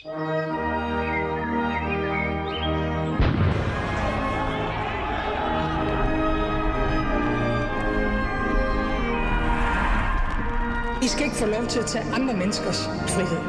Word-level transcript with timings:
I 0.00 0.02
skal 0.02 0.12
ikke 11.24 11.36
få 11.36 11.46
lov 11.46 11.66
til 11.66 11.78
at 11.78 11.86
tage 11.86 12.04
andre 12.14 12.36
menneskers 12.36 12.84
frihed. 12.86 13.42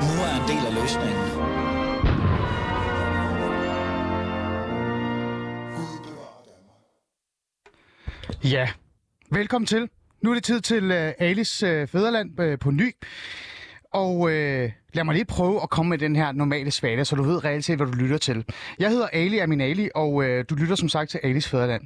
Nu 0.00 0.14
er 0.24 0.34
en 0.40 0.48
del 0.48 0.66
af 0.66 0.74
løsningen. 0.74 1.24
Ja, 8.52 8.68
velkommen 9.30 9.66
til. 9.66 9.88
Nu 10.22 10.30
er 10.30 10.34
det 10.34 10.44
tid 10.44 10.60
til 10.60 10.90
uh, 10.90 11.12
Alice 11.18 11.82
uh, 11.82 11.88
Fæderland 11.88 12.40
uh, 12.40 12.58
på 12.58 12.70
ny. 12.70 12.94
Og 13.94 14.30
øh, 14.30 14.72
lad 14.92 15.04
mig 15.04 15.14
lige 15.14 15.24
prøve 15.24 15.62
at 15.62 15.70
komme 15.70 15.90
med 15.90 15.98
den 15.98 16.16
her 16.16 16.32
normale 16.32 16.70
svale, 16.70 17.04
så 17.04 17.16
du 17.16 17.22
ved 17.22 17.44
reelt 17.44 17.64
set, 17.64 17.76
hvad 17.76 17.86
du 17.86 17.92
lytter 17.92 18.18
til. 18.18 18.44
Jeg 18.78 18.90
hedder 18.90 19.06
Ali 19.06 19.38
Aminali, 19.38 19.88
og 19.94 20.24
øh, 20.24 20.44
du 20.50 20.54
lytter 20.54 20.74
som 20.74 20.88
sagt 20.88 21.10
til 21.10 21.20
Alis 21.22 21.48
Fæderland. 21.48 21.82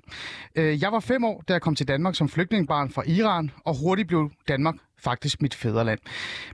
Øh, 0.55 0.83
jeg 0.83 0.93
var 0.93 1.01
fem 1.01 1.25
år, 1.25 1.45
da 1.49 1.53
jeg 1.53 1.63
kom 1.63 1.75
til 1.75 1.89
Danmark 1.89 2.15
som 2.15 2.29
flygtningebarn 2.29 2.91
fra 2.91 3.03
Iran, 3.07 3.51
og 3.65 3.75
hurtigt 3.79 4.09
blev 4.09 4.31
Danmark 4.49 4.75
faktisk 4.99 5.43
mit 5.43 5.55
fædreland. 5.55 5.99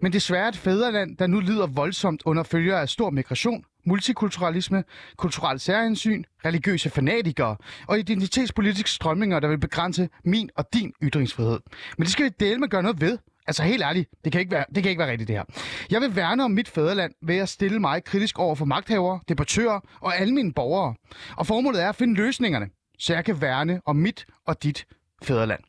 Men 0.02 0.12
desværre 0.12 0.48
et 0.48 0.56
fædreland, 0.56 1.16
der 1.16 1.26
nu 1.26 1.40
lider 1.40 1.66
voldsomt 1.66 2.22
under 2.24 2.42
følger 2.42 2.76
af 2.78 2.88
stor 2.88 3.10
migration, 3.10 3.64
multikulturalisme, 3.86 4.84
kulturel 5.16 5.60
særhensyn, 5.60 6.24
religiøse 6.44 6.90
fanatikere 6.90 7.56
og 7.86 7.98
identitetspolitiske 7.98 8.90
strømninger, 8.90 9.40
der 9.40 9.48
vil 9.48 9.58
begrænse 9.58 10.08
min 10.24 10.50
og 10.56 10.64
din 10.74 10.92
ytringsfrihed. 11.02 11.60
Men 11.98 12.04
det 12.04 12.12
skal 12.12 12.24
vi 12.24 12.30
dele 12.40 12.58
med 12.58 12.68
gøre 12.68 12.82
noget 12.82 13.00
ved. 13.00 13.18
Altså 13.46 13.62
helt 13.62 13.82
ærligt, 13.82 14.10
det 14.24 14.32
kan, 14.32 14.40
ikke 14.40 14.52
være, 14.52 14.64
det 14.74 14.82
kan 14.82 14.90
ikke 14.90 15.00
være 15.00 15.10
rigtigt 15.10 15.28
det 15.28 15.36
her. 15.36 15.44
Jeg 15.90 16.00
vil 16.00 16.16
værne 16.16 16.44
om 16.44 16.50
mit 16.50 16.68
fædreland 16.68 17.12
ved 17.22 17.36
at 17.36 17.48
stille 17.48 17.80
mig 17.80 18.04
kritisk 18.04 18.38
over 18.38 18.54
for 18.54 18.64
magthavere, 18.64 19.20
debattører 19.28 19.80
og 20.00 20.16
alle 20.16 20.34
mine 20.34 20.52
borgere. 20.52 20.94
Og 21.36 21.46
formålet 21.46 21.82
er 21.82 21.88
at 21.88 21.96
finde 21.96 22.14
løsningerne, 22.14 22.68
så 22.98 23.14
jeg 23.14 23.24
kan 23.24 23.40
værne 23.40 23.80
om 23.86 23.96
mit 23.96 24.26
og 24.46 24.62
dit 24.62 24.86
fædreland. 25.22 25.60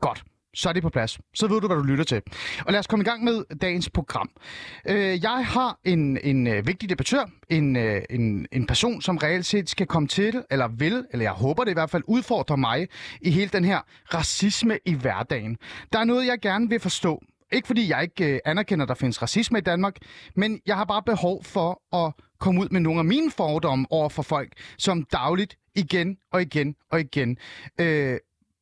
Godt 0.00 0.24
så 0.54 0.68
er 0.68 0.72
det 0.72 0.82
på 0.82 0.90
plads. 0.90 1.18
Så 1.34 1.46
ved 1.46 1.60
du, 1.60 1.66
hvad 1.66 1.76
du 1.76 1.82
lytter 1.82 2.04
til. 2.04 2.22
Og 2.66 2.72
lad 2.72 2.80
os 2.80 2.86
komme 2.86 3.02
i 3.02 3.08
gang 3.08 3.24
med 3.24 3.58
dagens 3.60 3.90
program. 3.90 4.30
Øh, 4.88 5.22
jeg 5.22 5.46
har 5.46 5.78
en, 5.84 6.18
en 6.22 6.46
øh, 6.46 6.66
vigtig 6.66 6.88
debattør, 6.88 7.24
en, 7.50 7.76
øh, 7.76 8.02
en, 8.10 8.46
en 8.52 8.66
person, 8.66 9.02
som 9.02 9.16
reelt 9.16 9.46
set 9.46 9.70
skal 9.70 9.86
komme 9.86 10.08
til, 10.08 10.44
eller 10.50 10.68
vil, 10.68 11.04
eller 11.10 11.24
jeg 11.24 11.32
håber 11.32 11.64
det 11.64 11.70
i 11.70 11.74
hvert 11.74 11.90
fald, 11.90 12.02
udfordrer 12.06 12.56
mig 12.56 12.88
i 13.20 13.30
hele 13.30 13.48
den 13.48 13.64
her 13.64 13.80
racisme 14.14 14.78
i 14.84 14.94
hverdagen. 14.94 15.56
Der 15.92 15.98
er 15.98 16.04
noget, 16.04 16.26
jeg 16.26 16.40
gerne 16.40 16.68
vil 16.68 16.80
forstå. 16.80 17.22
Ikke 17.52 17.66
fordi 17.66 17.90
jeg 17.90 18.02
ikke 18.02 18.34
øh, 18.34 18.40
anerkender, 18.44 18.84
at 18.84 18.88
der 18.88 18.94
findes 18.94 19.22
racisme 19.22 19.58
i 19.58 19.62
Danmark, 19.62 19.96
men 20.36 20.60
jeg 20.66 20.76
har 20.76 20.84
bare 20.84 21.02
behov 21.02 21.44
for 21.44 21.96
at 21.96 22.12
komme 22.40 22.60
ud 22.60 22.68
med 22.68 22.80
nogle 22.80 22.98
af 22.98 23.04
mine 23.04 23.30
fordomme 23.30 23.86
over 23.90 24.08
for 24.08 24.22
folk, 24.22 24.52
som 24.78 25.02
dagligt 25.02 25.56
igen 25.74 26.16
og 26.32 26.42
igen 26.42 26.74
og 26.90 27.00
igen 27.00 27.38
øh, 27.80 28.18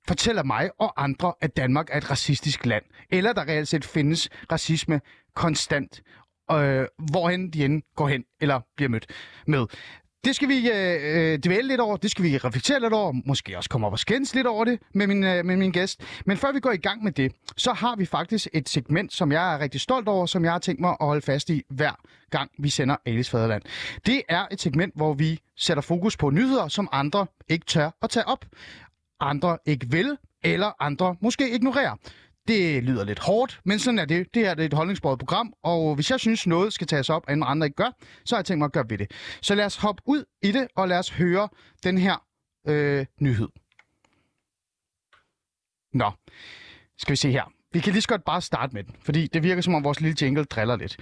fortæller 0.09 0.43
mig 0.43 0.71
og 0.79 1.03
andre, 1.03 1.35
at 1.41 1.57
Danmark 1.57 1.89
er 1.93 1.97
et 1.97 2.11
racistisk 2.11 2.67
land. 2.67 2.85
Eller 3.11 3.33
der 3.33 3.43
reelt 3.43 3.69
set 3.69 3.85
findes 3.85 4.29
racisme 4.53 5.01
konstant, 5.35 6.03
øh, 6.53 6.87
hvorhen 7.11 7.51
de 7.51 7.65
end 7.65 7.83
går 7.97 8.09
hen 8.09 8.25
eller 8.41 8.61
bliver 8.77 8.89
mødt 8.89 9.07
med. 9.47 9.67
Det 10.25 10.37
skal 10.37 10.49
vi 10.49 10.71
øh, 10.71 11.33
øh, 11.33 11.39
dvæle 11.39 11.69
lidt 11.69 11.81
over, 11.81 11.97
det 11.97 12.11
skal 12.11 12.25
vi 12.25 12.39
reflektere 12.39 12.81
lidt 12.81 12.93
over, 12.93 13.13
måske 13.27 13.57
også 13.57 13.71
komme 13.71 13.87
op 13.87 13.93
og 13.93 13.99
skændes 13.99 14.35
lidt 14.35 14.47
over 14.47 14.65
det 14.65 14.79
med 14.95 15.07
min, 15.07 15.25
øh, 15.25 15.45
med 15.45 15.57
min 15.57 15.73
gæst. 15.73 16.01
Men 16.27 16.37
før 16.37 16.53
vi 16.53 16.61
går 16.61 16.73
i 16.73 16.77
gang 16.77 17.05
med 17.05 17.13
det, 17.13 17.33
så 17.57 17.73
har 17.73 17.97
vi 17.97 18.07
faktisk 18.07 18.49
et 18.53 18.69
segment, 18.69 19.13
som 19.13 19.33
jeg 19.33 19.55
er 19.55 19.59
rigtig 19.59 19.81
stolt 19.81 20.09
over, 20.09 20.27
som 20.27 20.45
jeg 20.45 20.53
har 20.53 20.59
tænkt 20.59 20.81
mig 20.81 20.91
at 20.91 21.07
holde 21.07 21.23
fast 21.23 21.51
i 21.51 21.63
hver 21.71 21.93
gang 22.31 22.51
vi 22.59 22.69
sender 22.69 22.97
Alice 23.07 23.31
Faderland. 23.31 23.63
Det 24.07 24.23
er 24.29 24.47
et 24.51 24.61
segment, 24.61 24.97
hvor 24.97 25.15
vi 25.15 25.39
sætter 25.57 25.81
fokus 25.81 26.17
på 26.17 26.31
nyheder, 26.31 26.69
som 26.69 26.89
andre 26.93 27.27
ikke 27.49 27.67
tør 27.67 27.91
at 28.03 28.11
tage 28.11 28.29
op 28.29 28.45
andre 29.23 29.59
ikke 29.67 29.91
vil, 29.91 30.17
eller 30.45 30.73
andre 30.83 31.17
måske 31.21 31.55
ignorerer. 31.55 31.97
Det 32.49 32.85
lyder 32.85 33.05
lidt 33.05 33.19
hårdt, 33.19 33.61
men 33.65 33.79
sådan 33.79 33.99
er 33.99 34.05
det. 34.05 34.35
Det 34.35 34.43
her 34.43 34.51
er 34.51 34.65
et 34.65 34.73
holdningsbordet 34.73 35.19
program, 35.19 35.53
og 35.63 35.95
hvis 35.95 36.11
jeg 36.11 36.21
synes, 36.21 36.47
noget 36.47 36.73
skal 36.73 36.87
tages 36.87 37.11
op, 37.11 37.23
og 37.29 37.51
andre 37.51 37.67
ikke 37.67 37.77
gør, 37.77 37.91
så 38.25 38.35
har 38.35 38.39
jeg 38.41 38.45
tænkt 38.45 38.59
mig 38.59 38.67
at 38.67 38.73
gøre 38.73 38.85
ved 38.89 38.99
det. 38.99 39.11
Så 39.43 39.55
lad 39.55 39.65
os 39.65 39.77
hoppe 39.77 40.03
ud 40.07 40.25
i 40.43 40.53
det, 40.53 40.69
og 40.77 40.89
lad 40.89 40.99
os 40.99 41.11
høre 41.11 41.49
den 41.85 41.99
her 41.99 42.25
øh, 42.69 43.07
nyhed. 43.21 43.49
Nå, 45.93 46.11
skal 46.99 47.11
vi 47.11 47.17
se 47.17 47.31
her. 47.31 47.53
Vi 47.73 47.81
kan 47.81 47.93
lige 47.93 48.03
så 48.03 48.09
godt 48.09 48.25
bare 48.25 48.41
starte 48.41 48.75
med 48.75 48.85
den, 48.85 48.97
fordi 49.01 49.27
det 49.27 49.43
virker 49.43 49.63
som 49.63 49.75
om 49.75 49.85
vores 49.85 50.01
lille 50.01 50.17
jingle 50.23 50.45
driller 50.45 50.77
lidt. 50.77 50.97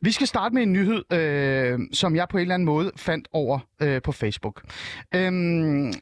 Vi 0.00 0.12
skal 0.12 0.26
starte 0.26 0.54
med 0.54 0.62
en 0.62 0.72
nyhed, 0.72 1.12
øh, 1.12 1.78
som 1.92 2.16
jeg 2.16 2.28
på 2.28 2.36
en 2.36 2.40
eller 2.40 2.54
anden 2.54 2.66
måde 2.66 2.92
fandt 2.96 3.28
over 3.32 3.58
øh, 3.82 4.02
på 4.02 4.12
Facebook. 4.12 4.64
Øhm, 5.14 5.92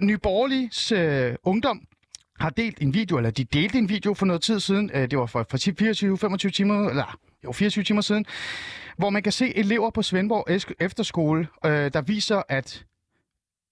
Øh, 0.00 0.06
Nyborgerligs 0.06 0.92
øh, 0.92 1.34
ungdom 1.42 1.86
har 2.40 2.50
delt 2.50 2.78
en 2.80 2.94
video, 2.94 3.16
eller 3.16 3.30
de 3.30 3.44
delte 3.44 3.78
en 3.78 3.88
video 3.88 4.14
for 4.14 4.26
noget 4.26 4.42
tid 4.42 4.60
siden, 4.60 4.90
øh, 4.94 5.10
det 5.10 5.18
var 5.18 5.26
for, 5.26 5.46
for 5.50 6.46
24-25 6.46 6.50
timer, 6.50 6.88
eller 6.88 7.18
jo, 7.44 7.52
24 7.52 7.84
timer 7.84 8.00
siden, 8.00 8.26
hvor 8.98 9.10
man 9.10 9.22
kan 9.22 9.32
se 9.32 9.56
elever 9.56 9.90
på 9.90 10.02
Svendborg 10.02 10.74
Efterskole, 10.80 11.48
øh, 11.64 11.92
der 11.92 12.00
viser, 12.00 12.42
at 12.48 12.84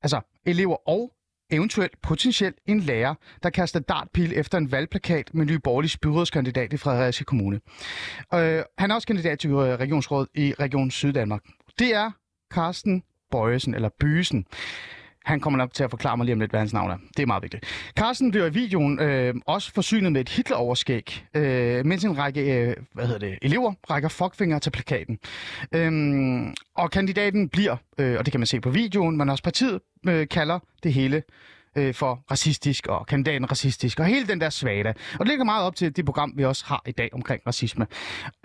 altså 0.03 0.21
elever 0.47 0.89
og 0.89 1.13
eventuelt 1.51 2.01
potentielt 2.03 2.57
en 2.67 2.81
lærer, 2.81 3.15
der 3.43 3.51
kaster 3.51 3.81
dartpil 3.81 4.33
efter 4.37 4.59
en 4.59 4.73
valgplakat 4.73 5.35
med 5.35 5.47
Nye 5.47 5.59
Borgerligs 5.59 5.97
byrådskandidat 5.97 6.73
i 6.73 6.77
Fredericia 6.77 7.25
Kommune. 7.25 7.61
Øh, 8.35 8.63
han 8.79 8.91
er 8.91 8.95
også 8.95 9.07
kandidat 9.07 9.39
til 9.39 9.51
øh, 9.51 9.57
regionsrådet 9.57 10.29
i 10.35 10.55
Region 10.61 10.91
Syddanmark. 10.91 11.43
Det 11.79 11.95
er 11.95 12.11
Carsten 12.51 13.03
Bøjesen, 13.31 13.75
eller 13.75 13.89
Bysen. 14.01 14.47
Han 15.29 15.41
kommer 15.41 15.59
nok 15.59 15.75
til 15.75 15.85
at 15.85 15.91
forklare 15.91 16.17
mig 16.17 16.25
lige 16.25 16.33
om 16.33 16.41
lidt, 16.41 16.51
hvad 16.51 16.61
hans 16.61 16.73
navn 16.73 16.91
er. 16.91 16.97
Det 17.17 17.23
er 17.23 17.27
meget 17.27 17.43
vigtigt. 17.43 17.65
Carsten 17.99 18.31
bliver 18.31 18.47
i 18.47 18.53
videoen 18.53 19.01
øh, 19.01 19.35
også 19.47 19.73
forsynet 19.75 20.13
med 20.13 20.21
et 20.21 20.29
Hitler-overskæg, 20.29 21.25
øh, 21.35 21.87
mens 21.87 22.05
en 22.05 22.19
række 22.19 22.41
øh, 22.41 22.77
hvad 22.93 23.07
hedder 23.07 23.19
det, 23.19 23.39
elever 23.43 23.73
rækker 23.91 24.09
fuckfinger 24.09 24.59
til 24.59 24.71
plakaten. 24.71 25.19
Øhm, 25.75 26.55
og 26.75 26.91
kandidaten 26.91 27.49
bliver, 27.49 27.77
øh, 27.99 28.19
og 28.19 28.25
det 28.27 28.33
kan 28.33 28.41
man 28.41 28.47
se 28.47 28.61
på 28.61 28.71
videoen, 28.71 29.17
men 29.17 29.31
også 29.31 29.45
partiet 29.45 29.81
øh, 30.09 30.29
kalder 30.29 30.59
det 30.83 30.93
hele 30.93 31.23
øh, 31.79 31.95
for 31.95 32.25
racistisk, 32.31 32.87
og 32.87 33.07
kandidaten 33.07 33.51
racistisk, 33.51 34.01
og 34.01 34.07
hele 34.07 34.27
den 34.27 34.41
der 34.41 34.51
svada. 34.51 34.89
Og 34.89 35.19
det 35.19 35.29
ligger 35.29 35.45
meget 35.45 35.65
op 35.65 35.77
til 35.77 35.97
det 35.97 36.05
program, 36.05 36.33
vi 36.37 36.45
også 36.45 36.65
har 36.67 36.83
i 36.87 36.93
dag 36.93 37.09
omkring 37.13 37.43
racisme. 37.47 37.87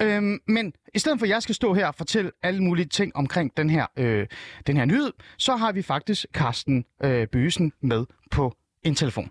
Øhm, 0.01 0.39
men 0.47 0.73
i 0.93 0.99
stedet 0.99 1.19
for, 1.19 1.25
at 1.25 1.29
jeg 1.29 1.43
skal 1.43 1.55
stå 1.55 1.73
her 1.73 1.87
og 1.87 1.95
fortælle 1.95 2.31
alle 2.43 2.63
mulige 2.63 2.85
ting 2.85 3.15
omkring 3.15 3.57
den 3.57 3.69
her, 3.69 3.85
øh, 3.97 4.27
den 4.67 4.77
her 4.77 4.85
nyhed, 4.85 5.11
så 5.37 5.55
har 5.55 5.71
vi 5.71 5.81
faktisk 5.81 6.25
Carsten 6.33 6.85
øh, 7.03 7.27
Bøsen 7.27 7.71
med 7.81 8.05
på 8.31 8.55
en 8.83 8.95
telefon. 8.95 9.29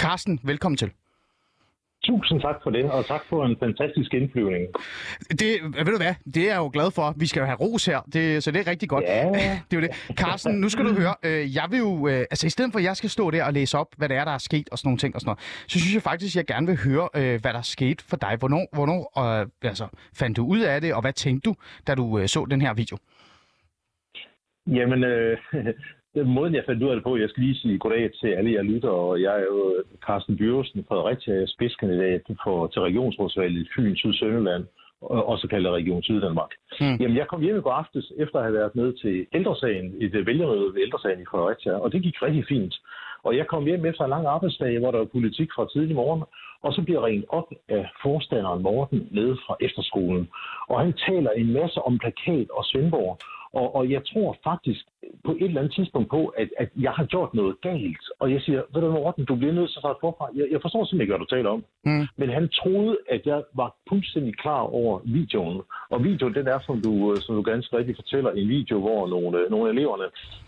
Carsten, 0.00 0.40
velkommen 0.42 0.76
til. 0.76 0.90
Tusind 2.04 2.40
tak 2.40 2.56
for 2.62 2.70
det, 2.70 2.90
og 2.90 3.06
tak 3.06 3.20
for 3.28 3.44
en 3.44 3.56
fantastisk 3.60 4.14
indflyvning. 4.14 4.66
Det, 5.30 5.50
ved 5.62 5.84
du 5.84 5.96
hvad, 5.96 6.14
det 6.34 6.42
er 6.42 6.48
jeg 6.48 6.56
jo 6.56 6.70
glad 6.72 6.90
for. 6.90 7.14
Vi 7.16 7.26
skal 7.26 7.40
jo 7.40 7.46
have 7.46 7.56
ros 7.56 7.86
her, 7.86 8.00
det, 8.12 8.44
så 8.44 8.50
det 8.50 8.60
er 8.60 8.70
rigtig 8.70 8.88
godt. 8.88 9.04
Ja. 9.04 9.28
det 9.70 9.76
er 9.76 9.80
jo 9.80 9.80
det. 9.80 9.90
Carsten, 10.16 10.60
nu 10.60 10.68
skal 10.68 10.84
du 10.84 10.94
høre, 10.94 11.14
øh, 11.22 11.54
jeg 11.54 11.66
vil 11.70 11.78
jo, 11.78 12.08
øh, 12.08 12.18
altså 12.18 12.46
i 12.46 12.50
stedet 12.50 12.72
for 12.72 12.78
at 12.78 12.84
jeg 12.84 12.96
skal 12.96 13.10
stå 13.10 13.30
der 13.30 13.44
og 13.44 13.52
læse 13.52 13.78
op, 13.78 13.86
hvad 13.96 14.08
det 14.08 14.16
er, 14.16 14.24
der 14.24 14.32
er 14.32 14.38
sket 14.38 14.68
og 14.72 14.78
sådan 14.78 14.88
nogle 14.88 14.98
ting 14.98 15.14
og 15.14 15.20
sådan 15.20 15.28
noget, 15.28 15.40
så 15.68 15.78
synes 15.78 15.94
jeg 15.94 16.02
faktisk, 16.02 16.32
at 16.32 16.36
jeg 16.36 16.46
gerne 16.46 16.66
vil 16.66 16.78
høre, 16.84 17.08
øh, 17.16 17.40
hvad 17.40 17.52
der 17.52 17.58
er 17.58 17.62
sket 17.62 18.02
for 18.02 18.16
dig. 18.16 18.36
Hvornår, 18.38 18.66
hvornår 18.72 19.40
øh, 19.40 19.46
altså, 19.62 19.86
fandt 20.18 20.36
du 20.36 20.46
ud 20.46 20.60
af 20.60 20.80
det, 20.80 20.94
og 20.94 21.00
hvad 21.00 21.12
tænkte 21.12 21.50
du, 21.50 21.54
da 21.86 21.94
du 21.94 22.18
øh, 22.18 22.28
så 22.28 22.46
den 22.50 22.60
her 22.60 22.74
video? 22.74 22.96
Jamen, 24.66 25.04
øh, 25.04 25.38
den 26.14 26.28
måde, 26.34 26.54
jeg 26.54 26.64
fandt 26.66 26.82
ud 26.82 26.88
af 26.88 26.96
det 26.96 27.04
på, 27.04 27.16
jeg 27.16 27.28
skal 27.28 27.42
lige 27.42 27.60
sige 27.60 27.78
goddag 27.78 28.10
til 28.20 28.28
alle 28.28 28.52
jer 28.52 28.62
lytter, 28.62 28.88
og 28.88 29.22
jeg 29.22 29.34
er 29.40 29.44
jo 29.52 29.82
Carsten 30.06 30.36
Bjørsen, 30.36 30.84
Fredericia, 30.88 31.46
spidskandidat 31.46 32.22
for, 32.44 32.66
til 32.66 32.82
regionsrådsvalget 32.82 33.60
i 33.62 33.68
Fyn, 33.74 33.96
Syd 33.96 34.12
Sønderland, 34.12 34.64
også 35.00 35.48
kaldet 35.48 35.72
Region 35.72 36.02
Syddanmark. 36.02 36.52
Hmm. 36.80 36.96
Jamen, 37.00 37.16
jeg 37.16 37.26
kom 37.28 37.40
hjem 37.40 37.56
i 37.56 37.60
går 37.60 37.72
aftes, 37.72 38.12
efter 38.18 38.38
at 38.38 38.44
have 38.44 38.54
været 38.54 38.74
med 38.74 38.92
til 39.02 39.26
ældresagen, 39.32 40.02
i 40.02 40.08
det 40.08 40.26
vælgermøde 40.26 40.74
ved 40.74 40.82
ældresagen 40.82 41.20
i 41.20 41.30
Fredericia, 41.30 41.72
og 41.72 41.92
det 41.92 42.02
gik 42.02 42.22
rigtig 42.22 42.44
fint. 42.48 42.74
Og 43.24 43.36
jeg 43.36 43.46
kom 43.46 43.64
hjem 43.64 43.86
efter 43.86 44.04
en 44.04 44.10
lang 44.10 44.26
arbejdsdag, 44.26 44.78
hvor 44.78 44.90
der 44.90 44.98
var 44.98 45.14
politik 45.16 45.48
fra 45.56 45.68
tidlig 45.72 45.96
morgen, 45.96 46.22
og 46.62 46.72
så 46.72 46.82
bliver 46.82 47.06
ringet 47.06 47.24
op 47.28 47.48
af 47.68 47.90
forstanderen 48.02 48.62
Morten 48.62 49.08
nede 49.10 49.36
fra 49.46 49.56
efterskolen. 49.60 50.28
Og 50.68 50.80
han 50.80 50.92
taler 51.08 51.30
en 51.30 51.52
masse 51.52 51.82
om 51.82 51.98
plakat 51.98 52.50
og 52.50 52.64
Svendborg. 52.64 53.18
Og, 53.60 53.74
og 53.76 53.90
jeg 53.90 54.02
tror 54.12 54.36
faktisk 54.44 54.82
på 55.24 55.32
et 55.32 55.42
eller 55.42 55.60
andet 55.60 55.74
tidspunkt 55.74 56.10
på, 56.10 56.26
at, 56.26 56.48
at 56.58 56.68
jeg 56.76 56.92
har 56.92 57.04
gjort 57.04 57.34
noget 57.34 57.60
galt. 57.60 58.04
Og 58.20 58.32
jeg 58.32 58.40
siger, 58.40 58.62
ved 58.74 58.80
du 58.82 58.90
Morten, 58.90 59.24
du 59.24 59.34
bliver 59.36 59.52
nødt 59.52 59.70
til 59.70 59.76
at 59.78 59.82
starte 59.82 59.98
forfra. 60.00 60.26
Jeg, 60.34 60.46
jeg 60.50 60.60
forstår 60.62 60.84
simpelthen 60.84 61.00
ikke, 61.00 61.12
hvad 61.12 61.18
du 61.26 61.34
taler 61.36 61.50
om. 61.50 61.64
Mm. 61.84 62.06
Men 62.16 62.28
han 62.28 62.48
troede, 62.48 62.96
at 63.08 63.22
jeg 63.26 63.42
var 63.54 63.70
fuldstændig 63.88 64.34
klar 64.38 64.60
over 64.60 65.00
videoen. 65.04 65.60
Og 65.90 66.04
videoen, 66.04 66.34
den 66.34 66.46
er, 66.46 66.58
som 66.66 66.80
du, 66.86 67.16
som 67.20 67.34
du 67.36 67.42
ganske 67.42 67.76
rigtigt 67.78 67.98
fortæller, 67.98 68.30
en 68.30 68.48
video, 68.48 68.80
hvor 68.80 69.08
nogle, 69.08 69.46
nogle 69.50 69.68
af 69.68 69.72
eleverne 69.72 70.04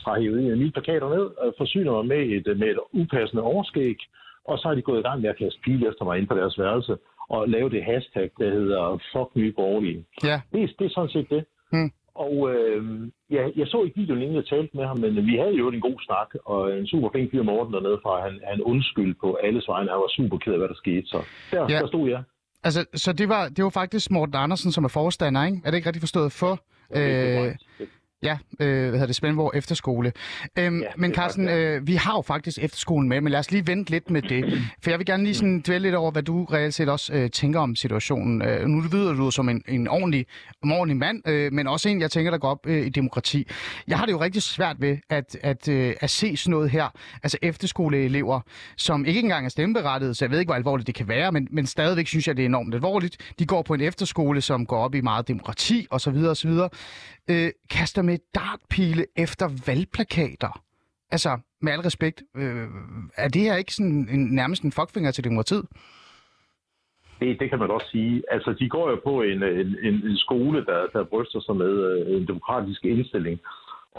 har 0.07 0.21
hævet 0.21 0.53
en 0.53 0.73
plakater 0.73 1.09
ned, 1.17 1.27
og 1.43 1.55
forsyner 1.59 1.93
mig 1.93 2.07
med 2.07 2.23
et, 2.37 2.59
med 2.59 2.69
et 2.69 2.79
upassende 2.93 3.43
overskæg, 3.43 3.97
og 4.45 4.59
så 4.59 4.69
har 4.69 4.75
de 4.75 4.83
gået 4.83 4.99
i 5.01 5.03
gang 5.09 5.21
med 5.21 5.31
at 5.31 5.39
kaste 5.39 5.61
pile 5.65 5.89
efter 5.89 6.05
mig 6.05 6.19
ind 6.19 6.29
på 6.29 6.35
deres 6.37 6.59
værelse. 6.59 6.97
og 7.29 7.49
lave 7.49 7.71
det 7.71 7.85
hashtag, 7.85 8.31
der 8.39 8.51
hedder 8.51 8.99
fuck 9.13 9.37
nye 9.37 9.53
borgerlige. 9.53 10.05
Ja. 10.25 10.41
Det, 10.53 10.63
er- 10.63 10.75
det 10.79 10.85
er 10.85 10.91
sådan 10.95 11.11
set 11.11 11.31
det. 11.31 11.45
Mm. 11.73 11.91
Og 12.15 12.35
øh, 12.55 12.83
ja, 13.31 13.43
jeg 13.57 13.67
så 13.67 13.83
ikke 13.83 14.01
videoen, 14.01 14.23
inden 14.23 14.37
jeg 14.37 14.47
talte 14.47 14.77
med 14.77 14.87
ham, 14.87 14.99
men 14.99 15.27
vi 15.27 15.37
havde 15.37 15.55
jo 15.63 15.69
en 15.71 15.81
god 15.81 15.99
snak, 16.07 16.29
og 16.45 16.79
en 16.79 16.87
super 16.87 17.09
fin 17.15 17.29
fyr 17.31 17.43
Morten 17.43 17.75
dernede 17.75 18.01
fra, 18.03 18.25
han, 18.25 18.41
han 18.51 18.61
undskyld 18.63 19.15
på 19.21 19.39
alles 19.43 19.69
vegne. 19.69 19.91
Han 19.91 19.99
var 19.99 20.13
super 20.17 20.39
ked 20.39 20.53
af, 20.53 20.59
hvad 20.59 20.69
der 20.69 20.75
skete, 20.75 21.07
så 21.07 21.19
der, 21.51 21.57
Ja. 21.61 21.67
ja. 21.73 21.79
der 21.81 21.87
stod 21.87 22.09
jeg. 22.09 22.23
Altså, 22.65 22.85
så 22.95 23.13
det 23.13 23.29
var, 23.29 23.49
det 23.49 23.65
var 23.65 23.71
faktisk 23.71 24.11
Morten 24.11 24.35
Andersen, 24.35 24.73
som 24.73 24.85
er 24.85 24.89
forstander, 24.89 25.45
ikke? 25.47 25.61
Er 25.65 25.71
det 25.71 25.77
ikke 25.77 25.89
rigtigt 25.89 26.03
forstået 26.03 26.33
for? 26.33 26.53
Det 26.95 27.37
er 27.37 27.45
Øh. 27.81 27.87
Ja, 28.25 28.39
øh, 28.61 28.81
hvad 28.83 28.91
hedder 28.93 29.07
det, 29.07 29.17
Spændborg 29.17 29.53
Efterskole. 29.55 30.13
Øhm, 30.59 30.81
Ja, 30.81 30.87
men 30.97 31.15
Carsten, 31.15 31.49
øh, 31.49 31.87
vi 31.87 31.95
har 31.95 32.15
jo 32.17 32.23
faktisk 32.23 32.59
efterskolen 32.63 33.09
med, 33.09 33.21
men 33.21 33.31
lad 33.31 33.39
os 33.41 33.51
lige 33.51 33.67
vente 33.67 33.91
lidt 33.91 34.11
med 34.11 34.23
det. 34.23 34.63
For 34.83 34.91
jeg 34.91 34.99
vil 34.99 35.07
gerne 35.07 35.25
lige 35.25 35.35
sådan 35.35 35.61
dvæle 35.67 35.83
lidt 35.83 35.95
over, 35.95 36.11
hvad 36.11 36.23
du 36.23 36.45
reelt 36.45 36.75
set 36.75 36.89
også 36.89 37.13
øh, 37.13 37.31
tænker 37.31 37.61
om 37.61 37.77
situationen. 37.77 38.43
Øh, 38.43 38.67
nu 38.67 38.81
lyder 38.93 39.13
du 39.13 39.31
som 39.31 39.49
en, 39.49 39.63
en 39.69 39.89
ordentlig, 39.89 40.27
en 40.65 40.73
ordentlig 40.73 40.97
mand, 40.97 41.29
øh, 41.29 41.53
men 41.53 41.67
også 41.67 41.89
en, 41.89 42.01
jeg 42.01 42.11
tænker, 42.11 42.31
der 42.31 42.39
går 42.39 42.49
op 42.49 42.67
øh, 42.67 42.87
i 42.87 42.89
demokrati. 42.89 43.47
Jeg 43.89 43.99
har 43.99 44.07
det 44.07 44.13
jo 44.13 44.21
rigtig 44.21 44.43
svært 44.43 44.77
ved 44.81 44.97
at, 45.11 45.37
at, 45.43 45.69
øh, 45.69 45.95
at 46.01 46.11
se 46.11 46.37
sådan 46.37 46.51
noget 46.51 46.71
her. 46.71 46.89
Altså 47.23 47.39
efterskoleelever, 47.43 48.41
som 48.77 49.05
ikke 49.05 49.21
engang 49.21 49.45
er 49.47 49.51
stemmeberettigede, 49.51 50.15
så 50.15 50.25
jeg 50.25 50.31
ved 50.31 50.39
ikke, 50.39 50.49
hvor 50.49 50.55
alvorligt 50.55 50.87
det 50.87 50.95
kan 50.95 51.09
være, 51.09 51.33
men, 51.33 51.49
men 51.51 51.67
stadigvæk 51.67 52.07
synes 52.07 52.29
jeg, 52.29 52.37
det 52.37 52.43
er 52.43 52.47
enormt 52.47 52.75
alvorligt. 52.75 53.17
De 53.39 53.47
går 53.47 53.63
på 53.63 53.75
en 53.75 53.81
efterskole, 53.81 54.41
som 54.41 54.67
går 54.67 54.79
op 54.79 54.95
i 54.95 55.01
meget 55.01 55.29
demokrati 55.29 55.87
osv. 55.91 56.17
osv. 56.17 56.51
Øh, 57.31 57.51
kaster 57.71 58.03
med 58.03 58.19
dartpile 58.35 59.05
efter 59.17 59.47
valgplakater. 59.67 60.63
Altså, 61.11 61.39
med 61.63 61.73
al 61.73 61.81
respekt, 61.81 62.23
øh, 62.37 62.69
er 63.17 63.29
det 63.29 63.43
her 63.43 63.57
ikke 63.57 63.75
sådan 63.75 64.09
en, 64.11 64.35
nærmest 64.35 64.63
en 64.63 64.73
fuckfinger 64.73 65.11
til 65.11 65.25
demokratiet? 65.25 65.65
Det, 67.21 67.41
det 67.41 67.51
kan 67.51 67.59
man 67.59 67.69
godt 67.69 67.87
sige. 67.91 68.23
Altså, 68.31 68.55
de 68.61 68.69
går 68.69 68.91
jo 68.91 69.01
på 69.05 69.23
en, 69.23 69.43
en, 69.43 69.77
en, 69.83 69.95
en 69.95 70.17
skole, 70.17 70.65
der, 70.67 70.87
der 70.93 71.05
bryster 71.05 71.41
sig 71.41 71.57
med 71.57 71.73
øh, 71.89 72.17
en 72.17 72.29
demokratisk 72.29 72.85
indstilling. 72.85 73.41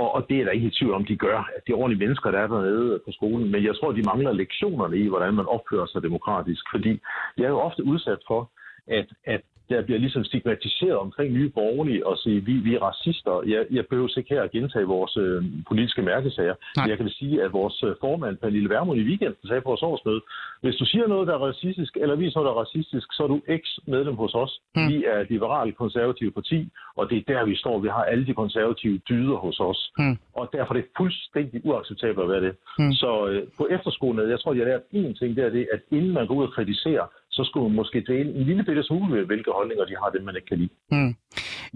Og, 0.01 0.11
og 0.15 0.25
det 0.29 0.39
er 0.39 0.43
der 0.43 0.51
ikke 0.51 0.67
i 0.67 0.75
tvivl 0.79 0.93
om, 0.93 1.05
de 1.05 1.17
gør. 1.17 1.37
De 1.37 1.61
det 1.65 1.73
er 1.73 1.77
ordentlige 1.77 2.05
mennesker, 2.05 2.31
der 2.31 2.39
er 2.39 2.47
dernede 2.47 2.99
på 3.05 3.11
skolen. 3.11 3.51
Men 3.51 3.63
jeg 3.63 3.75
tror, 3.75 3.91
de 3.91 4.09
mangler 4.11 4.31
lektionerne 4.31 4.97
i, 4.97 5.07
hvordan 5.07 5.33
man 5.33 5.45
opfører 5.45 5.85
sig 5.85 6.01
demokratisk. 6.01 6.63
Fordi 6.71 6.99
jeg 7.37 7.45
er 7.45 7.49
jo 7.49 7.59
ofte 7.59 7.83
udsat 7.83 8.19
for, 8.27 8.51
at, 8.87 9.07
at 9.25 9.41
der 9.69 9.81
bliver 9.81 9.99
ligesom 9.99 10.23
stigmatiseret 10.23 10.97
omkring 10.97 11.33
nye 11.33 11.49
borgerlige 11.49 12.07
og 12.07 12.17
sige, 12.17 12.45
vi, 12.45 12.53
vi 12.53 12.75
er 12.75 12.81
racister. 12.89 13.43
Jeg, 13.53 13.65
jeg 13.71 13.85
behøver 13.89 14.17
ikke 14.17 14.33
her 14.33 14.41
at 14.41 14.51
gentage 14.51 14.85
vores 14.85 15.17
øh, 15.17 15.43
politiske 15.67 16.01
mærkesager. 16.01 16.55
Nej. 16.55 16.85
Men 16.85 16.89
jeg 16.89 16.97
kan 16.97 17.09
sige, 17.09 17.43
at 17.43 17.53
vores 17.53 17.83
øh, 17.83 17.95
formand, 18.01 18.37
Pernille 18.37 18.69
Vermund, 18.69 18.99
i 18.99 19.03
weekenden 19.03 19.47
sagde 19.47 19.61
på 19.61 19.69
vores 19.69 19.83
årsmøde, 19.83 20.21
hvis 20.61 20.75
du 20.75 20.85
siger 20.85 21.07
noget, 21.07 21.27
der 21.27 21.33
er 21.33 21.43
racistisk, 21.49 21.97
eller 22.01 22.15
viser 22.15 22.39
noget, 22.39 22.47
der 22.47 22.55
er 22.55 22.63
racistisk, 22.65 23.07
så 23.13 23.23
er 23.23 23.27
du 23.27 23.41
eks-medlem 23.47 24.15
hos 24.15 24.33
os. 24.33 24.53
Hmm. 24.75 24.85
Mm. 24.85 24.89
Vi 24.89 25.05
er 25.13 25.19
et 25.19 25.29
liberalt 25.29 25.77
konservativt 25.77 26.33
parti, 26.33 26.59
og 26.95 27.09
det 27.09 27.17
er 27.17 27.33
der, 27.33 27.45
vi 27.45 27.55
står. 27.55 27.79
Vi 27.79 27.87
har 27.87 28.03
alle 28.03 28.25
de 28.25 28.33
konservative 28.33 28.97
dyder 29.09 29.37
hos 29.45 29.59
os. 29.59 29.91
Hmm. 29.97 30.17
Og 30.33 30.49
derfor 30.53 30.73
er 30.73 30.77
det 30.79 30.87
fuldstændig 30.97 31.61
uacceptabelt 31.65 32.23
at 32.23 32.29
være 32.29 32.41
det. 32.47 32.53
Hmm. 32.79 32.91
Så 32.91 33.27
øh, 33.29 33.47
på 33.57 33.67
efterskolen, 33.75 34.29
jeg 34.29 34.39
tror, 34.39 34.53
jeg 34.53 34.63
har 34.65 34.71
lært 34.71 34.85
én 34.99 35.13
ting, 35.19 35.35
det 35.35 35.43
er 35.45 35.49
det, 35.49 35.67
at 35.73 35.81
inden 35.91 36.13
man 36.13 36.27
går 36.27 36.35
ud 36.35 36.43
og 36.43 36.53
kritiserer, 36.53 37.05
så 37.35 37.43
skulle 37.43 37.63
man 37.69 37.75
måske 37.75 38.03
dele 38.07 38.29
en 38.35 38.43
lille 38.49 38.63
bitte 38.63 38.83
smule 38.83 39.09
med, 39.15 39.25
hvilke 39.25 39.51
holdninger 39.51 39.85
de 39.85 39.95
har, 40.01 40.09
dem 40.09 40.23
man 40.25 40.35
ikke 40.35 40.47
kan 40.47 40.57
lide. 40.57 40.69
Mm. 40.91 41.15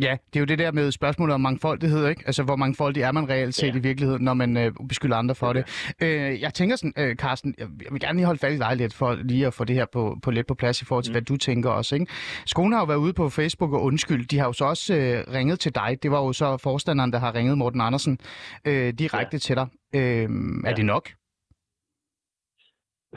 Ja, 0.01 0.17
det 0.27 0.35
er 0.35 0.39
jo 0.39 0.45
det 0.45 0.59
der 0.59 0.71
med 0.71 0.91
spørgsmålet 0.91 1.33
om 1.33 1.41
mangfoldighed, 1.41 2.07
ikke? 2.07 2.23
Altså, 2.25 2.43
hvor 2.43 2.55
mangfoldig 2.55 3.03
er 3.03 3.11
man 3.11 3.29
reelt 3.29 3.55
set 3.55 3.67
ja. 3.67 3.71
Ja. 3.71 3.77
i 3.77 3.81
virkeligheden, 3.81 4.23
når 4.23 4.33
man 4.33 4.57
øh, 4.57 4.71
beskylder 4.89 5.15
andre 5.17 5.35
for 5.35 5.53
det. 5.53 5.93
Øh, 6.01 6.41
jeg 6.41 6.53
tænker 6.53 6.75
sådan, 6.75 6.93
øh, 6.97 7.15
Carsten, 7.15 7.55
jeg 7.57 7.67
jeg 7.83 7.91
vil 7.93 8.01
gerne 8.01 8.15
lige 8.17 8.25
holde 8.25 8.39
fat 8.39 8.53
i 8.53 8.57
dig 8.57 8.75
lidt, 8.75 8.93
for 8.93 9.15
lige 9.15 9.47
at 9.47 9.53
få 9.53 9.63
det 9.63 9.75
her 9.75 9.85
på, 9.93 10.17
på 10.23 10.31
lidt 10.31 10.47
på 10.47 10.53
plads 10.53 10.81
i 10.81 10.85
forhold 10.85 11.03
til, 11.03 11.11
mm. 11.11 11.13
hvad 11.13 11.21
du 11.21 11.37
tænker 11.37 11.69
også, 11.69 11.95
ikke? 11.95 12.07
Skolen 12.45 12.73
har 12.73 12.79
jo 12.79 12.85
været 12.85 12.97
ude 12.97 13.13
på 13.13 13.29
Facebook 13.29 13.73
og 13.73 13.83
undskyld. 13.83 14.27
De 14.27 14.37
har 14.39 14.45
jo 14.45 14.53
så 14.53 14.65
også 14.65 14.95
øh, 14.95 15.33
ringet 15.33 15.59
til 15.59 15.75
dig. 15.75 15.97
Det 16.03 16.11
var 16.11 16.19
jo 16.19 16.33
så 16.33 16.57
forstanderen, 16.57 17.11
der 17.13 17.19
har 17.19 17.35
ringet 17.35 17.57
Morten 17.57 17.81
Andersen 17.81 18.19
øh, 18.65 18.93
direkte 18.93 19.35
ja. 19.35 19.37
til 19.37 19.55
dig. 19.55 19.67
Øh, 19.95 20.01
er 20.01 20.29
Ja. 20.65 20.73
det 20.73 20.85
nok? 20.85 21.09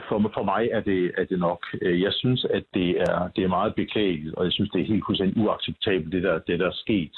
For, 0.07 0.31
for 0.33 0.43
mig 0.43 0.69
er 0.71 0.81
det, 0.81 1.11
er 1.17 1.25
det 1.25 1.39
nok. 1.39 1.65
Øh, 1.81 2.01
jeg 2.01 2.13
synes, 2.13 2.45
at 2.45 2.63
det 2.73 2.89
er, 3.01 3.29
det 3.35 3.43
er 3.43 3.47
meget 3.47 3.75
beklageligt, 3.75 4.35
og 4.35 4.43
jeg 4.43 4.51
synes, 4.53 4.69
det 4.69 4.81
er 4.81 4.85
helt 4.85 5.03
fuldstændig 5.07 5.43
uacceptabelt, 5.43 6.11
det 6.11 6.23
der, 6.23 6.39
det 6.39 6.59
der 6.59 6.67
er 6.67 6.81
sket. 6.85 7.15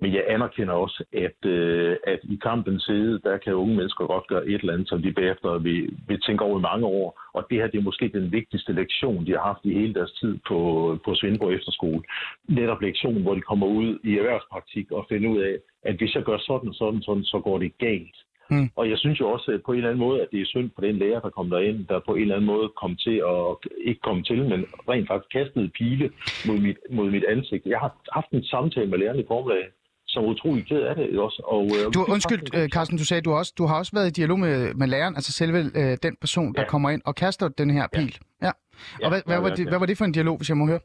Men 0.00 0.14
jeg 0.14 0.24
anerkender 0.28 0.74
også, 0.74 1.04
at, 1.12 1.50
øh, 1.50 1.96
at 2.06 2.20
i 2.22 2.38
kampens 2.42 2.82
side, 2.82 3.20
der 3.24 3.38
kan 3.38 3.54
unge 3.54 3.76
mennesker 3.76 4.06
godt 4.06 4.26
gøre 4.26 4.46
et 4.46 4.60
eller 4.60 4.72
andet, 4.72 4.88
som 4.88 5.02
de 5.02 5.12
bagefter 5.12 5.58
vil, 5.58 5.98
vil 6.08 6.20
tænke 6.20 6.44
over 6.44 6.58
i 6.58 6.62
mange 6.62 6.86
år. 6.86 7.20
Og 7.34 7.46
det 7.50 7.58
her 7.58 7.66
det 7.66 7.78
er 7.78 7.88
måske 7.90 8.08
den 8.08 8.32
vigtigste 8.32 8.72
lektion, 8.72 9.26
de 9.26 9.32
har 9.32 9.42
haft 9.42 9.64
i 9.64 9.72
hele 9.72 9.94
deres 9.94 10.12
tid 10.12 10.38
på, 10.48 10.58
på 11.04 11.14
Svendborg 11.14 11.52
Efterskole. 11.52 12.02
Netop 12.48 12.80
lektion, 12.82 13.22
hvor 13.22 13.34
de 13.34 13.40
kommer 13.40 13.66
ud 13.66 13.98
i 14.04 14.18
erhvervspraktik 14.18 14.92
og 14.92 15.06
finder 15.08 15.30
ud 15.30 15.38
af, 15.38 15.56
at 15.82 15.96
hvis 15.96 16.14
jeg 16.14 16.22
gør 16.22 16.38
sådan 16.38 16.68
og 16.68 16.74
sådan, 16.74 17.02
sådan 17.02 17.24
så 17.24 17.40
går 17.40 17.58
det 17.58 17.78
galt. 17.78 18.16
Mm. 18.50 18.70
Og 18.76 18.90
jeg 18.90 18.98
synes 18.98 19.20
jo 19.20 19.26
også 19.34 19.50
at 19.50 19.60
på 19.66 19.72
en 19.72 19.76
eller 19.78 19.88
anden 19.90 20.04
måde, 20.06 20.22
at 20.22 20.28
det 20.32 20.40
er 20.40 20.46
synd 20.46 20.70
for 20.74 20.82
den 20.82 20.96
lærer, 20.98 21.20
der 21.20 21.30
kom 21.30 21.50
derind, 21.50 21.86
der 21.86 22.00
på 22.06 22.14
en 22.14 22.20
eller 22.22 22.34
anden 22.36 22.46
måde 22.54 22.68
kom 22.82 22.96
til 22.96 23.16
at, 23.34 23.42
ikke 23.88 24.00
komme 24.00 24.22
til, 24.22 24.38
men 24.50 24.60
rent 24.88 25.08
faktisk 25.08 25.32
kastede 25.32 25.68
pile 25.78 26.10
mod 26.46 26.58
mit, 26.66 26.76
mod 26.90 27.10
mit 27.10 27.24
ansigt. 27.34 27.66
Jeg 27.66 27.78
har 27.78 27.90
haft 28.12 28.30
en 28.30 28.44
samtale 28.44 28.86
med 28.90 28.98
læreren 28.98 29.20
i 29.20 29.24
formiddag, 29.28 29.64
som 30.06 30.22
var 30.22 30.30
utrolig 30.30 30.66
ked 30.66 30.80
af 30.82 30.94
det 30.96 31.18
også. 31.18 31.42
Og, 31.54 31.62
øh, 31.64 31.84
Du, 31.94 31.98
faktisk 31.98 32.12
undskyld, 32.14 32.42
en- 32.54 32.60
øh, 32.60 32.68
Carsten, 32.68 32.98
du 32.98 33.04
sagde, 33.04 33.20
du, 33.22 33.32
også, 33.32 33.52
du 33.58 33.66
har 33.66 33.76
også 33.78 33.92
været 33.94 34.08
i 34.08 34.10
dialog 34.20 34.38
med, 34.38 34.74
med 34.74 34.86
læreren, 34.86 35.14
altså 35.14 35.32
selve 35.32 35.58
øh, 35.80 35.96
den 36.02 36.16
person, 36.20 36.54
der 36.54 36.60
Ja. 36.62 36.68
kommer 36.68 36.90
ind 36.90 37.02
og 37.04 37.14
kaster 37.14 37.48
den 37.48 37.70
her 37.70 37.86
pil. 37.92 38.16
Ja. 38.42 38.46
ja. 38.46 38.50
Og 38.50 38.54
Ja, 39.02 39.08
hvad, 39.08 39.22
hvad, 39.26 39.36
ja, 39.36 39.40
var 39.40 39.48
ja, 39.48 39.54
det, 39.54 39.68
hvad 39.68 39.78
var 39.78 39.86
det 39.86 39.98
for 39.98 40.04
en 40.04 40.12
dialog, 40.12 40.36
hvis 40.36 40.48
jeg 40.48 40.56
må 40.56 40.66
høre? 40.66 40.80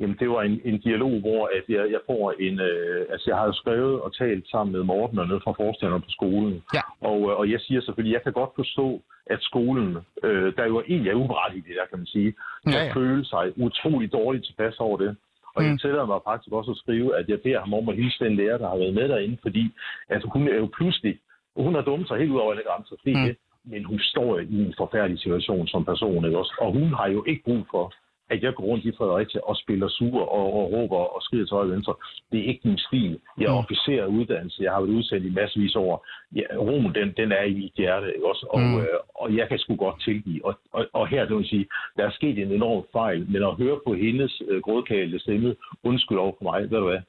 Jamen, 0.00 0.16
det 0.20 0.28
var 0.30 0.42
en, 0.42 0.60
en 0.64 0.78
dialog, 0.78 1.10
hvor 1.20 1.50
at 1.56 1.64
jeg, 1.68 1.84
jeg 1.94 2.00
får 2.06 2.34
en... 2.46 2.60
Øh, 2.60 3.06
altså, 3.12 3.30
jeg 3.30 3.36
har 3.38 3.52
skrevet 3.52 4.00
og 4.00 4.14
talt 4.14 4.48
sammen 4.48 4.72
med 4.72 4.82
Morten 4.82 5.18
og 5.18 5.26
nede 5.28 5.40
fra 5.44 5.52
forstanderen 5.52 6.02
på 6.02 6.10
skolen. 6.10 6.62
Ja. 6.74 6.80
Og, 7.10 7.18
øh, 7.30 7.38
og 7.38 7.50
jeg 7.50 7.60
siger 7.60 7.80
selvfølgelig, 7.80 8.14
jeg 8.14 8.22
kan 8.22 8.32
godt 8.32 8.50
forstå, 8.56 9.02
at 9.26 9.40
skolen, 9.42 9.96
øh, 10.22 10.56
der 10.56 10.66
jo 10.66 10.82
egentlig 10.88 11.10
er 11.10 11.14
uberettiget 11.14 11.64
i 11.64 11.68
det 11.68 11.76
der, 11.80 11.86
kan 11.90 11.98
man 11.98 12.06
sige, 12.06 12.30
kan 12.64 12.72
Ja, 12.72 12.84
ja. 12.84 12.92
føle 12.94 13.24
sig 13.24 13.44
utrolig 13.56 14.12
dårligt 14.12 14.44
tilpas 14.46 14.76
over 14.80 14.96
det. 14.98 15.16
Og 15.54 15.62
Mm. 15.62 15.68
jeg 15.68 15.80
tillader 15.80 16.06
mig 16.06 16.20
faktisk 16.30 16.52
også 16.52 16.70
at 16.70 16.76
skrive, 16.76 17.16
at 17.18 17.28
jeg 17.28 17.40
beder 17.40 17.60
ham 17.60 17.74
om 17.74 17.88
at 17.88 17.96
hilse 17.96 18.24
den 18.24 18.36
lærer, 18.36 18.58
der 18.58 18.68
har 18.68 18.76
været 18.78 18.94
med 18.94 19.08
derinde, 19.08 19.36
fordi 19.42 19.64
at 20.08 20.22
hun 20.34 20.48
er 20.48 20.56
jo 20.56 20.68
pludselig, 20.78 21.18
hun 21.56 21.74
har 21.74 21.82
dummet 21.82 22.08
sig 22.08 22.18
helt 22.18 22.30
ud 22.30 22.38
over 22.38 22.50
alle 22.52 22.62
grænser, 22.68 22.96
er 23.06 23.28
Mm. 23.28 23.36
men 23.72 23.84
hun 23.84 23.98
står 23.98 24.38
i 24.38 24.54
en 24.66 24.74
forfærdelig 24.76 25.18
situation 25.18 25.66
som 25.66 25.84
person, 25.84 26.24
ikke 26.24 26.38
også? 26.38 26.54
Og 26.60 26.72
hun 26.72 26.94
har 26.94 27.08
jo 27.08 27.24
ikke 27.28 27.42
brug 27.44 27.62
for, 27.70 27.92
at 28.30 28.42
jeg 28.42 28.54
går 28.54 28.64
rundt 28.64 28.84
i 28.84 28.92
Fredericia 28.98 29.40
og 29.50 29.56
spiller 29.56 29.88
sur 29.88 30.20
og, 30.38 30.46
og 30.58 30.72
råber 30.72 30.96
og 30.96 31.22
skriger 31.22 31.44
til 31.46 31.54
højre 31.54 31.70
venstre. 31.70 31.94
Det 32.32 32.38
er 32.40 32.44
ikke 32.44 32.68
min 32.68 32.78
stil. 32.78 33.20
Jeg 33.38 33.46
er 33.46 33.52
Mm. 33.52 33.58
officer 33.58 34.02
af 34.02 34.06
uddannelse. 34.06 34.62
Jeg 34.62 34.72
har 34.72 34.80
været 34.80 34.90
udsendt 34.98 35.26
i 35.26 35.30
massevis 35.30 35.74
over. 35.76 35.96
Ja, 36.38 36.46
Romen, 36.66 36.94
den, 36.94 37.08
den 37.20 37.32
er 37.32 37.42
i 37.42 37.54
mit 37.54 37.72
hjerte, 37.76 38.06
ikke 38.14 38.26
også? 38.32 38.46
Og, 38.50 38.60
Mm. 38.60 38.78
øh, 38.80 38.86
og 39.14 39.36
jeg 39.36 39.48
kan 39.48 39.58
sgu 39.58 39.76
godt 39.76 40.02
tilgive. 40.02 40.44
Og, 40.46 40.54
og, 40.72 40.86
og 40.92 41.08
her, 41.08 41.24
det 41.24 41.36
vil 41.36 41.48
sige, 41.48 41.66
der 41.96 42.04
er 42.06 42.10
sket 42.10 42.38
en 42.38 42.52
enorm 42.52 42.84
fejl, 42.92 43.20
men 43.32 43.42
at 43.42 43.54
høre 43.56 43.78
på 43.86 43.94
hendes 43.94 44.42
øh, 44.48 44.62
grådkagende 44.62 45.18
stemme, 45.20 45.56
undskyld 45.84 46.18
over 46.18 46.32
for 46.38 46.44
mig, 46.50 46.70
ved 46.70 46.78
du 46.78 46.88
hvad? 46.88 47.00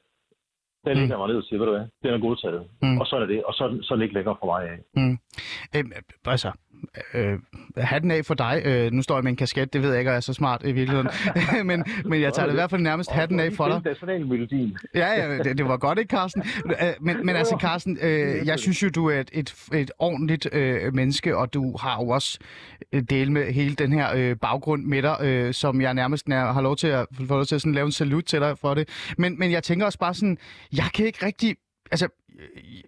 Mm. 0.86 1.00
ligger 1.00 1.18
mig 1.18 1.28
ned 1.28 1.36
og 1.36 1.44
siger, 1.44 1.58
ved 1.58 1.66
du 1.66 1.72
hvad, 1.72 1.86
den 2.02 2.10
er 2.14 2.18
godtaget. 2.18 2.62
Mm. 2.82 2.98
Og 3.00 3.06
sådan 3.06 3.22
er 3.22 3.26
det, 3.34 3.44
og 3.44 3.54
sådan, 3.54 3.82
sådan 3.82 3.98
det 4.00 4.04
ikke 4.04 4.14
længere 4.14 4.36
for 4.40 4.46
mig 4.46 4.62
af. 4.72 4.78
Mm. 4.96 5.16
Øhm, 5.76 5.92
altså, 6.26 6.48
øh, 7.14 7.38
hatten 7.76 8.10
af 8.10 8.24
for 8.24 8.34
dig. 8.34 8.62
Øh, 8.64 8.92
nu 8.92 9.02
står 9.02 9.16
jeg 9.16 9.24
med 9.24 9.30
en 9.30 9.36
kasket, 9.36 9.72
det 9.72 9.82
ved 9.82 9.90
jeg 9.90 9.98
ikke, 9.98 10.10
og 10.10 10.12
jeg 10.12 10.16
er 10.16 10.20
så 10.20 10.32
smart 10.32 10.62
i 10.64 10.72
virkeligheden. 10.72 11.08
men, 11.68 11.84
men 12.04 12.20
jeg 12.20 12.34
tager 12.34 12.46
det 12.46 12.52
i 12.52 12.56
hvert 12.56 12.70
fald 12.70 12.82
nærmest 12.82 13.10
hatten 13.10 13.40
af 13.40 13.52
for 13.52 13.68
dig. 13.68 13.80
Nationalmelodien. 13.84 14.78
Ja, 14.94 15.08
ja 15.12 15.38
det, 15.38 15.58
det 15.58 15.68
var 15.68 15.76
godt, 15.76 15.98
ikke, 15.98 16.10
Carsten? 16.10 16.42
Øh, 16.66 16.72
Men, 17.00 17.26
men 17.26 17.36
altså, 17.36 17.56
Carsten, 17.60 17.98
øh, 18.02 18.46
jeg 18.46 18.58
synes 18.58 18.82
jo, 18.82 18.88
du 18.88 19.06
er 19.06 19.20
et, 19.20 19.30
et, 19.32 19.54
et 19.74 19.90
ordentligt 19.98 20.48
øh, 20.52 20.94
menneske, 20.94 21.36
og 21.36 21.54
du 21.54 21.76
har 21.76 21.96
jo 22.02 22.08
også 22.08 22.38
øh, 22.92 23.02
del 23.02 23.32
med 23.32 23.52
hele 23.52 23.74
den 23.74 23.92
her 23.92 24.14
øh, 24.14 24.36
baggrund 24.36 24.84
med 24.84 25.02
dig, 25.02 25.16
øh, 25.22 25.54
som 25.54 25.80
jeg 25.80 25.94
nærmest 25.94 26.28
nær, 26.28 26.52
har 26.52 26.60
lov 26.60 26.76
til 26.76 26.86
at, 26.86 27.06
få 27.26 27.34
lov 27.34 27.44
til 27.44 27.54
at 27.54 27.60
sådan, 27.60 27.74
lave 27.74 27.86
en 27.86 27.92
salut 27.92 28.24
til 28.24 28.40
dig 28.40 28.58
for 28.58 28.74
det. 28.74 28.88
Men, 29.18 29.38
men 29.38 29.52
jeg 29.52 29.62
tænker 29.62 29.86
også 29.86 29.98
bare 29.98 30.14
sådan, 30.14 30.38
jeg 30.76 30.86
kan 30.94 31.06
ikke 31.06 31.26
rigtig... 31.26 31.56
Altså, 31.90 32.08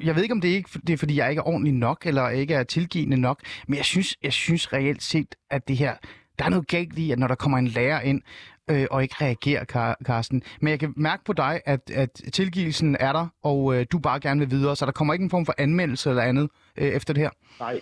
jeg 0.05 0.15
ved 0.15 0.23
ikke, 0.23 0.33
om 0.33 0.41
det 0.41 0.51
er, 0.51 0.55
ikke, 0.55 0.71
det 0.87 0.93
er, 0.93 0.97
fordi 0.97 1.17
jeg 1.19 1.31
ikke 1.31 1.41
er 1.41 1.49
ordentlig 1.49 1.73
nok, 1.73 2.07
eller 2.07 2.29
ikke 2.29 2.55
er 2.55 2.63
tilgivende 2.63 3.21
nok, 3.21 3.41
men 3.69 3.77
jeg 3.77 3.85
synes, 3.85 4.17
jeg 4.23 4.33
synes 4.33 4.73
reelt 4.73 5.03
set, 5.03 5.35
at 5.51 5.69
det 5.69 5.77
her, 5.77 5.95
der 6.39 6.45
er 6.45 6.49
noget 6.49 6.69
galt 6.69 6.99
i, 6.99 7.11
at 7.11 7.19
når 7.19 7.29
der 7.29 7.35
kommer 7.35 7.59
en 7.59 7.69
lærer 7.69 8.01
ind, 8.01 8.23
øh, 8.71 8.87
og 8.91 9.03
ikke 9.03 9.15
reagerer, 9.21 9.65
Kar- 9.65 9.97
Carsten. 10.05 10.43
Men 10.61 10.71
jeg 10.71 10.81
kan 10.81 10.93
mærke 10.97 11.25
på 11.25 11.33
dig, 11.33 11.61
at, 11.67 11.91
at 11.91 12.11
tilgivelsen 12.33 12.97
er 13.01 13.13
der, 13.13 13.27
og 13.43 13.75
øh, 13.75 13.87
du 13.93 13.99
bare 13.99 14.21
gerne 14.21 14.41
vil 14.41 14.51
videre, 14.51 14.77
så 14.77 14.87
der 14.87 14.93
kommer 14.93 15.15
ikke 15.15 15.25
en 15.25 15.31
form 15.31 15.47
for 15.47 15.55
anmeldelse 15.59 16.11
eller 16.11 16.23
andet 16.23 16.49
øh, 16.79 16.89
efter 16.89 17.13
det 17.15 17.23
her. 17.23 17.31
Nej, 17.61 17.81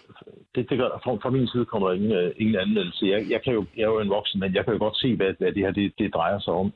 det, 0.54 0.70
det 0.70 0.78
gør, 0.78 0.88
fra, 1.04 1.12
fra 1.22 1.30
min 1.30 1.48
side 1.48 1.64
kommer 1.64 1.88
der 1.88 1.94
ingen, 1.94 2.12
øh, 2.12 2.32
ingen 2.36 2.56
anmeldelse. 2.56 3.06
Jeg, 3.06 3.26
jeg, 3.30 3.40
kan 3.44 3.52
jo, 3.52 3.64
jeg 3.76 3.82
er 3.82 3.92
jo 3.94 4.00
en 4.00 4.08
voksen, 4.08 4.40
men 4.40 4.54
jeg 4.54 4.64
kan 4.64 4.72
jo 4.72 4.78
godt 4.78 4.96
se, 4.96 5.16
hvad, 5.16 5.34
hvad 5.38 5.52
det 5.52 5.62
her 5.62 5.72
det, 5.72 5.92
det 5.98 6.14
drejer 6.14 6.40
sig 6.40 6.52
om. 6.52 6.72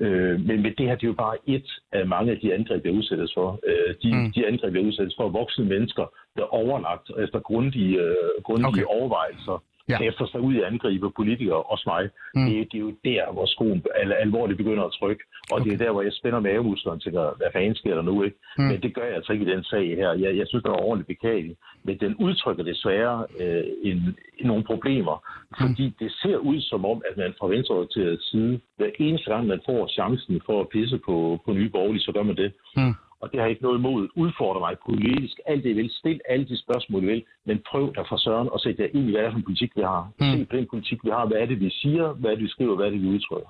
Øh, 0.00 0.40
men, 0.40 0.62
men 0.62 0.74
det 0.78 0.86
her 0.88 0.94
det 0.94 1.02
er 1.02 1.12
jo 1.14 1.22
bare 1.26 1.36
et 1.46 1.70
af 1.92 2.06
mange 2.06 2.32
af 2.32 2.38
de 2.38 2.54
angreb, 2.54 2.84
jeg 2.84 2.92
udsættes 2.92 3.32
for. 3.34 3.60
Øh, 3.66 3.94
de, 4.02 4.10
Mm. 4.16 4.32
de 4.32 4.46
angreb, 4.46 4.74
jeg 4.74 4.84
udsættes 4.84 5.14
for, 5.16 5.28
voksne 5.28 5.64
mennesker, 5.64 6.06
der 6.36 6.42
er 6.42 6.54
overlagt 6.54 7.10
efter 7.18 7.38
grundige, 7.40 8.00
øh, 8.00 8.42
grundige 8.44 8.68
okay. 8.68 8.84
overvejelser 8.84 9.62
Ja. 9.88 9.98
efter 10.08 10.26
sig 10.26 10.40
ud 10.40 10.54
i 10.54 10.60
angribe 10.60 11.10
politikere, 11.10 11.62
også 11.62 11.84
mig. 11.86 12.04
Mm. 12.34 12.40
Mm. 12.40 12.46
Det, 12.48 12.72
det 12.72 12.78
er 12.78 12.86
jo 12.88 12.94
der, 13.04 13.32
hvor 13.32 13.46
skoen 13.46 13.82
al- 13.94 14.20
alvorligt 14.26 14.58
begynder 14.58 14.84
at 14.84 14.92
trykke. 14.92 15.22
Og 15.50 15.60
okay. 15.60 15.64
det 15.64 15.72
er 15.74 15.84
der, 15.84 15.92
hvor 15.92 16.02
jeg 16.02 16.12
spænder 16.12 16.40
mavemusklerne 16.40 17.00
til, 17.00 17.10
hvad 17.12 17.50
fanden 17.52 17.74
sker 17.74 17.94
der 17.94 18.02
nu, 18.02 18.22
ikke? 18.22 18.36
Mm. 18.58 18.64
Mm. 18.64 18.68
Men 18.70 18.82
det 18.82 18.94
gør 18.94 19.04
jeg 19.04 19.14
altså 19.14 19.32
ikke 19.32 19.46
i 19.46 19.52
den 19.54 19.64
sag 19.64 19.96
her. 20.00 20.10
Jeg, 20.12 20.36
jeg 20.36 20.46
synes, 20.48 20.62
det 20.62 20.70
var 20.70 20.86
ordentligt 20.88 21.12
beklageligt. 21.14 21.58
Men 21.84 21.98
den 21.98 22.14
udtrykker 22.16 22.64
desværre 22.64 23.26
øh, 23.40 23.64
en, 23.82 24.16
nogle 24.44 24.64
problemer, 24.64 25.16
fordi 25.60 25.94
det 26.00 26.12
ser 26.22 26.36
ud 26.36 26.60
som 26.60 26.84
om, 26.84 27.02
at 27.10 27.16
man 27.16 27.34
fra 27.38 27.46
venstreorienteret 27.46 28.22
side, 28.22 28.60
hver 28.76 28.90
eneste 28.98 29.30
gang 29.30 29.46
man 29.46 29.60
får 29.66 29.88
chancen 29.88 30.40
for 30.46 30.60
at 30.60 30.68
pisse 30.68 30.98
på, 31.06 31.40
på 31.44 31.52
nye 31.52 31.68
borgerlige, 31.68 32.02
så 32.02 32.12
gør 32.12 32.22
man 32.22 32.36
det. 32.36 32.52
Mm. 32.76 32.94
Og 33.22 33.26
det 33.30 33.36
har 33.38 33.46
jeg 33.46 33.50
ikke 33.54 33.66
noget 33.68 33.78
imod. 33.78 34.08
Udfordre 34.24 34.60
mig 34.66 34.74
politisk. 34.88 35.36
Alt 35.46 35.64
det 35.64 35.76
vil. 35.76 35.90
Stil 36.00 36.20
alle 36.32 36.44
de 36.50 36.56
spørgsmål, 36.64 37.02
I 37.04 37.06
vil. 37.06 37.22
Men 37.48 37.56
prøv 37.70 37.84
der 37.96 38.04
for 38.10 38.16
søren 38.16 38.48
at 38.54 38.60
sætte 38.64 38.82
jer 38.82 38.88
ind 38.96 39.04
i, 39.08 39.10
hvad 39.12 39.20
det 39.20 39.28
er 39.28 39.32
for 39.34 39.38
en 39.42 39.48
politik, 39.50 39.70
vi 39.78 39.82
har. 39.92 40.02
Mm. 40.20 40.32
Se 40.32 40.44
på 40.50 40.56
den 40.56 40.66
politik, 40.72 40.98
vi 41.06 41.10
har. 41.16 41.26
Hvad 41.26 41.38
er 41.42 41.46
det, 41.46 41.60
vi 41.60 41.70
siger? 41.82 42.04
Hvad 42.20 42.30
er 42.30 42.34
det, 42.34 42.44
vi 42.44 42.48
skriver? 42.48 42.74
Hvad 42.76 42.86
er 42.86 42.90
det, 42.90 43.02
vi 43.02 43.08
udtrykker? 43.16 43.48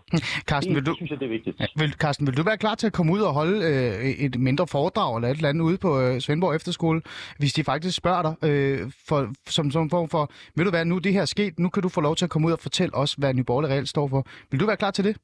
Carsten, 0.51 0.75
Det, 0.75 0.77
vil 0.77 0.87
du, 0.87 0.95
synes 0.95 1.11
jeg, 1.11 1.21
det 1.21 1.27
er 1.27 1.35
vigtigt. 1.39 1.61
Ja, 1.61 1.67
vil, 1.81 1.93
Carsten, 2.03 2.27
vil 2.27 2.37
du 2.37 2.43
være 2.43 2.59
klar 2.65 2.75
til 2.75 2.87
at 2.87 2.93
komme 2.93 3.13
ud 3.13 3.21
og 3.29 3.33
holde 3.41 3.57
øh, 3.71 4.27
et 4.27 4.35
mindre 4.49 4.67
foredrag 4.67 5.17
eller 5.17 5.29
et 5.29 5.37
eller 5.37 5.49
andet 5.49 5.65
ude 5.65 5.79
på 5.87 6.01
øh, 6.01 6.21
Svendborg 6.21 6.55
Efterskole, 6.57 7.01
hvis 7.39 7.53
de 7.53 7.65
faktisk 7.65 7.97
spørger 7.97 8.23
dig 8.23 8.35
øh, 8.49 8.79
for, 9.09 9.19
som, 9.47 9.71
som 9.71 9.91
form 9.91 10.09
for, 10.09 10.31
vil 10.57 10.67
du 10.67 10.71
være 10.71 10.85
nu 10.85 10.99
det 10.99 11.13
her 11.13 11.21
er 11.21 11.33
sket, 11.37 11.59
nu 11.59 11.69
kan 11.69 11.83
du 11.83 11.89
få 11.89 12.01
lov 12.01 12.17
til 12.17 12.25
at 12.25 12.31
komme 12.31 12.47
ud 12.49 12.53
og 12.53 12.59
fortælle 12.59 12.95
os, 12.95 13.13
hvad 13.15 13.45
Borgerlige 13.47 13.73
reelt 13.73 13.89
står 13.89 14.09
for. 14.09 14.27
Vil 14.51 14.61
du 14.61 14.67
være 14.67 14.77
klar 14.77 14.91
til 14.91 15.05
det? 15.05 15.17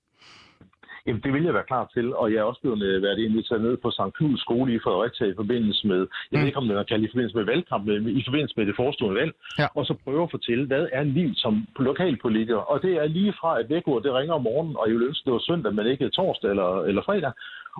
Jamen, 1.08 1.22
det 1.24 1.32
vil 1.34 1.44
jeg 1.48 1.54
være 1.54 1.70
klar 1.72 1.84
til, 1.94 2.06
og 2.20 2.26
jeg 2.32 2.38
er 2.38 2.42
også 2.50 2.60
blevet 2.60 2.82
øh, 2.82 3.02
været 3.02 3.18
inviteret 3.18 3.60
ned 3.62 3.76
på 3.76 3.90
St. 3.90 4.12
Knuds 4.18 4.40
skole 4.40 4.74
i 4.74 4.78
Fredericia 4.84 5.26
i 5.26 5.34
forbindelse 5.42 5.86
med, 5.92 6.00
jeg 6.00 6.06
Mm. 6.32 6.38
ved 6.40 6.46
ikke 6.46 6.58
om 6.62 6.68
det 6.68 6.76
er 6.76 6.82
kaldt 6.92 7.04
i 7.04 7.08
forbindelse 7.12 7.36
med 7.36 7.44
valgkampen, 7.44 8.04
men 8.04 8.16
i 8.20 8.22
forbindelse 8.28 8.54
med 8.56 8.66
det 8.66 8.76
forestående 8.76 9.20
valg, 9.20 9.32
Ja. 9.58 9.66
og 9.78 9.82
så 9.88 9.94
prøve 10.04 10.22
at 10.22 10.30
fortælle, 10.30 10.66
hvad 10.66 10.84
er 10.92 11.02
liv 11.02 11.30
som 11.44 11.54
lokalpolitiker. 11.78 12.56
Og 12.72 12.82
det 12.82 12.92
er 13.02 13.06
lige 13.18 13.32
fra, 13.40 13.60
at 13.60 13.70
vækord, 13.70 14.02
det 14.02 14.12
ringer 14.14 14.34
om 14.34 14.42
morgenen, 14.42 14.76
og 14.76 14.84
jeg 14.86 14.94
ville 14.94 15.06
ønske, 15.06 15.24
det 15.24 15.32
var 15.32 15.38
søndag, 15.50 15.74
men 15.74 15.86
ikke 15.86 16.08
torsdag 16.08 16.50
eller, 16.50 16.82
eller 16.90 17.02
fredag, 17.02 17.32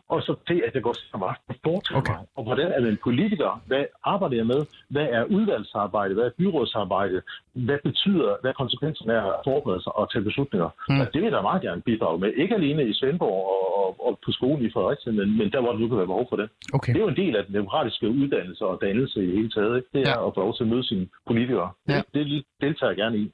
og 0.09 0.23
så 0.23 0.33
til, 0.49 0.63
at 0.67 0.73
det 0.75 0.83
går 0.83 0.95
som 1.13 1.23
aften 1.23 1.55
foretager 1.65 1.99
Okay. 2.01 2.15
Og 2.37 2.43
hvordan 2.45 2.73
er 2.77 2.81
man 2.81 2.99
politiker? 3.09 3.61
Hvad 3.67 3.85
arbejder 4.05 4.37
jeg 4.37 4.47
med? 4.47 4.61
Hvad 4.95 5.07
er 5.19 5.25
udvalgsarbejde? 5.25 6.15
Hvad 6.15 6.25
er 6.25 6.31
byrådsarbejde? 6.39 7.23
Hvad 7.53 7.79
betyder, 7.85 8.31
hvad 8.43 8.53
konsekvenserne 8.55 9.13
er 9.13 9.23
at 9.33 9.41
forberede 9.45 9.83
sig 9.83 9.97
og 9.97 10.13
tage 10.13 10.25
beslutninger? 10.25 10.69
Mm. 10.89 10.95
Mm. 10.95 11.01
Og 11.01 11.07
det 11.13 11.15
vil 11.21 11.29
jeg 11.29 11.33
da 11.33 11.41
meget 11.51 11.63
gerne 11.63 11.81
bidrage 11.83 12.19
med. 12.19 12.33
Ikke 12.43 12.55
alene 12.55 12.83
i 12.89 12.93
Svendborg 13.19 13.41
og, 13.81 14.07
og, 14.07 14.19
på 14.25 14.31
skolen 14.33 14.65
i 14.67 14.71
Fredericia, 14.75 15.13
men, 15.13 15.29
men 15.39 15.47
der, 15.53 15.61
hvor 15.61 15.73
der 15.73 15.79
nu 15.79 15.89
kan 15.89 15.97
være 15.97 16.07
behov 16.13 16.27
for 16.31 16.37
det. 16.37 16.49
Okay. 16.73 16.93
Det 16.93 16.99
er 17.01 17.05
jo 17.07 17.09
en 17.17 17.17
del 17.25 17.37
af 17.37 17.45
den 17.47 17.55
demokratiske 17.55 18.09
uddannelse 18.09 18.63
og 18.67 18.79
dannelse 18.87 19.19
i 19.29 19.31
hele 19.37 19.51
taget. 19.51 19.77
Ikke? 19.77 19.89
Det 19.95 20.01
er 20.09 20.11
Ja. 20.11 20.27
at 20.27 20.33
få 20.35 20.41
lov 20.41 20.55
til 20.57 20.65
at 20.65 20.71
møde 20.73 20.85
sine 20.91 21.07
politikere. 21.27 21.71
Ja. 21.89 22.03
Det, 22.15 22.27
det 22.27 22.45
deltager 22.61 22.91
jeg 22.91 22.97
gerne 22.97 23.19
i. 23.19 23.33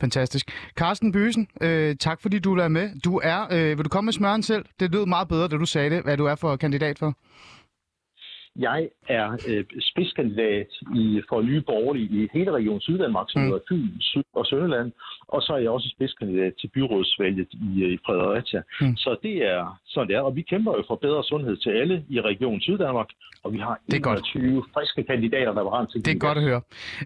Fantastisk. 0.00 0.46
Carsten 0.78 1.12
Bøsen, 1.12 1.48
øh, 1.60 1.96
tak 1.96 2.18
fordi 2.22 2.38
du 2.38 2.54
er 2.56 2.68
med. 2.68 2.86
Du 3.04 3.20
er, 3.24 3.40
øh, 3.52 3.76
vil 3.78 3.84
du 3.84 3.88
komme 3.88 4.06
med 4.06 4.12
smøren 4.12 4.42
selv? 4.42 4.64
Det 4.80 4.92
lød 4.92 5.06
meget 5.06 5.28
bedre, 5.28 5.48
da 5.48 5.56
du 5.56 5.66
sagde 5.66 5.90
det, 5.90 6.02
hvad 6.04 6.16
du 6.16 6.26
er 6.26 6.34
for 6.34 6.56
kandidat 6.56 6.98
for. 6.98 7.14
Jeg 8.58 8.88
er 9.08 9.26
øh, 9.48 9.64
spidskandidat 9.80 10.66
i, 10.94 11.22
for 11.28 11.42
nye 11.42 11.60
borgerlige 11.60 12.08
i 12.24 12.28
hele 12.32 12.50
Region 12.52 12.80
Syddanmark, 12.80 13.26
som 13.30 13.42
Mm. 13.42 13.48
mm. 13.48 13.54
er 13.54 13.58
Fyn, 13.68 13.88
Syd 14.00 14.22
og 14.34 14.46
Sønderland. 14.46 14.92
Og 15.28 15.42
så 15.42 15.52
er 15.52 15.58
jeg 15.58 15.70
også 15.70 15.88
spidskandidat 15.96 16.52
til 16.60 16.68
byrådsvalget 16.74 17.48
i, 17.52 17.82
øh, 17.82 17.90
i 17.92 17.98
Fredericia. 18.06 18.60
Mm. 18.80 18.86
Mm. 18.86 18.96
Så 18.96 19.16
det 19.22 19.36
er 19.52 19.80
sådan 19.86 20.08
det 20.08 20.16
er. 20.16 20.20
Og 20.20 20.36
vi 20.36 20.42
kæmper 20.42 20.72
jo 20.72 20.82
for 20.86 20.96
bedre 20.96 21.24
sundhed 21.24 21.56
til 21.56 21.70
alle 21.70 22.04
i 22.08 22.20
Region 22.20 22.60
Syddanmark. 22.60 23.10
Og 23.44 23.52
vi 23.52 23.58
har 23.58 23.78
Det 23.90 23.96
er 23.96 24.00
godt. 24.00 24.18
21 24.34 24.64
friske 24.74 25.02
kandidater, 25.02 25.52
der 25.52 25.62
var 25.62 25.84
til 25.84 26.04
Det 26.04 26.14
er 26.14 26.18
godt 26.18 26.38
at 26.38 26.44
høre. 26.44 26.60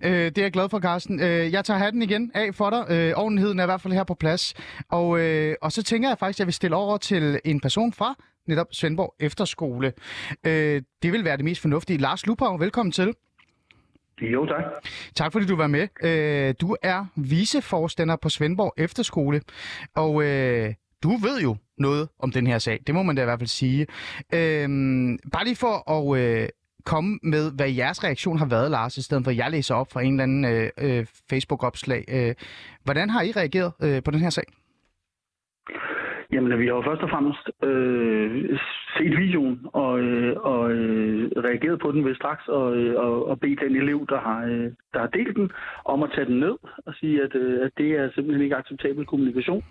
Øh, 0.05 0.11
det 0.11 0.39
er 0.39 0.43
jeg 0.43 0.53
glad 0.53 0.69
for, 0.69 0.81
Carsten. 0.81 1.21
Øh, 1.21 1.53
jeg 1.53 1.65
tager 1.65 1.79
hatten 1.79 2.03
igen 2.03 2.31
af 2.35 2.55
for 2.55 2.71
dig. 2.71 2.83
Øh, 2.95 3.13
ordentligheden 3.23 3.59
er 3.59 3.65
i 3.65 3.67
hvert 3.67 3.81
fald 3.81 3.95
her 3.95 4.05
på 4.05 4.15
plads. 4.15 4.55
Og, 4.91 5.21
øh, 5.21 5.55
og 5.63 5.73
så 5.73 5.83
tænker 5.83 6.09
jeg 6.09 6.19
faktisk, 6.19 6.37
at 6.37 6.41
jeg 6.41 6.47
vil 6.47 6.55
stille 6.55 6.77
over 6.77 6.97
til 6.97 7.41
en 7.45 7.61
person 7.61 7.93
fra 7.93 8.15
netop 8.49 8.67
Svendborg 8.73 9.15
Efterskole. 9.21 9.93
Øh, 10.47 10.83
det 11.03 11.13
vil 11.13 11.25
være 11.25 11.37
det 11.37 11.45
mest 11.45 11.61
fornuftige. 11.61 11.99
Lars 11.99 12.27
Lupau, 12.27 12.57
velkommen 12.57 12.93
til. 12.93 13.15
Jo, 14.21 14.47
tak. 14.47 14.65
Tak 15.15 15.33
fordi 15.33 15.47
du 15.47 15.57
var 15.57 15.67
med. 15.67 15.89
Øh, 16.03 16.55
du 16.61 16.77
er 16.83 17.07
viceforstander 17.17 18.17
på 18.17 18.29
Svendborg 18.29 18.75
Efterskole, 18.77 19.41
og 19.95 20.23
øh, 20.23 20.75
du 21.03 21.17
ved 21.17 21.41
jo 21.43 21.57
noget 21.79 22.09
om 22.19 22.31
den 22.33 22.47
her 22.47 22.59
sag. 22.59 22.81
Det 22.87 22.95
må 22.95 23.03
man 23.03 23.17
da 23.17 23.23
i 23.23 23.25
hvert 23.25 23.39
fald 23.39 23.49
sige. 23.49 23.87
Øh, 24.35 24.69
bare 25.33 25.45
lige 25.45 25.57
for 25.57 25.91
at 25.91 26.19
øh, 26.21 26.49
komme 26.85 27.19
med, 27.23 27.53
hvad 27.53 27.71
jeres 27.71 28.05
reaktion 28.05 28.39
har 28.39 28.47
været, 28.47 28.71
Lars, 28.71 28.97
i 28.97 29.03
stedet 29.03 29.25
for 29.25 29.31
at 29.31 29.37
jeg 29.37 29.51
læser 29.51 29.75
op 29.75 29.93
fra 29.93 30.03
en 30.03 30.13
eller 30.13 30.23
anden 30.23 30.45
øh, 30.45 30.71
øh, 30.79 31.07
Facebook-opslag. 31.31 32.05
Øh, 32.09 32.35
hvordan 32.85 33.11
har 33.11 33.23
I 33.23 33.33
reageret 33.33 33.73
øh, 33.83 34.03
på 34.03 34.11
den 34.11 34.21
her 34.21 34.31
sag? 34.31 34.45
Jamen, 36.33 36.59
vi 36.59 36.67
har 36.67 36.75
jo 36.75 36.83
først 36.83 37.03
og 37.03 37.11
fremmest 37.11 37.45
øh, 37.63 38.59
set 38.97 39.19
videoen 39.23 39.61
og, 39.73 40.01
øh, 40.01 40.37
og 40.37 40.71
øh, 40.71 41.31
reageret 41.47 41.81
på 41.81 41.93
den 41.93 42.05
ved 42.05 42.15
straks 42.15 42.49
og, 42.49 42.77
øh, 42.77 42.95
og, 43.05 43.29
og 43.29 43.41
bedt 43.41 43.61
den 43.61 43.77
elev, 43.77 44.07
der 44.09 44.21
har, 44.21 44.41
øh, 44.45 44.69
der 44.93 45.01
har 45.01 45.07
delt 45.07 45.37
den, 45.37 45.51
om 45.85 46.03
at 46.03 46.11
tage 46.15 46.27
den 46.27 46.39
ned 46.41 46.57
og 46.87 46.95
sige, 47.01 47.23
at, 47.23 47.35
øh, 47.35 47.67
at 47.67 47.73
det 47.79 47.91
er 48.01 48.11
simpelthen 48.15 48.45
ikke 48.45 48.57
acceptabel 48.57 49.07
kommunikation. 49.07 49.65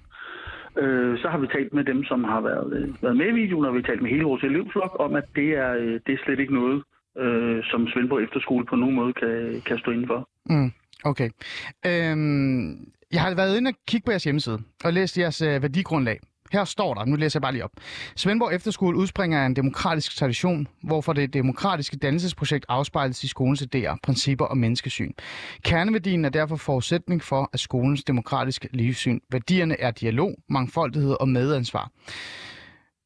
Øh, 0.78 1.18
så 1.22 1.28
har 1.30 1.38
vi 1.38 1.48
talt 1.48 1.74
med 1.74 1.84
dem, 1.84 2.04
som 2.04 2.24
har 2.24 2.42
været, 2.42 2.74
øh, 2.78 3.04
været 3.04 3.18
med 3.18 3.28
i 3.28 3.40
videoen, 3.42 3.66
og 3.66 3.74
vi 3.74 3.80
har 3.80 3.88
talt 3.88 4.02
med 4.02 4.10
hele 4.10 4.30
vores 4.32 4.44
elevflok 4.44 4.96
om, 5.00 5.16
at 5.16 5.26
det 5.36 5.50
er, 5.64 5.72
øh, 5.74 6.00
det 6.06 6.14
er 6.14 6.24
slet 6.26 6.40
ikke 6.40 6.54
noget, 6.54 6.84
øh, 7.18 7.64
som 7.72 7.88
Svendborg 7.88 8.24
Efterskole 8.24 8.66
på 8.66 8.76
nogen 8.76 8.96
måde 8.96 9.14
kan, 9.14 9.62
kan 9.66 9.78
stå 9.80 9.92
indenfor. 9.92 10.30
Mm, 10.50 10.72
okay. 11.06 11.30
Øhm, 11.90 12.70
jeg 13.14 13.22
har 13.22 13.36
været 13.36 13.58
inde 13.58 13.70
og 13.70 13.76
kigge 13.88 14.06
på 14.06 14.12
jeres 14.12 14.24
hjemmeside 14.24 14.60
og 14.86 14.94
læst 14.94 15.18
jeres 15.18 15.42
øh, 15.42 15.62
værdigrundlag. 15.62 16.20
Her 16.52 16.66
står 16.66 16.94
der, 16.94 17.06
nu 17.06 17.16
læser 17.16 17.40
jeg 17.40 17.42
bare 17.42 17.52
lige 17.52 17.64
op. 17.64 17.72
Svendborg 18.16 18.54
Efterskole 18.54 18.98
udspringer 18.98 19.42
af 19.42 19.46
en 19.46 19.56
demokratisk 19.56 20.18
tradition, 20.18 20.68
hvorfor 20.84 21.14
det 21.14 21.34
demokratiske 21.34 21.98
dannelsesprojekt 21.98 22.66
afspejles 22.70 23.24
i 23.24 23.28
skolens 23.28 23.62
idéer, 23.62 23.96
principper 24.04 24.46
og 24.46 24.58
menneskesyn. 24.58 25.12
Kerneværdien 25.64 26.26
er 26.26 26.30
derfor 26.30 26.56
forudsætning 26.56 27.24
for, 27.24 27.50
at 27.54 27.60
skolens 27.60 28.04
demokratiske 28.04 28.70
livssyn. 28.74 29.20
Værdierne 29.32 29.80
er 29.80 29.92
dialog, 29.92 30.36
mangfoldighed 30.50 31.16
og 31.20 31.30
medansvar. 31.30 31.92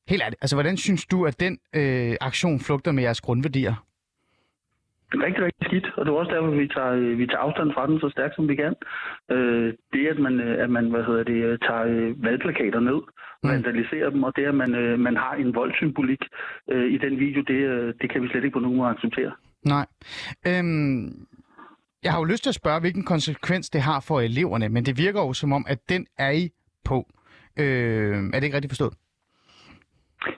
Helt 0.08 0.24
ærligt, 0.24 0.42
altså 0.42 0.56
hvordan 0.56 0.78
synes 0.78 1.06
du, 1.06 1.26
at 1.26 1.40
den 1.40 1.58
øh, 1.76 2.16
aktion 2.22 2.60
flugter 2.60 2.92
med 2.92 3.04
jeres 3.04 3.22
grundværdier? 3.22 3.91
Rigtig, 5.28 5.44
rigtig 5.46 5.66
skidt, 5.68 5.88
og 5.98 6.06
det 6.06 6.12
er 6.12 6.16
også 6.16 6.32
derfor, 6.36 6.50
vi 6.64 6.68
tager, 6.68 6.92
øh, 6.92 7.18
vi 7.20 7.26
tager 7.28 7.46
afstand 7.48 7.74
fra 7.74 7.88
den 7.88 8.00
så 8.00 8.10
stærkt, 8.10 8.36
som 8.36 8.48
vi 8.50 8.56
kan. 8.56 8.74
Øh, 9.32 9.74
det, 9.94 10.08
at 10.08 10.20
man, 10.20 10.40
øh, 10.40 10.64
at 10.64 10.70
man 10.70 10.86
hvad 10.92 11.04
hedder 11.04 11.24
det, 11.24 11.40
øh, 11.50 11.60
tager 11.68 12.14
valgplakater 12.28 12.80
ned, 12.80 13.02
Mm. 13.44 13.50
vandaliserer 13.50 14.10
dem, 14.10 14.24
og 14.24 14.34
det, 14.36 14.46
at 14.46 14.56
man, 14.56 14.72
man 15.00 15.16
har 15.18 15.34
en 15.34 15.56
voldssymbolik 15.56 16.22
øh, 16.72 16.94
i 16.94 16.98
den 16.98 17.20
video, 17.20 17.42
det, 17.42 17.60
det 18.02 18.12
kan 18.12 18.22
vi 18.24 18.28
slet 18.28 18.44
ikke 18.44 18.54
på 18.54 18.60
nogen 18.60 18.78
måde 18.78 18.90
acceptere. 18.90 19.32
Nej. 19.66 19.86
Øhm, 20.48 21.06
jeg 22.04 22.12
har 22.12 22.20
jo 22.20 22.24
lyst 22.26 22.44
til 22.44 22.50
at 22.50 22.56
spørge, 22.56 22.80
hvilken 22.80 23.06
konsekvens 23.06 23.70
det 23.70 23.82
har 23.82 24.00
for 24.08 24.20
eleverne, 24.20 24.70
men 24.70 24.86
det 24.86 24.98
virker 24.98 25.22
jo 25.22 25.34
som 25.34 25.54
om, 25.54 25.66
at 25.68 25.80
den 25.90 26.06
er 26.18 26.32
I 26.32 26.50
på. 26.86 26.98
Øh, 27.60 28.16
er 28.34 28.38
det 28.40 28.44
ikke 28.44 28.56
rigtigt 28.56 28.72
forstået? 28.72 28.94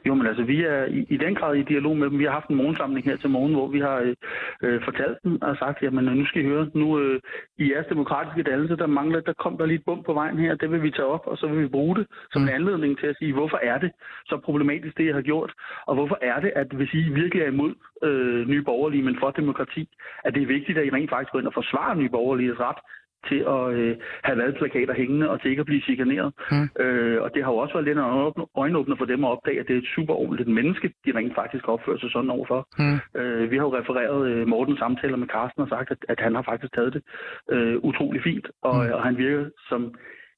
Jo, 0.06 0.14
men 0.14 0.28
altså, 0.28 0.44
vi 0.44 0.64
er 0.64 0.86
i, 0.86 1.06
i 1.10 1.18
den 1.18 1.36
grad 1.36 1.56
i 1.56 1.64
dialog 1.64 1.98
med 1.98 2.10
dem. 2.10 2.20
Vi 2.20 2.24
har 2.24 2.32
haft 2.32 2.50
en 2.50 2.56
morgensamling 2.56 3.06
her 3.06 3.18
til 3.18 3.30
morgen, 3.30 3.54
hvor 3.54 3.68
vi 3.68 3.80
har 3.80 3.98
øh, 3.98 4.16
øh, 4.64 4.84
fortalt 4.84 5.18
dem 5.24 5.42
og 5.42 5.58
sagt, 5.58 5.84
jamen 5.84 6.06
nu 6.06 6.26
skal 6.26 6.42
I 6.42 6.46
høre, 6.46 6.70
nu 6.74 7.00
øh, 7.00 7.22
i 7.58 7.72
jeres 7.72 7.88
demokratiske 7.90 8.44
dannelse, 8.44 8.76
der 8.76 8.88
mangler, 8.88 9.20
der 9.20 9.34
kom 9.34 9.58
der 9.58 9.66
lige 9.66 9.76
et 9.76 9.86
bump 9.86 10.06
på 10.06 10.14
vejen 10.14 10.40
her, 10.40 10.56
det 10.56 10.72
vil 10.72 10.84
vi 10.84 10.92
tage 10.92 11.06
op, 11.06 11.28
og 11.28 11.38
så 11.38 11.48
vil 11.48 11.64
vi 11.64 11.68
bruge 11.68 11.96
det 11.96 12.08
som 12.32 12.42
en 12.42 12.50
anledning 12.50 13.00
til 13.00 13.08
at 13.08 13.16
sige, 13.20 13.34
hvorfor 13.34 13.60
er 13.64 13.78
det 13.78 13.92
så 14.26 14.38
problematisk, 14.38 14.98
det 14.98 15.06
jeg 15.06 15.16
har 15.16 15.22
gjort, 15.22 15.54
og 15.88 15.96
hvorfor 15.96 16.18
er 16.22 16.40
det, 16.40 16.52
at 16.56 16.68
hvis 16.72 16.94
I 16.94 17.02
virkelig 17.22 17.42
er 17.44 17.48
imod 17.48 17.74
øh, 18.04 18.48
nye 18.48 18.64
borgerlige, 18.64 19.04
men 19.04 19.18
for 19.20 19.32
demokrati, 19.32 19.90
at 20.26 20.34
det 20.34 20.42
er 20.44 20.48
vigtigt, 20.48 20.78
at 20.78 20.86
I 20.86 20.90
rent 20.90 21.10
faktisk 21.10 21.32
går 21.32 21.40
ind 21.40 21.48
og 21.48 21.54
forsvarer 21.54 21.96
nye 21.96 22.10
borgerliges 22.10 22.60
ret 22.60 22.82
til 23.30 23.40
at 23.56 23.64
øh, 23.80 23.96
have 24.24 24.38
valgplakater 24.38 24.94
hængende 24.94 25.30
og 25.30 25.42
til 25.42 25.50
ikke 25.50 25.60
at 25.60 25.66
blive 25.66 25.82
chikaneret. 25.82 26.34
Mm. 26.52 26.84
Øh, 26.84 27.22
og 27.24 27.30
det 27.34 27.44
har 27.44 27.52
jo 27.52 27.58
også 27.58 27.74
været 27.74 27.86
lidt 27.86 27.98
en 27.98 28.48
øjenåbner 28.56 28.96
for 28.96 29.06
dem 29.06 29.24
at 29.24 29.30
opdage, 29.30 29.60
at 29.60 29.68
det 29.68 29.74
er 29.74 29.82
et 29.82 29.94
super 29.96 30.14
ordentligt 30.14 30.50
menneske, 30.50 30.88
de 31.06 31.12
rent 31.16 31.36
faktisk 31.36 31.68
opfører 31.68 31.98
sig 31.98 32.12
sådan 32.12 32.30
overfor. 32.30 32.68
Mm. 32.80 33.22
Øh, 33.22 33.52
vi 33.52 33.56
har 33.58 33.64
jo 33.64 33.78
refereret 33.80 34.28
øh, 34.32 34.48
Mortens 34.48 34.80
samtaler 34.80 35.18
med 35.18 35.28
Carsten 35.28 35.62
og 35.62 35.70
sagt, 35.70 35.92
at, 35.92 35.98
at 36.10 36.20
han 36.20 36.36
har 36.36 36.42
faktisk 36.42 36.74
taget 36.74 36.94
det 36.94 37.04
øh, 37.52 37.78
utrolig 37.78 38.24
fint, 38.24 38.48
og, 38.62 38.76
mm. 38.86 38.92
og 38.92 39.04
han 39.04 39.18
virker 39.18 39.46
som 39.70 39.94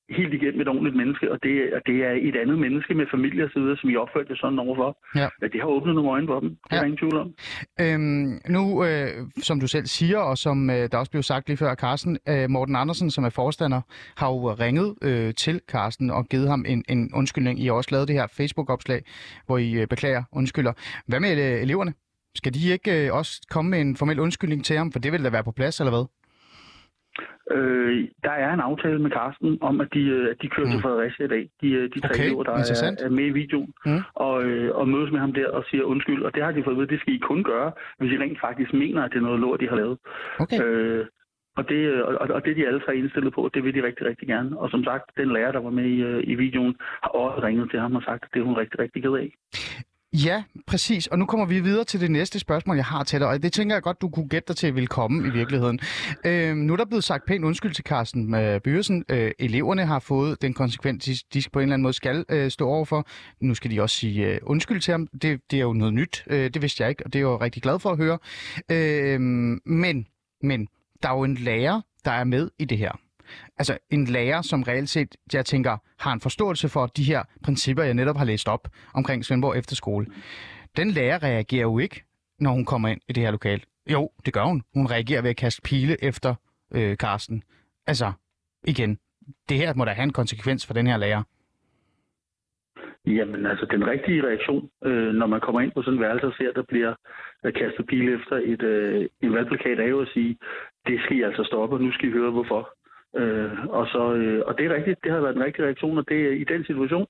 helt 0.10 0.34
igennem 0.34 0.62
et 0.62 0.68
ordentligt 0.68 0.96
menneske, 0.96 1.32
og 1.32 1.40
det, 1.44 1.74
og 1.74 1.82
det 1.86 1.96
er 2.08 2.12
et 2.12 2.36
andet 2.36 2.58
menneske 2.60 2.94
med 2.94 3.06
familie 3.12 3.44
og 3.44 3.50
så 3.54 3.60
videre, 3.60 3.78
som 3.78 3.90
I 3.90 3.96
opførte 3.96 4.30
det 4.30 4.38
sådan 4.40 4.60
overfor. 4.60 4.98
Ja. 5.16 5.28
Ja, 5.42 5.48
det 5.48 5.60
har 5.62 5.68
åbnet 5.68 5.96
nogle 5.96 6.10
øjne 6.10 6.28
for 6.28 6.40
dem, 6.40 6.50
det 6.50 6.58
er 6.72 6.76
Ja. 6.76 6.80
der 6.80 6.86
ingen 6.86 6.98
tvivl 6.98 7.18
om. 7.18 7.30
Øhm, 7.82 8.40
nu, 8.50 8.86
øh, 8.86 9.08
som 9.44 9.60
du 9.60 9.68
selv 9.68 9.86
siger, 9.86 10.18
og 10.20 10.38
som 10.38 10.70
øh, 10.70 10.90
der 10.92 10.98
også 10.98 11.12
blev 11.12 11.24
sagt 11.24 11.48
lige 11.48 11.58
før 11.58 11.70
af 11.70 11.78
Carsten, 11.78 12.18
øh, 12.30 12.50
Morten 12.50 12.76
Andersen, 12.76 13.12
som 13.12 13.24
er 13.24 13.30
forstander, 13.30 13.82
har 14.18 14.28
jo 14.28 14.54
ringet 14.54 14.96
øh, 15.02 15.34
til 15.34 15.62
Carsten 15.72 16.10
og 16.12 16.26
givet 16.26 16.48
ham 16.50 16.66
en, 16.68 16.84
en 16.90 17.12
undskyldning. 17.14 17.60
I 17.60 17.66
har 17.66 17.74
også 17.74 17.90
lavet 17.92 18.08
det 18.08 18.16
her 18.16 18.28
Facebook-opslag, 18.28 19.02
hvor 19.46 19.58
I 19.58 19.74
øh, 19.82 19.88
beklager 19.88 20.24
undskylder. 20.32 20.74
Hvad 21.08 21.20
med 21.20 21.32
øh, 21.32 21.62
eleverne? 21.62 21.94
Skal 22.36 22.54
de 22.54 22.72
ikke 22.72 23.06
øh, 23.08 23.14
også 23.14 23.48
komme 23.52 23.72
med 23.72 23.82
en 23.82 23.96
formel 23.96 24.20
undskyldning 24.20 24.66
til 24.66 24.78
ham, 24.78 24.92
for 24.92 25.00
det 25.00 25.12
vil 25.12 25.24
da 25.24 25.30
være 25.30 25.44
på 25.44 25.52
plads, 25.52 25.80
eller 25.80 25.92
hvad? 25.92 26.06
Øh, 27.52 28.08
der 28.24 28.32
er 28.32 28.54
en 28.54 28.60
aftale 28.60 29.00
med 29.00 29.12
Carsten 29.12 29.58
om, 29.62 29.82
at 29.82 29.88
de, 29.94 30.02
øh, 30.02 30.30
at 30.32 30.38
de 30.42 30.50
kører 30.50 30.66
mm. 30.68 30.72
til 30.72 30.82
Fredericia 30.82 31.26
i 31.26 31.28
dag. 31.28 31.50
De, 31.62 31.70
øh, 31.72 31.90
de 31.94 32.00
tre 32.00 32.10
Okay, 32.10 32.26
elever, 32.26 32.44
der 32.44 32.52
er, 32.52 33.06
er 33.06 33.10
med 33.10 33.26
i 33.26 33.30
videoen, 33.30 33.74
Mm. 33.86 34.02
og, 34.14 34.44
øh, 34.44 34.76
og 34.76 34.88
mødes 34.88 35.12
med 35.12 35.20
ham 35.20 35.34
der 35.34 35.48
og 35.50 35.64
siger 35.70 35.84
undskyld. 35.84 36.24
Og 36.24 36.36
det 36.36 36.44
har 36.44 36.52
de 36.52 36.64
fået 36.64 36.74
at 36.76 36.80
vide, 36.80 36.88
det 36.94 37.00
skal 37.00 37.14
I 37.14 37.18
kun 37.18 37.44
gøre, 37.44 37.72
hvis 37.98 38.12
I 38.12 38.18
rent 38.18 38.40
faktisk 38.40 38.74
mener, 38.74 39.04
at 39.04 39.12
det 39.12 39.18
er 39.18 39.22
noget 39.30 39.40
lort, 39.40 39.60
de 39.60 39.70
har 39.70 39.76
lavet. 39.76 39.98
Okay. 40.40 40.64
Øh, 40.64 41.06
og 41.58 41.70
det, 41.70 42.04
og, 42.04 42.16
og 42.36 42.46
det 42.46 42.52
er 42.52 42.56
de 42.56 42.68
alle 42.68 42.80
tre 42.80 42.96
indstillet 42.98 43.34
på, 43.34 43.50
det 43.54 43.64
vil 43.64 43.76
de 43.76 43.84
rigtig, 43.84 44.06
rigtig 44.08 44.28
gerne. 44.28 44.60
Og 44.60 44.70
som 44.70 44.84
sagt, 44.84 45.04
den 45.18 45.34
lærer, 45.34 45.52
der 45.52 45.60
var 45.60 45.70
med 45.70 45.86
i, 45.86 46.22
i 46.32 46.36
videoen, 46.36 46.76
har 47.04 47.10
også 47.10 47.48
ringet 47.48 47.70
til 47.72 47.80
ham 47.80 47.96
og 47.96 48.04
sagt, 48.04 48.24
at 48.24 48.30
det 48.34 48.40
er 48.40 48.44
hun 48.44 48.58
rigtig, 48.58 48.80
rigtig 48.80 49.04
ked 49.04 49.14
af. 49.14 49.30
Ja, 50.24 50.44
præcis. 50.68 51.08
Og 51.08 51.20
nu 51.20 51.26
kommer 51.26 51.46
vi 51.46 51.60
videre 51.60 51.84
til 51.84 52.00
det 52.00 52.12
næste 52.12 52.40
spørgsmål, 52.40 52.76
jeg 52.76 52.86
har 52.86 53.04
til 53.04 53.20
dig. 53.20 53.28
Og 53.28 53.44
det 53.44 53.54
tænker 53.54 53.76
jeg 53.76 53.84
godt, 53.84 54.02
du 54.02 54.10
kunne 54.10 54.28
gætte 54.28 54.48
dig 54.48 54.56
til, 54.56 54.68
at 54.68 54.76
ville 54.76 54.88
komme 54.88 55.28
i 55.28 55.32
virkeligheden. 55.32 55.80
Øh, 56.26 56.56
nu 56.56 56.74
er 56.74 56.78
der 56.78 56.86
blevet 56.86 57.04
sagt 57.04 57.26
pænt 57.26 57.46
undskyld 57.46 57.74
til 57.74 57.84
Carsten 57.84 58.36
øh, 58.36 58.62
Byrsen. 58.62 59.06
Øh, 59.10 59.32
eleverne 59.40 59.86
har 59.86 60.00
fået 60.00 60.42
den 60.42 60.54
konsekvens, 60.54 61.04
de, 61.06 61.16
de 61.34 61.44
på 61.54 61.60
en 61.60 61.64
eller 61.64 61.74
anden 61.74 61.84
måde 61.84 61.94
skal 61.94 62.26
øh, 62.30 62.52
stå 62.52 62.68
overfor. 62.68 63.08
Nu 63.42 63.56
skal 63.56 63.72
de 63.72 63.82
også 63.82 63.96
sige 63.96 64.28
øh, 64.28 64.40
undskyld 64.44 64.82
til 64.82 64.92
ham. 64.92 65.08
Det, 65.08 65.42
det 65.52 65.58
er 65.58 65.64
jo 65.64 65.74
noget 65.74 65.94
nyt. 65.94 66.24
Øh, 66.28 66.50
det 66.50 66.62
vidste 66.62 66.84
jeg 66.84 66.90
ikke, 66.90 67.06
og 67.06 67.14
det 67.14 67.20
er 67.20 67.24
jeg 67.24 67.32
jo 67.32 67.42
rigtig 67.42 67.64
glad 67.64 67.80
for 67.80 67.90
at 67.90 67.98
høre. 67.98 68.18
Øh, 68.72 69.22
men, 69.66 70.08
men 70.44 70.68
der 71.04 71.10
er 71.10 71.14
jo 71.14 71.24
en 71.24 71.36
lærer, 71.36 71.82
der 72.06 72.12
er 72.12 72.24
med 72.24 72.50
i 72.60 72.66
det 72.66 72.78
her. 72.78 73.05
Altså 73.58 73.78
en 73.92 74.06
lærer, 74.06 74.42
som 74.42 74.64
reelt 74.64 74.90
set, 74.90 75.16
jeg 75.34 75.46
tænker, 75.46 75.78
har 76.00 76.14
en 76.14 76.22
forståelse 76.22 76.70
for 76.70 76.86
de 76.86 77.04
her 77.04 77.24
principper, 77.44 77.84
jeg 77.84 77.94
netop 77.94 78.18
har 78.18 78.26
læst 78.26 78.48
op 78.48 78.68
omkring 78.94 79.26
Svendborg 79.26 79.58
Efterskole. 79.58 80.06
Den 80.78 80.92
lærer 80.92 81.24
reagerer 81.24 81.62
jo 81.62 81.80
ikke, 81.80 82.04
når 82.40 82.52
hun 82.52 82.66
kommer 82.66 82.88
ind 82.88 83.02
i 83.10 83.14
det 83.14 83.24
her 83.24 83.32
lokal. 83.32 83.64
Jo, 83.92 84.10
det 84.26 84.34
gør 84.34 84.44
hun. 84.44 84.64
Hun 84.74 84.88
reagerer 84.92 85.22
ved 85.22 85.30
at 85.30 85.38
kaste 85.38 85.62
pile 85.62 86.04
efter 86.04 86.36
øh, 86.76 86.98
Karsten. 86.98 87.44
Altså, 87.88 88.12
igen, 88.68 89.00
det 89.50 89.58
her 89.58 89.74
må 89.74 89.86
da 89.86 89.92
have 89.92 90.04
en 90.04 90.14
konsekvens 90.14 90.66
for 90.68 90.74
den 90.74 90.88
her 90.88 90.98
lærer. 90.98 91.24
Jamen 93.06 93.46
altså, 93.46 93.66
den 93.72 93.88
rigtige 93.88 94.24
reaktion, 94.28 94.70
øh, 94.86 95.14
når 95.14 95.28
man 95.28 95.40
kommer 95.40 95.62
ind 95.62 95.72
på 95.72 95.82
sådan 95.82 95.94
en 95.94 96.02
værelse 96.02 96.28
og 96.28 96.34
ser, 96.38 96.50
at 96.50 96.56
der 96.56 96.64
bliver 96.64 96.94
øh, 97.46 97.54
kastet 97.54 97.86
pile 97.88 98.14
efter 98.14 98.36
et, 98.36 98.64
øh, 98.64 99.10
en 99.22 99.34
valgplakat, 99.34 99.80
er 99.80 99.88
jo 99.88 100.02
at 100.02 100.08
sige, 100.14 100.38
det 100.88 101.00
skal 101.02 101.18
I 101.18 101.22
altså 101.22 101.44
stoppe, 101.44 101.76
og 101.76 101.82
nu 101.82 101.92
skal 101.92 102.10
I 102.10 102.12
høre 102.12 102.32
hvorfor. 102.32 102.75
Øh, 103.16 103.66
og, 103.70 103.88
så, 103.88 104.14
øh, 104.14 104.42
og 104.48 104.58
det 104.58 104.66
er 104.66 104.76
rigtigt, 104.76 105.04
det 105.04 105.12
har 105.12 105.20
været 105.20 105.36
den 105.36 105.44
rigtige 105.44 105.66
reaktion, 105.66 105.98
og 105.98 106.06
det 106.10 106.20
er 106.28 106.32
i 106.32 106.44
den 106.44 106.66
situation, 106.66 107.08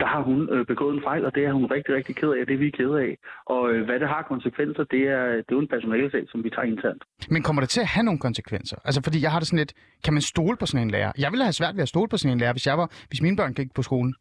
der 0.00 0.06
har 0.06 0.22
hun 0.22 0.48
øh, 0.54 0.66
begået 0.66 0.94
en 0.96 1.02
fejl, 1.02 1.24
og 1.24 1.34
det 1.34 1.44
er 1.44 1.52
hun 1.52 1.66
rigtig, 1.66 1.94
rigtig 1.94 2.16
ked 2.16 2.30
af, 2.38 2.46
det 2.46 2.54
er 2.54 2.58
vi 2.58 2.70
ked 2.70 2.90
af. 2.90 3.18
Og 3.46 3.72
øh, 3.72 3.84
hvad 3.84 4.00
det 4.00 4.08
har 4.08 4.22
konsekvenser, 4.22 4.84
det 4.84 5.02
er, 5.08 5.24
det 5.26 5.50
er 5.52 5.56
jo 5.58 5.58
en 5.58 5.68
personalesag, 5.68 6.24
som 6.28 6.44
vi 6.44 6.50
tager 6.50 6.66
internt. 6.74 7.02
Men 7.30 7.42
kommer 7.42 7.60
det 7.62 7.68
til 7.70 7.80
at 7.80 7.86
have 7.94 8.04
nogle 8.04 8.20
konsekvenser? 8.20 8.76
Altså, 8.84 9.00
fordi 9.04 9.22
jeg 9.22 9.30
har 9.32 9.38
det 9.38 9.48
sådan 9.48 9.58
lidt, 9.58 9.74
kan 10.04 10.12
man 10.14 10.22
stole 10.22 10.56
på 10.60 10.66
sådan 10.66 10.86
en 10.86 10.90
lærer? 10.90 11.12
Jeg 11.18 11.30
ville 11.32 11.44
have 11.44 11.52
svært 11.52 11.74
ved 11.76 11.82
at 11.82 11.88
stole 11.88 12.08
på 12.08 12.16
sådan 12.16 12.32
en 12.32 12.40
lærer, 12.40 12.52
hvis, 12.52 12.66
jeg 12.66 12.78
var, 12.78 12.88
hvis 13.08 13.22
mine 13.22 13.36
børn 13.36 13.54
gik 13.54 13.74
på 13.74 13.82
skolen. 13.82 14.14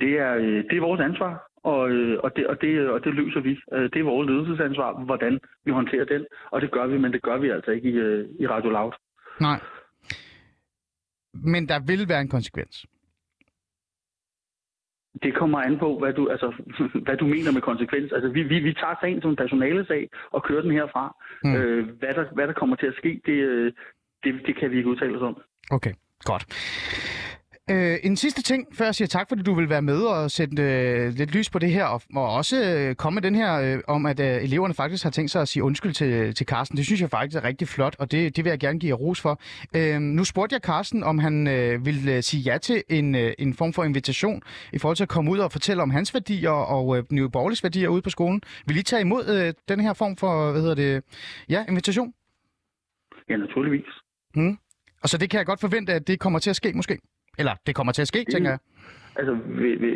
Det 0.00 0.12
er, 0.18 0.34
øh, 0.34 0.64
det 0.68 0.76
er 0.76 0.80
vores 0.88 1.00
ansvar, 1.00 1.32
og, 1.72 1.90
øh, 1.90 2.18
og, 2.24 2.36
det, 2.36 2.46
og, 2.46 2.60
det, 2.60 2.88
og 2.88 3.04
det 3.04 3.14
løser 3.14 3.40
vi. 3.40 3.52
Øh, 3.74 3.82
Det 3.92 3.98
er 4.00 4.04
vores 4.04 4.28
ledelsesansvar, 4.30 5.04
hvordan 5.04 5.40
vi 5.64 5.70
håndterer 5.72 6.04
den, 6.04 6.26
og 6.50 6.60
det 6.60 6.70
gør 6.70 6.86
vi, 6.86 6.98
men 6.98 7.12
det 7.12 7.22
gør 7.22 7.38
vi 7.38 7.48
altså 7.50 7.70
ikke 7.70 7.88
i, 7.90 7.96
øh, 7.96 8.28
i 8.40 8.46
Radio 8.46 8.70
Loud. 8.70 8.92
Nej. 9.40 9.58
Men 11.34 11.68
der 11.68 11.78
vil 11.86 12.08
være 12.08 12.20
en 12.20 12.28
konsekvens. 12.28 12.86
Det 15.22 15.34
kommer 15.34 15.58
an 15.58 15.78
på, 15.78 15.98
hvad 15.98 16.12
du, 16.12 16.28
altså, 16.28 16.48
hvad 17.06 17.16
du 17.16 17.26
mener 17.26 17.52
med 17.52 17.62
konsekvens. 17.62 18.12
Altså, 18.12 18.28
vi, 18.28 18.42
vi, 18.42 18.58
vi 18.58 18.72
tager 18.74 18.94
sagen 19.00 19.20
som 19.20 19.30
en 19.30 19.36
personalesag 19.36 20.08
og 20.30 20.42
kører 20.42 20.62
den 20.62 20.70
herfra. 20.70 21.16
Mm. 21.44 21.54
Øh, 21.54 21.98
hvad, 21.98 22.14
der, 22.14 22.24
hvad 22.34 22.46
der 22.46 22.52
kommer 22.52 22.76
til 22.76 22.86
at 22.86 22.94
ske, 22.94 23.20
det, 23.26 23.32
øh, 23.32 23.72
det, 24.24 24.32
det 24.46 24.56
kan 24.58 24.70
vi 24.70 24.76
ikke 24.76 24.90
udtale 24.90 25.16
os 25.16 25.22
om. 25.22 25.42
Okay, 25.70 25.92
godt. 26.24 26.44
Øh, 27.70 27.96
en 28.02 28.16
sidste 28.16 28.42
ting, 28.42 28.66
før 28.72 28.84
jeg 28.84 28.94
siger 28.94 29.08
tak, 29.08 29.28
fordi 29.28 29.42
du 29.42 29.54
vil 29.54 29.68
være 29.68 29.82
med 29.82 30.02
og 30.02 30.30
sætte 30.30 30.62
øh, 30.62 31.12
lidt 31.12 31.34
lys 31.34 31.50
på 31.50 31.58
det 31.58 31.70
her, 31.70 31.84
og, 31.84 32.02
og 32.14 32.32
også 32.32 32.64
øh, 32.64 32.94
komme 32.94 33.14
med 33.14 33.22
den 33.22 33.34
her 33.34 33.54
øh, 33.54 33.80
om, 33.88 34.06
at 34.06 34.20
øh, 34.20 34.42
eleverne 34.42 34.74
faktisk 34.74 35.04
har 35.04 35.10
tænkt 35.10 35.30
sig 35.30 35.42
at 35.42 35.48
sige 35.48 35.62
undskyld 35.62 35.92
til, 35.92 36.34
til 36.34 36.46
Carsten. 36.46 36.76
Det 36.76 36.84
synes 36.84 37.00
jeg 37.00 37.10
faktisk 37.10 37.36
er 37.36 37.44
rigtig 37.44 37.68
flot, 37.68 37.96
og 37.98 38.10
det, 38.12 38.36
det 38.36 38.44
vil 38.44 38.50
jeg 38.50 38.60
gerne 38.60 38.78
give 38.78 38.90
jer 38.90 38.96
ros 38.96 39.20
for. 39.20 39.40
Øh, 39.76 40.00
nu 40.00 40.24
spurgte 40.24 40.54
jeg 40.54 40.60
Carsten, 40.60 41.02
om 41.02 41.18
han 41.18 41.46
øh, 41.46 41.86
ville 41.86 42.16
øh, 42.16 42.22
sige 42.22 42.40
ja 42.40 42.58
til 42.58 42.82
en, 42.88 43.14
øh, 43.14 43.32
en 43.38 43.54
form 43.54 43.72
for 43.72 43.84
invitation 43.84 44.42
i 44.72 44.78
forhold 44.78 44.96
til 44.96 45.04
at 45.04 45.08
komme 45.08 45.30
ud 45.30 45.38
og 45.38 45.52
fortælle 45.52 45.82
om 45.82 45.90
hans 45.90 46.14
værdier 46.14 46.50
og 46.50 46.98
øh, 46.98 47.04
Nye 47.12 47.28
Borgerliges 47.28 47.62
værdier 47.62 47.88
ude 47.88 48.02
på 48.02 48.10
skolen. 48.10 48.42
Vil 48.66 48.76
I 48.76 48.82
tage 48.82 49.02
imod 49.02 49.28
øh, 49.28 49.54
den 49.68 49.80
her 49.80 49.92
form 49.92 50.16
for, 50.16 50.52
hvad 50.52 50.60
hedder 50.60 50.74
det, 50.74 51.04
ja, 51.48 51.64
invitation? 51.68 52.14
Ja, 53.28 53.36
naturligvis. 53.36 53.86
Mm. 54.34 54.58
Og 55.02 55.08
så 55.08 55.18
det 55.18 55.30
kan 55.30 55.38
jeg 55.38 55.46
godt 55.46 55.60
forvente, 55.60 55.92
at 55.92 56.06
det 56.06 56.20
kommer 56.20 56.38
til 56.38 56.50
at 56.50 56.56
ske 56.56 56.72
måske. 56.74 56.98
Eller 57.38 57.54
det 57.66 57.74
kommer 57.74 57.92
til 57.92 58.02
at 58.02 58.08
ske, 58.08 58.24
tænker 58.32 58.50
jeg. 58.50 58.58
Altså, 59.16 59.34
vi, 59.62 59.70
vi, 59.84 59.90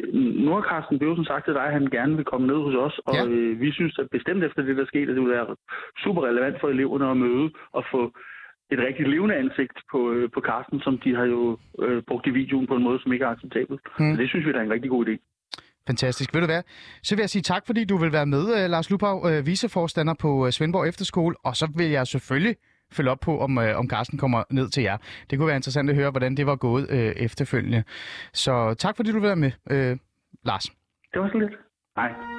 nu 0.44 0.50
har 0.54 0.62
Carsten 0.70 0.98
Bøvsen 0.98 1.24
sagt 1.24 1.44
til 1.44 1.54
dig, 1.54 1.64
at 1.66 1.72
han 1.72 1.86
gerne 1.86 2.16
vil 2.16 2.24
komme 2.24 2.46
ned 2.46 2.56
hos 2.66 2.74
os, 2.86 2.96
og 3.06 3.14
Ja. 3.14 3.26
øh, 3.26 3.60
vi 3.60 3.72
synes 3.72 3.98
at 3.98 4.06
bestemt 4.10 4.44
efter 4.44 4.62
det, 4.62 4.76
der 4.76 4.86
skete, 4.86 5.10
at 5.10 5.16
det 5.16 5.22
vil 5.24 5.30
være 5.38 5.56
super 6.04 6.22
relevant 6.28 6.56
for 6.60 6.68
eleverne 6.68 7.10
at 7.10 7.16
møde 7.16 7.50
og 7.72 7.84
få 7.90 8.02
et 8.70 8.78
rigtig 8.86 9.06
levende 9.08 9.34
ansigt 9.42 9.78
på, 9.92 10.12
øh, 10.12 10.30
på 10.34 10.40
Carsten, 10.48 10.80
som 10.80 10.98
de 11.04 11.14
har 11.14 11.24
jo 11.24 11.58
øh, 11.84 12.02
brugt 12.08 12.26
i 12.26 12.30
videoen 12.30 12.66
på 12.66 12.74
en 12.76 12.82
måde, 12.82 12.98
som 13.02 13.12
ikke 13.12 13.24
er 13.24 13.28
acceptabel. 13.28 13.76
Mm. 13.98 14.04
Mm. 14.04 14.14
Så 14.14 14.20
det 14.20 14.28
synes 14.28 14.46
vi, 14.46 14.52
der 14.52 14.58
er 14.58 14.62
en 14.62 14.70
rigtig 14.76 14.90
god 14.90 15.06
idé. 15.08 15.14
Fantastisk. 15.86 16.34
Ved 16.34 16.40
du 16.40 16.46
hvad? 16.46 16.62
Så 17.02 17.14
vil 17.14 17.22
jeg 17.22 17.30
sige 17.30 17.42
tak, 17.42 17.62
fordi 17.66 17.84
du 17.84 17.96
vil 17.96 18.12
være 18.12 18.26
med, 18.26 18.44
øh, 18.56 18.70
Lars 18.70 18.90
Lupau, 18.90 19.28
øh, 19.28 19.46
viceforstander 19.46 20.14
på 20.20 20.46
øh, 20.46 20.52
Svendborg 20.52 20.88
Efterskole. 20.88 21.34
Og 21.44 21.56
så 21.56 21.66
vil 21.76 21.90
jeg 21.90 22.06
selvfølgelig 22.06 22.56
følge 22.92 23.10
op 23.10 23.20
på, 23.20 23.40
om, 23.40 23.58
øh, 23.58 23.78
om 23.78 23.88
Carsten 23.88 24.18
kommer 24.18 24.44
ned 24.50 24.68
til 24.70 24.82
jer. 24.82 24.96
Det 25.30 25.38
kunne 25.38 25.46
være 25.46 25.56
interessant 25.56 25.90
at 25.90 25.96
høre, 25.96 26.10
hvordan 26.10 26.36
det 26.36 26.46
var 26.46 26.56
gået 26.56 26.90
øh, 26.90 26.98
efterfølgende. 26.98 27.84
Så 28.32 28.74
tak, 28.74 28.96
fordi 28.96 29.12
du 29.12 29.20
var 29.20 29.34
med, 29.34 29.52
øh, 29.70 29.96
Lars. 30.44 30.64
Det 31.12 31.20
var 31.22 31.28
så 31.32 31.38
lidt. 31.38 31.52
Hej. 31.96 32.37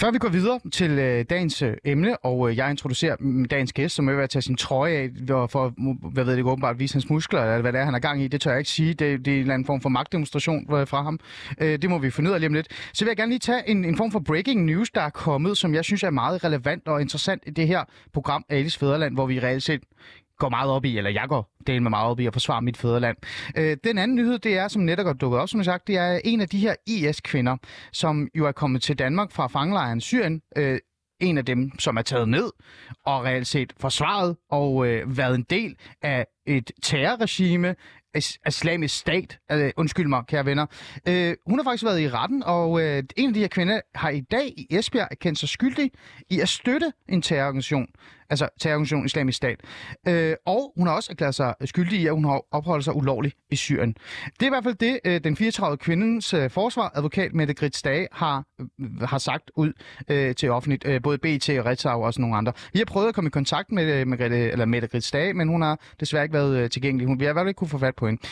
Før 0.00 0.10
vi 0.10 0.18
går 0.18 0.28
videre 0.28 0.60
til 0.72 0.90
øh, 0.90 1.24
dagens 1.30 1.62
øh, 1.62 1.76
emne, 1.84 2.16
og 2.16 2.50
øh, 2.50 2.56
jeg 2.56 2.70
introducerer 2.70 3.16
øh, 3.20 3.44
dagens 3.50 3.72
gæst, 3.72 3.94
som 3.94 4.08
er 4.08 4.12
ved 4.12 4.22
at 4.22 4.30
tage 4.30 4.42
sin 4.42 4.56
trøje 4.56 4.92
af, 4.92 5.10
for, 5.28 5.46
for 5.46 5.72
hvad 6.10 6.24
ved 6.24 6.36
det, 6.36 6.44
åbenbart 6.44 6.78
vise 6.78 6.94
hans 6.94 7.10
muskler, 7.10 7.40
eller 7.42 7.60
hvad 7.60 7.72
det 7.72 7.80
er, 7.80 7.84
han 7.84 7.94
er 7.94 7.98
gang 7.98 8.22
i, 8.22 8.28
det 8.28 8.40
tør 8.40 8.50
jeg 8.50 8.58
ikke 8.58 8.70
sige. 8.70 8.94
Det, 8.94 9.24
det 9.24 9.28
er 9.28 9.34
en 9.34 9.40
eller 9.40 9.54
anden 9.54 9.66
form 9.66 9.80
for 9.80 9.88
magtdemonstration 9.88 10.74
øh, 10.74 10.86
fra 10.86 11.02
ham. 11.02 11.20
Øh, 11.60 11.82
det 11.82 11.90
må 11.90 11.98
vi 11.98 12.10
finde 12.10 12.30
ud 12.30 12.34
af 12.34 12.40
lige 12.40 12.48
om 12.48 12.54
lidt. 12.54 12.68
Så 12.92 13.04
vil 13.04 13.10
jeg 13.10 13.16
gerne 13.16 13.30
lige 13.30 13.38
tage 13.38 13.68
en, 13.68 13.84
en 13.84 13.96
form 13.96 14.12
for 14.12 14.20
breaking 14.20 14.64
news, 14.64 14.90
der 14.90 15.00
er 15.00 15.10
kommet, 15.10 15.58
som 15.58 15.74
jeg 15.74 15.84
synes 15.84 16.02
er 16.02 16.10
meget 16.10 16.44
relevant 16.44 16.88
og 16.88 17.00
interessant 17.00 17.42
i 17.46 17.50
det 17.50 17.66
her 17.66 17.84
program 18.12 18.44
Alice 18.48 18.78
Fæderland, 18.78 19.14
hvor 19.14 19.26
vi 19.26 19.40
reelt 19.40 19.62
set 19.62 19.82
går 20.40 20.48
meget 20.48 20.70
op 20.70 20.84
i, 20.84 20.98
eller 20.98 21.10
jeg 21.10 21.24
går 21.28 21.50
del 21.66 21.82
med 21.82 21.90
meget 21.90 22.08
op 22.10 22.20
i 22.20 22.26
at 22.26 22.32
forsvare 22.32 22.62
mit 22.62 22.76
fædreland. 22.76 23.16
Øh, 23.56 23.76
den 23.84 23.98
anden 23.98 24.16
nyhed, 24.16 24.38
det 24.38 24.56
er, 24.58 24.68
som 24.68 24.82
netop 24.82 25.06
er 25.06 25.12
dukket 25.12 25.40
op, 25.40 25.48
som 25.48 25.58
jeg 25.60 25.64
sagt, 25.64 25.86
det 25.86 25.96
er 25.96 26.20
en 26.24 26.40
af 26.40 26.48
de 26.48 26.58
her 26.58 26.74
IS-kvinder, 26.86 27.56
som 27.92 28.28
jo 28.34 28.46
er 28.46 28.52
kommet 28.52 28.82
til 28.82 28.98
Danmark 28.98 29.32
fra 29.32 29.46
fangelejren 29.46 30.00
Syrien. 30.00 30.42
Øh, 30.56 30.78
en 31.20 31.38
af 31.38 31.44
dem, 31.44 31.78
som 31.78 31.96
er 31.96 32.02
taget 32.02 32.28
ned 32.28 32.50
og 33.06 33.24
reelt 33.24 33.46
set 33.46 33.72
forsvaret 33.80 34.36
og 34.50 34.86
øh, 34.86 35.16
været 35.18 35.34
en 35.34 35.46
del 35.50 35.76
af 36.02 36.26
et 36.46 36.70
terrorregime, 36.82 37.74
is- 38.16 38.38
islamisk 38.48 38.96
stat, 38.98 39.38
øh, 39.52 39.70
undskyld 39.76 40.06
mig, 40.08 40.22
kære 40.28 40.44
venner. 40.46 40.66
Øh, 41.08 41.34
hun 41.46 41.58
har 41.58 41.64
faktisk 41.64 41.84
været 41.84 42.00
i 42.00 42.08
retten, 42.08 42.42
og 42.42 42.80
øh, 42.80 43.02
en 43.16 43.28
af 43.28 43.34
de 43.34 43.40
her 43.40 43.48
kvinder 43.48 43.80
har 43.94 44.10
i 44.10 44.20
dag 44.20 44.46
i 44.46 44.66
Esbjerg 44.70 45.08
erkendt 45.10 45.38
sig 45.38 45.48
skyldig 45.48 45.90
i 46.30 46.40
at 46.40 46.48
støtte 46.48 46.92
en 47.08 47.22
terrororganisation, 47.22 47.86
altså 48.30 48.48
terrororganisationen 48.60 49.06
Islamisk 49.06 49.36
Stat. 49.36 49.60
Øh, 50.08 50.34
og 50.46 50.72
hun 50.76 50.86
har 50.86 50.94
også 50.94 51.12
erklæret 51.12 51.34
sig 51.34 51.54
skyldig 51.64 52.00
i, 52.00 52.06
at 52.06 52.14
hun 52.14 52.24
har 52.24 52.42
opholdt 52.50 52.84
sig 52.84 52.96
ulovligt 52.96 53.36
i 53.50 53.56
Syrien. 53.56 53.92
Det 54.24 54.42
er 54.42 54.46
i 54.46 54.48
hvert 54.48 54.64
fald 54.64 54.74
det, 54.74 55.00
øh, 55.04 55.24
den 55.24 55.36
34 55.36 55.76
kvindens 55.76 56.34
øh, 56.34 56.50
forsvar, 56.50 56.92
advokat 56.94 57.34
Mette 57.34 57.54
Grits 57.54 57.82
Dage, 57.82 58.08
har, 58.12 58.44
øh, 58.60 59.00
har 59.00 59.18
sagt 59.18 59.50
ud 59.56 59.72
øh, 60.10 60.34
til 60.34 60.50
offentligt, 60.50 60.86
øh, 60.86 61.02
både 61.02 61.18
BT 61.18 61.48
og 61.48 61.66
Ritzau 61.66 61.98
og 61.98 62.02
også 62.02 62.20
nogle 62.20 62.36
andre. 62.36 62.52
Vi 62.72 62.78
har 62.78 62.86
prøvet 62.86 63.08
at 63.08 63.14
komme 63.14 63.28
i 63.28 63.30
kontakt 63.30 63.72
med, 63.72 64.00
øh, 64.00 64.06
med 64.06 64.20
eller 64.20 64.64
Mette 64.64 64.88
Grits 64.88 65.10
Dage, 65.10 65.34
men 65.34 65.48
hun 65.48 65.62
har 65.62 65.80
desværre 66.00 66.24
ikke 66.24 66.32
været 66.32 66.56
øh, 66.56 66.70
tilgængelig. 66.70 67.06
Hun, 67.06 67.20
vi 67.20 67.24
har 67.24 67.30
i 67.30 67.32
hvert 67.32 67.42
fald 67.42 67.48
ikke 67.48 67.58
kunne 67.58 67.68
få 67.68 67.78
fat 67.78 67.94
på 67.96 68.06
hende. 68.06 68.22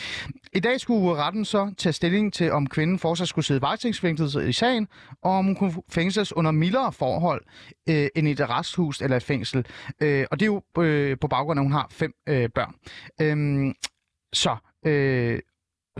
I 0.53 0.59
dag 0.59 0.79
skulle 0.79 1.15
retten 1.15 1.45
så 1.45 1.73
tage 1.77 1.93
stilling 1.93 2.33
til, 2.33 2.51
om 2.51 2.67
kvinden 2.67 2.99
fortsat 2.99 3.27
skulle 3.27 3.45
sidde 3.45 3.61
varetægtsfængslet 3.61 4.47
i 4.47 4.53
sagen, 4.53 4.87
og 5.23 5.31
om 5.31 5.45
hun 5.45 5.55
kunne 5.55 5.73
fængsles 5.89 6.33
under 6.33 6.51
mildere 6.51 6.91
forhold 6.91 7.41
øh, 7.89 8.07
end 8.15 8.27
i 8.27 8.31
et 8.31 8.49
resthus 8.49 9.01
eller 9.01 9.17
et 9.17 9.23
fængsel. 9.23 9.65
Øh, 10.01 10.25
og 10.31 10.39
det 10.39 10.45
er 10.45 10.51
jo 10.75 10.83
øh, 10.83 11.17
på 11.21 11.27
baggrund 11.27 11.59
af, 11.59 11.61
at 11.61 11.65
hun 11.65 11.71
har 11.71 11.87
fem 11.91 12.13
øh, 12.27 12.49
børn. 12.49 12.75
Øh, 13.21 13.73
så, 14.33 14.57
øh, 14.85 15.39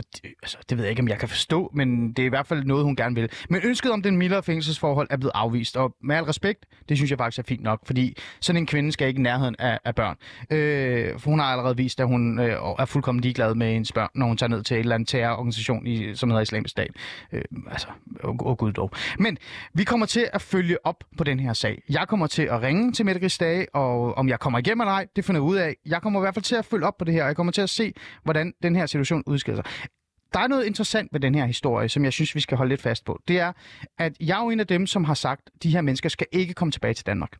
det, 0.02 0.30
altså, 0.42 0.58
det 0.68 0.78
ved 0.78 0.84
jeg 0.84 0.90
ikke, 0.90 1.02
om 1.02 1.08
jeg 1.08 1.18
kan 1.18 1.28
forstå, 1.28 1.70
men 1.74 2.12
det 2.12 2.22
er 2.22 2.26
i 2.26 2.28
hvert 2.28 2.46
fald 2.46 2.64
noget, 2.64 2.84
hun 2.84 2.96
gerne 2.96 3.14
vil. 3.14 3.28
Men 3.48 3.60
ønsket 3.64 3.92
om 3.92 4.02
den 4.02 4.16
mildere 4.16 4.42
fængselsforhold 4.42 5.08
er 5.10 5.16
blevet 5.16 5.32
afvist, 5.34 5.76
og 5.76 5.96
med 6.02 6.16
al 6.16 6.24
respekt, 6.24 6.66
det 6.88 6.96
synes 6.96 7.10
jeg 7.10 7.18
faktisk 7.18 7.38
er 7.38 7.42
fint 7.42 7.62
nok, 7.62 7.80
fordi 7.86 8.16
sådan 8.40 8.62
en 8.62 8.66
kvinde 8.66 8.92
skal 8.92 9.08
ikke 9.08 9.18
i 9.18 9.22
nærheden 9.22 9.56
af, 9.58 9.78
af 9.84 9.94
børn. 9.94 10.16
Øh, 10.50 11.18
for 11.18 11.30
hun 11.30 11.38
har 11.38 11.46
allerede 11.46 11.76
vist, 11.76 12.00
at 12.00 12.06
hun 12.06 12.38
øh, 12.38 12.56
er 12.78 12.84
fuldkommen 12.84 13.22
ligeglad 13.22 13.54
med 13.54 13.72
hendes 13.72 13.92
børn, 13.92 14.08
når 14.14 14.26
hun 14.26 14.36
tager 14.36 14.50
ned 14.50 14.62
til 14.62 14.74
en 14.74 14.80
eller 14.80 14.94
anden 14.94 15.06
terrororganisation, 15.06 15.86
i, 15.86 16.14
som 16.14 16.30
hedder 16.30 16.42
Islamisk 16.42 16.70
Stat. 16.70 16.90
Øh, 17.32 17.42
altså, 17.70 17.88
åh 18.24 18.36
oh, 18.38 18.56
gud 18.56 18.72
dog. 18.72 18.90
Men 19.18 19.38
vi 19.74 19.84
kommer 19.84 20.06
til 20.06 20.28
at 20.32 20.42
følge 20.42 20.86
op 20.86 21.04
på 21.18 21.24
den 21.24 21.40
her 21.40 21.52
sag. 21.52 21.82
Jeg 21.90 22.08
kommer 22.08 22.26
til 22.26 22.42
at 22.42 22.62
ringe 22.62 22.92
til 22.92 23.06
Mette 23.06 23.20
Grisdage, 23.20 23.66
og 23.74 24.14
om 24.14 24.28
jeg 24.28 24.40
kommer 24.40 24.58
igennem 24.58 24.80
eller 24.80 24.92
ej, 24.92 25.06
det 25.16 25.24
finder 25.24 25.40
jeg 25.40 25.48
ud 25.48 25.56
af. 25.56 25.76
Jeg 25.86 26.02
kommer 26.02 26.20
i 26.20 26.22
hvert 26.22 26.34
fald 26.34 26.44
til 26.44 26.54
at 26.54 26.64
følge 26.64 26.86
op 26.86 26.98
på 26.98 27.04
det 27.04 27.14
her, 27.14 27.22
og 27.22 27.28
jeg 27.28 27.36
kommer 27.36 27.52
til 27.52 27.62
at 27.62 27.70
se, 27.70 27.92
hvordan 28.24 28.52
den 28.62 28.76
her 28.76 28.86
situation 28.86 29.22
udskiller 29.26 29.62
sig 29.62 29.89
der 30.32 30.40
er 30.40 30.46
noget 30.46 30.64
interessant 30.64 31.12
ved 31.12 31.20
den 31.20 31.34
her 31.34 31.46
historie, 31.46 31.88
som 31.88 32.04
jeg 32.04 32.12
synes, 32.12 32.34
vi 32.34 32.40
skal 32.40 32.56
holde 32.56 32.68
lidt 32.68 32.82
fast 32.82 33.04
på. 33.04 33.20
Det 33.28 33.38
er, 33.38 33.52
at 33.98 34.16
jeg 34.20 34.38
er 34.38 34.44
jo 34.44 34.50
en 34.50 34.60
af 34.60 34.66
dem, 34.66 34.86
som 34.86 35.04
har 35.04 35.14
sagt, 35.14 35.50
at 35.54 35.62
de 35.62 35.70
her 35.70 35.80
mennesker 35.80 36.08
skal 36.08 36.26
ikke 36.32 36.54
komme 36.54 36.72
tilbage 36.72 36.94
til 36.94 37.06
Danmark. 37.06 37.36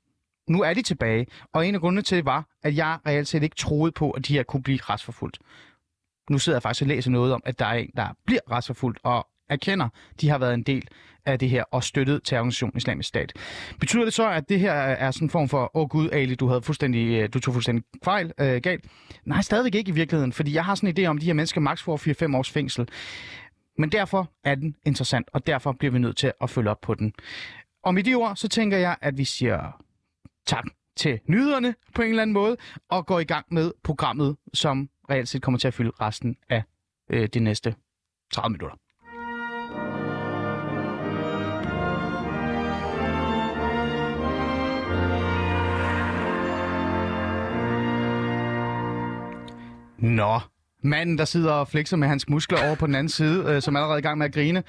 Nu 0.48 0.62
er 0.62 0.74
de 0.74 0.82
tilbage, 0.82 1.26
og 1.52 1.66
en 1.66 1.74
af 1.74 1.80
grundene 1.80 2.02
til 2.02 2.16
det 2.16 2.24
var, 2.24 2.46
at 2.62 2.76
jeg 2.76 2.98
reelt 3.06 3.28
set 3.28 3.42
ikke 3.42 3.56
troede 3.56 3.92
på, 3.92 4.10
at 4.10 4.28
de 4.28 4.32
her 4.32 4.42
kunne 4.42 4.62
blive 4.62 4.78
retsforfulgt. 4.82 5.38
Nu 6.30 6.38
sidder 6.38 6.56
jeg 6.56 6.62
faktisk 6.62 6.82
og 6.82 6.88
læser 6.88 7.10
noget 7.10 7.32
om, 7.32 7.42
at 7.44 7.58
der 7.58 7.66
er 7.66 7.74
en, 7.74 7.90
der 7.96 8.08
bliver 8.26 8.40
retsforfulgt, 8.50 8.98
og 9.02 9.26
erkender, 9.50 9.88
de 10.20 10.28
har 10.28 10.38
været 10.38 10.54
en 10.54 10.62
del 10.62 10.88
af 11.26 11.38
det 11.38 11.50
her 11.50 11.64
og 11.70 11.84
støttet 11.84 12.20
terrororganisationen 12.24 12.76
Islamisk 12.76 13.08
Stat. 13.08 13.32
Betyder 13.80 14.04
det 14.04 14.14
så, 14.14 14.30
at 14.30 14.48
det 14.48 14.60
her 14.60 14.72
er 14.72 15.10
sådan 15.10 15.26
en 15.26 15.30
form 15.30 15.48
for, 15.48 15.76
åh 15.76 15.82
oh, 15.82 15.88
gud, 15.88 16.10
Ali, 16.12 16.34
du, 16.34 16.48
havde 16.48 16.62
fuldstændig, 16.62 17.20
øh, 17.20 17.28
du 17.34 17.40
tog 17.40 17.54
fuldstændig 17.54 17.84
fejl, 18.04 18.32
øh, 18.40 18.60
galt? 18.62 18.84
Nej, 19.24 19.42
stadigvæk 19.42 19.74
ikke 19.74 19.88
i 19.88 19.94
virkeligheden, 19.94 20.32
fordi 20.32 20.54
jeg 20.54 20.64
har 20.64 20.74
sådan 20.74 20.88
en 20.88 21.04
idé 21.04 21.08
om, 21.08 21.16
at 21.16 21.20
de 21.20 21.26
her 21.26 21.34
mennesker 21.34 21.60
maks 21.60 21.82
får 21.82 21.96
4-5 22.32 22.36
års 22.36 22.50
fængsel. 22.50 22.88
Men 23.78 23.92
derfor 23.92 24.30
er 24.44 24.54
den 24.54 24.76
interessant, 24.86 25.28
og 25.32 25.46
derfor 25.46 25.72
bliver 25.72 25.92
vi 25.92 25.98
nødt 25.98 26.16
til 26.16 26.32
at 26.40 26.50
følge 26.50 26.70
op 26.70 26.80
på 26.80 26.94
den. 26.94 27.12
Og 27.84 27.94
med 27.94 28.04
de 28.04 28.14
ord, 28.14 28.36
så 28.36 28.48
tænker 28.48 28.78
jeg, 28.78 28.96
at 29.00 29.18
vi 29.18 29.24
siger 29.24 29.82
tak 30.46 30.64
til 30.96 31.20
nyderne 31.26 31.74
på 31.94 32.02
en 32.02 32.08
eller 32.08 32.22
anden 32.22 32.34
måde, 32.34 32.56
og 32.88 33.06
går 33.06 33.20
i 33.20 33.24
gang 33.24 33.46
med 33.50 33.72
programmet, 33.84 34.36
som 34.54 34.88
reelt 35.10 35.28
set 35.28 35.42
kommer 35.42 35.58
til 35.58 35.68
at 35.68 35.74
fylde 35.74 35.90
resten 36.00 36.36
af 36.48 36.62
øh, 37.10 37.28
de 37.34 37.40
næste 37.40 37.74
30 38.32 38.52
minutter. 38.52 38.76
Nå, 50.00 50.40
manden, 50.82 51.18
der 51.18 51.24
sidder 51.24 51.52
og 51.52 51.68
flexer 51.68 51.96
med 51.96 52.08
hans 52.08 52.28
muskler 52.28 52.66
over 52.66 52.74
på 52.74 52.86
den 52.86 52.94
anden 52.94 53.08
side, 53.08 53.44
øh, 53.48 53.62
som 53.62 53.74
er 53.74 53.78
allerede 53.80 53.98
i 53.98 54.02
gang 54.02 54.18
med 54.18 54.26
at 54.26 54.34
grine. 54.34 54.62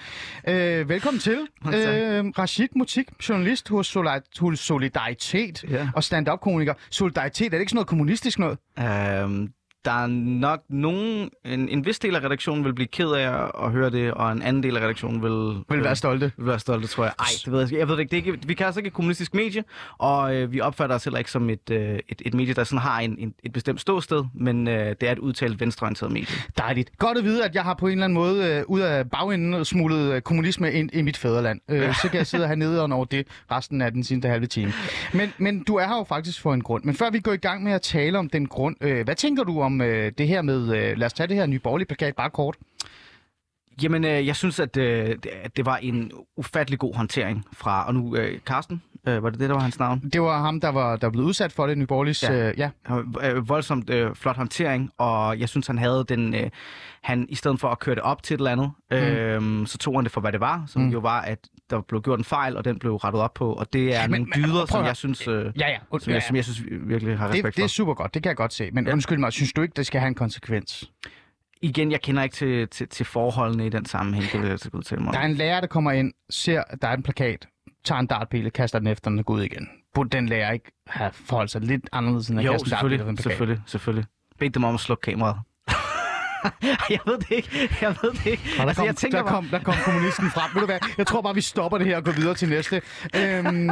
Øh, 0.48 0.90
velkommen 0.90 1.20
til, 1.20 1.38
øh, 1.66 2.26
Rashid 2.40 2.68
Mutik, 2.76 3.06
journalist 3.30 3.70
hos, 3.70 3.88
Solid- 3.98 4.56
Solidaritet 4.56 5.64
Ja. 5.70 5.90
og 5.96 6.04
stand-up-komiker. 6.04 6.74
Solidaritet, 6.90 7.46
er 7.46 7.50
det 7.50 7.60
ikke 7.60 7.70
sådan 7.70 7.76
noget 7.76 7.88
kommunistisk 7.88 8.40
noget? 8.40 8.58
Øhm, 8.80 9.50
der 9.86 9.92
er 10.04 10.08
nok 10.08 10.62
nogen, 10.70 11.30
en, 11.46 11.70
en 11.70 11.86
vis 11.86 12.00
del 12.00 12.16
af 12.16 12.24
redaktionen 12.24 12.64
vil 12.66 12.74
blive 12.74 12.88
ked 12.88 13.08
af 13.12 13.44
at, 13.44 13.52
at 13.64 13.72
høre 13.72 13.90
det, 13.90 14.12
og 14.14 14.32
en 14.32 14.42
anden 14.42 14.64
del 14.64 14.78
af 14.78 14.82
redaktionen 14.82 15.24
vil, 15.24 15.64
Vil 15.70 15.84
være 15.84 15.96
stolte. 15.96 16.32
vil 16.38 16.48
være 16.48 16.60
stolte, 16.60 16.88
tror 16.88 17.04
jeg. 17.04 17.14
Ej, 17.20 17.26
det 17.46 17.52
ved 17.52 17.60
jeg, 17.60 17.68
ikke. 17.68 17.80
jeg 17.80 17.88
ved 17.88 17.96
det 17.96 18.00
ikke. 18.02 18.12
Det 18.12 18.18
er 18.30 18.34
ikke 18.34 18.48
vi 18.48 18.54
kan 18.54 18.66
altså 18.66 18.80
ikke 18.80 18.88
et 18.88 18.94
kommunistisk 18.94 19.34
medie, 19.34 19.64
og 19.98 20.36
øh, 20.36 20.52
vi 20.52 20.62
opfatter 20.62 20.96
os 20.96 21.04
heller 21.04 21.18
ikke 21.18 21.32
som 21.32 21.50
et, 21.50 21.70
øh, 21.72 22.00
et, 22.10 22.22
et 22.26 22.34
medie, 22.34 22.54
der 22.54 22.64
sådan 22.64 22.80
har 22.80 23.00
en, 23.00 23.16
en, 23.20 23.34
et 23.44 23.54
bestemt 23.54 23.82
ståsted, 23.82 24.24
men 24.34 24.68
øh, 24.68 24.96
det 25.02 25.04
er 25.08 25.12
et 25.12 25.20
udtalt 25.20 25.60
venstreorienteret 25.60 26.12
medie. 26.12 26.36
Dejligt. 26.58 26.92
Godt 26.98 27.18
at 27.18 27.24
vide, 27.24 27.46
at 27.46 27.56
jeg 27.56 27.64
har 27.64 27.74
på 27.74 27.88
en 27.88 27.92
eller 27.92 28.04
anden 28.06 28.14
måde 28.14 28.46
øh, 28.46 28.64
ud 28.68 28.80
af 28.80 29.10
bagenden 29.10 29.66
smuglet 29.66 30.14
øh, 30.14 30.22
kommunisme 30.22 30.72
ind 30.72 30.90
i 30.94 31.02
mit 31.02 31.18
fædreland. 31.18 31.60
Øh, 31.70 31.96
så 31.96 32.10
kan 32.10 32.18
jeg 32.18 32.28
sidde 32.28 32.48
hernede 32.48 32.84
og 32.84 32.92
over 32.92 33.06
det 33.06 33.28
resten 33.52 33.82
af 33.82 33.92
den 33.92 34.04
sidste 34.04 34.28
halve 34.28 34.46
time. 34.46 34.74
Men, 35.14 35.34
men 35.38 35.64
du 35.64 35.76
er 35.76 35.88
her 35.88 35.98
jo 35.98 36.04
faktisk 36.04 36.42
for 36.42 36.54
en 36.54 36.62
grund. 36.64 36.84
Men 36.84 36.96
før 36.96 37.10
vi 37.10 37.20
går 37.20 37.34
i 37.34 37.38
gang 37.38 37.64
med 37.64 37.72
at 37.72 37.82
tale 37.82 38.20
om 38.20 38.30
den 38.30 38.48
grund, 38.48 38.76
øh, 38.82 39.04
hvad 39.04 39.16
tænker 39.16 39.44
du 39.44 39.62
om 39.62 39.71
øh, 39.82 40.12
det 40.18 40.28
her 40.28 40.42
med, 40.42 40.62
øh, 40.62 40.98
lad 40.98 41.06
os 41.06 41.14
tage 41.14 41.28
det 41.28 41.36
her 41.36 41.46
nye 41.46 41.60
borgerlige 41.60 41.88
plakat 41.88 42.16
bare 42.16 42.30
kort. 42.30 42.58
Jamen, 43.84 44.04
øh, 44.06 44.28
jeg 44.28 44.36
synes, 44.36 44.60
at, 44.60 44.78
øh, 44.78 45.08
det- 45.10 45.26
at 45.44 45.58
det 45.58 45.66
var 45.66 45.78
en 45.78 46.12
ufattelig 46.38 46.80
god 46.80 46.96
håndtering 46.96 47.46
fra, 47.54 47.88
og 47.88 47.94
nu 47.94 48.16
øh, 48.16 48.40
Carsten, 48.40 48.82
øh, 49.08 49.24
var 49.24 49.30
det 49.30 49.40
det, 49.40 49.50
der 49.50 49.56
var 49.56 49.62
hans 49.62 49.80
navn? 49.80 50.00
Det 50.14 50.22
var 50.22 50.42
ham, 50.42 50.60
der 50.62 50.70
var 50.70 50.96
der 50.96 51.10
blev 51.10 51.24
udsat 51.26 51.52
for 51.52 51.68
det, 51.68 51.78
Nye 51.78 51.86
Borgerliges... 51.86 52.24
Ja. 52.24 52.50
Øh, 52.50 52.58
ja. 52.58 52.70
Øh, 53.24 53.50
voldsomt 53.50 53.90
øh, 53.90 54.16
flot 54.16 54.36
håndtering, 54.38 54.92
og 54.98 55.40
jeg 55.40 55.50
synes, 55.50 55.68
han 55.68 55.78
havde 55.78 56.06
den... 56.10 56.36
Øh, 56.36 56.50
han, 57.02 57.26
I 57.30 57.36
stedet 57.36 57.60
for 57.60 57.68
at 57.68 57.80
køre 57.80 57.96
det 57.96 58.04
op 58.04 58.24
til 58.24 58.34
et 58.34 58.38
eller 58.38 58.52
andet, 58.52 58.72
øh, 58.92 59.68
så 59.68 59.78
tog 59.78 59.96
han 59.98 60.04
det 60.04 60.12
for, 60.12 60.22
hvad 60.22 60.32
det 60.32 60.40
var, 60.40 60.64
som 60.68 60.82
Mm. 60.82 60.90
jo 60.90 61.00
var, 61.00 61.22
at 61.22 61.40
der 61.70 61.82
blev 61.82 62.02
gjort 62.02 62.20
en 62.20 62.26
fejl, 62.26 62.58
og 62.58 62.66
den 62.66 62.80
blev 62.80 62.96
rettet 62.96 63.22
op 63.22 63.34
på, 63.34 63.54
og 63.54 63.74
det 63.74 63.96
er 63.96 64.08
Men- 64.08 64.22
nogle 64.22 64.32
dyder, 64.48 64.66
som 64.66 64.86
jeg 64.86 64.96
synes... 64.96 65.28
Øh, 65.28 65.46
Ja, 65.60 65.70
ja. 65.70 65.78
Som, 66.00 66.00
ja, 66.08 66.14
jeg, 66.14 66.24
som 66.24 66.36
jeg 66.36 66.44
synes 66.44 66.64
vi 66.66 66.78
virkelig 66.82 67.18
har 67.18 67.28
respekt 67.30 67.46
det, 67.46 67.56
det 67.56 67.62
er 67.62 67.68
for. 67.68 67.70
super 67.70 67.94
godt, 67.94 68.14
det 68.14 68.24
kan 68.24 68.30
jeg 68.30 68.36
godt 68.38 68.54
se. 68.54 68.70
Men 68.74 68.88
Ja. 68.88 68.94
undskyld 68.94 69.18
mig, 69.18 69.34
synes 69.34 69.54
du 69.54 69.62
ikke, 69.62 69.74
det 69.76 69.86
skal 69.86 70.00
have 70.00 70.08
en 70.08 70.16
konsekvens? 70.16 70.92
Igen, 71.62 71.92
jeg 71.92 72.02
kender 72.02 72.24
ikke 72.24 72.36
til, 72.36 72.68
til, 72.68 72.88
til 72.88 73.06
forholdene 73.06 73.66
i 73.66 73.70
den 73.70 73.86
sammenhæng, 73.86 74.26
det 74.26 74.34
vil 74.34 74.42
jeg 74.42 74.52
altså 74.52 74.70
udtale 74.74 75.02
mig. 75.02 75.14
Der 75.14 75.20
er 75.20 75.26
en 75.26 75.34
lærer, 75.34 75.60
der 75.60 75.68
kommer 75.68 75.92
ind, 75.92 76.14
ser, 76.30 76.64
at 76.68 76.82
der 76.82 76.88
er 76.88 76.94
en 76.94 77.04
plakat, 77.04 77.48
tager 77.84 78.00
en 78.00 78.08
dartpille, 78.08 78.50
kaster 78.50 78.80
den 78.80 78.88
efter 78.88 79.10
den 79.10 79.20
og 79.20 79.26
går 79.26 79.34
ud 79.34 79.42
igen. 79.42 79.70
Burde 79.94 80.10
den 80.10 80.26
lærer 80.30 80.52
ikke 80.52 80.72
have 80.88 81.12
forholdt 81.14 81.52
sig 81.52 81.62
lidt 81.62 81.90
anderledes, 81.92 82.30
end 82.30 82.40
at 82.40 82.46
Jo, 82.46 82.52
kaste 82.52 82.68
en 82.68 82.72
dartpille 82.72 82.98
selvfølgelig, 82.98 83.18
selvfølgelig, 83.24 83.62
selvfølgelig. 83.66 84.06
Bed 84.40 84.50
dem 84.50 84.64
om 84.64 84.74
at 84.74 84.80
slukke 84.80 85.02
kameraet. 85.02 85.38
jeg 86.90 87.00
ved 87.06 87.18
det 87.18 87.32
ikke. 87.32 87.70
Jeg 87.82 87.96
ved 88.02 88.12
det 88.12 88.26
ikke. 88.26 88.44
Og 88.60 88.68
der, 88.68 88.74
kom, 88.74 88.86
jeg 88.86 88.96
tænker 88.96 89.18
der, 89.18 89.24
bare- 89.24 89.34
kom, 89.34 89.46
der 89.52 89.60
kom 89.60 89.74
kommunisten 89.86 90.30
frem. 90.30 90.50
Ved 90.54 90.62
du 90.62 90.66
hvad? 90.66 90.80
Jeg 90.98 91.08
tror 91.08 91.22
bare, 91.22 91.36
vi 91.36 91.42
stopper 91.42 91.78
det 91.78 91.88
her 91.88 91.98
og 91.98 92.04
går 92.04 92.12
videre 92.12 92.34
til 92.34 92.50
næste. 92.50 92.82
Øhm, 93.18 93.70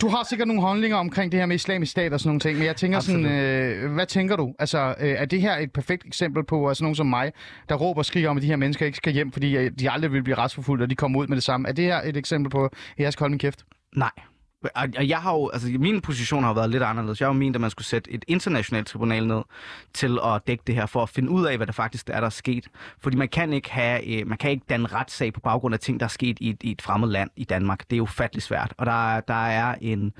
du 0.00 0.08
har 0.08 0.26
sikkert 0.28 0.48
nogle 0.48 0.62
holdninger 0.62 0.96
omkring 0.96 1.32
det 1.32 1.40
her 1.40 1.46
med 1.46 1.56
islamisk 1.56 1.92
stat 1.92 2.12
og 2.12 2.20
sådan 2.20 2.28
nogle 2.28 2.40
ting, 2.40 2.58
men 2.58 2.66
jeg 2.66 2.76
tænker 2.76 3.00
sådan, 3.00 3.26
øh, 3.26 3.92
hvad 3.92 4.06
tænker 4.06 4.36
du? 4.36 4.54
Altså, 4.58 4.94
øh, 5.00 5.08
er 5.10 5.24
det 5.24 5.40
her 5.40 5.56
et 5.58 5.72
perfekt 5.72 6.06
eksempel 6.06 6.44
på 6.44 6.68
altså 6.68 6.84
nogen 6.84 6.94
som 6.94 7.06
mig, 7.06 7.32
der 7.68 7.74
råber 7.74 7.98
og 7.98 8.04
skriger 8.04 8.30
om, 8.30 8.36
at 8.36 8.42
de 8.42 8.46
her 8.48 8.56
mennesker 8.56 8.86
ikke 8.86 8.96
skal 8.96 9.12
hjem, 9.12 9.32
fordi 9.32 9.56
øh, 9.56 9.70
de 9.78 9.90
aldrig 9.90 10.12
vil 10.12 10.22
blive 10.22 10.36
retsforfulgt, 10.38 10.82
og 10.82 10.90
de 10.90 10.94
kommer 10.96 11.20
ud 11.20 11.26
med 11.26 11.36
det 11.36 11.44
samme? 11.44 11.68
Er 11.68 11.72
det 11.72 11.84
her 11.84 12.00
et 12.04 12.16
eksempel 12.16 12.50
på, 12.50 12.64
at 12.64 12.70
jeg 12.98 13.12
skal 13.12 13.24
holde 13.24 13.32
min 13.32 13.38
kæft? 13.38 13.64
Nej. 13.96 14.10
Og 14.74 15.08
jeg 15.08 15.18
har 15.18 15.32
jo, 15.32 15.48
altså 15.52 15.68
min 15.78 16.00
position 16.00 16.42
har 16.42 16.50
jo 16.50 16.54
været 16.54 16.70
lidt 16.70 16.82
anderledes. 16.82 17.20
Jeg 17.20 17.26
har 17.28 17.32
jo 17.34 17.38
ment, 17.38 17.56
at 17.56 17.60
man 17.60 17.70
skulle 17.70 17.86
sætte 17.86 18.10
et 18.12 18.24
internationalt 18.28 18.86
tribunal 18.86 19.26
ned 19.26 19.42
til 19.94 20.18
at 20.24 20.46
dække 20.46 20.62
det 20.66 20.74
her, 20.74 20.86
for 20.86 21.02
at 21.02 21.08
finde 21.08 21.30
ud 21.30 21.46
af, 21.46 21.56
hvad 21.56 21.66
der 21.66 21.72
faktisk 21.72 22.08
er, 22.10 22.20
der 22.20 22.26
er 22.26 22.30
sket. 22.30 22.66
Fordi 23.00 23.16
man 23.16 23.28
kan 23.28 23.52
ikke 23.52 23.70
have, 23.70 24.20
øh, 24.20 24.26
man 24.26 24.38
kan 24.38 24.50
ikke 24.50 24.64
danne 24.68 24.86
retssag 24.86 25.32
på 25.32 25.40
baggrund 25.40 25.74
af 25.74 25.80
ting, 25.80 26.00
der 26.00 26.06
er 26.06 26.08
sket 26.10 26.38
i 26.40 26.50
et, 26.50 26.62
i 26.62 26.70
et 26.70 26.82
fremmed 26.82 27.08
land 27.08 27.30
i 27.36 27.44
Danmark. 27.44 27.90
Det 27.90 27.96
er 27.96 28.00
ufattelig 28.00 28.42
svært. 28.42 28.74
Og 28.78 28.86
der, 28.86 29.14
er- 29.16 29.20
der 29.20 29.46
er 29.46 29.74
en, 29.80 30.12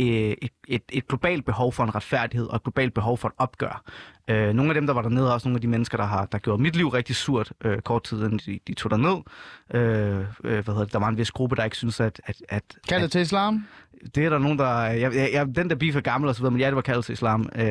øh, 0.00 0.06
et, 0.06 0.50
et, 0.68 0.82
et 0.92 1.08
globalt 1.08 1.44
behov 1.44 1.72
for 1.72 1.84
en 1.84 1.94
retfærdighed 1.94 2.46
og 2.46 2.56
et 2.56 2.62
globalt 2.62 2.94
behov 2.94 3.18
for 3.18 3.28
et 3.28 3.34
opgør. 3.38 3.82
Øh, 4.28 4.52
nogle 4.54 4.70
af 4.70 4.74
dem, 4.74 4.86
der 4.86 4.94
var 4.94 5.02
dernede, 5.02 5.26
er 5.28 5.32
også 5.32 5.48
nogle 5.48 5.56
af 5.56 5.60
de 5.60 5.68
mennesker, 5.68 5.96
der 5.98 6.04
har 6.04 6.26
der 6.26 6.38
gjort 6.38 6.60
mit 6.60 6.76
liv 6.76 6.88
rigtig 6.88 7.16
surt 7.16 7.52
øh, 7.64 7.78
kort 7.80 8.02
tid, 8.02 8.24
inden 8.24 8.38
de, 8.46 8.58
de 8.66 8.74
tog 8.74 8.90
derned. 8.90 9.16
Øh, 9.74 10.18
øh, 10.18 10.24
hvad 10.44 10.62
hedder 10.64 10.84
det? 10.84 10.92
Der 10.92 10.98
var 10.98 11.08
en 11.08 11.16
vis 11.18 11.30
gruppe, 11.30 11.56
der 11.56 11.64
ikke 11.64 11.76
synes, 11.76 12.00
at, 12.00 12.20
at, 12.24 12.36
at, 12.48 12.62
Kaldet 12.88 13.12
til 13.12 13.20
islam? 13.20 13.66
Det 14.14 14.24
er 14.24 14.28
der 14.30 14.38
nogen, 14.38 14.58
der... 14.58 14.80
Jeg, 14.84 15.14
jeg, 15.14 15.30
jeg, 15.32 15.46
den 15.56 15.70
der 15.70 15.76
beef 15.76 15.96
er 15.96 16.00
gammel 16.00 16.28
og 16.28 16.34
så 16.34 16.40
videre, 16.40 16.50
men 16.50 16.60
ja, 16.60 16.66
det 16.66 16.74
var 16.76 16.80
kaldet 16.82 17.04
til 17.04 17.12
islam. 17.12 17.48
Øh, 17.56 17.64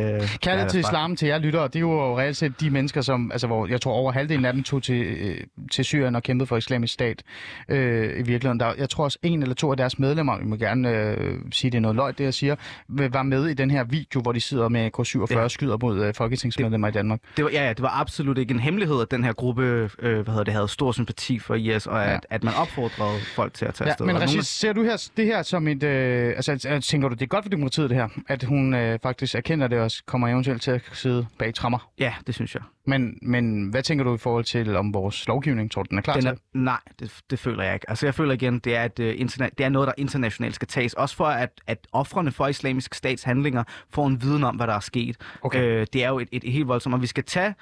Kaldet 0.44 0.63
ja, 0.63 0.68
til 0.68 0.80
islam 0.80 1.15
til 1.15 1.28
jer 1.28 1.38
lyttere, 1.38 1.68
det 1.68 1.76
er 1.76 1.80
jo 1.80 2.20
reelt 2.20 2.38
set 2.38 2.60
de 2.62 2.70
mennesker, 2.70 3.02
som, 3.02 3.32
altså 3.32 3.48
hvor 3.48 3.68
jeg 3.68 3.82
tror 3.82 3.94
over 3.94 4.12
halvdelen 4.12 4.46
af 4.46 4.54
dem 4.54 4.63
tog 4.63 4.84
til, 4.84 5.02
øh, 5.04 5.38
til 5.72 5.86
Syrien 5.86 6.15
og 6.15 6.24
kæmpede 6.24 6.48
for 6.48 6.58
islamisk 6.58 6.94
stat 6.94 7.24
øh, 7.70 8.04
i 8.04 8.24
virkeligheden. 8.24 8.60
Der, 8.60 8.74
jeg 8.78 8.89
tror 8.89 9.04
også 9.04 9.18
en 9.24 9.42
eller 9.42 9.56
to 9.56 9.72
af 9.72 9.78
deres 9.78 10.00
medlemmer, 10.00 10.38
vi 10.39 10.46
må 10.46 10.56
gerne 10.56 10.89
øh, 10.89 11.36
sige, 11.52 11.72
det 11.72 11.78
er 11.78 11.82
noget 11.82 11.96
løjt, 11.96 12.18
det 12.18 12.24
jeg 12.24 12.34
siger, 12.34 12.56
var 12.89 13.24
med 13.24 13.46
i 13.48 13.54
den 13.54 13.72
her 13.72 13.84
video, 13.84 14.22
hvor 14.22 14.32
de 14.32 14.39
sidder 14.42 14.70
med 14.70 14.89
K47 15.00 15.39
ja. 15.39 15.48
Skyder 15.48 15.78
mod 15.82 16.04
øh, 16.06 16.13
folketingsmedlemmer 16.13 16.88
i 16.88 16.92
Danmark. 16.92 17.20
Det 17.38 17.46
var, 17.46 17.52
ja, 17.52 17.63
ja, 17.65 17.70
det 17.70 17.82
var 17.82 18.00
absolut 18.02 18.38
ikke 18.38 18.54
en 18.54 18.60
hemmelighed, 18.60 19.02
at 19.02 19.12
den 19.12 19.24
her 19.24 19.34
gruppe 19.34 19.63
øh, 19.63 19.89
hvad 20.00 20.26
hedder 20.26 20.44
det, 20.44 20.54
havde 20.54 20.68
stor 20.68 20.92
sympati 20.92 21.39
for 21.39 21.56
IS, 21.56 21.88
og 21.88 22.06
at, 22.06 22.10
Ja. 22.12 22.20
at 22.30 22.44
man 22.44 22.54
opfordrede 22.54 23.20
folk 23.36 23.54
til 23.54 23.65
at 23.65 23.74
tage 23.74 23.88
Ja, 23.88 23.92
afsted. 23.92 24.06
men 24.06 24.22
Rashid, 24.22 24.42
ser 24.42 24.74
du 24.74 24.84
her, 24.84 25.10
det 25.18 25.26
her 25.26 25.42
som 25.44 25.68
et... 25.68 25.84
Øh, 25.84 26.18
altså, 26.19 26.51
altså, 26.51 26.79
tænker 26.82 27.10
du, 27.10 27.13
det 27.13 27.21
er 27.21 27.27
godt 27.27 27.45
for 27.45 27.49
demokratiet 27.49 27.89
det 27.89 27.97
her, 27.97 28.08
at 28.27 28.43
hun 28.43 28.73
øh, 28.73 28.99
faktisk 29.03 29.36
erkender 29.36 29.67
det 29.67 29.79
og 29.79 29.91
kommer 30.05 30.27
eventuelt 30.27 30.62
til 30.62 30.71
at 30.71 30.82
sidde 30.93 31.25
bag 31.39 31.53
trammer? 31.53 31.91
Ja, 31.99 32.13
det 32.27 32.36
synes 32.36 32.55
jeg. 32.55 32.62
Men, 32.86 33.17
men 33.21 33.69
hvad 33.69 33.84
tænker 33.84 34.03
du 34.03 34.15
i 34.15 34.17
forhold 34.17 34.43
til 34.43 34.75
om 34.75 34.93
vores 34.93 35.27
lovgivning? 35.27 35.71
Tror 35.71 35.84
du, 35.84 35.88
den 35.89 35.97
er 35.97 36.01
klar 36.01 36.13
Den 36.13 36.21
til 36.21 36.29
er, 36.29 36.36
nej, 36.53 36.79
det, 36.99 37.19
det 37.29 37.39
føler 37.39 37.63
jeg 37.63 37.73
ikke. 37.73 37.89
Altså 37.89 38.05
jeg 38.05 38.15
føler 38.15 38.34
igen, 38.34 38.60
det 38.60 38.75
er, 38.75 38.84
et, 38.84 38.99
uh, 38.99 39.05
interna- 39.05 39.49
det 39.58 39.65
er 39.65 39.69
noget, 39.69 39.88
der 39.88 39.93
internationalt 39.97 40.55
skal 40.55 40.67
tages. 40.67 40.93
Også 40.93 41.15
for, 41.15 41.25
at, 41.25 41.49
at 41.67 41.88
offrene 41.91 42.32
for 42.32 42.47
islamisk 42.47 42.93
stats 42.93 43.23
handlinger 43.23 43.63
får 43.89 44.08
en 44.08 44.21
viden 44.21 44.43
om, 44.43 44.55
hvad 44.55 44.67
der 44.67 44.73
er 44.73 44.79
sket. 44.79 45.17
Okay. 45.41 45.62
Øh, 45.62 45.88
det 45.93 46.03
er 46.03 46.10
jo 46.10 46.19
et, 46.19 46.29
et, 46.32 46.43
et 46.43 46.53
helt 46.53 46.67
voldsomt, 46.67 46.95
og 46.95 47.01
vi 47.01 47.08
skal 47.08 47.23
tage... 47.23 47.53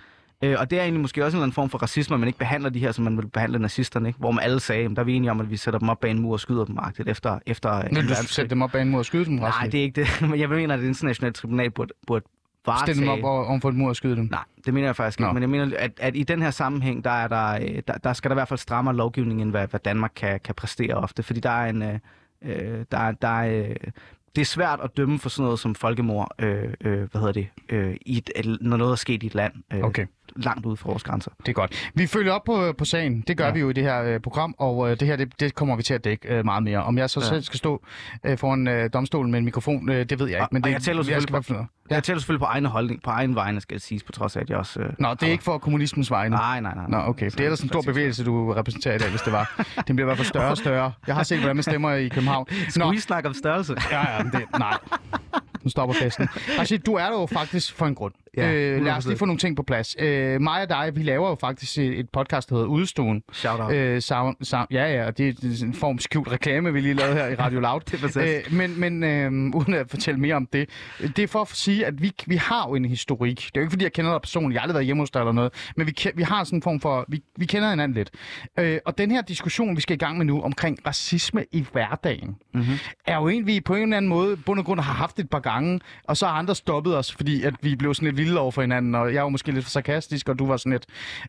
Øh, 0.44 0.56
og 0.60 0.70
det 0.70 0.78
er 0.80 0.84
egentlig 0.84 1.02
måske 1.02 1.26
også 1.26 1.38
en 1.38 1.40
eller 1.40 1.44
anden 1.44 1.54
form 1.56 1.70
for 1.70 1.78
racisme, 1.78 2.14
at 2.14 2.20
man 2.20 2.28
ikke 2.28 2.40
behandler 2.40 2.70
de 2.70 2.80
her, 2.80 2.92
som 2.92 3.04
man 3.04 3.18
vil 3.18 3.28
behandle 3.28 3.60
nazisterne, 3.60 4.10
ikke? 4.10 4.20
hvor 4.20 4.32
man 4.32 4.44
alle 4.44 4.60
sagde, 4.60 4.82
"Jamen, 4.82 4.96
der 4.96 5.02
er 5.02 5.06
vi 5.06 5.14
enige 5.14 5.32
om, 5.32 5.40
at 5.40 5.52
vi 5.52 5.58
sætter 5.58 5.80
dem 5.80 5.90
op 5.90 6.00
bag 6.00 6.12
en 6.12 6.20
mur 6.20 6.34
og 6.34 6.40
skyder 6.40 6.66
dem 6.66 6.78
agtigt 6.80 7.10
efter, 7.10 7.40
efter 7.46 7.70
Vil 7.82 7.90
du 7.90 7.96
verdenskrig." 7.96 8.30
sætte 8.30 8.50
dem 8.50 8.62
op 8.62 8.72
bag 8.72 8.82
en 8.82 8.90
mod 8.90 9.00
og 9.00 9.06
skyde 9.06 9.26
dem? 9.26 9.34
Nej, 9.34 9.52
det 9.72 9.80
er 9.80 9.84
ikke 9.84 10.02
det. 10.02 10.08
Men 10.30 10.40
jeg 10.40 10.50
mener, 10.50 10.74
at 10.74 10.80
det 10.80 10.88
internationale 10.88 11.34
tribunal 11.34 11.72
burde, 11.72 11.94
burde 12.08 12.26
varetage... 12.66 12.96
Stille 12.96 13.12
dem 13.12 13.24
op 13.24 13.30
og, 13.30 13.46
om 13.48 13.62
for 13.62 13.70
et 13.70 13.76
mur 13.76 13.90
og 13.90 13.96
skyde 13.96 14.16
dem? 14.16 14.28
Nej, 14.32 14.44
det 14.66 14.74
mener 14.74 14.88
jeg 14.88 14.96
faktisk 14.96 15.20
ikke. 15.20 15.34
Men 15.34 15.42
jeg 15.42 15.50
mener, 15.50 15.72
at, 15.80 15.92
at 16.00 16.16
i 16.16 16.24
den 16.24 16.42
her 16.42 16.52
sammenhæng, 16.52 17.04
der, 17.04 17.10
er 17.12 17.28
der, 17.28 17.52
øh, 17.62 17.82
der, 17.88 17.94
der 17.98 18.14
skal 18.14 18.30
der 18.30 18.36
i 18.36 18.38
hvert 18.38 18.48
fald 18.48 18.58
strammere 18.58 18.96
lovgivning, 18.96 19.42
end 19.42 19.50
hvad, 19.52 19.68
hvad 19.68 19.80
Danmark 19.80 20.12
kan, 20.16 20.40
kan 20.44 20.56
præstere 20.56 20.94
ofte. 20.96 21.24
Fordi 21.24 21.40
der 21.40 21.50
er 21.50 21.70
en... 21.70 21.82
Øh, 21.82 22.00
øh, 22.42 22.86
der, 22.92 22.98
er- 22.98 23.12
der 23.12 23.28
er, 23.28 23.70
øh, 23.70 23.76
det 24.36 24.42
er 24.42 24.46
svært 24.46 24.80
at 24.84 24.98
dømme 24.98 25.20
for 25.20 25.30
sådan 25.30 25.44
noget 25.44 25.60
som 25.60 25.76
folkemord, 25.76 26.32
øh, 26.40 26.64
øh, 26.82 26.98
hvad 27.12 27.22
hedder 27.22 27.32
det, 27.32 27.48
øh, 27.70 27.96
i 28.06 28.18
et, 28.36 28.58
når 28.62 28.78
noget 28.78 28.92
er 28.92 28.96
sket 28.96 29.24
i 29.24 29.26
et 29.26 29.36
land 29.36 29.54
øh, 29.74 29.80
Okay. 29.80 30.06
Langt 30.38 30.66
ude 30.66 30.78
for 30.78 30.88
vores 30.90 31.04
grænser. 31.04 31.32
Det 31.40 31.48
er 31.48 31.54
godt. 31.54 31.92
Vi 31.96 32.08
følger 32.08 32.32
op 32.34 32.44
på, 32.44 32.74
på 32.78 32.86
sagen. 32.86 33.24
Det 33.28 33.38
gør 33.38 33.46
ja. 33.46 33.52
Vi 33.52 33.60
jo 33.60 33.70
i 33.70 33.74
det 33.74 33.84
her 33.84 34.04
øh, 34.04 34.20
program, 34.20 34.56
og 34.58 34.92
øh, 34.92 35.00
det 35.00 35.08
her 35.08 35.16
det, 35.16 35.40
det 35.40 35.56
kommer 35.56 35.76
vi 35.76 35.84
til 35.84 35.94
at 35.94 36.04
dække 36.04 36.28
øh, 36.36 36.46
meget 36.46 36.64
mere. 36.64 36.84
Om 36.84 36.98
jeg 36.98 37.10
så 37.10 37.20
ja. 37.20 37.26
Selv 37.26 37.42
skal 37.44 37.58
stå 37.58 37.84
øh, 38.24 38.38
foran 38.38 38.68
øh, 38.68 38.90
domstolen 38.94 39.32
med 39.32 39.40
en 39.40 39.46
mikrofon, 39.46 39.90
øh, 39.90 40.10
det 40.10 40.20
ved 40.20 40.28
jeg 40.28 40.38
ikke. 40.38 40.48
Men 40.52 40.64
Og 40.64 40.68
det, 40.68 40.72
jeg 40.72 40.74
jeg 40.76 40.82
selvfølgelig 40.84 41.44
skal 41.44 41.56
ud 41.56 41.60
af. 41.60 41.66
Ja. 41.90 41.96
Jeg 41.96 42.04
selvfølgelig 42.06 42.40
på 42.40 42.46
egen 42.46 42.66
holdning, 42.66 43.04
på 43.04 43.10
egen 43.10 43.36
vegne, 43.36 43.62
skal 43.62 43.76
det 43.78 43.84
siges, 43.84 44.04
på 44.04 44.12
trods 44.12 44.36
af, 44.36 44.42
at 44.42 44.50
jeg 44.50 44.58
også... 44.58 44.80
Øh, 44.80 44.90
Nå, 45.00 45.14
det 45.14 45.24
er 45.24 45.32
ikke 45.32 45.44
for 45.44 45.58
kommunismens 45.58 46.12
vegne. 46.12 46.36
Nej, 46.36 46.62
nej, 46.62 46.76
nej. 46.76 46.86
Nå, 46.88 46.98
okay. 46.98 47.26
Det 47.26 47.40
er 47.40 47.44
ellers 47.44 47.62
en 47.62 47.70
stor 47.70 47.82
bevægelse, 47.82 48.26
du 48.26 48.54
repræsenterer 48.54 48.96
i 48.96 48.98
dag, 48.98 49.10
hvis 49.10 49.22
det 49.22 49.34
var. 49.34 49.64
Den 49.88 49.96
bliver 49.96 50.06
i 50.06 50.10
hvert 50.10 50.18
fald 50.18 50.28
større 50.28 50.50
og 50.50 50.58
større. 50.58 50.92
Jeg 51.08 51.16
har 51.16 51.24
set, 51.24 51.38
hvordan 51.40 51.56
man 51.56 51.64
stemmer 51.64 51.94
i 51.94 52.08
København. 52.08 52.46
Nå, 52.50 52.70
Skulle 52.70 52.96
I 52.96 53.00
snakke 53.00 53.30
om 53.30 53.34
størrelse? 53.36 53.76
ja, 53.92 54.16
ja, 54.18 54.24
men 54.24 54.32
det, 54.32 54.42
nej. 54.60 54.78
Nu 55.64 55.70
stopper 55.70 55.96
festen. 55.96 56.28
Rashid, 56.60 56.80
du 56.80 56.94
er 56.94 57.06
der 57.10 57.20
jo 57.20 57.26
faktisk 57.26 57.74
for 57.74 57.86
en 57.86 57.96
grund. 57.96 58.14
Ja, 58.38 58.54
øh, 58.54 58.84
lad 58.84 58.94
os 58.94 59.06
100%. 59.06 59.10
lige 59.10 59.18
få 59.18 59.26
nogle 59.26 59.40
ting 59.40 59.56
på 59.56 59.64
plads. 59.64 59.96
Øh, 60.00 60.42
mig 60.42 60.62
og 60.62 60.70
dig, 60.70 60.92
vi 60.96 61.04
laver 61.04 61.30
jo 61.30 61.36
faktisk 61.36 61.78
et 61.78 62.00
et 62.00 62.10
podcast, 62.10 62.50
der 62.50 62.56
hedder 62.56 62.70
Udstuen. 62.70 63.24
Shout 63.32 63.60
out. 63.60 63.74
Øh, 63.74 64.02
sound, 64.02 64.36
sound, 64.42 64.68
ja, 64.72 64.94
ja, 64.94 65.06
og 65.06 65.18
det 65.18 65.28
er 65.28 65.34
det 65.34 65.62
er 65.62 65.66
en 65.66 65.74
form 65.74 66.00
skjult 66.00 66.32
reklame, 66.32 66.74
vi 66.74 66.82
lige 66.82 66.94
lavede 66.94 67.16
her 67.16 67.28
i 67.28 67.36
Radio 67.36 67.60
Loud. 67.60 67.82
Det 67.92 68.16
er 68.18 68.38
øh, 68.48 68.54
men 68.54 68.80
men 68.80 69.04
øh, 69.04 69.32
uden 69.56 69.74
at 69.74 69.90
fortælle 69.90 70.20
mere 70.20 70.36
om 70.36 70.48
det, 70.54 70.70
det 71.00 71.20
er 71.20 71.28
for 71.28 71.42
at 71.42 71.48
sige, 71.48 71.86
at 71.86 72.02
vi, 72.02 72.12
vi 72.26 72.36
har 72.36 72.68
jo 72.70 72.76
en 72.76 72.86
historik. 72.86 73.38
Det 73.38 73.46
er 73.46 73.52
jo 73.56 73.62
ikke, 73.62 73.72
fordi 73.72 73.84
jeg 73.84 73.94
kender 73.94 74.12
dig 74.12 74.22
personligt, 74.22 74.54
jeg 74.54 74.62
har 74.62 74.64
aldrig 74.64 74.74
været 74.74 74.86
hjemme 74.86 75.02
hos 75.02 75.12
dig 75.12 75.20
eller 75.20 75.32
noget, 75.32 75.72
men 75.78 75.88
vi, 75.88 75.96
vi 76.16 76.24
har 76.24 76.44
sådan 76.44 76.58
en 76.58 76.62
form 76.62 76.80
for, 76.80 77.06
vi, 77.08 77.24
vi 77.38 77.46
kender 77.46 77.70
hinanden 77.70 77.96
lidt. 77.98 78.10
Øh, 78.60 78.80
og 78.86 78.98
den 78.98 79.12
her 79.12 79.22
diskussion, 79.22 79.76
vi 79.76 79.82
skal 79.82 79.94
i 79.94 79.98
gang 79.98 80.18
med 80.18 80.26
nu, 80.26 80.42
omkring 80.42 80.80
racisme 80.88 81.46
i 81.52 81.66
hverdagen, 81.72 82.36
mm-hmm. 82.54 82.74
er 83.06 83.16
jo 83.16 83.28
en, 83.28 83.48
vi 83.48 83.62
på 83.62 83.76
en 83.76 83.84
eller 83.84 83.98
anden 83.98 84.10
måde, 84.10 84.38
bund 84.38 84.60
og 84.60 84.66
grund 84.66 84.80
har 84.80 84.94
haft 84.94 85.20
et 85.20 85.30
par 85.30 85.40
gange, 85.40 85.80
og 86.04 86.18
så 86.18 86.26
har 86.28 86.34
andre 86.34 86.56
stoppet 86.56 86.98
os, 86.98 87.12
fordi 87.12 87.44
at 87.44 87.54
vi 87.62 87.76
blev 87.76 87.94
sådan 87.94 88.06
lidt 88.06 88.18
vilde 88.28 88.40
over 88.40 88.52
for 88.52 88.62
hinanden, 88.62 88.96
og 88.96 89.14
jeg 89.14 89.24
var 89.24 89.30
måske 89.30 89.52
lidt 89.52 89.66
for 89.66 89.70
sarkastisk, 89.70 90.30
og 90.30 90.40
du 90.40 90.46
var 90.46 90.58
sådan 90.58 90.72
lidt. 90.72 90.86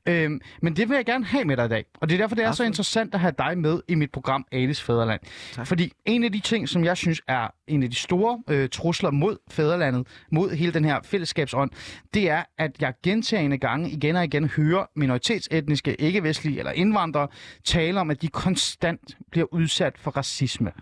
Øhm, 0.07 0.41
men 0.63 0.77
det 0.77 0.89
vil 0.89 0.95
jeg 0.95 1.05
gerne 1.05 1.25
have 1.25 1.45
med 1.45 1.57
dig 1.57 1.65
i 1.65 1.69
dag, 1.69 1.85
og 2.01 2.09
det 2.09 2.15
er 2.15 2.19
derfor, 2.19 2.35
det 2.35 2.43
er 2.43 2.47
så 2.47 2.51
Absolut. 2.51 2.67
interessant 2.67 3.15
at 3.15 3.21
have 3.21 3.35
dig 3.39 3.59
med 3.59 3.81
i 3.89 3.95
mit 3.95 4.13
program 4.13 4.47
Alice 4.53 4.85
Fæderland. 4.85 5.21
Tak. 5.53 5.67
Fordi 5.67 5.93
en 6.05 6.25
af 6.25 6.33
de 6.33 6.41
ting, 6.41 6.69
som 6.69 6.85
jeg 6.85 6.97
synes 6.97 7.23
er 7.29 7.49
en 7.67 7.83
af 7.83 7.91
de 7.91 7.97
store 7.97 8.43
øh, 8.51 8.69
trusler 8.69 9.11
mod 9.11 9.37
fædrelandet, 9.51 10.07
mod 10.33 10.51
hele 10.51 10.73
den 10.73 10.85
her 10.85 11.01
fællesskabsånd, 11.05 11.71
det 12.15 12.31
er, 12.31 12.43
at 12.59 12.71
jeg 12.81 12.95
gentagende 13.03 13.59
gange 13.59 13.91
igen 13.91 14.17
og 14.17 14.25
igen 14.25 14.49
hører 14.49 14.87
minoritetsetniske, 14.97 16.01
ikke-vestlige 16.01 16.59
eller 16.59 16.73
indvandrere 16.73 17.29
tale 17.65 18.01
om, 18.01 18.11
at 18.11 18.23
de 18.23 18.29
konstant 18.29 19.17
bliver 19.31 19.47
udsat 19.53 19.99
for 19.99 20.11
racisme. 20.11 20.73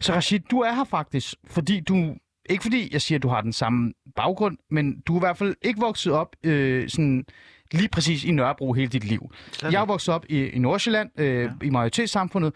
Så 0.00 0.12
Rashid, 0.12 0.40
du 0.50 0.60
er 0.60 0.72
her 0.72 0.84
faktisk, 0.84 1.34
fordi 1.46 1.80
du... 1.80 2.14
Ikke 2.50 2.62
fordi 2.62 2.88
jeg 2.92 3.02
siger, 3.02 3.18
at 3.18 3.22
du 3.22 3.28
har 3.28 3.40
den 3.40 3.52
samme 3.52 3.92
baggrund, 4.16 4.58
men 4.70 5.00
du 5.00 5.12
er 5.14 5.18
i 5.18 5.20
hvert 5.20 5.36
fald 5.36 5.54
ikke 5.62 5.80
vokset 5.80 6.12
op 6.12 6.36
øh, 6.44 6.88
sådan 6.88 7.24
lige 7.72 7.88
præcis 7.88 8.24
i 8.24 8.30
Nørrebro 8.30 8.72
hele 8.72 8.88
dit 8.88 9.04
liv. 9.04 9.30
Jeg 9.62 9.82
er 9.82 9.86
vokset 9.86 10.14
op 10.14 10.24
i, 10.28 10.46
i 10.46 10.58
Nordsjælland, 10.58 11.10
øh, 11.20 11.42
ja. 11.42 11.50
i 11.62 11.70
majoritetssamfundet, 11.70 12.54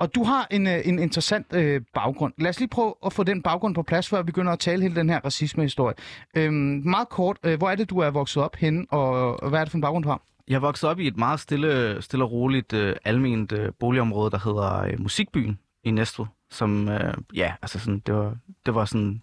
og 0.00 0.14
du 0.14 0.24
har 0.24 0.46
en, 0.50 0.66
øh, 0.66 0.80
en 0.84 0.98
interessant 0.98 1.46
øh, 1.54 1.80
baggrund. 1.94 2.32
Lad 2.38 2.50
os 2.50 2.58
lige 2.58 2.68
prøve 2.68 2.94
at 3.06 3.12
få 3.12 3.22
den 3.22 3.42
baggrund 3.42 3.74
på 3.74 3.82
plads, 3.82 4.08
før 4.08 4.22
vi 4.22 4.26
begynder 4.26 4.52
at 4.52 4.58
tale 4.58 4.82
hele 4.82 4.96
den 4.96 5.10
her 5.10 5.20
racisme-historie. 5.24 5.94
Øhm, 6.36 6.82
meget 6.84 7.08
kort, 7.08 7.38
øh, 7.44 7.58
hvor 7.58 7.70
er 7.70 7.74
det, 7.74 7.90
du 7.90 7.98
er 7.98 8.10
vokset 8.10 8.42
op 8.42 8.56
henne, 8.56 8.86
og, 8.90 9.42
og 9.42 9.48
hvad 9.48 9.60
er 9.60 9.64
det 9.64 9.70
for 9.70 9.78
en 9.78 9.82
baggrund, 9.82 10.04
du 10.04 10.08
har? 10.08 10.22
Jeg 10.48 10.62
voksede 10.62 10.90
op 10.90 11.00
i 11.00 11.06
et 11.06 11.16
meget 11.16 11.40
stille, 11.40 12.02
stille 12.02 12.24
og 12.24 12.32
roligt 12.32 12.72
øh, 12.72 12.96
alment 13.04 13.52
øh, 13.52 13.72
boligområde, 13.80 14.30
der 14.30 14.38
hedder 14.44 14.82
øh, 14.82 15.00
Musikbyen 15.00 15.58
i 15.84 15.90
Næstved. 15.90 16.26
Som, 16.54 16.88
øh, 16.88 17.14
ja, 17.34 17.52
altså 17.62 17.78
sådan, 17.78 17.98
det 18.06 18.14
var, 18.14 18.36
det 18.66 18.74
var 18.74 18.84
sådan 18.84 19.22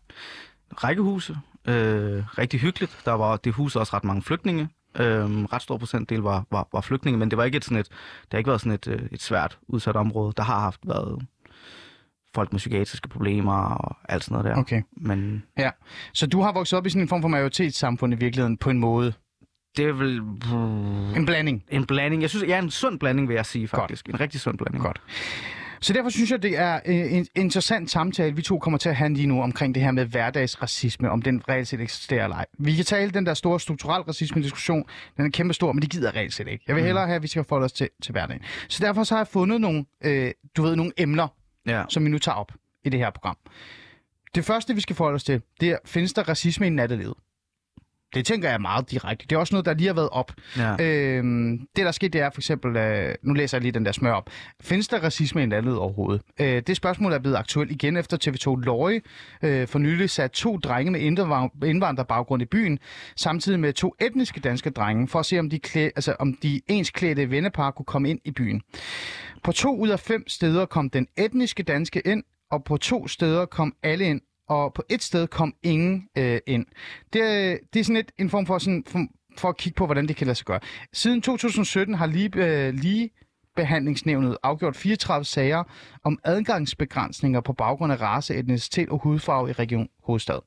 rækkehuse. 0.83 1.37
Øh, 1.67 2.23
rigtig 2.37 2.59
hyggeligt. 2.59 3.01
Der 3.05 3.11
var 3.11 3.37
det 3.37 3.53
hus 3.53 3.75
også 3.75 3.95
ret 3.95 4.03
mange 4.03 4.21
flygtninge. 4.21 4.69
Øh, 4.99 5.43
ret 5.43 5.61
stor 5.61 5.77
procentdel 5.77 6.19
var, 6.19 6.45
var, 6.51 6.67
var 6.73 6.81
flygtninge, 6.81 7.17
men 7.17 7.29
det 7.31 7.37
var 7.37 7.43
ikke 7.43 7.55
et 7.57 7.63
sådan 7.65 7.77
et, 7.77 7.87
det 7.87 8.27
har 8.31 8.37
ikke 8.37 8.47
været 8.47 8.61
sådan 8.61 8.71
et, 8.71 8.87
øh, 8.87 9.01
et 9.11 9.21
svært 9.21 9.57
udsat 9.67 9.95
område. 9.95 10.33
Der 10.37 10.43
har 10.43 10.59
haft 10.59 10.79
været 10.85 11.25
folk 12.35 12.51
med 12.53 12.57
psykiatriske 12.57 13.09
problemer 13.09 13.53
og 13.53 13.95
alt 14.09 14.23
sådan 14.23 14.33
noget 14.41 14.55
der. 14.55 14.61
Okay. 14.61 14.81
Men 14.97 15.43
Ja. 15.57 15.69
Så 16.13 16.27
du 16.27 16.41
har 16.41 16.53
vokset 16.53 16.77
op 16.77 16.85
i 16.85 16.89
sådan 16.89 17.01
en 17.01 17.07
form 17.07 17.21
for 17.21 17.27
majoritetssamfund 17.29 18.13
i 18.13 18.17
virkeligheden, 18.17 18.57
på 18.57 18.69
en 18.69 18.79
måde. 18.79 19.13
det 19.77 19.85
er 19.85 19.93
vel 19.93 20.17
En 21.15 21.25
blanding. 21.25 21.63
en 21.69 21.85
blanding. 21.85 22.21
Jeg 22.21 22.29
synes, 22.29 22.45
ja, 22.47 22.59
en 22.59 22.71
sund 22.71 22.99
blanding, 22.99 23.27
vil 23.27 23.35
jeg 23.35 23.45
sige 23.45 23.67
faktisk. 23.67 24.09
En 24.09 24.19
rigtig 24.19 24.41
sund 24.41 24.57
blanding. 24.57 24.83
Godt. 24.83 25.01
Så 25.81 25.93
derfor 25.93 26.09
synes 26.09 26.31
jeg, 26.31 26.43
det 26.43 26.57
er 26.57 26.79
øh, 26.85 27.13
en 27.13 27.27
interessant 27.35 27.91
samtale, 27.91 28.35
vi 28.35 28.41
to 28.41 28.59
kommer 28.59 28.77
til 28.77 28.89
at 28.89 28.95
have 28.95 29.13
lige 29.13 29.27
nu 29.27 29.41
omkring 29.41 29.75
det 29.75 29.83
her 29.83 29.91
med 29.91 30.05
hverdagsracisme, 30.05 31.09
om 31.09 31.21
den 31.21 31.41
reelt 31.49 31.67
set 31.67 31.81
eksisterer 31.81 32.23
eller 32.23 32.35
ej. 32.37 32.45
Vi 32.59 32.75
kan 32.75 32.85
tale 32.85 33.11
den 33.11 33.25
der 33.25 33.33
store 33.33 33.59
strukturel 33.59 34.01
racisme-diskussion, 34.01 34.83
den 35.17 35.25
er 35.25 35.29
kæmpe 35.29 35.53
stor, 35.53 35.71
men 35.71 35.81
det 35.81 35.89
gider 35.89 36.15
reelt 36.15 36.33
set 36.33 36.47
ikke. 36.47 36.63
Jeg 36.67 36.75
vil 36.75 36.83
hellere 36.83 37.05
have, 37.05 37.15
at 37.15 37.21
vi 37.23 37.27
skal 37.27 37.43
forholde 37.43 37.65
os 37.65 37.71
til, 37.71 37.89
til 38.01 38.11
hverdagen. 38.11 38.41
Så 38.67 38.83
derfor 38.85 39.03
så 39.03 39.13
har 39.15 39.19
jeg 39.19 39.27
fundet 39.27 39.61
nogle, 39.61 39.85
øh, 40.03 40.31
du 40.57 40.61
ved, 40.63 40.75
nogle 40.75 40.91
emner, 40.97 41.27
Ja. 41.67 41.83
som 41.89 42.05
vi 42.05 42.09
nu 42.09 42.17
tager 42.19 42.35
op 42.35 42.51
i 42.85 42.89
det 42.89 42.99
her 42.99 43.09
program. 43.09 43.37
Det 44.35 44.45
første, 44.45 44.75
vi 44.75 44.81
skal 44.81 44.95
forholde 44.95 45.15
os 45.15 45.23
til, 45.23 45.41
det 45.59 45.69
er, 45.69 45.77
findes 45.85 46.13
der 46.13 46.29
racisme 46.29 46.67
i 46.67 46.69
nattelivet? 46.69 47.13
Det 48.15 48.25
tænker 48.25 48.49
jeg 48.49 48.61
meget 48.61 48.91
direkte. 48.91 49.27
Det 49.27 49.35
er 49.35 49.39
også 49.39 49.53
noget, 49.55 49.65
der 49.65 49.73
lige 49.73 49.87
har 49.87 49.93
været 49.93 50.09
op. 50.11 50.31
Ja. 50.57 50.83
Øhm, 50.83 51.57
det, 51.59 51.81
der 51.81 51.87
er 51.87 51.91
sket, 51.91 52.13
det 52.13 52.21
er 52.21 52.29
for 52.29 52.39
eksempel... 52.39 52.77
Øh, 52.77 53.15
nu 53.23 53.33
læser 53.33 53.57
jeg 53.57 53.61
lige 53.61 53.71
den 53.71 53.85
der 53.85 53.91
smør 53.91 54.11
op. 54.13 54.29
Findes 54.61 54.87
der 54.87 54.99
racisme 55.03 55.43
i 55.43 55.45
landet 55.45 55.77
overhovedet? 55.77 56.21
Øh, 56.39 56.61
det 56.67 56.77
spørgsmål 56.77 57.13
er 57.13 57.19
blevet 57.19 57.35
aktuelt 57.35 57.71
igen 57.71 57.97
efter 57.97 58.17
TV2 58.27 58.65
Løje 58.65 59.01
øh, 59.43 59.67
for 59.67 59.79
nylig 59.79 60.09
sat 60.09 60.31
to 60.31 60.57
drenge 60.57 60.91
med 60.91 60.99
indvandrer- 60.99 61.65
indvandrerbaggrund 61.65 62.41
i 62.41 62.45
byen, 62.45 62.79
samtidig 63.15 63.59
med 63.59 63.73
to 63.73 63.95
etniske 64.01 64.39
danske 64.39 64.69
drenge, 64.69 65.07
for 65.07 65.19
at 65.19 65.25
se, 65.25 65.39
om 65.39 65.49
de, 65.49 65.59
klæ, 65.59 65.85
altså, 65.85 66.15
om 66.19 66.33
de 66.33 66.61
ensklædte 66.67 67.31
vennepar 67.31 67.71
kunne 67.71 67.85
komme 67.85 68.09
ind 68.09 68.19
i 68.25 68.31
byen. 68.31 68.61
På 69.43 69.51
to 69.51 69.75
ud 69.77 69.89
af 69.89 69.99
fem 69.99 70.23
steder 70.27 70.65
kom 70.65 70.89
den 70.89 71.07
etniske 71.17 71.63
danske 71.63 72.01
ind, 72.05 72.23
og 72.51 72.63
på 72.63 72.77
to 72.77 73.07
steder 73.07 73.45
kom 73.45 73.73
alle 73.83 74.05
ind, 74.05 74.21
og 74.49 74.73
på 74.73 74.83
et 74.89 75.03
sted 75.03 75.27
kom 75.27 75.53
ingen 75.63 76.07
øh, 76.17 76.39
ind. 76.47 76.65
Det, 77.13 77.21
er- 77.21 77.57
det 77.73 77.79
er 77.79 77.83
sådan 77.83 77.95
et, 77.99 78.11
en 78.19 78.29
form 78.29 78.45
for, 78.45 78.57
sådan, 78.57 78.83
for, 78.87 79.05
for 79.37 79.49
at 79.49 79.57
kigge 79.57 79.75
på, 79.77 79.85
hvordan 79.85 80.07
det 80.07 80.15
kan 80.15 80.27
lade 80.27 80.35
sig 80.35 80.45
gøre. 80.45 80.59
Siden 80.93 81.21
2017 81.21 81.95
har 81.95 82.05
lige, 82.05 82.29
øh, 82.35 82.73
lige 82.73 83.09
behandlingsnævnet 83.55 84.37
afgjort 84.43 84.75
34 84.75 85.25
sager 85.25 85.63
om 86.03 86.19
adgangsbegrænsninger 86.23 87.41
på 87.41 87.53
baggrund 87.53 87.93
af 87.93 88.01
race, 88.01 88.35
etnicitet 88.35 88.89
og 88.89 88.97
hudfarve 88.99 89.49
i 89.49 89.53
Region 89.53 89.87
Hovedstad. 90.03 90.39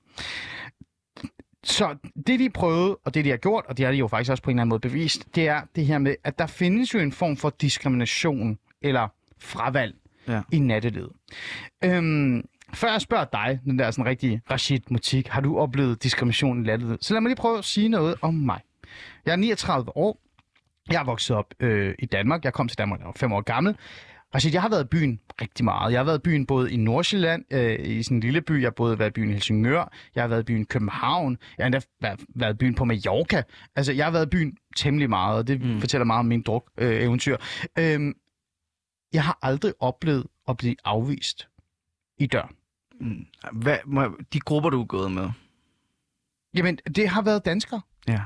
Så 1.65 1.97
det, 2.27 2.41
de 2.41 2.51
prøvede, 2.51 2.97
og 3.05 3.15
det, 3.15 3.25
de 3.25 3.31
har 3.31 3.37
gjort, 3.37 3.65
og 3.69 3.77
det 3.79 3.85
har 3.85 3.93
de 3.93 3.99
jo 3.99 4.09
faktisk 4.09 4.31
også 4.31 4.43
på 4.43 4.51
en 4.51 4.57
eller 4.57 4.61
anden 4.63 4.69
måde 4.69 4.81
bevist, 4.81 5.29
det 5.35 5.49
er 5.49 5.61
det 5.77 5.87
her 5.87 5.99
med, 5.99 6.15
at 6.25 6.39
der 6.39 6.47
findes 6.47 6.95
jo 6.95 6.99
en 6.99 7.13
form 7.13 7.37
for 7.37 7.51
diskrimination 7.51 8.59
eller 8.83 9.09
fravalg 9.41 9.95
Ja. 10.29 10.43
i 10.53 10.59
nattelivet. 10.59 11.11
Øhm, 11.85 12.45
før 12.75 12.91
jeg 12.91 13.01
spørger 13.01 13.25
dig, 13.25 13.61
den 13.65 13.79
der 13.79 13.91
sådan 13.91 14.07
rigtig 14.07 14.41
Rashid 14.51 14.81
Mutik, 14.91 15.29
har 15.29 15.41
du 15.41 15.59
oplevet 15.59 16.03
diskrimination 16.03 16.59
i 16.59 16.67
nattelivet? 16.67 17.05
Så 17.05 17.15
lad 17.15 17.21
mig 17.21 17.29
lige 17.29 17.37
prøve 17.37 17.59
at 17.59 17.65
sige 17.65 17.89
noget 17.89 18.15
om 18.23 18.35
mig. 18.35 18.61
Jeg 19.27 19.33
er 19.33 19.37
39 19.37 19.97
år. 19.97 20.21
Jeg 20.91 21.01
er 21.01 21.05
vokset 21.05 21.37
op 21.37 21.55
øh, 21.61 21.95
i 21.99 22.07
Danmark. 22.07 22.45
Jeg 22.45 22.53
kom 22.53 22.69
til 22.69 22.79
Danmark, 22.79 23.01
da 23.01 23.03
jeg 23.03 23.07
var 23.07 23.13
fem 23.17 23.33
år 23.33 23.41
gammel. 23.41 23.77
Rashid, 24.35 24.53
jeg 24.53 24.63
har 24.63 24.69
været 24.69 24.85
i 24.85 24.87
byen 24.87 25.21
rigtig 25.41 25.65
meget. 25.65 25.93
Jeg 25.93 25.99
har 25.99 26.05
været 26.05 26.19
i 26.19 26.21
byen 26.21 26.47
både 26.47 26.73
i 26.73 26.77
Nordsjælland, 26.77 27.45
øh, 27.51 27.87
i 27.87 28.03
sådan 28.03 28.17
en 28.17 28.21
lille 28.21 28.41
by. 28.41 28.61
Jeg 28.61 28.67
har 28.67 28.71
både 28.71 28.99
været 28.99 29.11
i 29.11 29.13
byen 29.13 29.31
i 29.31 29.33
Helsingør. 29.33 29.93
Jeg 30.15 30.23
har 30.23 30.29
været 30.29 30.41
i 30.41 30.45
byen 30.45 30.61
i 30.61 30.65
København. 30.65 31.39
Jeg 31.59 31.65
har 31.65 31.67
endda 31.67 31.81
været, 32.01 32.21
været 32.35 32.55
i 32.55 32.57
byen 32.57 32.75
på 32.75 32.85
Mallorca. 32.85 33.43
Altså, 33.77 33.93
jeg 33.93 34.07
har 34.07 34.11
været 34.13 34.27
i 34.27 34.29
byen 34.29 34.57
temmelig 34.77 35.11
meget, 35.11 35.39
og 35.39 35.47
det 35.47 35.61
mm. 35.61 35.81
Fortæller 35.81 36.05
meget 36.05 36.19
om 36.19 36.27
min 36.27 36.43
druk-eventyr. 36.43 36.97
Øh, 36.97 37.03
eventyr. 37.03 37.37
øhm, 37.79 38.15
jeg 39.13 39.25
har 39.25 39.39
aldrig 39.43 39.73
oplevet 39.81 40.27
at 40.49 40.57
blive 40.57 40.77
afvist 40.85 41.49
i 42.19 42.27
døren. 42.27 42.55
Mm. 43.05 43.27
Hvad, 43.53 43.79
må, 43.87 44.17
de 44.33 44.41
grupper, 44.41 44.71
du 44.71 44.81
er 44.81 44.87
gået 44.87 45.13
med. 45.13 45.31
Jamen, 46.55 46.77
det 46.97 47.09
har 47.09 47.23
været 47.23 47.45
danskere. 47.45 47.81
Ja, 48.09 48.21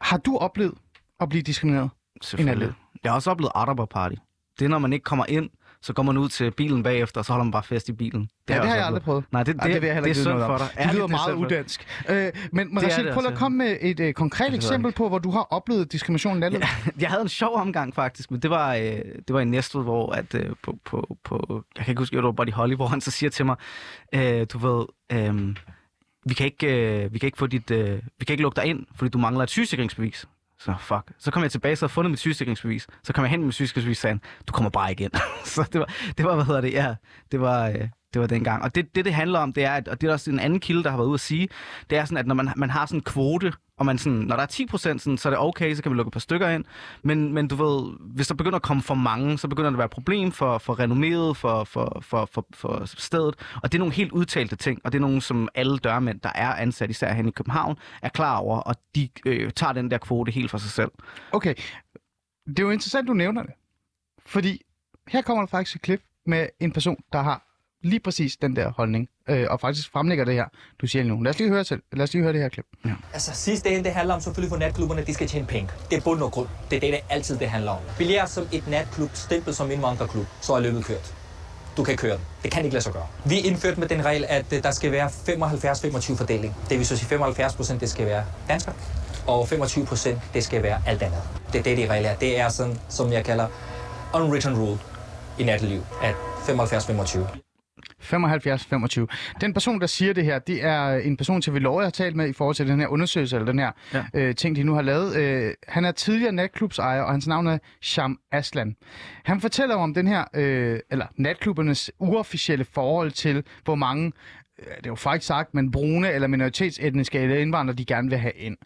Har 0.00 0.16
du 0.18 0.36
oplevet 0.36 0.78
at 1.20 1.28
blive 1.28 1.42
diskrimineret? 1.42 1.90
selvfølgelig. 2.22 2.72
Jeg 3.04 3.12
har 3.12 3.16
også 3.16 3.30
oplevet 3.30 3.52
Araber 3.54 3.86
Party. 3.86 4.14
Det 4.58 4.64
er, 4.64 4.68
når 4.68 4.78
man 4.78 4.92
ikke 4.92 5.04
kommer 5.04 5.26
ind, 5.28 5.50
så 5.82 5.92
går 5.92 6.02
man 6.02 6.16
ud 6.18 6.28
til 6.28 6.50
bilen 6.50 6.82
bagefter, 6.82 7.20
og 7.20 7.24
så 7.24 7.32
holder 7.32 7.44
man 7.44 7.52
bare 7.52 7.62
fest 7.62 7.88
i 7.88 7.92
bilen. 7.92 8.30
Ja, 8.48 8.54
det 8.54 8.68
har 8.68 8.76
jeg 8.76 8.86
aldrig 8.86 9.02
prøvet. 9.02 9.24
Nej, 9.32 9.42
det, 9.42 9.54
det, 9.54 9.62
Ej, 9.62 9.68
det 9.68 9.82
vil 9.82 9.86
jeg 9.86 9.94
heller 9.94 10.12
det 10.12 10.16
er 10.16 10.20
ikke 10.20 10.30
synd 10.30 10.46
for 10.46 10.58
dig. 10.58 10.86
Det 10.86 10.94
lyder 10.94 11.04
er 11.04 11.08
meget 11.08 11.34
udansk. 11.34 11.86
Øh, 12.08 12.32
men 12.52 12.76
Det 12.76 12.82
det 12.96 13.14
prøv 13.14 13.26
at 13.26 13.34
komme 13.38 13.58
med 13.58 13.76
et 13.80 14.00
øh, 14.00 14.12
konkret 14.12 14.48
jeg 14.48 14.56
eksempel 14.56 14.88
ikke. 14.88 14.96
på, 14.96 15.08
hvor 15.08 15.18
du 15.18 15.30
har 15.30 15.42
oplevet 15.50 15.92
diskrimination 15.92 16.36
i 16.36 16.40
landet. 16.40 16.64
Jeg 17.00 17.08
havde 17.08 17.22
en 17.22 17.28
sjov 17.28 17.54
omgang 17.54 17.94
faktisk, 17.94 18.30
men 18.30 18.40
det 18.40 18.50
var, 18.50 18.74
øh, 18.74 18.82
det 18.82 19.34
var 19.34 19.40
i 19.40 19.44
Næstved, 19.44 19.82
hvor 19.82 20.12
at, 20.12 20.34
øh, 20.34 20.50
på, 20.62 20.78
på, 20.84 21.16
på, 21.24 21.64
jeg 21.76 21.84
kan 21.84 21.92
ikke 21.92 22.00
huske, 22.00 22.16
det 22.16 22.24
var 22.24 22.32
Buddy 22.32 22.52
Holly, 22.52 22.74
hvor 22.74 22.86
han 22.86 23.00
så 23.00 23.10
siger 23.10 23.30
til 23.30 23.46
mig, 23.46 23.56
øh, 24.14 24.46
du 24.52 24.58
ved, 24.58 24.86
øh, 25.12 25.56
vi 26.24 26.34
kan 26.34 26.46
ikke, 26.46 27.02
øh, 27.04 27.12
vi 27.12 27.18
kan 27.18 27.26
ikke 27.26 27.38
få 27.38 27.46
dit, 27.46 27.70
øh, 27.70 27.98
vi 28.18 28.24
kan 28.24 28.32
ikke 28.32 28.42
lukke 28.42 28.56
dig 28.56 28.64
ind, 28.64 28.86
fordi 28.94 29.10
du 29.10 29.18
mangler 29.18 29.42
et 29.42 29.50
sygesikringsbevis. 29.50 30.26
Så 30.60 30.74
fuck. 30.80 31.12
Så 31.18 31.30
kom 31.30 31.42
jeg 31.42 31.50
tilbage, 31.50 31.76
så 31.76 31.84
havde 31.84 31.92
fundet 31.92 32.10
mit 32.10 32.18
sygesikringsbevis. 32.20 32.86
Så 33.02 33.12
kom 33.12 33.24
jeg 33.24 33.30
hen 33.30 33.40
med 33.40 33.46
mit 33.46 33.54
sygesikringsbevis 33.54 33.98
og 33.98 34.02
sagde, 34.02 34.12
han, 34.12 34.20
du 34.48 34.52
kommer 34.52 34.70
bare 34.70 34.92
igen. 34.92 35.10
så 35.44 35.68
det 35.72 35.80
var, 35.80 35.90
det 36.18 36.24
var, 36.24 36.34
hvad 36.34 36.44
hedder 36.44 36.60
det, 36.60 36.72
ja, 36.72 36.94
det 37.32 37.40
var, 37.40 37.68
øh, 37.68 37.88
det 38.14 38.20
var 38.20 38.26
dengang. 38.26 38.62
Og 38.62 38.74
det, 38.74 38.94
det, 38.94 39.04
det 39.04 39.14
handler 39.14 39.38
om, 39.38 39.52
det 39.52 39.64
er, 39.64 39.72
at, 39.72 39.88
og 39.88 40.00
det 40.00 40.08
er 40.08 40.12
også 40.12 40.30
en 40.30 40.40
anden 40.40 40.60
kilde, 40.60 40.82
der 40.82 40.90
har 40.90 40.96
været 40.96 41.06
ude 41.06 41.14
at 41.14 41.20
sige, 41.20 41.48
det 41.90 41.98
er 41.98 42.04
sådan, 42.04 42.18
at 42.18 42.26
når 42.26 42.34
man, 42.34 42.52
man 42.56 42.70
har 42.70 42.86
sådan 42.86 42.98
en 42.98 43.04
kvote, 43.04 43.52
og 43.80 43.86
man 43.86 43.98
sådan, 43.98 44.18
når 44.18 44.36
der 44.36 44.42
er 44.42 44.46
10 44.46 44.66
procent, 44.66 45.20
så 45.20 45.28
er 45.28 45.30
det 45.30 45.38
okay, 45.38 45.74
så 45.74 45.82
kan 45.82 45.92
vi 45.92 45.96
lukke 45.96 46.08
et 46.08 46.12
par 46.12 46.20
stykker 46.20 46.48
ind. 46.48 46.64
Men, 47.02 47.32
men 47.32 47.48
du 47.48 47.54
ved, 47.54 47.92
hvis 48.14 48.28
der 48.28 48.34
begynder 48.34 48.56
at 48.56 48.62
komme 48.62 48.82
for 48.82 48.94
mange, 48.94 49.38
så 49.38 49.48
begynder 49.48 49.70
det 49.70 49.74
at 49.74 49.78
være 49.78 49.84
et 49.84 49.90
problem 49.90 50.32
for, 50.32 50.58
for 50.58 50.80
renommeret, 50.80 51.36
for, 51.36 51.64
for, 51.64 51.98
for, 52.02 52.26
for, 52.26 52.46
for 52.54 52.86
stedet. 52.86 53.34
Og 53.62 53.72
det 53.72 53.74
er 53.74 53.78
nogle 53.78 53.94
helt 53.94 54.12
udtalte 54.12 54.56
ting, 54.56 54.80
og 54.84 54.92
det 54.92 54.98
er 54.98 55.00
nogle, 55.00 55.22
som 55.22 55.48
alle 55.54 55.78
dørmænd, 55.78 56.20
der 56.20 56.32
er 56.34 56.54
ansat, 56.54 56.90
især 56.90 57.12
hen 57.12 57.28
i 57.28 57.30
København, 57.30 57.76
er 58.02 58.08
klar 58.08 58.36
over, 58.36 58.58
og 58.58 58.74
de 58.94 59.08
øh, 59.26 59.52
tager 59.52 59.72
den 59.72 59.90
der 59.90 59.98
kvote 59.98 60.32
helt 60.32 60.50
for 60.50 60.58
sig 60.58 60.70
selv. 60.70 60.90
Okay, 61.32 61.54
det 62.46 62.58
er 62.58 62.62
jo 62.62 62.70
interessant, 62.70 63.08
du 63.08 63.12
nævner 63.12 63.42
det. 63.42 63.52
Fordi 64.26 64.62
her 65.08 65.22
kommer 65.22 65.42
der 65.42 65.48
faktisk 65.48 65.76
et 65.76 65.82
klip 65.82 66.02
med 66.26 66.48
en 66.60 66.72
person, 66.72 66.96
der 67.12 67.22
har 67.22 67.49
lige 67.82 68.00
præcis 68.00 68.36
den 68.36 68.56
der 68.56 68.72
holdning, 68.76 69.08
øh, 69.28 69.46
og 69.50 69.60
faktisk 69.60 69.92
fremlægger 69.92 70.24
det 70.24 70.34
her, 70.34 70.44
du 70.80 70.86
siger 70.86 71.04
nu. 71.04 71.22
Lad 71.22 71.30
os 71.30 71.38
lige 71.38 71.50
høre, 71.50 71.64
selv. 71.64 71.82
Lad 71.92 72.02
os 72.02 72.12
lige 72.12 72.22
høre 72.22 72.32
det 72.32 72.40
her 72.40 72.48
klip. 72.48 72.66
Ja. 72.84 72.90
Altså 73.12 73.30
sidste 73.34 73.68
ende, 73.70 73.84
det 73.84 73.92
handler 73.92 74.14
om 74.14 74.20
selvfølgelig 74.20 74.50
for 74.50 74.58
natklubberne, 74.58 75.02
de 75.02 75.14
skal 75.14 75.28
tjene 75.28 75.46
penge. 75.46 75.70
Det 75.90 75.96
er 75.98 76.00
bund 76.00 76.22
og 76.22 76.32
grund. 76.32 76.48
Det 76.70 76.76
er 76.76 76.80
det, 76.80 76.92
det 76.92 77.00
altid 77.10 77.38
det 77.38 77.48
handler 77.48 77.70
om. 77.70 77.78
Bliver 77.96 78.26
som 78.26 78.46
et 78.52 78.68
natklub 78.68 79.10
stemplet 79.14 79.56
som 79.56 79.70
indvandrerklub, 79.70 80.26
så 80.40 80.52
er 80.52 80.60
løbet 80.60 80.84
kørt. 80.84 81.14
Du 81.76 81.84
kan 81.84 81.96
køre 81.96 82.12
den. 82.16 82.24
Det 82.42 82.50
kan 82.50 82.64
ikke 82.64 82.74
lade 82.74 82.84
sig 82.84 82.92
gøre. 82.92 83.06
Vi 83.24 83.40
indførte 83.40 83.80
med 83.80 83.88
den 83.88 84.04
regel, 84.04 84.24
at 84.28 84.52
øh, 84.52 84.62
der 84.62 84.70
skal 84.70 84.92
være 84.92 85.08
75-25 85.08 86.16
fordeling. 86.16 86.56
Det 86.68 86.78
vil 86.78 86.86
så 86.86 86.96
sige 86.96 87.08
75 87.08 87.54
procent, 87.54 87.80
det 87.80 87.90
skal 87.90 88.06
være 88.06 88.24
dansker, 88.48 88.72
og 89.26 89.48
25 89.48 89.86
procent, 89.86 90.20
det 90.34 90.44
skal 90.44 90.62
være 90.62 90.82
alt 90.86 91.02
andet. 91.02 91.22
Det 91.52 91.58
er 91.58 91.62
det, 91.62 91.78
de 91.78 91.86
regler 91.86 92.08
er. 92.10 92.14
Det 92.16 92.40
er 92.40 92.48
sådan, 92.48 92.78
som 92.88 93.12
jeg 93.12 93.24
kalder 93.24 93.46
unwritten 94.14 94.58
rule 94.58 94.78
i 95.38 95.44
natteliv, 95.44 95.82
at 96.02 96.14
75-25. 96.48 97.49
75-25. 98.02 99.06
Den 99.40 99.52
person, 99.52 99.80
der 99.80 99.86
siger 99.86 100.12
det 100.12 100.24
her, 100.24 100.38
det 100.38 100.64
er 100.64 100.88
en 100.88 101.16
person, 101.16 101.42
til 101.42 101.54
vi 101.54 101.58
lover, 101.58 101.80
jeg 101.80 101.86
har 101.86 101.90
talt 101.90 102.16
med 102.16 102.28
i 102.28 102.32
forhold 102.32 102.54
til 102.54 102.68
den 102.68 102.80
her 102.80 102.86
undersøgelse, 102.86 103.36
eller 103.36 103.46
den 103.46 103.58
her 103.58 103.72
ja. 103.94 104.04
øh, 104.14 104.34
ting, 104.34 104.56
de 104.56 104.62
nu 104.62 104.74
har 104.74 104.82
lavet. 104.82 105.16
Øh, 105.16 105.54
han 105.68 105.84
er 105.84 105.92
tidligere 105.92 106.32
natklubsejer, 106.32 107.02
og 107.02 107.10
hans 107.10 107.26
navn 107.26 107.46
er 107.46 107.58
Sham 107.82 108.18
Aslan. 108.32 108.76
Han 109.24 109.40
fortæller 109.40 109.76
om 109.76 109.94
den 109.94 110.06
her, 110.06 110.24
øh, 110.34 110.80
eller 110.90 111.06
natklubbernes 111.16 111.90
uofficielle 111.98 112.64
forhold 112.64 113.10
til, 113.10 113.44
hvor 113.64 113.74
mange 113.74 114.12
øh, 114.58 114.76
det 114.76 114.86
er 114.86 114.90
jo 114.90 114.94
faktisk 114.94 115.26
sagt, 115.26 115.54
men 115.54 115.70
brune 115.70 116.12
eller 116.12 116.28
minoritetsetniske 116.28 117.18
eller 117.18 117.36
indvandrere, 117.36 117.76
de 117.76 117.84
gerne 117.84 118.10
vil 118.10 118.18
have 118.18 118.32
ind. 118.36 118.56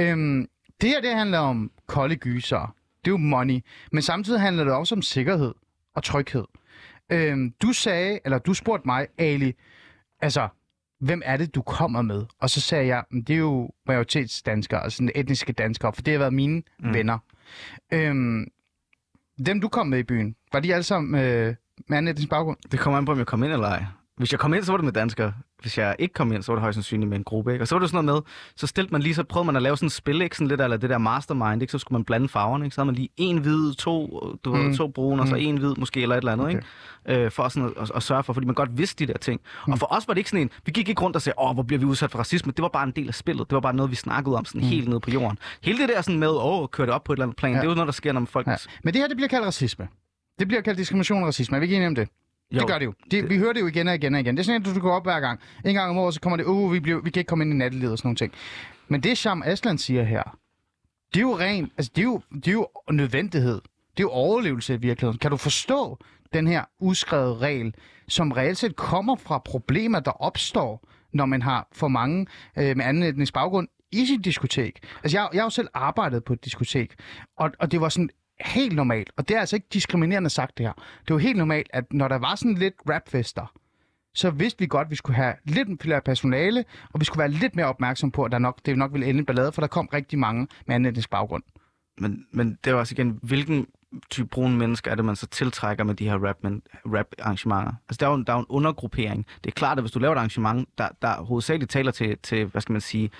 Øhm, 0.00 0.46
det 0.80 0.88
her, 0.88 1.00
det 1.00 1.10
handler 1.10 1.38
om 1.38 1.70
kolde 1.86 2.16
gyser. 2.16 2.74
Det 3.04 3.10
er 3.10 3.12
jo 3.12 3.16
money. 3.16 3.60
Men 3.92 4.02
samtidig 4.02 4.40
handler 4.40 4.64
det 4.64 4.72
også 4.72 4.94
om 4.94 5.02
sikkerhed 5.02 5.54
og 5.94 6.02
tryghed. 6.02 6.44
Øhm, 7.10 7.54
du 7.62 7.72
sagde, 7.72 8.20
eller 8.24 8.38
du 8.38 8.54
spurgte 8.54 8.88
mig, 8.88 9.06
Ali, 9.18 9.54
altså, 10.20 10.48
hvem 11.00 11.22
er 11.24 11.36
det, 11.36 11.54
du 11.54 11.62
kommer 11.62 12.02
med? 12.02 12.26
Og 12.40 12.50
så 12.50 12.60
sagde 12.60 12.86
jeg, 12.86 13.04
det 13.12 13.30
er 13.30 13.38
jo 13.38 13.70
majoritetsdanskere, 13.86 14.82
altså 14.82 15.10
etniske 15.14 15.52
danskere, 15.52 15.92
for 15.92 16.02
det 16.02 16.12
har 16.12 16.18
været 16.18 16.34
mine 16.34 16.62
mm. 16.78 16.94
venner. 16.94 17.18
Øhm, 17.92 18.46
dem, 19.46 19.60
du 19.60 19.68
kom 19.68 19.86
med 19.86 19.98
i 19.98 20.02
byen, 20.02 20.36
var 20.52 20.60
de 20.60 20.74
alle 20.74 20.82
sammen 20.82 21.20
øh, 21.20 21.54
med 21.88 21.98
anden 21.98 22.08
etnisk 22.08 22.28
baggrund? 22.30 22.56
Det 22.72 22.80
kommer 22.80 22.98
an 22.98 23.04
på, 23.04 23.12
om 23.12 23.18
jeg 23.18 23.26
kom 23.26 23.44
ind 23.44 23.52
eller 23.52 23.66
ej. 23.66 23.84
Hvis 24.20 24.32
jeg 24.32 24.40
kom 24.40 24.54
ind, 24.54 24.64
så 24.64 24.72
var 24.72 24.76
det 24.76 24.84
med 24.84 24.92
danskere. 24.92 25.32
Hvis 25.60 25.78
jeg 25.78 25.96
ikke 25.98 26.14
kom 26.14 26.32
ind, 26.32 26.42
så 26.42 26.52
var 26.52 26.56
det 26.56 26.62
højst 26.62 26.74
sandsynligt 26.74 27.08
med 27.08 27.18
en 27.18 27.24
gruppe. 27.24 27.52
Ikke? 27.52 27.62
Og 27.62 27.68
så 27.68 27.74
var 27.74 27.80
det 27.80 27.90
sådan 27.90 28.04
noget 28.04 28.24
med, 28.24 28.32
så 28.56 28.66
stilte 28.66 28.92
man 28.92 29.02
lige, 29.02 29.14
så 29.14 29.24
prøvede 29.24 29.46
man 29.46 29.56
at 29.56 29.62
lave 29.62 29.76
sådan 29.76 29.86
et 29.86 29.92
spil, 29.92 30.20
ikke? 30.22 30.36
Sådan 30.36 30.48
lidt, 30.48 30.60
eller 30.60 30.76
det 30.76 30.90
der 30.90 30.98
mastermind, 30.98 31.62
ikke? 31.62 31.72
så 31.72 31.78
skulle 31.78 31.96
man 31.98 32.04
blande 32.04 32.28
farverne. 32.28 32.64
Ikke? 32.64 32.74
Så 32.74 32.80
havde 32.80 32.86
man 32.86 32.94
lige 32.94 33.08
en 33.16 33.38
hvid, 33.38 33.74
to, 33.74 34.20
du 34.44 34.54
mm. 34.54 34.76
to 34.76 34.88
brune, 34.88 35.22
og 35.22 35.28
så 35.28 35.34
mm. 35.34 35.40
en 35.40 35.56
hvid 35.56 35.74
måske, 35.74 36.02
eller 36.02 36.16
et 36.16 36.20
eller 36.20 36.32
andet. 36.32 36.46
Okay. 36.46 36.56
Ikke? 37.08 37.24
Øh, 37.24 37.30
for 37.30 37.48
sådan 37.48 37.68
at, 37.68 37.82
at, 37.82 37.92
at, 37.94 38.02
sørge 38.02 38.22
for, 38.22 38.32
fordi 38.32 38.46
man 38.46 38.54
godt 38.54 38.78
vidste 38.78 39.06
de 39.06 39.12
der 39.12 39.18
ting. 39.18 39.40
Mm. 39.66 39.72
Og 39.72 39.78
for 39.78 39.86
os 39.94 40.08
var 40.08 40.14
det 40.14 40.18
ikke 40.18 40.30
sådan 40.30 40.42
en, 40.42 40.50
vi 40.66 40.72
gik 40.72 40.88
ikke 40.88 41.02
rundt 41.02 41.16
og 41.16 41.22
sagde, 41.22 41.34
åh, 41.38 41.54
hvor 41.54 41.62
bliver 41.62 41.80
vi 41.80 41.84
udsat 41.86 42.10
for 42.10 42.18
racisme. 42.18 42.52
Det 42.52 42.62
var 42.62 42.68
bare 42.68 42.84
en 42.84 42.92
del 42.96 43.08
af 43.08 43.14
spillet. 43.14 43.50
Det 43.50 43.54
var 43.54 43.60
bare 43.60 43.74
noget, 43.74 43.90
vi 43.90 43.96
snakkede 43.96 44.36
om 44.36 44.44
sådan 44.44 44.60
mm. 44.60 44.66
helt 44.66 44.88
nede 44.88 45.00
på 45.00 45.10
jorden. 45.10 45.38
Hele 45.62 45.78
det 45.78 45.88
der 45.88 46.02
sådan 46.02 46.18
med, 46.20 46.28
åh, 46.28 46.68
køre 46.68 46.86
det 46.86 46.94
op 46.94 47.04
på 47.04 47.12
et 47.12 47.16
eller 47.16 47.24
andet 47.24 47.36
plan, 47.36 47.52
ja. 47.52 47.58
det 47.58 47.64
er 47.64 47.68
jo 47.68 47.74
noget, 47.74 47.86
der 47.86 47.92
sker, 47.92 48.12
når 48.12 48.24
folk... 48.24 48.46
Ja. 48.46 48.56
Men 48.84 48.94
det 48.94 49.00
her, 49.00 49.08
det 49.08 49.16
bliver 49.16 49.28
kaldt 49.28 49.46
racisme. 49.46 49.88
Det 50.38 50.48
bliver 50.48 50.60
kaldt 50.60 50.78
diskrimination 50.78 51.22
og 51.22 51.26
racisme. 51.26 51.56
Er 51.56 51.60
vi 51.60 51.64
ikke 51.64 51.76
enige 51.76 51.88
om 51.88 51.94
det? 51.94 52.08
Jo, 52.52 52.58
det 52.58 52.68
gør 52.68 52.78
det 52.78 52.86
jo. 52.86 52.94
Det, 53.04 53.12
det, 53.12 53.30
vi 53.30 53.38
hører 53.38 53.52
det 53.52 53.60
jo 53.60 53.66
igen 53.66 53.88
og 53.88 53.94
igen 53.94 54.14
og 54.14 54.20
igen. 54.20 54.36
Det 54.36 54.42
er 54.42 54.44
sådan, 54.44 54.62
at 54.62 54.74
du 54.74 54.80
går 54.80 54.92
op 54.92 55.04
hver 55.04 55.20
gang. 55.20 55.40
En 55.64 55.74
gang 55.74 55.90
om 55.90 55.98
året, 55.98 56.14
så 56.14 56.20
kommer 56.20 56.36
det, 56.36 56.44
uh, 56.44 56.72
vi, 56.72 56.80
bliver, 56.80 57.00
vi 57.00 57.10
kan 57.10 57.20
ikke 57.20 57.28
komme 57.28 57.44
ind 57.44 57.54
i 57.54 57.56
nattelivet 57.56 57.92
og 57.92 57.98
sådan 57.98 58.06
nogle 58.06 58.16
ting. 58.16 58.32
Men 58.88 59.00
det, 59.00 59.18
Sham 59.18 59.42
Aslan 59.46 59.78
siger 59.78 60.02
her, 60.02 60.38
det 61.14 61.20
er 61.20 61.24
jo 61.24 61.38
ren, 61.38 61.70
altså 61.76 61.92
det 61.96 62.02
er 62.02 62.06
jo, 62.06 62.20
det 62.34 62.48
er 62.48 62.52
jo 62.52 62.68
nødvendighed. 62.90 63.60
Det 63.96 64.00
er 64.00 64.04
jo 64.04 64.10
overlevelse 64.10 64.74
i 64.74 64.76
virkeligheden. 64.76 65.18
Kan 65.18 65.30
du 65.30 65.36
forstå 65.36 65.98
den 66.32 66.46
her 66.46 66.64
uskrevet 66.80 67.40
regel, 67.40 67.74
som 68.08 68.32
reelt 68.32 68.58
set 68.58 68.76
kommer 68.76 69.16
fra 69.16 69.38
problemer, 69.38 70.00
der 70.00 70.10
opstår, 70.10 70.88
når 71.12 71.26
man 71.26 71.42
har 71.42 71.68
for 71.72 71.88
mange 71.88 72.26
øh, 72.58 72.76
med 72.76 72.84
anden 72.84 73.02
etnisk 73.02 73.34
baggrund 73.34 73.68
i 73.92 74.06
sit 74.06 74.24
diskotek. 74.24 74.78
Altså, 75.02 75.18
jeg, 75.18 75.28
jeg 75.32 75.40
har 75.40 75.46
jo 75.46 75.50
selv 75.50 75.68
arbejdet 75.74 76.24
på 76.24 76.32
et 76.32 76.44
diskotek, 76.44 76.94
og, 77.36 77.50
og 77.58 77.72
det 77.72 77.80
var 77.80 77.88
sådan 77.88 78.10
helt 78.44 78.76
normalt, 78.76 79.10
og 79.16 79.28
det 79.28 79.36
er 79.36 79.40
altså 79.40 79.56
ikke 79.56 79.66
diskriminerende 79.72 80.30
sagt 80.30 80.58
det 80.58 80.66
her. 80.66 80.72
Det 81.08 81.14
var 81.14 81.20
helt 81.20 81.36
normalt, 81.36 81.70
at 81.72 81.92
når 81.92 82.08
der 82.08 82.18
var 82.18 82.34
sådan 82.34 82.54
lidt 82.54 82.74
rapfester, 82.88 83.52
så 84.14 84.30
vidste 84.30 84.58
vi 84.58 84.66
godt, 84.66 84.86
at 84.86 84.90
vi 84.90 84.96
skulle 84.96 85.16
have 85.16 85.34
lidt 85.44 85.82
flere 85.82 86.00
personale, 86.00 86.64
og 86.92 87.00
vi 87.00 87.04
skulle 87.04 87.18
være 87.18 87.30
lidt 87.30 87.56
mere 87.56 87.66
opmærksom 87.66 88.10
på, 88.10 88.24
at 88.24 88.32
der 88.32 88.38
nok, 88.38 88.60
det 88.66 88.78
nok 88.78 88.92
ville 88.92 89.06
ende 89.06 89.18
en 89.18 89.26
ballade, 89.26 89.52
for 89.52 89.60
der 89.60 89.68
kom 89.68 89.88
rigtig 89.92 90.18
mange 90.18 90.48
med 90.66 90.74
anden 90.74 90.90
etnisk 90.90 91.10
baggrund. 91.10 91.42
Men, 91.98 92.26
men 92.32 92.58
det 92.64 92.72
var 92.72 92.78
også 92.78 92.94
igen, 92.94 93.18
hvilken 93.22 93.66
type 94.10 94.28
brune 94.28 94.56
mennesker 94.56 94.90
er 94.90 94.94
det, 94.94 95.04
man 95.04 95.16
så 95.16 95.26
tiltrækker 95.26 95.84
med 95.84 95.94
de 95.94 96.04
her 96.04 96.28
rap, 96.28 96.36
men, 96.42 96.62
rap 96.86 97.06
arrangementer. 97.18 97.72
Altså, 97.88 97.96
der 98.00 98.06
er, 98.06 98.10
jo, 98.10 98.22
der 98.22 98.32
er 98.32 98.36
jo 98.36 98.40
en 98.40 98.46
undergruppering. 98.48 99.26
Det 99.44 99.50
er 99.50 99.54
klart, 99.54 99.78
at 99.78 99.82
hvis 99.82 99.92
du 99.92 99.98
laver 99.98 100.12
et 100.12 100.18
arrangement, 100.18 100.68
der, 100.78 100.88
der 101.02 101.22
hovedsageligt 101.22 101.70
taler 101.70 101.92
til, 101.92 102.18
til, 102.22 102.44
hvad 102.44 102.60
skal 102.60 102.72
man 102.72 102.80
sige, 102.80 103.10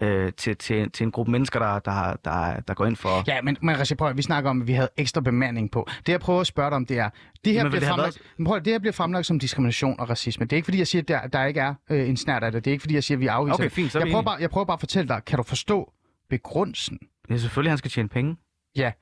øh, 0.00 0.32
til, 0.32 0.56
til, 0.56 0.90
til 0.90 1.04
en 1.04 1.10
gruppe 1.10 1.32
mennesker, 1.32 1.58
der, 1.58 1.78
der, 1.78 2.16
der, 2.24 2.60
der 2.60 2.74
går 2.74 2.86
ind 2.86 2.96
for... 2.96 3.24
Ja, 3.26 3.42
men, 3.42 3.56
men 3.62 3.78
Rasha, 3.78 3.94
prøv, 3.94 4.16
vi 4.16 4.22
snakker 4.22 4.50
om, 4.50 4.60
at 4.60 4.66
vi 4.66 4.72
havde 4.72 4.88
ekstra 4.96 5.20
bemanding 5.20 5.70
på. 5.70 5.88
Det 6.06 6.12
jeg 6.12 6.20
prøver 6.20 6.40
at 6.40 6.46
spørge 6.46 6.70
dig 6.70 6.76
om, 6.76 6.86
det 6.86 6.98
er, 6.98 7.10
det 7.44 7.52
her, 7.52 7.68
bliver, 7.68 7.80
det 7.80 7.88
fremlagt, 7.88 8.18
været... 8.38 8.46
prøv, 8.46 8.58
det 8.58 8.72
her 8.72 8.78
bliver 8.78 8.92
fremlagt 8.92 9.26
som 9.26 9.38
diskrimination 9.38 10.00
og 10.00 10.10
racisme. 10.10 10.44
Det 10.44 10.52
er 10.52 10.56
ikke 10.56 10.66
fordi, 10.66 10.78
jeg 10.78 10.86
siger, 10.86 11.02
at 11.02 11.08
der, 11.08 11.26
der 11.26 11.44
ikke 11.44 11.60
er 11.60 11.74
øh, 11.90 12.08
en 12.08 12.16
snært 12.16 12.44
af 12.44 12.52
det. 12.52 12.64
Det 12.64 12.70
er 12.70 12.72
ikke 12.72 12.82
fordi, 12.82 12.94
jeg 12.94 13.04
siger, 13.04 13.16
at 13.16 13.20
vi 13.20 13.26
afviser 13.26 13.54
okay, 13.54 13.70
fint, 13.70 13.92
så 13.92 13.98
jeg, 13.98 14.08
prøver 14.08 14.22
bare, 14.22 14.36
jeg 14.40 14.50
prøver 14.50 14.64
bare 14.64 14.74
at 14.74 14.80
fortælle 14.80 15.08
dig, 15.08 15.22
kan 15.26 15.36
du 15.36 15.42
forstå 15.42 15.92
begrundelsen? 16.30 16.98
Ja, 17.30 17.36
selvfølgelig, 17.36 17.70
han 17.70 17.78
skal 17.78 17.90
tjene 17.90 18.08
penge. 18.08 18.36
Ja, 18.76 18.92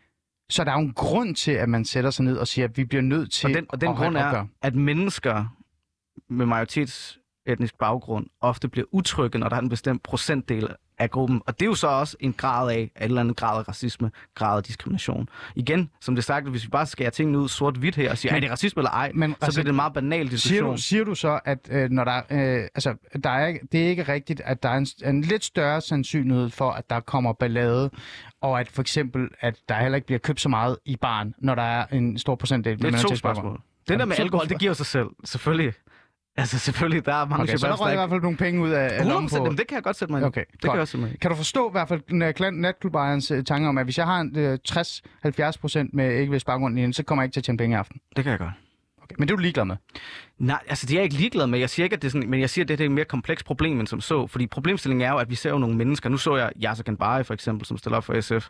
så 0.50 0.64
der 0.64 0.70
er 0.70 0.74
jo 0.74 0.86
en 0.86 0.92
grund 0.92 1.34
til, 1.34 1.52
at 1.52 1.68
man 1.68 1.84
sætter 1.84 2.10
sig 2.10 2.24
ned 2.24 2.36
og 2.36 2.48
siger, 2.48 2.68
at 2.68 2.76
vi 2.76 2.84
bliver 2.84 3.02
nødt 3.02 3.32
til 3.32 3.46
og 3.46 3.54
den, 3.54 3.66
og 3.68 3.80
den 3.80 3.88
at 3.88 3.96
grund 3.96 4.16
er, 4.16 4.46
at 4.62 4.74
mennesker 4.74 5.56
med 6.28 6.46
majoritetsetnisk 6.46 7.78
baggrund 7.78 8.26
ofte 8.40 8.68
bliver 8.68 8.86
utrygge, 8.92 9.38
når 9.38 9.48
der 9.48 9.56
er 9.56 9.60
en 9.60 9.68
bestemt 9.68 10.02
procentdel 10.02 10.68
af 10.98 11.10
gruppen. 11.10 11.42
Og 11.46 11.60
det 11.60 11.66
er 11.66 11.68
jo 11.68 11.74
så 11.74 11.86
også 11.86 12.16
en 12.20 12.32
grad 12.32 12.70
af, 12.70 12.78
en 12.78 12.90
eller 12.96 13.20
anden 13.20 13.34
grad 13.34 13.58
af 13.58 13.68
racisme, 13.68 14.10
grad 14.34 14.56
af 14.56 14.62
diskrimination. 14.62 15.28
Igen, 15.54 15.90
som 16.00 16.14
det 16.14 16.24
sagt, 16.24 16.48
hvis 16.48 16.64
vi 16.64 16.68
bare 16.68 16.86
skærer 16.86 17.10
tingene 17.10 17.38
ud 17.38 17.48
sort-hvidt 17.48 17.96
her 17.96 18.10
og 18.10 18.18
siger, 18.18 18.34
er 18.34 18.40
det 18.40 18.50
racisme 18.50 18.80
eller 18.80 18.90
ej, 18.90 19.12
men, 19.14 19.30
så 19.30 19.36
altså, 19.44 19.58
bliver 19.58 19.64
det 19.64 19.70
en 19.70 19.76
meget 19.76 19.92
banal 19.92 20.30
diskussion. 20.30 20.58
Siger 20.58 20.64
du, 20.64 20.76
siger 20.76 21.04
du 21.04 21.14
så, 21.14 21.40
at 21.44 21.58
øh, 21.70 21.90
når 21.90 22.04
der, 22.04 22.16
øh, 22.16 22.62
altså, 22.74 22.94
der 23.24 23.30
er, 23.30 23.56
det 23.72 23.84
er 23.84 23.88
ikke 23.88 24.02
rigtigt, 24.02 24.40
at 24.44 24.62
der 24.62 24.68
er 24.68 24.76
en, 24.76 24.86
en 25.06 25.20
lidt 25.22 25.44
større 25.44 25.80
sandsynlighed 25.80 26.50
for, 26.50 26.70
at 26.70 26.90
der 26.90 27.00
kommer 27.00 27.32
ballade, 27.32 27.90
og 28.40 28.60
at 28.60 28.68
for 28.68 28.80
eksempel, 28.80 29.28
at 29.40 29.56
der 29.68 29.74
heller 29.74 29.96
ikke 29.96 30.06
bliver 30.06 30.18
købt 30.18 30.40
så 30.40 30.48
meget 30.48 30.76
i 30.84 30.96
barn, 30.96 31.34
når 31.38 31.54
der 31.54 31.62
er 31.62 31.86
en 31.92 32.18
stor 32.18 32.34
procentdel. 32.34 32.82
Det 32.82 32.94
er 32.94 32.98
to 32.98 33.14
spørgsmål. 33.14 33.60
Det 33.88 33.98
der 33.98 34.04
med 34.04 34.16
alkohol, 34.18 34.48
det 34.48 34.58
giver 34.58 34.72
sig 34.72 34.86
selv, 34.86 35.08
selvfølgelig. 35.24 35.72
Altså 36.38 36.58
selvfølgelig, 36.58 37.06
der 37.06 37.14
er 37.14 37.26
mange 37.26 37.42
okay, 37.42 37.56
så 37.56 37.66
der 37.66 37.76
røg 37.76 37.92
i 37.92 37.96
hvert 37.96 38.10
fald 38.10 38.20
nogle 38.22 38.36
penge 38.36 38.62
ud 38.62 38.70
af, 38.70 39.00
af 39.00 39.28
på... 39.28 39.54
Det 39.58 39.66
kan 39.68 39.74
jeg 39.74 39.82
godt 39.82 39.96
sætte 39.96 40.12
mig 40.12 40.24
okay, 40.24 40.44
det 40.52 40.60
kan, 40.60 40.78
jeg 40.78 40.88
sætte 40.88 41.16
kan 41.20 41.30
du 41.30 41.36
forstå 41.36 41.68
i 41.68 41.72
hvert 41.72 41.88
fald 41.88 42.52
natklubejernes 42.60 43.30
uh, 43.30 43.44
tanker 43.44 43.68
om, 43.68 43.78
at 43.78 43.86
hvis 43.86 43.98
jeg 43.98 44.06
har 44.06 44.20
en 44.20 44.36
uh, 44.36 44.54
60-70% 45.84 45.88
med 45.92 46.18
ikke 46.18 46.30
hvis 46.30 46.44
baggrund 46.44 46.92
så 46.92 47.02
kommer 47.02 47.22
jeg 47.22 47.26
ikke 47.26 47.34
til 47.34 47.40
at 47.40 47.44
tjene 47.44 47.58
penge 47.58 47.74
i 47.74 47.78
aften? 47.78 48.00
Det 48.16 48.24
kan 48.24 48.30
jeg 48.30 48.38
godt. 48.38 48.50
Okay. 49.02 49.14
Men 49.18 49.28
det 49.28 49.32
er 49.32 49.36
du 49.36 49.42
ligeglad 49.42 49.64
med? 49.64 49.76
Nej, 50.38 50.60
altså 50.68 50.86
det 50.86 50.94
er 50.94 50.98
jeg 50.98 51.04
ikke 51.04 51.16
ligeglad 51.16 51.46
med. 51.46 51.58
Jeg 51.58 51.70
siger 51.70 51.84
ikke, 51.84 51.94
at 51.94 52.02
det 52.02 52.08
er 52.08 52.12
sådan, 52.12 52.30
men 52.30 52.40
jeg 52.40 52.50
siger, 52.50 52.64
at 52.64 52.68
det 52.68 52.80
er 52.80 52.84
et 52.84 52.90
mere 52.90 53.04
komplekst 53.04 53.46
problem, 53.46 53.80
end 53.80 53.86
som 53.86 54.00
så. 54.00 54.26
Fordi 54.26 54.46
problemstillingen 54.46 55.06
er 55.06 55.10
jo, 55.10 55.16
at 55.16 55.30
vi 55.30 55.34
ser 55.34 55.50
jo 55.50 55.58
nogle 55.58 55.76
mennesker. 55.76 56.08
Nu 56.08 56.16
så 56.16 56.36
jeg 56.36 56.52
Yasser 56.64 56.84
Ganbari 56.84 57.24
for 57.24 57.34
eksempel, 57.34 57.66
som 57.66 57.78
stiller 57.78 57.96
op 57.96 58.04
for 58.04 58.20
SF. 58.20 58.48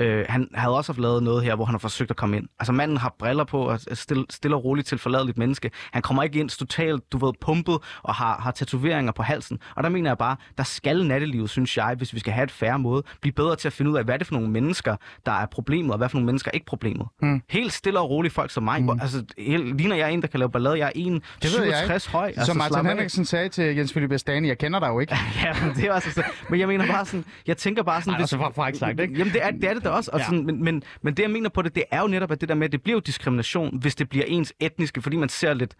Øh, 0.00 0.24
han 0.28 0.48
havde 0.54 0.76
også 0.76 0.92
haft 0.92 1.00
lavet 1.00 1.22
noget 1.22 1.44
her, 1.44 1.54
hvor 1.54 1.64
han 1.64 1.72
har 1.72 1.78
forsøgt 1.78 2.10
at 2.10 2.16
komme 2.16 2.36
ind. 2.36 2.48
Altså 2.58 2.72
manden 2.72 2.96
har 2.96 3.14
briller 3.18 3.44
på 3.44 3.68
og 3.68 3.80
stille, 3.92 4.24
stille 4.30 4.56
og 4.56 4.64
roligt 4.64 4.88
til 4.88 4.98
forladeligt 4.98 5.38
menneske. 5.38 5.70
Han 5.92 6.02
kommer 6.02 6.22
ikke 6.22 6.40
ind 6.40 6.48
totalt, 6.48 7.12
du 7.12 7.26
ved, 7.26 7.32
pumpet 7.40 7.78
og 8.02 8.14
har, 8.14 8.40
har 8.40 8.50
tatoveringer 8.50 9.12
på 9.12 9.22
halsen. 9.22 9.58
Og 9.76 9.82
der 9.82 9.88
mener 9.88 10.10
jeg 10.10 10.18
bare, 10.18 10.36
der 10.58 10.64
skal 10.64 11.06
nattelivet, 11.06 11.50
synes 11.50 11.76
jeg, 11.76 11.94
hvis 11.94 12.14
vi 12.14 12.20
skal 12.20 12.32
have 12.32 12.44
et 12.44 12.50
færre 12.50 12.78
måde, 12.78 13.02
blive 13.20 13.32
bedre 13.32 13.56
til 13.56 13.68
at 13.68 13.72
finde 13.72 13.90
ud 13.90 13.96
af, 13.96 14.04
hvad 14.04 14.14
er 14.14 14.18
det 14.18 14.26
for 14.26 14.34
nogle 14.34 14.50
mennesker, 14.50 14.96
der 15.26 15.32
er 15.32 15.46
problemet, 15.46 15.92
og 15.92 15.98
hvad 15.98 16.08
for 16.08 16.16
nogle 16.16 16.26
mennesker 16.26 16.50
er 16.50 16.54
ikke 16.54 16.66
problemet. 16.66 17.06
Mm. 17.22 17.42
Helt 17.48 17.72
stille 17.72 18.00
og 18.00 18.10
roligt 18.10 18.34
folk 18.34 18.50
som 18.50 18.62
mig. 18.62 18.82
Mm. 18.82 18.90
Altså, 18.90 19.24
helt, 19.38 19.76
ligner 19.76 19.96
jeg 19.96 20.04
er 20.04 20.08
en, 20.08 20.22
der 20.22 20.28
kan 20.28 20.38
lave 20.38 20.50
ballade. 20.50 20.78
Jeg 20.78 20.86
er 20.86 20.92
en 20.94 21.22
Det 21.42 21.50
ved 21.58 21.64
jeg 21.64 21.74
67 21.76 22.06
høj. 22.06 22.26
Altså, 22.26 22.44
Som 22.44 22.56
Martin 22.56 22.72
slap 22.74 22.84
af. 22.86 22.90
Henriksen 22.92 23.24
sagde 23.24 23.48
til 23.48 23.76
Jens 23.76 23.92
Philip 23.92 24.12
Estani, 24.12 24.48
jeg 24.48 24.58
kender 24.58 24.80
dig 24.80 24.88
jo 24.88 25.00
ikke. 25.00 25.16
Ja, 25.44 25.64
men 25.66 25.74
det 25.76 25.90
også 25.90 26.10
så. 26.10 26.22
Men 26.50 26.60
jeg 26.60 26.68
mener 26.68 26.86
bare 26.86 27.06
sådan, 27.06 27.24
jeg 27.46 27.56
tænker 27.56 27.82
bare 27.82 28.02
sådan... 28.02 28.14
Ej, 28.14 28.20
altså, 28.20 28.36
for 28.36 28.52
frækt 28.54 28.76
sagt, 28.76 29.00
ikke? 29.00 29.14
Jamen, 29.14 29.32
det 29.32 29.44
er 29.44 29.50
det, 29.50 29.64
er 29.64 29.74
det 29.74 29.84
da 29.84 29.88
også. 29.88 30.10
Og 30.12 30.18
Ja. 30.18 30.24
sådan, 30.24 30.46
men, 30.46 30.64
men, 30.64 30.82
men 31.02 31.14
det, 31.14 31.22
jeg 31.22 31.30
mener 31.30 31.48
på 31.48 31.62
det, 31.62 31.74
det 31.74 31.84
er 31.90 32.00
jo 32.00 32.06
netop, 32.06 32.30
at 32.32 32.40
det 32.40 32.48
der 32.48 32.54
med, 32.54 32.64
at 32.66 32.72
det 32.72 32.82
bliver 32.82 32.96
jo 32.96 33.00
diskrimination, 33.00 33.78
hvis 33.80 33.94
det 33.94 34.08
bliver 34.08 34.24
ens 34.28 34.52
etniske, 34.60 35.02
fordi 35.02 35.16
man 35.16 35.28
ser 35.28 35.54
lidt, 35.54 35.74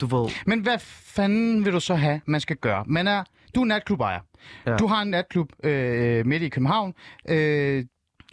du 0.00 0.06
ved... 0.06 0.30
Men 0.46 0.60
hvad 0.60 0.78
fanden 0.88 1.64
vil 1.64 1.72
du 1.72 1.80
så 1.80 1.94
have, 1.94 2.20
man 2.26 2.40
skal 2.40 2.56
gøre? 2.56 2.84
Man 2.86 3.08
er, 3.08 3.24
du 3.54 3.60
er 3.60 3.64
natklubejer. 3.64 4.20
Ja. 4.66 4.76
Du 4.76 4.86
har 4.86 5.02
en 5.02 5.08
natklub 5.08 5.48
øh, 5.64 6.26
midt 6.26 6.42
i 6.42 6.48
København. 6.48 6.94
Øh, 7.28 7.84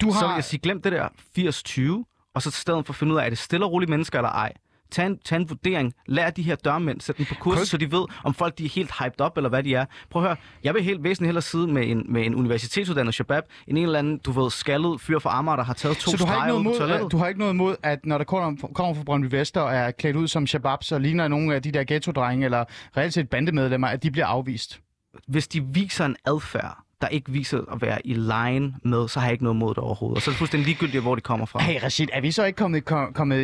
du 0.02 0.12
har... 0.12 0.20
Så 0.20 0.28
vil 0.28 0.34
jeg 0.34 0.44
sige, 0.44 0.60
glem 0.60 0.82
det 0.82 0.92
der 0.92 1.08
80-20, 1.40 2.30
og 2.36 2.42
så 2.42 2.50
i 2.50 2.52
stedet 2.52 2.86
for 2.86 2.92
at 2.94 2.96
finde 2.98 3.14
ud 3.14 3.20
af, 3.20 3.26
er 3.26 3.30
det 3.30 3.38
stille 3.38 3.66
og 3.66 3.72
rolige 3.72 3.90
mennesker 3.90 4.20
eller 4.20 4.30
ej. 4.30 4.54
Tag 4.94 5.06
en, 5.08 5.18
tag 5.26 5.36
en 5.36 5.50
vurdering. 5.50 5.94
Lær 6.06 6.30
de 6.30 6.42
her 6.42 6.56
dørmænd, 6.56 7.02
sæt 7.02 7.18
dem 7.18 7.26
på 7.26 7.36
kursus, 7.36 7.60
Kunne- 7.60 7.66
så 7.66 7.78
de 7.78 7.92
ved, 7.92 8.06
om 8.24 8.34
folk 8.34 8.58
de 8.58 8.66
er 8.66 8.70
helt 8.70 8.92
hyped 9.00 9.22
op, 9.22 9.38
eller 9.38 9.50
hvad 9.50 9.64
de 9.64 9.76
er. 9.76 9.86
Prøv 10.10 10.22
at 10.22 10.28
høre, 10.28 10.38
jeg 10.64 10.74
vil 10.74 10.84
helt 10.84 11.04
væsentligt 11.04 11.28
hellere 11.28 11.42
sidde 11.42 11.68
med 11.68 11.88
en, 11.90 12.06
med 12.10 12.26
en 12.26 12.36
universitetsuddannet 12.36 13.14
shabab, 13.14 13.44
end 13.68 13.78
en 13.78 13.84
eller 13.84 14.00
anden, 14.00 14.18
du 14.18 14.32
ved, 14.32 14.52
skaldet 14.52 15.02
fyr 15.02 15.20
fra 15.20 15.38
Amager, 15.38 15.56
der 15.56 15.64
har 15.64 15.74
taget 15.74 15.98
to 15.98 16.12
så 16.12 16.18
du 16.18 16.26
har, 16.26 16.36
ikke 16.36 16.48
noget 16.48 16.64
mod, 16.64 16.90
at, 17.06 17.12
du 17.12 17.18
har 17.18 17.28
ikke 17.28 17.40
noget 17.40 17.54
imod, 17.54 17.76
at 17.84 18.06
når 18.06 18.18
der 18.18 18.26
kommer, 18.26 18.68
kommer 18.74 18.94
fra 18.94 19.04
Brøndby 19.04 19.28
Vester 19.36 19.62
og 19.62 19.76
er 19.76 19.92
klædt 19.92 20.16
ud 20.16 20.28
som 20.28 20.48
shababs 20.48 20.92
og 20.92 21.02
ligner 21.02 21.28
nogle 21.28 21.56
af 21.56 21.62
de 21.62 21.72
der 21.72 21.84
ghetto-drenge 21.84 22.46
eller 22.46 22.66
reelt 22.98 23.14
set 23.14 23.30
bandemedlemmer, 23.30 23.88
at 23.88 24.04
de 24.04 24.12
bliver 24.12 24.26
afvist? 24.26 24.80
hvis 25.28 25.48
de 25.48 25.64
viser 25.74 26.06
en 26.06 26.16
adfærd, 26.26 26.78
der 27.04 27.10
ikke 27.10 27.32
viser 27.32 27.58
at 27.74 27.82
være 27.82 28.08
i 28.08 28.14
line 28.14 28.74
med, 28.84 29.08
så 29.08 29.20
har 29.20 29.28
jeg 29.28 29.32
ikke 29.32 29.44
noget 29.44 29.58
mod 29.58 29.70
det 29.70 29.78
overhovedet. 29.78 30.16
Og 30.16 30.22
så 30.22 30.30
er 30.30 30.32
det 30.32 30.38
fuldstændig 30.38 30.66
ligegyldigt, 30.68 31.04
hvor 31.04 31.16
de 31.16 31.22
kommer 31.22 31.46
fra. 31.46 31.62
Hey 31.62 31.84
Rashid, 31.84 32.08
er 32.14 32.22
vi 32.22 32.32
så 32.32 32.44
ikke 32.44 32.58
kommet, 32.58 32.86
kom, 32.86 33.14
kommet 33.14 33.38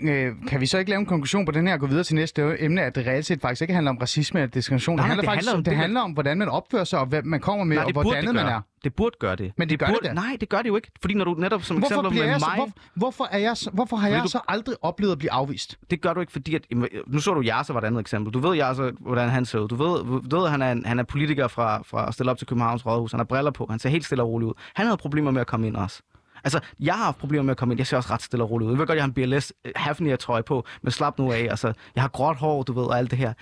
øh, 0.00 0.32
kan 0.48 0.60
vi 0.60 0.66
så 0.66 0.78
ikke 0.78 0.90
lave 0.90 1.00
en 1.00 1.06
konklusion 1.06 1.46
på 1.46 1.52
den 1.52 1.66
her 1.66 1.74
og 1.74 1.80
gå 1.80 1.86
videre 1.86 2.04
til 2.04 2.14
næste 2.14 2.56
emne, 2.58 2.82
at 2.82 2.94
det 2.94 3.06
reelt 3.06 3.26
set 3.26 3.40
faktisk 3.40 3.62
ikke 3.62 3.74
handler 3.74 3.90
om 3.90 3.96
racisme 3.96 4.40
eller 4.40 4.50
diskrimination. 4.50 4.96
Nej, 4.96 5.02
det 5.02 5.08
handler 5.08 5.22
det 5.22 5.28
faktisk 5.30 5.48
handler 5.48 5.58
om 5.58 5.64
det, 5.64 5.70
det, 5.70 5.78
handler 5.78 6.00
om, 6.00 6.10
hvordan 6.10 6.38
man 6.38 6.48
opfører 6.48 6.84
sig 6.84 6.98
og 6.98 7.06
hvad 7.06 7.22
man 7.22 7.40
kommer 7.40 7.64
med, 7.64 7.76
Nej, 7.76 7.84
og 7.84 7.88
det 7.88 8.02
hvordan 8.02 8.26
det 8.26 8.34
man 8.34 8.46
er. 8.46 8.60
Det 8.84 8.94
burde 8.94 9.16
gøre 9.20 9.36
det. 9.36 9.52
Men 9.56 9.68
det 9.68 9.78
gør 9.78 9.86
det 9.86 9.94
burde, 9.94 10.08
da. 10.08 10.12
Nej, 10.12 10.36
det 10.40 10.48
gør 10.48 10.58
det 10.62 10.68
jo 10.68 10.76
ikke. 10.76 10.90
Fordi 11.00 11.14
når 11.14 11.24
du 11.24 11.34
netop 11.34 11.62
som 11.62 11.76
Hvorfor, 11.78 11.94
eksempel 11.94 12.20
med 12.22 12.28
jeg 12.30 12.40
så, 12.40 12.46
mig... 12.46 12.56
hvor, 12.56 12.68
hvorfor, 12.94 13.28
er 13.30 13.38
jeg 13.38 13.56
så, 13.56 13.70
hvorfor 13.70 13.96
har 13.96 14.08
jeg 14.08 14.22
du- 14.22 14.28
så 14.28 14.40
aldrig 14.48 14.76
oplevet 14.82 15.12
at 15.12 15.18
blive 15.18 15.32
afvist? 15.32 15.78
Det 15.90 16.00
gør 16.00 16.12
du 16.14 16.20
ikke, 16.20 16.32
fordi... 16.32 16.54
At, 16.54 16.62
nu 17.06 17.18
så 17.20 17.34
du 17.34 17.40
Jarser 17.40 17.72
var 17.72 17.80
et 17.80 17.84
andet 17.84 18.00
eksempel. 18.00 18.34
Du 18.34 18.38
ved 18.38 18.56
Jarser, 18.56 18.90
hvordan 19.00 19.28
han 19.28 19.44
ser 19.46 19.58
ud. 19.58 19.68
Du 19.68 19.74
ved, 19.76 20.20
du 20.30 20.36
ved 20.36 20.44
at 20.44 20.50
han 20.50 20.62
er, 20.62 20.72
en, 20.72 20.86
han 20.86 20.98
er 20.98 21.02
politiker 21.02 21.48
fra, 21.48 21.82
fra 21.82 22.08
at 22.08 22.14
stille 22.14 22.30
op 22.30 22.38
til 22.38 22.46
Københavns 22.46 22.86
Rådhus. 22.86 23.10
Han 23.10 23.20
har 23.20 23.24
briller 23.24 23.50
på. 23.50 23.66
Han 23.70 23.78
ser 23.78 23.88
helt 23.88 24.04
stille 24.04 24.22
og 24.22 24.28
rolig 24.28 24.48
ud. 24.48 24.54
Han 24.74 24.86
havde 24.86 24.96
problemer 24.96 25.30
med 25.30 25.40
at 25.40 25.46
komme 25.46 25.66
ind 25.66 25.76
også. 25.76 26.02
Altså, 26.44 26.60
jeg 26.80 26.94
har 26.94 27.04
haft 27.04 27.18
problemer 27.18 27.42
med 27.42 27.50
at 27.50 27.56
komme 27.56 27.72
ind. 27.74 27.78
Jeg 27.80 27.86
ser 27.86 27.96
også 27.96 28.12
ret 28.12 28.22
stille 28.22 28.44
og 28.44 28.50
roligt 28.50 28.66
ud. 28.66 28.72
Jeg 28.72 28.78
ved 28.78 28.86
godt, 28.86 28.96
jeg 28.96 29.02
har 29.04 29.08
en 29.08 29.14
BLS 29.14 29.52
Hafnia 29.76 30.16
trøje 30.16 30.42
på, 30.42 30.64
men 30.82 30.90
slap 30.92 31.18
nu 31.18 31.32
af. 31.32 31.46
Altså, 31.50 31.72
jeg 31.94 32.02
har 32.02 32.08
gråt 32.08 32.36
hår, 32.36 32.62
du 32.62 32.72
ved, 32.72 32.84
og 32.84 32.98
alt 32.98 33.10
det 33.10 33.18
her. 33.18 33.32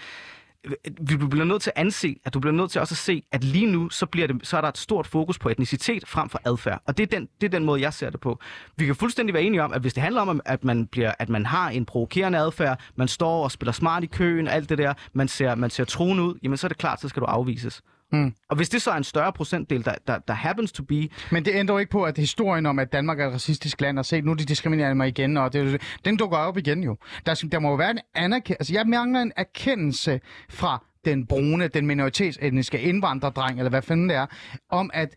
Vi 1.00 1.16
bliver 1.16 1.44
nødt 1.44 1.62
til 1.62 1.72
at 1.76 1.80
anse, 1.80 2.16
at 2.24 2.34
du 2.34 2.40
bliver 2.40 2.54
nødt 2.54 2.70
til 2.70 2.80
også 2.80 2.92
at 2.92 2.98
se, 2.98 3.22
at 3.32 3.44
lige 3.44 3.66
nu, 3.66 3.90
så, 3.90 4.06
bliver 4.06 4.26
det, 4.26 4.46
så 4.46 4.56
er 4.56 4.60
der 4.60 4.68
et 4.68 4.78
stort 4.78 5.06
fokus 5.06 5.38
på 5.38 5.48
etnicitet 5.48 6.08
frem 6.08 6.28
for 6.28 6.40
adfærd. 6.44 6.82
Og 6.86 6.96
det 6.96 7.02
er, 7.02 7.18
den, 7.18 7.28
det 7.40 7.46
er 7.46 7.50
den 7.50 7.64
måde, 7.64 7.80
jeg 7.80 7.94
ser 7.94 8.10
det 8.10 8.20
på. 8.20 8.38
Vi 8.76 8.86
kan 8.86 8.94
fuldstændig 8.94 9.34
være 9.34 9.42
enige 9.42 9.62
om, 9.62 9.72
at 9.72 9.80
hvis 9.80 9.94
det 9.94 10.02
handler 10.02 10.20
om, 10.20 10.40
at 10.44 10.64
man, 10.64 10.86
bliver, 10.86 11.12
at 11.18 11.28
man 11.28 11.46
har 11.46 11.70
en 11.70 11.84
provokerende 11.84 12.38
adfærd, 12.38 12.80
man 12.96 13.08
står 13.08 13.44
og 13.44 13.52
spiller 13.52 13.72
smart 13.72 14.04
i 14.04 14.06
køen, 14.06 14.48
alt 14.48 14.68
det 14.68 14.78
der, 14.78 14.94
man 15.12 15.28
ser, 15.28 15.54
man 15.54 15.70
ser 15.70 15.84
truende 15.84 16.22
ud, 16.22 16.34
jamen 16.42 16.56
så 16.56 16.66
er 16.66 16.68
det 16.68 16.78
klart, 16.78 17.00
så 17.00 17.08
skal 17.08 17.20
du 17.20 17.26
afvises. 17.26 17.82
Mm. 18.12 18.32
Og 18.50 18.57
hvis 18.57 18.68
det 18.68 18.82
så 18.82 18.90
er 18.90 18.96
en 18.96 19.04
større 19.04 19.32
procentdel, 19.32 19.84
der, 19.84 19.94
der, 20.07 20.18
der 20.18 20.34
happens 20.34 20.72
to 20.72 20.82
be, 20.82 21.09
Men 21.30 21.44
det 21.44 21.54
ændrer 21.54 21.74
jo 21.74 21.78
ikke 21.78 21.90
på, 21.90 22.02
at 22.02 22.18
historien 22.18 22.66
om, 22.66 22.78
at 22.78 22.92
Danmark 22.92 23.20
er 23.20 23.26
et 23.26 23.32
racistisk 23.32 23.80
land, 23.80 23.98
og 23.98 24.04
se, 24.04 24.20
nu 24.20 24.32
de 24.32 24.44
diskriminerer 24.44 24.94
mig 24.94 25.09
igen, 25.09 25.36
og 25.36 25.52
det, 25.52 25.82
den 26.04 26.16
dukker 26.16 26.38
op 26.38 26.59
igen 26.59 26.82
jo. 26.82 26.96
Der, 27.26 27.46
der 27.52 27.59
må 27.59 27.68
jo 27.68 27.74
være 27.74 27.90
en 27.90 28.00
anerkendelse. 28.14 28.61
Altså, 28.61 28.72
jeg 28.72 28.86
mangler 28.86 29.20
en 29.20 29.32
erkendelse 29.36 30.20
fra 30.50 30.84
den 31.04 31.26
brune, 31.26 31.68
den 31.68 31.86
minoritetsetniske 31.86 32.80
indvandrerdreng, 32.80 33.59
eller 33.59 33.70
hvad 33.70 33.82
fanden 33.82 34.09
det 34.09 34.16
er, 34.16 34.26
om 34.70 34.90
at 34.94 35.14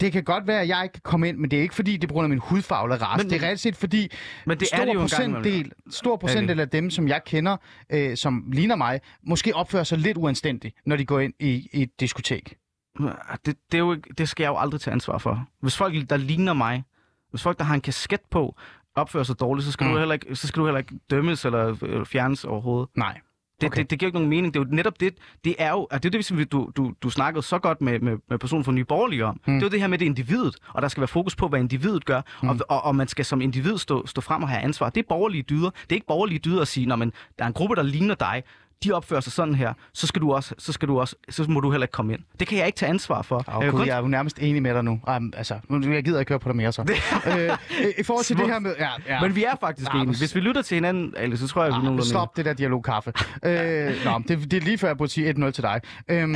det 0.00 0.12
kan 0.12 0.24
godt 0.24 0.46
være, 0.46 0.60
at 0.60 0.68
jeg 0.68 0.80
ikke 0.82 0.92
kan 0.92 1.00
komme 1.04 1.28
ind, 1.28 1.36
men 1.38 1.50
det 1.50 1.58
er 1.58 1.62
ikke 1.62 1.74
fordi, 1.74 1.92
det 1.92 2.04
er 2.04 2.08
på 2.08 2.12
grund 2.14 2.24
af 2.24 2.28
min 2.30 2.38
hudfarve 2.38 2.92
eller 2.92 3.06
race. 3.06 3.24
Men- 3.24 3.30
det 3.30 3.42
er 3.42 3.46
reelt 3.46 3.60
set 3.60 3.76
fordi, 3.76 4.08
Men 4.46 4.60
det 4.60 4.68
er 4.72 4.76
stor 4.76 4.84
det 4.84 4.94
jo 4.94 5.00
procentdel, 5.00 5.72
stor 5.90 6.16
procentdel 6.16 6.60
af 6.60 6.68
dem, 6.68 6.90
som 6.90 7.08
jeg 7.08 7.20
kender, 7.26 7.56
øh, 7.92 8.16
som 8.16 8.44
ligner 8.52 8.76
mig, 8.76 9.00
måske 9.26 9.54
opfører 9.56 9.84
sig 9.84 9.98
lidt 9.98 10.16
uanstændigt, 10.16 10.76
når 10.86 10.96
de 10.96 11.04
går 11.04 11.20
ind 11.20 11.32
i, 11.40 11.68
i 11.72 11.82
et 11.82 12.00
diskotek. 12.00 12.56
det, 13.00 13.46
det, 13.46 13.56
er 13.74 13.78
jo 13.78 13.92
ikke, 13.92 14.08
det 14.18 14.28
skal 14.28 14.44
jeg 14.44 14.50
jo 14.50 14.56
aldrig 14.58 14.80
tage 14.80 14.92
ansvar 14.92 15.18
for. 15.18 15.46
Hvis 15.62 15.76
folk, 15.76 16.10
der 16.10 16.16
ligner 16.16 16.52
mig, 16.52 16.84
hvis 17.30 17.42
folk, 17.42 17.58
der 17.58 17.64
har 17.64 17.74
en 17.74 17.80
kasket 17.80 18.20
på, 18.30 18.56
opfører 18.94 19.24
sig 19.24 19.40
dårligt, 19.40 19.64
så 19.66 19.72
skal, 19.72 19.84
Mm. 19.84 19.88
mm. 19.90 19.94
du, 19.94 19.98
heller 19.98 20.12
ikke, 20.14 20.36
så 20.36 20.46
skal 20.46 20.60
du 20.60 20.66
heller 20.66 20.78
ikke 20.78 20.94
dømmes 21.10 21.44
eller 21.44 21.76
øh, 21.82 22.06
fjernes 22.06 22.44
overhovedet. 22.44 22.88
Nej. 22.96 23.20
Det, 23.60 23.66
Okay. 23.66 23.82
det, 23.82 23.90
det 23.90 23.98
giver 23.98 24.06
jo 24.06 24.08
ikke 24.08 24.18
nogen 24.18 24.30
mening. 24.30 24.54
Det 24.54 24.60
er 24.60 24.64
jo 24.64 24.74
netop 24.74 25.00
det, 25.00 25.14
det 25.44 25.54
er 25.58 25.70
jo, 25.70 25.82
at 25.82 26.02
det 26.02 26.08
er 26.08 26.18
det, 26.18 26.24
som 26.24 26.44
du, 26.44 26.70
du, 26.76 26.94
du 27.02 27.10
snakkede 27.10 27.42
så 27.42 27.58
godt 27.58 27.80
med, 27.80 28.00
med, 28.00 28.16
med 28.30 28.38
personen 28.38 28.64
fra 28.64 28.72
Nye 28.72 28.84
Borgerlige 28.84 29.24
om. 29.24 29.40
Mm. 29.46 29.54
Det 29.54 29.62
er 29.62 29.66
jo 29.66 29.70
det 29.70 29.80
her 29.80 29.86
med 29.88 29.98
det 29.98 30.04
individet, 30.04 30.56
og 30.74 30.82
der 30.82 30.88
skal 30.88 31.00
være 31.00 31.08
fokus 31.08 31.36
på, 31.36 31.48
hvad 31.48 31.60
individet 31.60 32.04
gør, 32.04 32.20
mm. 32.42 32.48
og, 32.48 32.56
og, 32.68 32.84
og, 32.84 32.96
man 32.96 33.08
skal 33.08 33.24
som 33.24 33.40
individ 33.40 33.78
stå, 33.78 34.06
stå 34.06 34.20
frem 34.20 34.42
og 34.42 34.48
have 34.48 34.62
ansvar. 34.62 34.90
Det 34.90 35.00
er 35.00 35.08
borgerlige 35.08 35.42
dyder. 35.42 35.70
Det 35.70 35.90
er 35.90 35.94
ikke 35.94 36.06
borgerlige 36.06 36.38
dyder 36.38 36.60
at 36.60 36.68
sige, 36.68 36.86
når 36.86 36.96
man, 36.96 37.12
der 37.38 37.44
er 37.44 37.48
en 37.48 37.54
gruppe, 37.54 37.76
der 37.76 37.82
ligner 37.82 38.14
dig, 38.14 38.42
de 38.84 38.92
opfører 38.92 39.20
sig 39.20 39.32
sådan 39.32 39.54
her, 39.54 39.72
så 39.94 40.06
skal 40.06 40.22
du 40.22 40.32
også, 40.32 40.54
så 40.58 40.72
skal 40.72 40.88
du 40.88 41.00
også, 41.00 41.16
så 41.28 41.44
må 41.48 41.60
du 41.60 41.70
heller 41.70 41.84
ikke 41.84 41.92
komme 41.92 42.12
ind. 42.12 42.20
Det 42.40 42.48
kan 42.48 42.58
jeg 42.58 42.66
ikke 42.66 42.76
tage 42.76 42.90
ansvar 42.90 43.22
for. 43.22 43.44
Oh, 43.48 43.62
kan 43.62 43.70
Gud, 43.70 43.78
kun- 43.78 43.86
jeg 43.88 43.96
er 43.96 44.00
jo 44.00 44.06
nærmest 44.08 44.38
enig 44.38 44.62
med 44.62 44.74
dig 44.74 44.84
nu. 44.84 45.00
Um, 45.16 45.32
altså, 45.36 45.58
jeg 45.70 46.04
gider 46.04 46.20
ikke 46.20 46.30
høre 46.30 46.40
på 46.40 46.48
dig 46.48 46.56
mere 46.56 46.72
så. 46.72 46.82
øh, 47.26 47.56
I 47.98 48.02
forhold 48.02 48.24
til 48.24 48.36
det 48.36 48.40
Smukt. 48.44 48.52
her 48.52 48.58
med... 48.58 48.74
Ja, 48.78 48.88
ja. 49.08 49.20
Men 49.20 49.36
vi 49.36 49.44
er 49.44 49.54
faktisk 49.60 49.90
enige. 49.94 50.18
Hvis 50.18 50.34
vi 50.34 50.40
lytter 50.40 50.62
til 50.62 50.74
hinanden, 50.74 51.14
eller 51.16 51.36
så 51.36 51.46
tror 51.48 51.62
jeg, 51.64 51.72
vi 51.72 51.78
nogenlunde 51.78 52.08
stop 52.08 52.36
det 52.36 52.44
der 52.44 52.52
dialogkaffe. 52.52 53.12
øh, 53.44 53.92
nå, 54.04 54.22
det, 54.28 54.50
det 54.50 54.52
er 54.54 54.60
lige 54.60 54.78
før, 54.78 54.88
jeg 54.88 54.96
burde 54.98 55.12
sige 55.12 55.30
1-0 55.30 55.50
til 55.50 55.62
dig. 55.62 55.80
Øhm, 56.08 56.34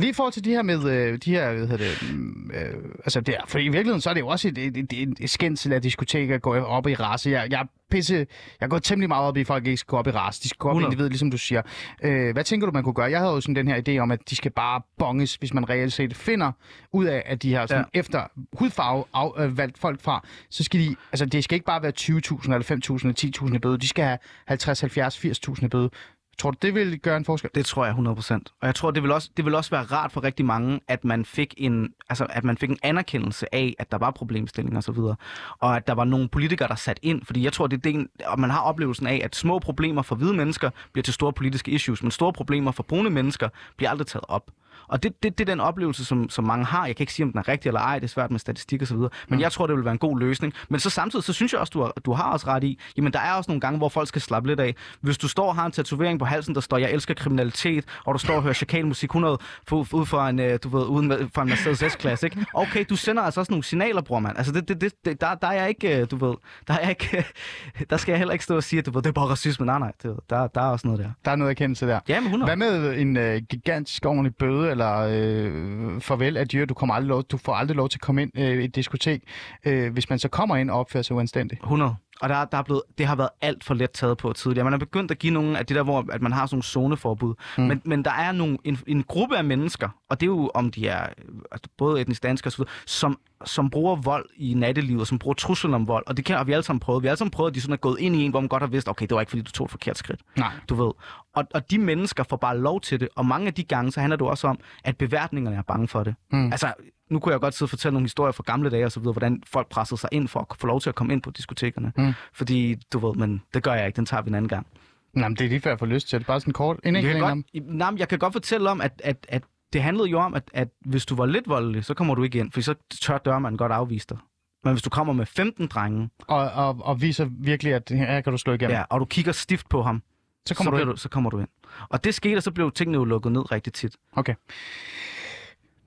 lige 0.00 0.10
i 0.10 0.12
forhold 0.12 0.32
til 0.32 0.44
de 0.44 0.50
her 0.50 0.62
med, 0.62 0.90
øh, 0.90 1.18
de 1.24 1.30
her, 1.30 1.52
hvad 1.52 1.66
hedder 1.68 1.76
det, 1.76 2.14
mm, 2.14 2.50
øh, 2.54 2.74
altså 3.04 3.20
det 3.20 3.34
er, 3.34 3.40
for 3.46 3.58
i 3.58 3.62
virkeligheden, 3.62 4.00
så 4.00 4.10
er 4.10 4.14
det 4.14 4.20
jo 4.20 4.26
også 4.28 4.48
et, 4.48 4.58
et, 4.58 4.76
et, 4.92 5.14
et 5.20 5.30
skændsel 5.30 5.72
af 5.72 5.82
diskoteker 5.82 6.38
går 6.38 6.56
op 6.60 6.86
i 6.86 6.94
race. 6.94 7.30
Jeg, 7.30 7.46
jeg 7.50 7.66
pisse, 7.94 8.26
jeg 8.60 8.70
går 8.70 8.78
temmelig 8.78 9.08
meget 9.08 9.28
op 9.28 9.36
i, 9.36 9.40
at 9.40 9.46
folk 9.46 9.66
ikke 9.66 9.76
skal 9.76 9.90
gå 9.90 9.96
op 9.96 10.06
i 10.06 10.10
race. 10.10 10.42
De 10.42 10.48
skal 10.48 10.58
gå 10.58 10.68
op 10.68 10.74
i 10.74 10.78
100. 10.78 10.92
individ, 10.92 11.08
ligesom 11.08 11.30
du 11.30 11.38
siger. 11.38 11.62
Øh, 12.02 12.32
hvad 12.32 12.44
tænker 12.44 12.66
du, 12.66 12.72
man 12.72 12.82
kunne 12.82 12.94
gøre? 12.94 13.10
Jeg 13.10 13.18
havde 13.18 13.32
jo 13.32 13.40
sådan 13.40 13.56
den 13.56 13.68
her 13.68 13.82
idé 13.88 13.98
om, 13.98 14.10
at 14.10 14.30
de 14.30 14.36
skal 14.36 14.50
bare 14.50 14.80
bonges, 14.98 15.34
hvis 15.34 15.54
man 15.54 15.68
reelt 15.70 15.92
set 15.92 16.16
finder 16.16 16.52
ud 16.92 17.04
af, 17.04 17.22
at 17.26 17.42
de 17.42 17.54
har 17.54 17.66
sådan, 17.66 17.84
ja. 17.94 17.98
efter 17.98 18.26
hudfarve 18.52 19.04
af, 19.14 19.30
øh, 19.38 19.58
valgt 19.58 19.78
folk 19.78 20.00
fra, 20.00 20.26
så 20.50 20.64
skal 20.64 20.80
de, 20.80 20.96
altså 21.12 21.26
det 21.26 21.44
skal 21.44 21.54
ikke 21.54 21.66
bare 21.66 21.82
være 21.82 21.92
20.000 22.00 22.52
eller 22.52 22.62
5.000 22.62 23.06
eller 23.06 23.48
10.000 23.48 23.54
i 23.54 23.58
bøde. 23.58 23.78
De 23.78 23.88
skal 23.88 24.04
have 24.04 24.18
50, 24.46 24.80
70, 24.80 25.24
80.000 25.24 25.64
i 25.64 25.68
bøde. 25.68 25.90
Tror 26.38 26.50
du, 26.50 26.56
det 26.62 26.74
vil 26.74 26.98
gøre 26.98 27.16
en 27.16 27.24
forskel? 27.24 27.50
Det 27.54 27.66
tror 27.66 27.84
jeg 27.84 27.94
100%. 27.94 28.32
Og 28.60 28.66
jeg 28.66 28.74
tror, 28.74 28.90
det 28.90 29.02
vil, 29.02 29.12
også, 29.12 29.30
det 29.36 29.44
vil 29.44 29.54
også 29.54 29.70
være 29.70 29.82
rart 29.82 30.12
for 30.12 30.24
rigtig 30.24 30.46
mange, 30.46 30.80
at 30.88 31.04
man 31.04 31.24
fik 31.24 31.54
en, 31.56 31.88
altså, 32.08 32.26
at 32.30 32.44
man 32.44 32.58
fik 32.58 32.70
en 32.70 32.78
anerkendelse 32.82 33.54
af, 33.54 33.74
at 33.78 33.92
der 33.92 33.98
var 33.98 34.10
problemstillinger 34.10 34.78
osv. 34.78 34.98
Og, 34.98 35.16
og 35.60 35.76
at 35.76 35.86
der 35.86 35.92
var 35.94 36.04
nogle 36.04 36.28
politikere, 36.28 36.68
der 36.68 36.74
sat 36.74 37.00
ind. 37.02 37.24
Fordi 37.24 37.44
jeg 37.44 37.52
tror, 37.52 37.66
det 37.66 37.76
er 37.76 37.92
det, 37.92 38.06
og 38.26 38.40
man 38.40 38.50
har 38.50 38.60
oplevelsen 38.60 39.06
af, 39.06 39.20
at 39.24 39.36
små 39.36 39.58
problemer 39.58 40.02
for 40.02 40.16
hvide 40.16 40.34
mennesker 40.34 40.70
bliver 40.92 41.02
til 41.02 41.14
store 41.14 41.32
politiske 41.32 41.70
issues, 41.70 42.02
men 42.02 42.10
store 42.10 42.32
problemer 42.32 42.72
for 42.72 42.82
brune 42.82 43.10
mennesker 43.10 43.48
bliver 43.76 43.90
aldrig 43.90 44.06
taget 44.06 44.24
op. 44.28 44.50
Og 44.88 45.02
det, 45.02 45.22
det, 45.22 45.38
det 45.38 45.48
er 45.48 45.52
den 45.52 45.60
oplevelse, 45.60 46.04
som, 46.04 46.28
som 46.28 46.44
mange 46.44 46.64
har. 46.64 46.86
Jeg 46.86 46.96
kan 46.96 47.02
ikke 47.02 47.12
sige, 47.12 47.24
om 47.24 47.32
den 47.32 47.38
er 47.38 47.48
rigtig 47.48 47.68
eller 47.68 47.80
ej. 47.80 47.98
Det 47.98 48.04
er 48.04 48.08
svært 48.08 48.30
med 48.30 48.38
statistik 48.38 48.82
og 48.82 48.88
så 48.88 48.94
videre. 48.94 49.10
Men 49.28 49.40
jeg 49.40 49.52
tror, 49.52 49.66
det 49.66 49.76
vil 49.76 49.84
være 49.84 49.92
en 49.92 49.98
god 49.98 50.18
løsning. 50.18 50.52
Men 50.68 50.80
så 50.80 50.90
samtidig, 50.90 51.24
så 51.24 51.32
synes 51.32 51.52
jeg 51.52 51.60
også, 51.60 51.70
du 51.70 51.82
har, 51.82 51.92
du 52.04 52.12
har 52.12 52.32
også 52.32 52.46
ret 52.46 52.64
i, 52.64 52.78
jamen 52.96 53.12
der 53.12 53.18
er 53.18 53.32
også 53.32 53.50
nogle 53.50 53.60
gange, 53.60 53.78
hvor 53.78 53.88
folk 53.88 54.08
skal 54.08 54.22
slappe 54.22 54.48
lidt 54.48 54.60
af. 54.60 54.74
Hvis 55.00 55.18
du 55.18 55.28
står 55.28 55.48
og 55.48 55.54
har 55.54 55.66
en 55.66 55.72
tatovering 55.72 56.18
på 56.18 56.24
halsen, 56.24 56.54
der 56.54 56.60
står, 56.60 56.78
jeg 56.78 56.90
elsker 56.92 57.14
kriminalitet, 57.14 57.84
og 58.04 58.14
du 58.14 58.18
står 58.18 58.34
og 58.34 58.42
hører 58.42 58.54
chakalmusik 58.54 59.08
100 59.08 59.38
for, 59.68 59.94
ud 59.94 60.06
fra 60.06 60.28
en, 60.30 60.40
øh, 60.40 60.58
du 60.62 60.68
ved, 60.68 60.86
uden 60.86 61.30
fra 61.34 61.42
en 61.42 61.48
Mercedes 61.48 61.92
S-klasse, 61.92 62.26
ikke? 62.26 62.46
Okay, 62.54 62.84
du 62.90 62.96
sender 62.96 63.22
altså 63.22 63.40
også 63.40 63.52
nogle 63.52 63.64
signaler, 63.64 64.02
bror, 64.02 64.18
mand. 64.18 64.36
Altså, 64.36 64.52
det, 64.52 64.68
det, 64.68 64.80
det, 64.80 64.92
det, 65.04 65.20
der, 65.20 65.34
der 65.34 65.48
er 65.48 65.52
jeg 65.52 65.68
ikke, 65.68 66.00
øh, 66.00 66.06
du 66.10 66.26
ved, 66.26 66.34
der 66.68 66.74
er 66.74 66.80
jeg 66.80 66.90
ikke, 66.90 67.24
der 67.90 67.96
skal 67.96 68.12
jeg 68.12 68.18
heller 68.18 68.32
ikke 68.32 68.44
stå 68.44 68.56
og 68.56 68.62
sige, 68.62 68.78
at 68.78 68.86
du 68.86 68.90
ved, 68.90 69.02
det 69.02 69.08
er 69.08 69.12
bare 69.12 69.26
racisme. 69.26 69.66
Nej, 69.66 69.78
nej, 69.78 69.92
det, 70.02 70.16
der, 70.30 70.46
der 70.46 70.60
er 70.60 70.66
også 70.66 70.86
noget 70.86 71.00
der. 71.00 71.10
Der 71.24 71.30
er 71.30 71.36
noget 71.36 71.50
erkendelse 71.50 71.86
der. 71.86 72.00
Ja, 72.08 72.20
men 72.20 72.26
100. 72.26 72.48
Hvad 72.48 72.56
med 72.56 72.98
en 72.98 73.16
øh, 73.16 73.42
gigantisk 73.50 74.06
ordentlig 74.06 74.36
bøde, 74.36 74.70
eller 74.74 75.08
øh, 75.10 76.00
farvel 76.00 76.36
adieu, 76.36 76.64
du, 76.64 76.74
kommer 76.74 76.94
aldrig 76.94 77.08
lov, 77.08 77.22
du 77.22 77.36
får 77.36 77.54
aldrig 77.54 77.76
lov 77.76 77.88
til 77.88 77.96
at 77.96 78.00
komme 78.00 78.22
ind 78.22 78.30
øh, 78.38 78.62
i 78.62 78.64
et 78.64 78.74
diskotek, 78.74 79.22
øh, 79.64 79.92
hvis 79.92 80.10
man 80.10 80.18
så 80.18 80.28
kommer 80.28 80.56
ind 80.56 80.70
og 80.70 80.78
opfører 80.78 81.02
sig 81.02 81.16
uanstændigt? 81.16 81.60
100. 81.62 81.96
Og 82.20 82.28
der, 82.28 82.44
der 82.44 82.58
er 82.58 82.62
blevet, 82.62 82.82
det 82.98 83.06
har 83.06 83.16
været 83.16 83.28
alt 83.40 83.64
for 83.64 83.74
let 83.74 83.90
taget 83.90 84.18
på 84.18 84.32
tidligere. 84.32 84.64
Man 84.64 84.72
er 84.72 84.78
begyndt 84.78 85.10
at 85.10 85.18
give 85.18 85.32
nogle 85.32 85.58
af 85.58 85.66
det 85.66 85.76
der, 85.76 85.82
hvor 85.82 86.04
at 86.12 86.22
man 86.22 86.32
har 86.32 86.46
sådan 86.46 86.54
nogle 86.54 86.62
zoneforbud. 86.62 87.34
Mm. 87.58 87.64
Men, 87.64 87.82
men 87.84 88.04
der 88.04 88.10
er 88.10 88.32
nogle, 88.32 88.58
en, 88.64 88.78
en 88.86 89.02
gruppe 89.02 89.36
af 89.36 89.44
mennesker, 89.44 89.88
og 90.10 90.20
det 90.20 90.26
er 90.26 90.30
jo 90.30 90.50
om 90.54 90.70
de 90.70 90.88
er 90.88 91.06
altså 91.52 91.70
både 91.78 92.00
etnisk 92.00 92.22
danske 92.22 92.46
osv., 92.46 92.64
som, 92.86 93.18
som 93.46 93.70
bruger 93.70 93.96
vold 93.96 94.28
i 94.36 94.54
nattelivet, 94.54 95.08
som 95.08 95.18
bruger 95.18 95.34
truslen 95.34 95.74
om 95.74 95.88
vold. 95.88 96.04
Og 96.06 96.16
det 96.16 96.24
kan, 96.24 96.36
har 96.36 96.44
vi 96.44 96.52
alle 96.52 96.62
sammen 96.62 96.80
prøvet. 96.80 97.02
Vi 97.02 97.06
har 97.06 97.10
alle 97.10 97.18
sammen 97.18 97.30
prøvet, 97.30 97.50
at 97.50 97.54
de 97.54 97.60
sådan 97.60 97.72
er 97.72 97.76
gået 97.76 98.00
ind 98.00 98.16
i 98.16 98.22
en, 98.22 98.30
hvor 98.30 98.40
man 98.40 98.48
godt 98.48 98.62
har 98.62 98.68
vidst, 98.68 98.88
okay, 98.88 99.06
det 99.06 99.14
var 99.14 99.20
ikke, 99.20 99.30
fordi 99.30 99.42
du 99.42 99.52
tog 99.52 99.64
et 99.64 99.70
forkert 99.70 99.98
skridt. 99.98 100.20
Nej. 100.36 100.52
Du 100.68 100.74
ved. 100.74 100.92
Og, 101.34 101.44
og 101.54 101.70
de 101.70 101.78
mennesker 101.78 102.24
får 102.24 102.36
bare 102.36 102.58
lov 102.58 102.80
til 102.80 103.00
det. 103.00 103.08
Og 103.16 103.26
mange 103.26 103.46
af 103.46 103.54
de 103.54 103.64
gange, 103.64 103.92
så 103.92 104.00
handler 104.00 104.16
det 104.16 104.26
også 104.26 104.48
om, 104.48 104.58
at 104.84 104.96
beværtningerne 104.96 105.56
er 105.56 105.62
bange 105.62 105.88
for 105.88 106.04
det. 106.04 106.14
Mm. 106.32 106.52
Altså, 106.52 106.72
nu 107.10 107.18
kunne 107.18 107.32
jeg 107.32 107.40
godt 107.40 107.54
sidde 107.54 107.66
og 107.66 107.70
fortælle 107.70 107.92
nogle 107.92 108.04
historier 108.04 108.32
fra 108.32 108.42
gamle 108.46 108.70
dage 108.70 108.84
og 108.84 108.92
så 108.92 109.00
videre, 109.00 109.12
hvordan 109.12 109.42
folk 109.46 109.68
pressede 109.68 110.00
sig 110.00 110.08
ind 110.12 110.28
for 110.28 110.40
at 110.50 110.56
få 110.58 110.66
lov 110.66 110.80
til 110.80 110.88
at 110.88 110.94
komme 110.94 111.12
ind 111.12 111.22
på 111.22 111.30
diskotekerne. 111.30 111.92
Mm. 111.96 112.12
Fordi, 112.32 112.76
du 112.92 112.98
ved, 113.06 113.14
men 113.14 113.42
det 113.54 113.62
gør 113.62 113.74
jeg 113.74 113.86
ikke, 113.86 113.96
den 113.96 114.06
tager 114.06 114.22
vi 114.22 114.28
en 114.28 114.34
anden 114.34 114.48
gang. 114.48 114.66
Men 115.14 115.34
det 115.36 115.40
er 115.40 115.48
lige 115.48 115.60
før, 115.60 115.70
jeg 115.70 115.78
får 115.78 115.86
lyst 115.86 116.08
til 116.08 116.18
det. 116.18 116.26
Bare 116.26 116.40
sådan 116.40 116.52
kort. 116.52 116.80
En 116.84 116.94
Jeg 116.94 117.02
kan, 117.02 117.20
godt, 117.20 117.38
nej, 117.64 117.90
men 117.90 117.98
jeg 117.98 118.08
kan 118.08 118.18
godt 118.18 118.32
fortælle 118.32 118.70
om, 118.70 118.80
at, 118.80 119.00
at, 119.04 119.26
at 119.28 119.42
det 119.74 119.82
handlede 119.82 120.08
jo 120.08 120.18
om, 120.20 120.34
at, 120.34 120.42
at 120.54 120.68
hvis 120.80 121.06
du 121.06 121.14
var 121.16 121.26
lidt 121.26 121.48
voldelig, 121.48 121.84
så 121.84 121.94
kommer 121.94 122.14
du 122.14 122.22
ikke 122.22 122.38
ind, 122.38 122.52
for 122.52 122.60
så 122.60 122.74
tør 123.02 123.18
dørmanden 123.18 123.58
godt 123.58 123.72
afvise 123.72 124.06
dig. 124.10 124.18
Men 124.64 124.72
hvis 124.72 124.82
du 124.82 124.90
kommer 124.90 125.12
med 125.12 125.26
15 125.26 125.66
drenge, 125.66 126.10
Og, 126.28 126.50
og, 126.50 126.78
og 126.82 127.00
viser 127.02 127.26
virkelig, 127.30 127.74
at 127.74 127.90
her 127.94 128.20
kan 128.20 128.30
du 128.32 128.38
slå 128.38 128.52
igennem. 128.52 128.74
ja, 128.76 128.82
og 128.88 129.00
du 129.00 129.04
kigger 129.04 129.32
stift 129.32 129.68
på 129.68 129.82
ham, 129.82 130.02
Så 130.46 130.54
kommer 130.54 130.70
så, 130.72 130.76
du 130.76 130.82
ind. 130.82 130.90
du, 130.90 130.96
så 130.96 131.08
kommer 131.08 131.30
du 131.30 131.38
ind. 131.38 131.48
Og 131.88 132.04
det 132.04 132.14
skete, 132.14 132.36
og 132.36 132.42
så 132.42 132.50
blev 132.50 132.72
tingene 132.72 132.98
jo 132.98 133.04
lukket 133.04 133.32
ned 133.32 133.52
rigtig 133.52 133.72
tit. 133.72 133.96
Okay. 134.12 134.34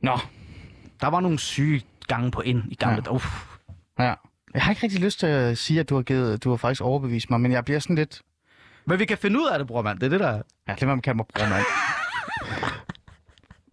Nå, 0.01 0.19
Der 1.01 1.07
var 1.07 1.19
nogle 1.19 1.39
syge 1.39 1.81
gange 2.07 2.31
på 2.31 2.41
ind 2.41 2.63
i 2.71 2.75
gamle 2.75 2.95
Ja. 2.95 3.01
ja. 3.05 3.15
Uff. 3.15 3.57
ja. 3.99 4.13
Jeg 4.53 4.61
har 4.61 4.71
ikke 4.71 4.83
rigtig 4.83 5.01
lyst 5.01 5.19
til 5.19 5.27
at 5.27 5.57
sige, 5.57 5.79
at 5.79 5.89
du 5.89 5.95
har, 5.95 6.01
givet, 6.01 6.43
du 6.43 6.49
har 6.49 6.57
faktisk 6.57 6.81
overbevist 6.81 7.29
mig, 7.29 7.41
men 7.41 7.51
jeg 7.51 7.65
bliver 7.65 7.79
sådan 7.79 7.95
lidt... 7.95 8.21
Men 8.85 8.99
vi 8.99 9.05
kan 9.05 9.17
finde 9.17 9.39
ud 9.39 9.47
af 9.47 9.59
det, 9.59 9.67
bror 9.67 9.81
mand. 9.81 9.99
Det 9.99 10.05
er 10.05 10.09
det, 10.09 10.19
der 10.19 10.27
er. 10.27 10.41
Ja, 10.67 10.75
lad 10.81 10.95
mig 10.95 11.03
kalde 11.03 11.17
mig 11.17 11.25
bror, 11.35 11.49
mand. 11.49 11.63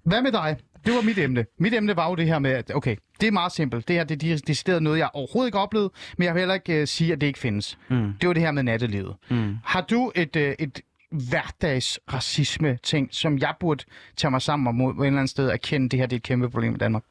Hvad 0.05 0.23
med 0.23 0.33
dig? 0.33 0.57
Det 0.87 0.95
var 0.95 1.03
mit 1.03 1.19
emne. 1.19 1.47
Mit 1.59 1.75
emne 1.75 1.97
var 1.97 2.09
jo 2.09 2.15
det 2.15 2.27
her 2.27 2.39
med, 2.39 2.51
at 2.51 2.73
okay, 2.75 2.97
det 3.21 3.27
er 3.27 3.31
meget 3.33 3.53
simpelt. 3.53 3.89
Det 3.89 3.97
her 3.97 4.05
det 4.05 4.33
er 4.33 4.43
decideret 4.47 4.83
noget, 4.83 4.99
jeg 4.99 5.11
overhovedet 5.15 5.49
ikke 5.49 5.59
har 5.59 5.63
oplevet, 5.63 5.91
men 6.19 6.27
jeg 6.27 6.35
vil 6.35 6.41
heller 6.41 6.55
ikke 6.55 6.83
uh, 6.83 6.89
sige, 6.89 7.13
at 7.13 7.21
det 7.21 7.27
ikke 7.27 7.39
findes. 7.39 7.79
Mm. 7.91 8.13
Det 8.21 8.27
var 8.27 8.33
det 8.33 8.43
her 8.43 8.51
med 8.51 8.63
nattelivet. 8.63 9.15
Mm. 9.31 9.57
Har 9.65 9.81
du 9.81 10.13
et, 10.15 10.37
uh, 10.37 10.43
et 10.43 10.81
hverdags 11.11 12.01
racisme 12.13 12.79
ting, 12.83 13.09
som 13.11 13.39
jeg 13.39 13.55
burde 13.61 13.85
tage 14.17 14.31
mig 14.31 14.43
sammen 14.43 14.67
om 14.67 14.75
mod 14.75 14.95
et 14.95 15.07
eller 15.07 15.19
andet 15.19 15.31
sted 15.31 15.51
erkende, 15.51 15.89
det 15.89 15.99
her 15.99 16.07
det 16.07 16.17
er 16.17 16.19
et 16.19 16.23
kæmpe 16.23 16.51
problem 16.51 16.75
i 16.75 16.79
Danmark? 16.79 17.03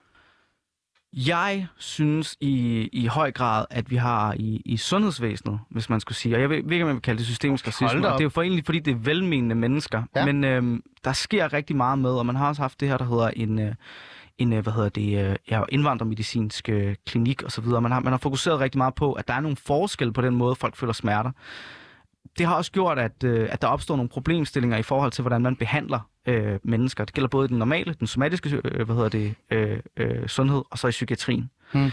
Jeg 1.14 1.68
synes 1.78 2.38
i, 2.41 2.82
i 2.93 3.05
høj 3.05 3.32
grad, 3.32 3.66
at 3.70 3.91
vi 3.91 3.95
har 3.95 4.34
i, 4.34 4.61
i 4.66 4.78
sundhedsvæsenet, 4.78 5.59
hvis 5.70 5.89
man 5.89 5.99
skulle 5.99 6.16
sige, 6.16 6.36
og 6.36 6.41
jeg 6.41 6.49
ved, 6.49 6.64
ved 6.64 6.72
ikke, 6.72 6.84
om 6.84 6.88
man 6.88 6.95
vil 6.95 7.01
kalde 7.01 7.18
det 7.18 7.28
systemisk 7.28 7.68
racisme, 7.68 8.07
og 8.07 8.14
det 8.14 8.20
er 8.20 8.24
jo 8.24 8.30
for 8.30 8.41
egentlig, 8.41 8.66
fordi 8.66 8.80
det 8.80 8.91
er 8.91 8.95
velmenende 8.95 9.55
mennesker. 9.55 10.03
Ja. 10.16 10.26
Men 10.26 10.43
øhm, 10.43 10.84
der 11.03 11.14
sker 11.14 11.53
rigtig 11.53 11.76
meget 11.76 11.99
med, 11.99 12.11
og 12.11 12.26
man 12.26 12.36
har 12.36 12.47
også 12.47 12.61
haft 12.61 12.80
det 12.80 12.88
her, 12.88 12.97
der 12.97 13.05
hedder 13.05 13.30
en, 13.30 13.59
øh, 13.59 13.76
en 14.38 14.53
øh, 14.53 14.64
hvad 14.64 14.74
hedder 14.74 14.89
det, 14.89 15.30
øh, 15.30 15.36
ja, 15.49 15.61
indvandrermedicinsk 15.70 16.70
øh, 16.70 16.95
klinik 17.05 17.43
osv. 17.45 17.66
Man 17.66 17.91
har, 17.91 17.99
man 17.99 18.14
har 18.14 18.18
fokuseret 18.18 18.59
rigtig 18.59 18.78
meget 18.78 18.95
på, 18.95 19.14
at 19.14 19.28
der 19.28 19.34
er 19.34 19.39
nogle 19.39 19.57
forskelle 19.57 20.14
på 20.14 20.22
den 20.22 20.36
måde, 20.36 20.55
folk 20.55 20.76
føler 20.76 20.93
smerter. 20.93 21.32
Det 22.38 22.45
har 22.45 22.55
også 22.55 22.72
gjort, 22.72 22.99
at, 22.99 23.24
øh, 23.24 23.47
at 23.51 23.61
der 23.61 23.68
opstår 23.68 23.95
nogle 23.95 24.09
problemstillinger 24.09 24.78
i 24.78 24.84
forhold 24.84 25.11
til, 25.11 25.22
hvordan 25.22 25.41
man 25.41 25.55
behandler 25.55 25.99
øh, 26.28 26.59
mennesker. 26.63 27.05
Det 27.05 27.13
gælder 27.13 27.28
både 27.28 27.45
i 27.45 27.49
den 27.49 27.57
normale, 27.57 27.93
den 27.99 28.07
somatiske 28.07 28.61
øh, 28.63 28.86
hvad 28.86 28.95
hedder 28.95 29.09
det, 29.09 29.36
øh, 29.51 29.80
øh, 29.97 30.28
sundhed, 30.28 30.61
og 30.71 30.78
så 30.78 30.88
i 30.88 30.91
psykiatrien. 30.91 31.49
Hmm. 31.74 31.91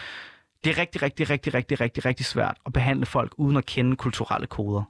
Det 0.64 0.70
er 0.70 0.78
rigtig, 0.78 1.02
rigtig, 1.02 1.30
rigtig, 1.30 1.54
rigtig, 1.54 1.80
rigtig, 1.80 2.04
rigtig 2.04 2.26
svært 2.26 2.56
at 2.66 2.72
behandle 2.72 3.06
folk 3.06 3.32
uden 3.36 3.56
at 3.56 3.66
kende 3.66 3.96
kulturelle 3.96 4.46
koder. 4.46 4.82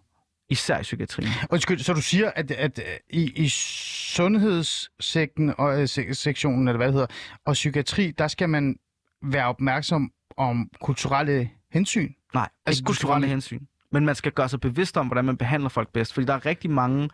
Især 0.48 0.78
i 0.78 0.82
psykiatrien. 0.82 1.28
Undskyld, 1.50 1.78
så 1.78 1.92
du 1.92 2.02
siger, 2.02 2.30
at, 2.36 2.50
at 2.50 2.80
i, 3.10 3.32
i 3.36 3.48
sundhedssekten 3.48 5.54
og 5.58 5.80
øh, 5.80 5.88
se- 5.88 6.14
sektionen, 6.14 6.68
eller 6.68 6.76
hvad 6.76 6.86
det 6.86 6.94
hedder, 6.94 7.06
og 7.46 7.52
psykiatri, 7.52 8.10
der 8.10 8.28
skal 8.28 8.48
man 8.48 8.76
være 9.22 9.46
opmærksom 9.46 10.12
om 10.36 10.70
kulturelle 10.80 11.50
hensyn? 11.72 12.12
Nej, 12.34 12.48
Altså, 12.66 12.80
ikke 12.80 12.86
kulturelle 12.86 13.26
hensyn. 13.26 13.60
Men 13.92 14.06
man 14.06 14.14
skal 14.14 14.32
gøre 14.32 14.48
sig 14.48 14.60
bevidst 14.60 14.96
om, 14.96 15.06
hvordan 15.06 15.24
man 15.24 15.36
behandler 15.36 15.68
folk 15.68 15.92
bedst. 15.92 16.14
Fordi 16.14 16.26
der 16.26 16.34
er 16.34 16.46
rigtig 16.46 16.70
mange... 16.70 17.08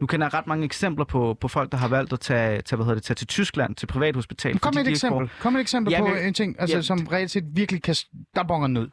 Nu 0.00 0.06
kender 0.06 0.26
jeg 0.26 0.34
ret 0.34 0.46
mange 0.46 0.64
eksempler 0.64 1.04
på, 1.04 1.36
på 1.40 1.48
folk, 1.48 1.72
der 1.72 1.78
har 1.78 1.88
valgt 1.88 2.12
at 2.12 2.20
tage, 2.20 2.62
tage, 2.62 2.76
hvad 2.76 2.84
hedder 2.86 2.94
det, 2.94 3.02
tage 3.02 3.14
til 3.14 3.26
Tyskland, 3.26 3.74
til 3.74 3.86
privathospital. 3.86 4.58
Kom 4.58 4.74
med 4.74 4.82
et 4.82 4.88
eksempel. 4.90 5.30
Kom 5.40 5.52
med 5.52 5.60
et 5.60 5.62
eksempel 5.62 5.90
Ja, 5.92 6.00
på 6.00 6.06
men- 6.06 6.26
en 6.26 6.34
ting, 6.34 6.56
altså, 6.58 6.76
ja, 6.76 6.82
som 6.82 7.06
reelt 7.12 7.30
set 7.30 7.44
virkelig 7.52 7.82
kan... 7.82 7.94
Der 8.34 8.42
bonger 8.42 8.68
ned. 8.68 8.88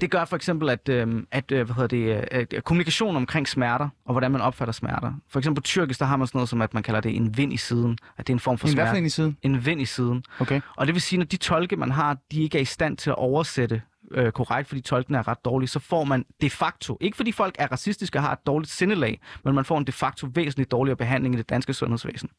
Det 0.00 0.10
gør 0.10 0.24
for 0.24 0.36
eksempel, 0.36 0.68
at, 0.70 0.88
øh, 0.88 1.22
at, 1.32 1.52
øh, 1.52 1.64
hvad 1.66 1.74
hedder 1.74 1.88
det, 1.88 2.16
øh, 2.32 2.46
at 2.54 2.64
kommunikation 2.64 3.16
omkring 3.16 3.48
smerter, 3.48 3.88
og 4.06 4.12
hvordan 4.14 4.30
man 4.30 4.40
opfatter 4.40 4.72
smerter. 4.72 5.12
For 5.30 5.38
eksempel 5.38 5.62
på 5.62 5.64
tyrkisk, 5.66 6.00
der 6.00 6.06
har 6.06 6.16
man 6.16 6.26
sådan 6.26 6.38
noget 6.38 6.48
som, 6.48 6.62
at 6.62 6.74
man 6.74 6.82
kalder 6.82 7.00
det 7.00 7.16
en 7.16 7.36
vind 7.36 7.52
i 7.52 7.56
siden. 7.56 7.98
At 8.18 8.26
det 8.26 8.32
er 8.32 8.36
en 8.36 8.40
form 8.40 8.58
for 8.58 8.66
En 8.66 8.72
smerte. 8.72 8.98
en 8.98 9.06
i 9.06 9.08
siden? 9.08 9.36
En 9.42 9.66
vind 9.66 9.80
i 9.80 9.84
siden. 9.84 10.24
Okay. 10.40 10.60
Og 10.76 10.86
det 10.86 10.94
vil 10.94 11.02
sige, 11.02 11.18
når 11.18 11.26
de 11.26 11.36
tolke, 11.36 11.76
man 11.76 11.90
har, 11.90 12.16
de 12.32 12.42
ikke 12.42 12.58
er 12.58 12.62
i 12.62 12.64
stand 12.64 12.96
til 12.96 13.10
at 13.10 13.16
oversætte 13.16 13.82
øh, 14.10 14.32
korrekt, 14.32 14.68
fordi 14.68 14.80
tolkene 14.80 15.18
er 15.18 15.28
ret 15.28 15.44
dårlige, 15.44 15.68
så 15.68 15.78
får 15.78 16.04
man 16.04 16.24
de 16.40 16.50
facto, 16.50 16.98
ikke 17.00 17.16
fordi 17.16 17.32
folk 17.32 17.56
er 17.58 17.66
racistiske 17.72 18.18
og 18.18 18.22
har 18.22 18.32
et 18.32 18.46
dårligt 18.46 18.72
sindelag, 18.72 19.20
men 19.44 19.54
man 19.54 19.64
får 19.64 19.78
en 19.78 19.84
de 19.84 19.92
facto 19.92 20.28
væsentligt 20.34 20.70
dårligere 20.70 20.96
behandling 20.96 21.34
i 21.34 21.38
det 21.38 21.48
danske 21.48 21.74
sundhedsvæsen. 21.74 22.30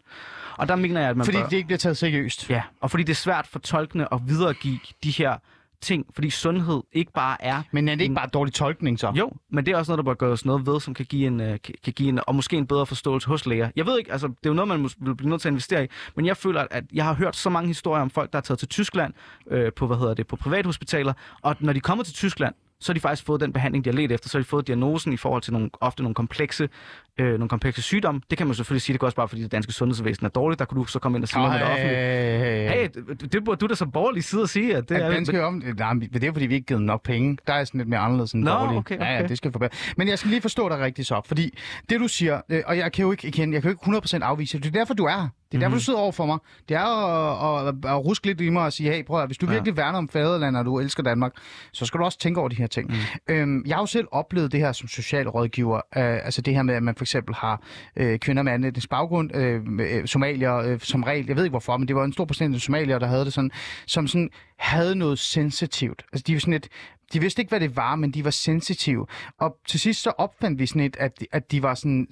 Og 0.58 0.68
der 0.68 0.76
mener 0.76 1.00
jeg, 1.00 1.10
at 1.10 1.18
man 1.18 1.26
Fordi 1.26 1.38
bør... 1.38 1.48
det 1.48 1.58
ikke 1.58 1.68
bliver 1.68 1.78
taget 1.78 1.98
seriøst. 1.98 2.50
Ja, 2.50 2.62
og 2.82 2.92
fordi 2.92 3.04
det 3.04 3.12
er 3.12 3.16
svært 3.16 3.48
for 3.48 3.60
tolkene 3.60 4.14
at 4.14 4.20
videregive 4.26 4.80
de 5.04 5.12
her 5.12 5.38
ting, 5.82 6.06
fordi 6.16 6.30
sundhed 6.30 6.82
ikke 6.94 7.12
bare 7.12 7.38
er 7.44 7.62
Men 7.72 7.88
er 7.90 7.96
det 7.96 8.02
ikke 8.02 8.12
en- 8.12 8.16
bare 8.16 8.28
dårlig 8.34 8.54
tolkning 8.54 9.00
så? 9.00 9.12
jo, 9.16 9.32
men 9.52 9.66
det 9.66 9.72
er 9.74 9.78
også 9.78 9.92
noget, 9.92 9.98
der 9.98 10.04
bør 10.04 10.14
gøres 10.14 10.46
noget 10.46 10.66
ved, 10.66 10.80
som 10.80 10.94
kan 10.94 11.06
give 11.06 11.28
en, 11.28 11.42
øh, 11.42 11.58
kan- 11.84 11.94
give 11.96 12.10
en, 12.10 12.20
og 12.28 12.36
måske 12.36 12.58
en 12.58 12.68
bedre 12.68 12.86
forståelse 12.86 13.28
hos 13.28 13.46
læger. 13.46 13.70
Jeg 13.76 13.86
ved 13.86 13.98
ikke, 13.98 14.12
altså, 14.12 14.28
det 14.28 14.34
er 14.46 14.50
jo 14.50 14.54
noget, 14.54 14.68
man 14.68 14.90
vil 15.00 15.16
blive 15.16 15.30
nødt 15.30 15.42
til 15.42 15.48
at 15.50 15.52
investere 15.52 15.84
i, 15.84 15.88
men 16.16 16.26
jeg 16.26 16.38
føler, 16.38 16.66
at 16.72 16.84
jeg 16.94 17.06
har 17.06 17.14
hørt 17.14 17.36
så 17.36 17.50
mange 17.50 17.68
historier 17.68 18.02
om 18.02 18.10
folk, 18.10 18.32
der 18.34 18.38
er 18.38 18.42
taget 18.42 18.60
til 18.60 18.68
Tyskland 18.68 19.14
øh, 19.52 19.72
på, 19.74 19.88
hvad 19.88 19.98
hedder 19.98 20.14
det, 20.14 20.28
på 20.28 20.36
privathospitaler, 20.36 21.14
og 21.42 21.56
når 21.60 21.74
de 21.74 21.80
kommer 21.80 22.04
til 22.04 22.14
Tyskland, 22.14 22.54
så 22.80 22.92
har 22.92 22.94
de 22.94 23.00
faktisk 23.00 23.26
fået 23.26 23.42
den 23.42 23.54
behandling, 23.54 23.86
de 23.86 23.90
har 23.90 23.96
let 23.98 24.12
efter. 24.12 24.30
Så 24.30 24.38
har 24.38 24.44
de 24.44 24.48
fået 24.50 24.68
diagnosen 24.68 25.14
i 25.14 25.18
forhold 25.18 25.42
til 25.42 25.54
nogle, 25.54 25.70
ofte 25.82 26.04
nogle 26.04 26.16
komplekse, 26.16 26.70
øh, 27.18 27.32
nogle 27.34 27.50
komplekse 27.50 27.82
sygdomme. 27.82 28.22
Det 28.30 28.38
kan 28.38 28.48
man 28.48 28.56
selvfølgelig 28.56 28.82
sige, 28.82 28.94
det 28.94 29.00
går 29.00 29.08
også 29.08 29.16
bare, 29.16 29.28
fordi 29.28 29.44
det 29.44 29.52
danske 29.52 29.74
sundhedsvæsen 29.74 30.26
er 30.26 30.30
dårligt. 30.30 30.60
Der 30.60 30.66
kunne 30.66 30.80
du 30.82 30.86
så 30.86 31.00
komme 31.00 31.18
ind 31.18 31.24
og 31.24 31.30
sige 31.30 31.40
noget 31.40 31.52
med 31.54 31.60
det 31.60 31.68
offentlige. 31.74 32.70
hey, 32.70 32.88
det, 33.32 33.44
burde 33.46 33.60
du 33.60 33.68
da 33.68 33.76
som 33.76 33.92
borgerlig 33.92 34.24
side 34.24 34.42
at 34.42 34.50
sige, 34.50 34.76
at 34.76 34.90
det 34.90 34.96
At 34.96 35.02
er... 35.02 35.10
danske 35.10 35.44
om... 35.46 35.64
Nej, 35.78 35.94
det 36.14 36.24
er 36.24 36.32
fordi, 36.34 36.46
vi 36.46 36.54
ikke 36.56 36.66
givet 36.68 36.82
nok 36.82 37.04
penge. 37.04 37.38
Der 37.48 37.54
er 37.54 37.64
sådan 37.64 37.78
lidt 37.78 37.90
mere 37.90 38.00
anderledes 38.00 38.32
end 38.32 38.44
Nå, 38.44 38.50
dårlige. 38.52 38.78
okay, 38.78 38.98
Ja, 39.00 39.06
ja, 39.14 39.20
okay. 39.20 39.30
det 39.30 39.38
skal 39.38 39.52
forbedre. 39.52 39.70
Men 39.98 40.08
jeg 40.08 40.20
skal 40.20 40.30
lige 40.30 40.42
forstå 40.42 40.70
dig 40.70 40.80
rigtigt 40.80 41.08
så, 41.08 41.22
fordi 41.26 41.58
det 41.90 42.00
du 42.00 42.08
siger, 42.08 42.42
øh, 42.50 42.64
og 42.66 42.78
jeg 42.78 42.92
kan 42.92 43.06
jo 43.06 43.12
ikke 43.12 43.28
igen, 43.28 43.54
jeg 43.54 43.62
kan 43.62 43.72
jo 43.72 43.78
ikke 43.92 43.98
100% 44.18 44.24
afvise 44.24 44.58
det. 44.58 44.64
Det 44.64 44.76
er 44.76 44.80
derfor, 44.80 44.94
du 44.94 45.06
er 45.06 45.10
her. 45.12 45.28
Det 45.52 45.58
er 45.58 45.60
derfor, 45.60 45.70
Mhm. 45.70 45.78
du 45.80 45.84
sidder 45.84 46.00
over 46.00 46.12
for 46.12 46.26
mig. 46.26 46.38
Det 46.70 46.78
er 46.78 46.82
at, 46.82 47.68
at, 47.68 47.76
at 47.92 48.06
ruske 48.06 48.28
lidt 48.28 48.42
i 48.42 48.50
mig 48.50 48.64
og 48.64 48.74
sige, 48.74 48.94
hey, 48.94 49.06
prøv 49.06 49.22
at, 49.22 49.28
hvis 49.28 49.38
du 49.38 49.46
Ja. 49.46 49.52
virkelig 49.52 49.78
værner 49.78 49.98
om 49.98 50.10
fædrelandet, 50.10 50.60
og 50.60 50.66
du 50.66 50.80
elsker 50.80 51.04
Danmark, 51.04 51.32
så 51.74 51.86
skal 51.86 52.00
du 52.00 52.04
også 52.06 52.20
tænke 52.20 52.40
over 52.40 52.50
de 52.50 52.56
her 52.56 52.68
ting. 52.68 52.90
Mm. 52.90 53.34
Øhm, 53.36 53.64
jeg 53.68 53.76
har 53.76 53.82
jo 53.82 53.86
selv 53.86 54.08
oplevet 54.12 54.52
det 54.52 54.60
her 54.60 54.72
som 54.72 54.88
socialrådgiver. 54.88 55.76
Øh, 55.78 55.82
altså 56.26 56.42
det 56.42 56.56
her 56.56 56.62
med, 56.64 56.74
at 56.76 56.84
man 56.84 56.96
for 56.96 57.06
eksempel 57.08 57.36
har 57.36 57.62
øh, 57.96 58.20
kvinder 58.20 58.44
med 58.44 58.52
anden 58.52 58.70
etnisk 58.70 58.90
baggrund, 58.90 59.36
øh, 59.36 59.62
øh, 59.80 60.08
somalier 60.08 60.56
øh, 60.56 60.80
som 60.80 61.04
regel, 61.04 61.26
jeg 61.28 61.36
ved 61.36 61.44
ikke 61.44 61.54
hvorfor, 61.54 61.78
men 61.78 61.88
det 61.88 61.96
var 61.96 62.04
en 62.04 62.14
stor 62.14 62.26
procent 62.26 62.56
af 62.56 62.62
somalier, 62.62 63.00
der 63.00 63.08
havde 63.08 63.26
det 63.26 63.34
sådan, 63.34 63.52
som 63.86 64.08
sådan 64.08 64.30
havde 64.58 64.96
noget 64.96 65.20
sensitivt. 65.20 66.04
Altså 66.14 66.24
de 66.28 66.34
var 66.34 66.40
sådan 66.40 66.52
lidt, 66.52 66.70
de 67.14 67.20
vidste 67.22 67.42
ikke, 67.42 67.50
hvad 67.50 67.60
det 67.60 67.76
var, 67.76 67.96
men 67.96 68.12
de 68.12 68.24
var 68.26 68.32
sensitive. 68.32 69.08
Og 69.40 69.58
til 69.68 69.80
sidst 69.80 70.02
så 70.02 70.10
opfandt 70.10 70.60
vi 70.60 70.66
sådan 70.66 70.82
et, 70.82 70.98
at, 71.00 71.24
at 71.32 71.52
de 71.52 71.64
var 71.64 71.74
sådan 71.76 72.08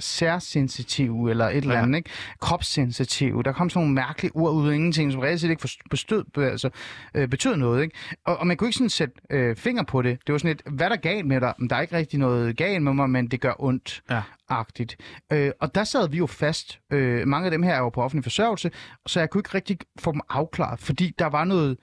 særsensitive, 0.00 1.30
eller 1.30 1.48
et 1.48 1.56
eller 1.56 1.78
andet, 1.82 1.98
ikke? 1.98 2.10
Kropssensitive. 2.40 3.42
Der 3.42 3.52
kom 3.52 3.70
sådan 3.70 3.80
nogle 3.80 3.94
mærkelige 3.94 4.36
ord 4.36 4.52
ud 4.52 4.68
af 4.70 4.74
ingenting, 4.74 5.12
som 5.12 5.20
reelt 5.20 5.40
set 5.40 5.50
ikke 5.50 5.68
bestød, 5.90 6.24
altså, 6.36 6.70
øh, 7.14 7.28
betød 7.28 7.56
noget, 7.56 7.82
ikke? 7.82 7.96
Og, 8.24 8.36
og 8.36 8.46
man 8.46 8.56
kunne 8.56 8.68
ikke 8.68 8.76
sådan 8.76 8.90
sætte 8.90 9.14
øh, 9.30 9.56
finger 9.56 9.82
på 9.82 10.02
det. 10.02 10.18
Det 10.26 10.32
var 10.32 10.38
sådan 10.38 10.50
et, 10.50 10.62
hvad 10.74 10.86
er 10.86 10.88
der 10.88 10.96
galt 10.96 11.26
med 11.26 11.40
dig? 11.40 11.54
Der 11.70 11.76
er 11.76 11.80
ikke 11.80 11.96
rigtig 11.96 12.18
noget 12.18 12.56
galt 12.56 12.82
med 12.82 12.92
mig, 12.92 13.10
men 13.10 13.28
det 13.28 13.40
gør 13.40 13.52
ondt 13.58 14.02
Ja. 14.10 14.22
agtigt. 14.48 14.96
Øh, 15.32 15.50
og 15.60 15.74
der 15.74 15.84
sad 15.84 16.08
vi 16.08 16.16
jo 16.16 16.26
fast. 16.26 16.80
Øh, 16.92 17.28
mange 17.28 17.44
af 17.44 17.50
dem 17.50 17.62
her 17.62 17.74
er 17.74 17.78
jo 17.78 17.88
på 17.88 18.02
offentlig 18.02 18.24
forsørgelse, 18.24 18.70
så 19.06 19.20
jeg 19.20 19.30
kunne 19.30 19.38
ikke 19.40 19.54
rigtig 19.54 19.78
få 19.98 20.12
dem 20.12 20.20
afklaret, 20.28 20.80
fordi 20.80 21.14
der 21.18 21.26
var 21.26 21.44
noget, 21.44 21.76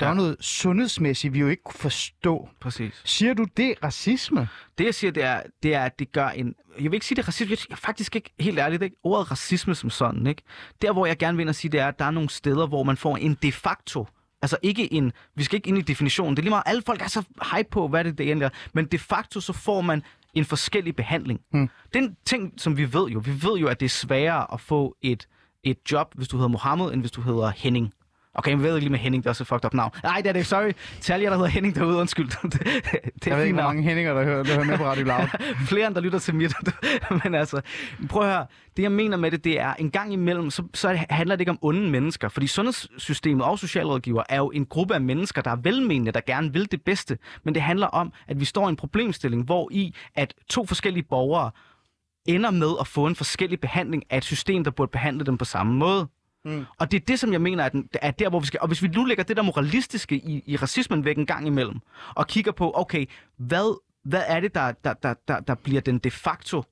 der 0.00 0.06
Ja. 0.06 0.10
var 0.10 0.16
noget 0.16 0.36
sundhedsmæssigt, 0.40 1.34
vi 1.34 1.38
jo 1.38 1.48
ikke 1.48 1.62
kunne 1.62 1.78
forstå. 1.80 2.48
Præcis. 2.60 3.02
Siger 3.04 3.34
du 3.34 3.46
det 3.56 3.70
er 3.70 3.74
racisme? 3.82 4.48
Det 4.78 4.84
jeg 4.84 4.94
siger, 4.94 5.10
det 5.10 5.22
er, 5.22 5.42
det 5.62 5.74
er, 5.74 5.84
at 5.84 5.98
det 5.98 6.12
gør 6.12 6.28
en... 6.28 6.54
Jeg 6.76 6.84
vil 6.84 6.94
ikke 6.94 7.06
sige, 7.06 7.16
det 7.16 7.22
er 7.22 7.28
racisme. 7.28 7.56
Jeg 7.68 7.74
er 7.74 7.76
faktisk 7.76 8.16
ikke 8.16 8.30
helt 8.40 8.58
ærligt, 8.58 8.82
ikke? 8.82 8.96
Ordet 9.02 9.30
racisme 9.30 9.74
som 9.74 9.90
sådan, 9.90 10.26
ikke? 10.26 10.42
Der, 10.82 10.92
hvor 10.92 11.06
jeg 11.06 11.16
gerne 11.18 11.36
vil 11.36 11.42
ind 11.42 11.48
og 11.48 11.54
sige, 11.54 11.72
det 11.72 11.80
er, 11.80 11.88
at 11.88 11.98
der 11.98 12.04
er 12.04 12.10
nogle 12.10 12.28
steder, 12.30 12.66
hvor 12.66 12.82
man 12.82 12.96
får 12.96 13.16
en 13.16 13.38
de 13.42 13.52
facto 13.52 14.06
Altså 14.42 14.56
ikke 14.62 14.92
en, 14.92 15.12
vi 15.34 15.44
skal 15.44 15.56
ikke 15.56 15.68
ind 15.68 15.78
i 15.78 15.80
definitionen. 15.82 16.36
Det 16.36 16.40
er 16.40 16.42
lige 16.42 16.50
meget, 16.50 16.62
alle 16.66 16.82
folk 16.86 17.02
er 17.02 17.06
så 17.08 17.22
hype 17.54 17.68
på, 17.70 17.88
hvad 17.88 18.04
det, 18.04 18.18
det 18.18 18.26
egentlig 18.26 18.44
er. 18.44 18.50
Men 18.72 18.86
de 18.86 18.98
facto 18.98 19.40
så 19.40 19.52
får 19.52 19.80
man 19.80 20.02
en 20.34 20.44
forskellig 20.44 20.96
behandling. 20.96 21.40
Hmm. 21.50 21.70
Det 21.94 21.98
er 21.98 22.02
en 22.04 22.16
ting, 22.24 22.52
som 22.56 22.76
vi 22.76 22.92
ved 22.92 23.06
jo. 23.08 23.22
Vi 23.24 23.42
ved 23.42 23.58
jo, 23.58 23.68
at 23.68 23.80
det 23.80 23.86
er 23.86 23.90
sværere 23.90 24.52
at 24.52 24.60
få 24.60 24.96
et, 25.02 25.28
et 25.64 25.78
job, 25.92 26.14
hvis 26.14 26.28
du 26.28 26.36
hedder 26.36 26.48
Mohammed, 26.48 26.92
end 26.92 27.00
hvis 27.00 27.10
du 27.10 27.20
hedder 27.20 27.50
Henning. 27.50 27.92
Okay, 28.34 28.50
jeg 28.50 28.62
ved 28.62 28.74
ikke 28.74 28.80
lige 28.80 28.90
med 28.90 28.98
Henning, 28.98 29.22
det 29.22 29.26
er 29.26 29.30
også 29.30 29.44
et 29.44 29.48
fucked 29.48 29.64
up 29.64 29.74
navn. 29.74 29.90
Nej, 30.02 30.20
det 30.20 30.26
er 30.26 30.32
det, 30.32 30.46
sorry. 30.46 30.72
Til 31.00 31.12
alle 31.12 31.24
jer, 31.24 31.30
der 31.30 31.36
hedder 31.36 31.50
Henning 31.50 31.74
derude, 31.74 31.96
undskyld. 31.96 32.26
det, 32.42 32.52
det 32.62 33.26
er 33.26 33.30
Jeg 33.30 33.36
ved 33.36 33.44
ikke, 33.44 33.54
hvor 33.54 33.62
mange 33.62 33.82
hændinger, 33.82 34.14
der 34.14 34.24
hører, 34.24 34.42
der 34.42 34.54
hører 34.54 34.64
med 34.64 34.76
på 34.78 34.84
Radio 34.84 35.04
Loud. 35.04 35.28
Flere 35.68 35.86
end 35.86 35.94
der 35.94 36.00
lytter 36.00 36.18
til 36.18 36.34
mit. 36.34 36.54
Men 37.24 37.34
altså, 37.34 37.60
prøv 38.08 38.22
at 38.22 38.28
høre. 38.28 38.46
Det 38.76 38.82
jeg 38.82 38.92
mener 38.92 39.16
med 39.16 39.30
det, 39.30 39.44
det 39.44 39.60
er, 39.60 39.74
en 39.74 39.90
gang 39.90 40.12
imellem, 40.12 40.50
så, 40.50 40.62
så 40.74 40.98
handler 41.10 41.36
det 41.36 41.40
ikke 41.40 41.50
om 41.50 41.58
onde 41.62 41.90
mennesker. 41.90 42.28
Fordi 42.28 42.46
sundhedssystemet 42.46 43.44
og 43.46 43.58
socialrådgiver 43.58 44.22
er 44.28 44.36
jo 44.36 44.50
en 44.50 44.66
gruppe 44.66 44.94
af 44.94 45.00
mennesker, 45.00 45.42
der 45.42 45.50
er 45.50 45.56
velmenende, 45.56 46.12
der 46.12 46.20
gerne 46.26 46.52
vil 46.52 46.70
det 46.70 46.82
bedste. 46.82 47.18
Men 47.44 47.54
det 47.54 47.62
handler 47.62 47.86
om, 47.86 48.12
at 48.28 48.40
vi 48.40 48.44
står 48.44 48.66
i 48.66 48.68
en 48.68 48.76
problemstilling, 48.76 49.44
hvor 49.44 49.68
i 49.72 49.94
at 50.14 50.34
to 50.48 50.66
forskellige 50.66 51.02
borgere 51.02 51.50
ender 52.26 52.50
med 52.50 52.70
at 52.80 52.86
få 52.86 53.06
en 53.06 53.14
forskellig 53.14 53.60
behandling 53.60 54.02
af 54.10 54.16
et 54.16 54.24
system, 54.24 54.64
der 54.64 54.70
burde 54.70 54.90
behandle 54.90 55.24
dem 55.24 55.38
på 55.38 55.44
samme 55.44 55.74
måde. 55.74 56.08
Mm. 56.44 56.64
Og 56.78 56.90
det 56.90 57.00
er 57.00 57.04
det, 57.06 57.18
som 57.20 57.32
jeg 57.32 57.40
mener, 57.40 57.64
at 57.64 57.72
den- 57.72 57.88
er 58.02 58.10
der, 58.10 58.28
hvor 58.28 58.40
vi 58.40 58.46
skal... 58.46 58.60
Og 58.60 58.66
hvis 58.66 58.82
vi 58.82 58.88
nu 58.88 59.04
lægger 59.04 59.24
det 59.24 59.36
der 59.36 59.42
moralistiske 59.42 60.16
i, 60.16 60.42
i 60.46 60.56
racismen 60.56 61.04
væk 61.04 61.18
en 61.18 61.26
gang 61.26 61.46
imellem, 61.46 61.78
og 62.14 62.26
kigger 62.26 62.52
på, 62.52 62.72
okay, 62.74 63.06
hvad, 63.36 63.80
hvad 64.04 64.22
er 64.26 64.40
det, 64.40 64.54
der, 64.54 64.72
der, 64.84 64.92
der, 64.94 65.14
der, 65.28 65.40
der 65.40 65.54
bliver 65.54 65.80
den 65.80 65.98
de 65.98 66.10
facto 66.10 66.62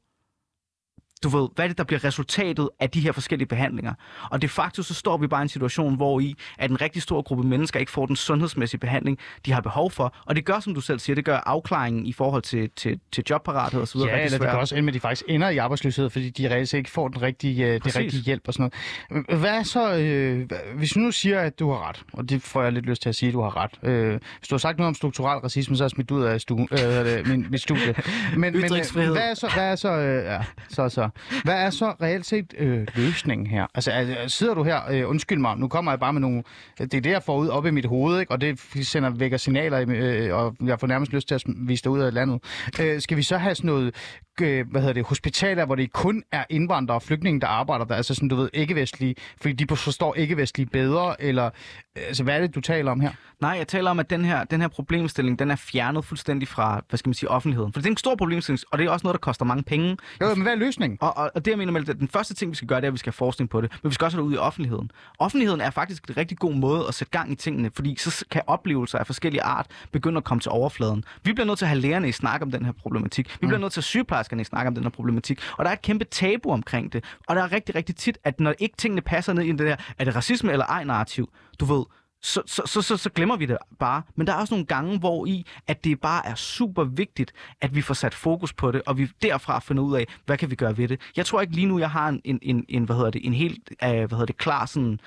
du 1.23 1.29
ved, 1.29 1.49
hvad 1.55 1.64
er 1.64 1.69
det, 1.69 1.79
der 1.79 1.85
bliver 1.85 2.05
resultatet 2.05 2.69
af 2.81 2.91
de 2.91 3.01
her 3.01 3.12
forskellige 3.12 3.49
behandlinger? 3.49 3.95
Og 4.31 4.43
de 4.43 4.49
facto 4.49 4.83
så 4.83 4.95
står 4.95 5.17
vi 5.17 5.27
bare 5.27 5.41
i 5.41 5.43
en 5.43 5.49
situation, 5.49 5.97
hvor 5.97 6.21
i, 6.21 6.35
at 6.59 6.71
en 6.71 6.81
rigtig 6.81 7.03
stor 7.03 7.23
gruppe 7.23 7.49
mennesker 7.49 7.81
ikke 7.81 7.93
får 7.93 8.07
den 8.07 8.17
sundhedsmæssige 8.17 8.81
behandling, 8.81 9.19
de 9.47 9.53
har 9.53 9.61
behov 9.61 9.91
for. 9.91 10.14
Og 10.27 10.37
det 10.37 10.45
gør, 10.45 10.61
som 10.61 10.75
du 10.75 10.81
selv 10.81 10.99
siger, 10.99 11.14
det 11.14 11.25
gør 11.25 11.37
afklaringen 11.37 12.07
i 12.07 12.12
forhold 12.12 12.43
til, 12.43 12.71
til, 12.77 13.01
til 13.12 13.25
jobparathed 13.31 13.83
osv. 13.83 13.99
Ja, 13.99 14.25
eller 14.25 14.39
det 14.39 14.49
kan 14.49 14.59
også 14.59 14.75
ende 14.75 14.85
med, 14.85 14.93
at 14.93 14.95
de 14.95 15.01
faktisk 15.01 15.25
ender 15.29 15.49
i 15.49 15.57
arbejdsløshed, 15.57 16.11
fordi 16.11 16.31
de 16.31 16.51
reelt 16.51 16.75
ikke 16.75 16.91
får 16.91 17.09
den 17.09 17.23
rigtige, 17.23 17.67
øh, 17.67 17.73
det 17.73 17.83
Præcis. 17.83 17.99
rigtige 17.99 18.23
hjælp 18.23 18.43
og 18.49 18.55
sådan 18.55 18.71
noget. 19.11 19.41
Hvad 19.41 19.64
så, 19.64 19.97
øh, 19.97 20.51
hvis 20.77 20.91
du 20.91 21.01
nu 21.01 21.11
siger, 21.11 21.41
at 21.41 21.59
du 21.59 21.71
har 21.71 21.89
ret, 21.89 22.03
og 22.12 22.29
det 22.29 22.43
får 22.43 22.62
jeg 22.62 22.73
lidt 22.73 22.87
lyst 22.87 23.03
til 23.03 23.09
at 23.09 23.14
sige, 23.14 23.29
at 23.29 23.33
du 23.35 23.43
har 23.43 23.57
ret. 23.57 23.91
Øh, 23.91 24.21
hvis 24.39 24.49
du 24.49 24.55
har 24.55 24.59
sagt 24.59 24.79
noget 24.79 24.89
om 24.89 24.95
strukturel 24.95 25.39
racisme, 25.39 25.77
så 25.77 25.85
er 25.85 25.87
jeg 25.87 25.91
smidt 25.91 26.11
ud 26.11 26.23
af 26.23 26.41
stu, 26.41 26.67
øh, 26.73 27.29
min, 27.29 27.47
mit 27.51 27.61
studie. 27.61 27.95
Men, 28.37 28.53
men 28.53 28.64
øh, 28.64 29.11
hvad 29.11 29.31
er 29.31 29.35
så, 29.35 29.51
hvad 29.55 29.71
er 29.71 29.77
så, 29.77 29.93
øh, 29.93 30.25
ja, 30.25 30.39
så, 30.69 30.89
så. 30.89 31.06
Altså. 31.15 31.41
Hvad 31.45 31.55
er 31.55 31.71
så 31.71 31.95
reelt 32.03 32.27
set 32.27 32.55
øh, 32.59 32.87
løsningen 32.95 33.47
her? 33.47 33.67
Altså, 33.75 33.91
altså 33.91 34.39
sidder 34.39 34.55
du 34.55 34.63
her, 34.63 34.81
øh, 34.91 35.09
undskyld 35.09 35.39
mig, 35.39 35.59
nu 35.59 35.69
kommer 35.69 35.93
jeg 35.93 36.01
bare 36.01 36.13
med 36.13 36.21
nogle, 36.21 36.43
det 36.79 36.95
er 36.95 37.01
det, 37.01 37.11
jeg 37.11 37.23
får 37.23 37.39
ud 37.39 37.49
op 37.49 37.67
i 37.67 37.71
mit 37.71 37.87
hoved, 37.87 38.21
ikke? 38.21 38.33
og 38.33 38.41
det 38.41 38.61
sender 38.83 39.11
vækker 39.11 39.37
signaler, 39.37 39.85
øh, 39.89 40.35
og 40.35 40.57
jeg 40.65 40.81
får 40.81 40.87
nærmest 40.87 41.13
lyst 41.13 41.29
til 41.29 41.35
at 41.35 41.43
vise 41.47 41.83
det 41.83 41.91
ud 41.91 42.01
af 42.01 42.15
landet. 42.15 42.43
Øh, 42.81 43.01
skal 43.01 43.17
vi 43.17 43.23
så 43.23 43.37
have 43.37 43.55
sådan 43.55 43.69
noget, 43.69 43.95
øh, 44.41 44.70
hvad 44.70 44.80
hedder 44.80 44.95
det, 44.95 45.05
hospitaler, 45.05 45.66
hvor 45.66 45.74
det 45.74 45.93
kun 45.93 46.22
er 46.32 46.45
indvandrere 46.51 46.97
og 46.97 47.03
flygtninge, 47.03 47.41
der 47.41 47.47
arbejder 47.47 47.84
der, 47.84 47.95
altså 47.95 48.14
sådan, 48.14 48.28
du 48.28 48.37
ved, 48.37 48.51
ikke-vestlige, 48.53 49.14
fordi 49.41 49.53
de 49.55 49.76
forstår 49.76 50.14
ikke-vestlige 50.14 50.66
bedre, 50.66 51.22
eller, 51.22 51.51
altså, 51.97 52.22
hvad 52.22 52.37
er 52.37 52.41
det, 52.41 52.55
du 52.55 52.61
taler 52.61 52.91
om 52.91 53.01
her? 53.01 53.11
Nej, 53.41 53.51
jeg 53.51 53.68
taler 53.68 53.91
om, 53.91 53.99
at 53.99 54.11
den 54.11 54.24
her, 54.24 54.45
den 54.45 54.61
her 54.61 54.68
problemstilling, 54.68 55.39
den 55.39 55.51
er 55.51 55.57
fjernet 55.57 56.05
fuldstændig 56.05 56.49
fra, 56.49 56.82
hvad 56.89 56.99
skal 56.99 57.09
man 57.09 57.14
sige, 57.14 57.30
offentligheden. 57.30 57.72
For 57.72 57.80
det 57.80 57.87
er 57.87 57.91
en 57.91 57.97
stor 57.97 58.14
problemstilling, 58.14 58.61
og 58.70 58.78
det 58.78 58.87
er 58.87 58.91
også 58.91 59.07
noget, 59.07 59.14
der 59.14 59.18
koster 59.18 59.45
mange 59.45 59.62
penge. 59.62 59.97
Jo, 60.20 60.34
men 60.34 60.43
hvad 60.43 60.53
er 60.53 60.57
løsningen? 60.57 60.99
Og, 61.01 61.16
og, 61.16 61.30
og 61.34 61.45
det, 61.45 61.51
jeg 61.51 61.59
mener 61.59 61.72
med, 61.72 61.89
at 61.89 61.99
den 61.99 62.09
første 62.09 62.34
ting, 62.34 62.51
vi 62.51 62.57
skal 62.57 62.68
gøre, 62.68 62.80
det 62.80 62.84
er, 62.84 62.89
at 62.89 62.93
vi 62.93 62.99
skal 62.99 63.11
have 63.11 63.16
forskning 63.16 63.51
på 63.51 63.61
det. 63.61 63.72
Men 63.82 63.91
vi 63.91 63.95
skal 63.95 64.05
også 64.05 64.16
have 64.16 64.22
det 64.24 64.28
ud 64.28 64.34
i 64.34 64.39
offentligheden. 64.39 64.91
Offentligheden 65.18 65.61
er 65.61 65.70
faktisk 65.70 66.05
en 66.09 66.16
rigtig 66.16 66.39
god 66.39 66.55
måde 66.55 66.84
at 66.89 66.95
sætte 66.95 67.11
gang 67.11 67.32
i 67.32 67.34
tingene, 67.34 67.70
fordi 67.74 67.97
så 67.99 68.24
kan 68.30 68.43
oplevelser 68.47 68.99
af 68.99 69.07
forskellige 69.07 69.43
art 69.43 69.66
begynde 69.93 70.18
at 70.18 70.24
komme 70.24 70.41
til 70.41 70.51
overfladen. 70.51 71.05
Vi 71.24 71.32
bliver 71.32 71.47
nødt 71.47 71.59
til 71.59 71.64
at 71.64 71.68
have 71.68 71.80
lærerne 71.80 72.09
i 72.09 72.12
snak 72.12 72.43
om 72.43 72.51
den 72.51 72.64
her 72.64 72.72
problematik. 72.72 73.37
Vi 73.41 73.47
bliver 73.47 73.61
nødt 73.61 73.72
til 73.72 73.80
at 73.80 73.84
have 73.84 73.89
sygeplejerskerne 74.27 74.41
ikke 74.41 74.49
snak 74.49 74.66
om 74.66 74.74
den 74.74 74.85
her 74.85 74.91
problematik. 74.91 75.41
Og 75.59 75.64
der 75.64 75.70
er 75.70 75.74
et 75.74 75.83
kæmpe 75.83 76.05
tabu 76.05 76.53
omkring 76.53 76.93
det. 76.93 77.05
Og 77.29 77.37
der 77.37 77.43
er 77.43 77.53
rigtig, 77.53 77.74
rigtig 77.74 77.97
tit, 77.97 78.18
at 78.24 78.41
når 78.41 78.55
ikke 78.59 78.77
tingene 78.77 79.01
passer 79.01 79.33
ned 79.33 79.45
i 79.45 79.51
det 79.53 79.59
der, 79.59 79.77
er 79.99 80.05
det 80.05 80.16
racisme 80.16 80.53
eller 80.53 80.66
ej 80.66 80.85
narrativ, 80.85 81.29
du 81.61 81.64
ved, 81.64 81.85
så, 82.22 82.43
så, 82.47 82.62
så, 82.66 82.83
så, 82.83 82.97
så 82.97 83.11
glemmer 83.11 83.37
vi 83.37 83.47
det 83.47 83.57
bare. 83.79 84.03
Men 84.16 84.27
der 84.27 84.33
er 84.33 84.37
også 84.37 84.55
nogle 84.55 84.66
gange, 84.66 84.99
hvor 84.99 85.27
i, 85.27 85.47
at 85.66 85.85
det 85.85 86.01
bare 86.01 86.27
er 86.27 86.35
super 86.35 86.85
vigtigt, 86.85 87.33
at 87.61 87.74
vi 87.74 87.83
får 87.83 87.95
sat 87.95 88.14
fokus 88.14 88.53
på 88.53 88.72
det, 88.72 88.83
og 88.87 88.99
vi 88.99 89.09
derfra 89.22 89.61
finder 89.61 89.83
ud 89.83 89.97
af, 89.97 90.07
hvad 90.27 90.39
kan 90.39 90.51
vi 90.51 90.55
gøre 90.55 90.77
ved 90.77 90.89
det. 90.89 91.01
Jeg 91.16 91.27
tror 91.27 91.41
ikke 91.41 91.55
lige 91.55 91.66
nu, 91.66 91.79
jeg 91.79 91.91
har 91.91 92.09
en, 92.09 92.20
en, 92.24 92.39
en, 92.43 92.64
en 92.68 92.85
hvad 92.85 92.97
hedder 92.97 93.11
det, 93.11 93.27
en 93.27 93.33
helt, 93.33 93.70
uh, 93.83 93.89
hvad 93.89 94.09
hedder 94.09 94.24
det, 94.24 94.37
klar 94.37 94.66
sådan, 94.66 95.01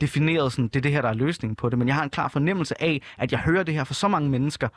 defineret 0.00 0.52
sådan, 0.52 0.68
det 0.68 0.76
er 0.76 0.80
det 0.80 0.92
her, 0.92 1.02
der 1.02 1.08
er 1.08 1.14
løsningen 1.14 1.56
på 1.56 1.68
det, 1.68 1.78
men 1.78 1.88
jeg 1.88 1.94
har 1.94 2.02
en 2.02 2.10
klar 2.10 2.28
fornemmelse 2.28 2.82
af, 2.82 3.02
at 3.18 3.32
jeg 3.32 3.40
hører 3.40 3.62
det 3.62 3.74
her 3.74 3.84
fra 3.84 3.94
så 3.94 4.08
mange 4.08 4.30
mennesker, 4.30 4.68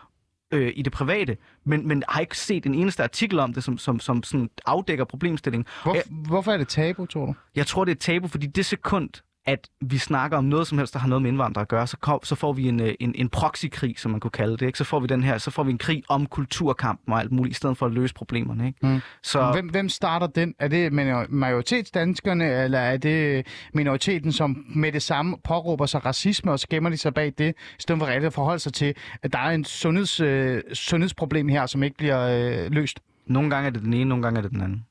øh, 0.52 0.74
i 0.76 0.82
det 0.82 0.94
private, 0.94 1.38
men, 1.66 1.88
men 1.88 2.04
har 2.10 2.20
ikke 2.22 2.38
set 2.38 2.66
en 2.66 2.74
eneste 2.76 3.04
artikel 3.04 3.40
om 3.40 3.54
det, 3.54 3.64
som, 3.64 3.78
som, 3.78 4.00
som 4.00 4.24
sådan 4.24 4.50
afdækker 4.66 5.06
problemstillingen. 5.06 5.66
Hvor, 5.84 5.94
Jeg- 5.96 6.04
hvorfor 6.10 6.52
er 6.52 6.58
det 6.58 6.68
tabu, 6.68 7.06
tror 7.06 7.26
du? 7.26 7.34
jeg 7.56 7.68
tror, 7.68 7.86
det 7.86 7.92
er 7.92 7.96
tabu, 8.00 8.28
fordi 8.28 8.48
det 8.48 8.66
sekund, 8.66 9.10
at 9.48 9.70
vi 9.82 9.98
snakker 9.98 10.38
om 10.38 10.44
noget 10.44 10.68
som 10.68 10.78
helst, 10.78 10.94
der 10.94 11.00
har 11.00 11.08
noget 11.08 11.22
med 11.22 11.32
indvandrere 11.32 11.62
at 11.62 11.68
gøre, 11.68 11.88
så, 11.88 11.98
kom, 11.98 12.20
så 12.24 12.36
får 12.36 12.54
vi 12.54 12.68
en, 12.68 12.82
øh, 12.82 12.94
en, 13.00 13.16
en 13.16 13.30
proxykrig, 13.30 14.00
som 14.00 14.12
man 14.12 14.20
kunne 14.20 14.32
kalde 14.32 14.58
det. 14.58 14.66
Ikke? 14.66 14.78
Så 14.78 14.84
får 14.84 15.00
vi 15.00 15.08
den 15.08 15.24
her, 15.24 15.38
så 15.38 15.52
får 15.52 15.64
vi 15.64 15.72
en 15.72 15.78
krig 15.78 16.04
om 16.10 16.26
kulturkampen 16.26 17.14
og 17.14 17.20
alt 17.20 17.32
muligt, 17.32 17.54
i 17.54 17.56
stedet 17.56 17.78
for 17.78 17.86
at 17.86 17.92
løse 17.92 18.14
problemerne. 18.14 18.68
Ikke? 18.68 18.88
Mm. 18.88 19.00
Så 19.24 19.52
Hvem, 19.52 19.70
hvem 19.70 19.90
starter 19.90 20.28
den? 20.28 20.56
Er 20.60 20.68
det 20.68 20.94
majoritetsdanskerne, 21.30 22.64
eller 22.64 22.80
er 22.80 22.98
det 22.98 23.48
minoriteten, 23.74 24.32
som 24.32 24.66
med 24.76 24.92
det 24.92 25.02
samme 25.02 25.38
påråber 25.44 25.86
sig 25.86 26.06
racisme, 26.06 26.52
og 26.52 26.60
så 26.60 26.68
gemmer 26.70 26.90
de 26.90 26.98
sig 26.98 27.14
bag 27.14 27.34
det, 27.38 27.50
i 27.50 27.82
stedet 27.82 28.00
for 28.00 28.08
reelt 28.08 28.26
at 28.26 28.34
forholde 28.34 28.60
sig 28.60 28.74
til, 28.74 28.94
at 29.24 29.34
der 29.34 29.40
er 29.40 29.50
en 29.50 29.66
sundheds, 29.66 30.20
øh, 30.20 30.62
sundhedsproblem 30.74 31.48
her, 31.48 31.66
som 31.66 31.84
ikke 31.84 31.98
bliver 31.98 32.22
øh, 32.66 32.72
løst? 32.72 33.00
nogle 33.28 33.50
gange 33.50 33.68
er 33.68 33.72
det 33.72 33.82
den 33.82 33.94
ene, 33.94 34.10
nogle 34.10 34.24
gange 34.24 34.38
er 34.38 34.42
det 34.42 34.52
den 34.52 34.62
anden. 34.62 34.86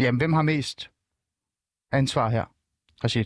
Jamen, 0.00 0.18
hvem 0.18 0.32
har 0.32 0.42
mest 0.42 0.90
ansvar 1.92 2.28
her, 2.28 2.44
Rashid? 3.04 3.24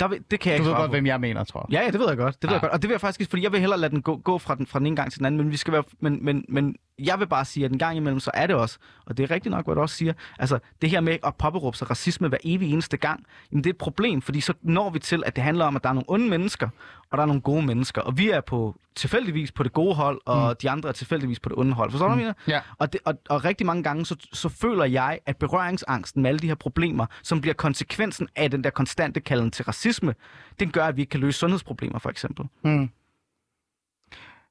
Der, 0.00 0.08
vil- 0.08 0.22
det 0.30 0.40
kan 0.40 0.52
jeg 0.52 0.58
Du 0.58 0.62
ikke 0.62 0.70
ved 0.70 0.76
godt, 0.76 0.88
på. 0.88 0.90
hvem 0.90 1.06
jeg 1.06 1.20
mener, 1.20 1.44
tror 1.44 1.66
jeg. 1.70 1.78
Ja, 1.80 1.84
ja, 1.84 1.90
det 1.90 2.00
ved 2.00 2.08
jeg 2.08 2.16
godt. 2.16 2.34
Det 2.34 2.42
ved 2.42 2.48
Ja. 2.50 2.54
jeg 2.54 2.60
godt. 2.60 2.72
Og 2.72 2.82
det 2.82 2.88
vil 2.88 2.92
jeg 2.94 3.00
faktisk, 3.00 3.30
fordi 3.30 3.42
jeg 3.42 3.52
vil 3.52 3.60
hellere 3.60 3.80
lade 3.80 3.90
den 3.92 4.02
gå, 4.02 4.16
gå 4.16 4.38
fra, 4.38 4.54
den, 4.54 4.66
fra 4.66 4.78
den 4.78 4.86
ene 4.86 4.96
gang 4.96 5.10
til 5.12 5.18
den 5.18 5.26
anden, 5.26 5.40
men 5.40 5.50
vi 5.50 5.56
skal 5.56 5.72
være, 5.72 5.84
men, 6.00 6.24
men, 6.24 6.44
men 6.48 6.76
jeg 6.98 7.20
vil 7.20 7.26
bare 7.26 7.44
sige, 7.44 7.64
at 7.64 7.72
en 7.72 7.78
gang 7.78 7.96
imellem, 7.96 8.20
så 8.20 8.30
er 8.34 8.46
det 8.46 8.56
også, 8.56 8.78
og 9.06 9.16
det 9.16 9.22
er 9.22 9.30
rigtigt 9.30 9.50
nok, 9.50 9.64
hvad 9.64 9.74
du 9.74 9.80
også 9.80 9.96
siger, 9.96 10.12
altså 10.38 10.58
det 10.82 10.90
her 10.90 11.00
med 11.00 11.18
at 11.24 11.34
påberåbe 11.34 11.76
sig 11.76 11.90
racisme 11.90 12.28
hver 12.28 12.38
evig 12.44 12.72
eneste 12.72 12.96
gang, 12.96 13.24
jamen 13.52 13.64
det 13.64 13.70
er 13.70 13.74
et 13.74 13.78
problem, 13.78 14.22
fordi 14.22 14.40
så 14.40 14.54
når 14.62 14.90
vi 14.90 14.98
til, 14.98 15.22
at 15.26 15.36
det 15.36 15.44
handler 15.44 15.64
om, 15.64 15.76
at 15.76 15.82
der 15.82 15.88
er 15.88 15.92
nogle 15.92 16.10
onde 16.10 16.28
mennesker, 16.28 16.68
og 17.10 17.18
der 17.18 17.22
er 17.22 17.26
nogle 17.26 17.42
gode 17.42 17.66
mennesker, 17.66 18.02
og 18.02 18.18
vi 18.18 18.30
er 18.30 18.40
på 18.40 18.76
tilfældigvis 18.94 19.52
på 19.52 19.62
det 19.62 19.72
gode 19.72 19.94
hold, 19.94 20.20
og 20.24 20.48
mm. 20.48 20.56
de 20.62 20.70
andre 20.70 20.88
er 20.88 20.92
tilfældigvis 20.92 21.40
på 21.40 21.48
det 21.48 21.58
onde 21.58 21.72
hold. 21.72 21.90
Forstår 21.90 22.08
du, 22.08 22.14
hvad 22.14 22.24
jeg 22.24 22.34
mener? 22.46 22.56
Ja. 22.56 22.60
Og, 22.78 22.92
det, 22.92 23.00
og, 23.04 23.14
og 23.28 23.44
rigtig 23.44 23.66
mange 23.66 23.82
gange, 23.82 24.06
så, 24.06 24.16
så 24.32 24.48
føler 24.48 24.84
jeg, 24.84 25.18
at 25.26 25.36
berøringsangsten 25.36 26.22
med 26.22 26.30
alle 26.30 26.38
de 26.38 26.46
her 26.46 26.54
problemer, 26.54 27.06
som 27.22 27.40
bliver 27.40 27.54
konsekvensen 27.54 28.28
af 28.36 28.50
den 28.50 28.64
der 28.64 28.70
konstante 28.70 29.20
kalden 29.20 29.50
til 29.50 29.64
racisme, 29.64 30.14
den 30.60 30.70
gør, 30.70 30.84
at 30.84 30.96
vi 30.96 31.02
ikke 31.02 31.10
kan 31.10 31.20
løse 31.20 31.38
sundhedsproblemer, 31.38 31.98
for 31.98 32.10
eksempel. 32.10 32.46
Mm. 32.64 32.90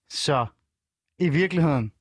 Så 0.10 0.46
i 1.20 1.30
virkeligheden, 1.30 1.91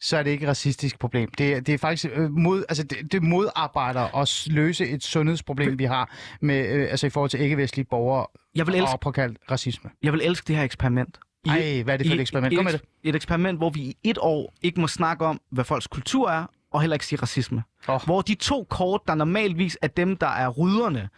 så 0.00 0.16
er 0.16 0.22
det 0.22 0.30
ikke 0.30 0.42
et 0.44 0.48
racistisk 0.48 0.98
problem. 0.98 1.30
Det, 1.38 1.52
er- 1.54 1.60
det 1.60 1.74
er 1.74 1.78
faktisk 1.78 2.06
øh, 2.14 2.30
mod, 2.30 2.64
altså 2.68 2.82
det, 2.82 3.12
det 3.12 3.22
modarbejder 3.22 4.16
at 4.16 4.42
løse 4.46 4.88
et 4.88 5.04
sundhedsproblem, 5.04 5.78
vi 5.78 5.84
har 5.84 6.16
med, 6.40 6.68
øh, 6.74 6.86
altså 6.90 7.06
i 7.06 7.10
forhold 7.10 7.30
til 7.30 7.40
ikke-vestlige 7.40 7.86
borgere 7.90 8.26
Jeg 8.54 8.66
vil 8.66 8.74
elske, 8.74 8.92
og 8.92 9.00
påkaldt 9.00 9.38
racisme. 9.50 9.90
jeg 10.02 10.12
vil 10.12 10.20
elske 10.24 10.44
det 10.48 10.56
her 10.56 10.62
eksperiment. 10.64 11.18
I- 11.44 11.48
Ej, 11.48 11.82
hvad 11.82 11.94
er 11.94 11.98
det 11.98 12.06
for 12.06 12.14
et 12.14 12.20
eksperiment? 12.20 12.54
Kom 12.56 12.64
med 12.64 12.72
det. 12.72 12.82
Et 13.02 13.14
eksperiment, 13.16 13.58
hvor 13.58 13.70
vi 13.70 13.80
i 13.80 13.96
et 14.04 14.18
år 14.20 14.54
ikke 14.62 14.80
må 14.80 14.86
snakke 14.86 15.24
om, 15.26 15.40
hvad 15.52 15.64
folks 15.64 15.86
kultur 15.86 16.30
er, 16.30 16.44
og 16.72 16.80
heller 16.80 16.94
ikke 16.94 17.06
sige 17.06 17.18
racisme. 17.22 17.62
Åh. 17.88 18.00
Hvor 18.04 18.20
de 18.22 18.34
to 18.34 18.66
kort, 18.70 19.00
der 19.06 19.14
normalvis 19.14 19.78
er 19.82 19.86
dem, 19.88 20.16
der 20.16 20.26
er 20.26 20.48
rydderne, 20.48 21.08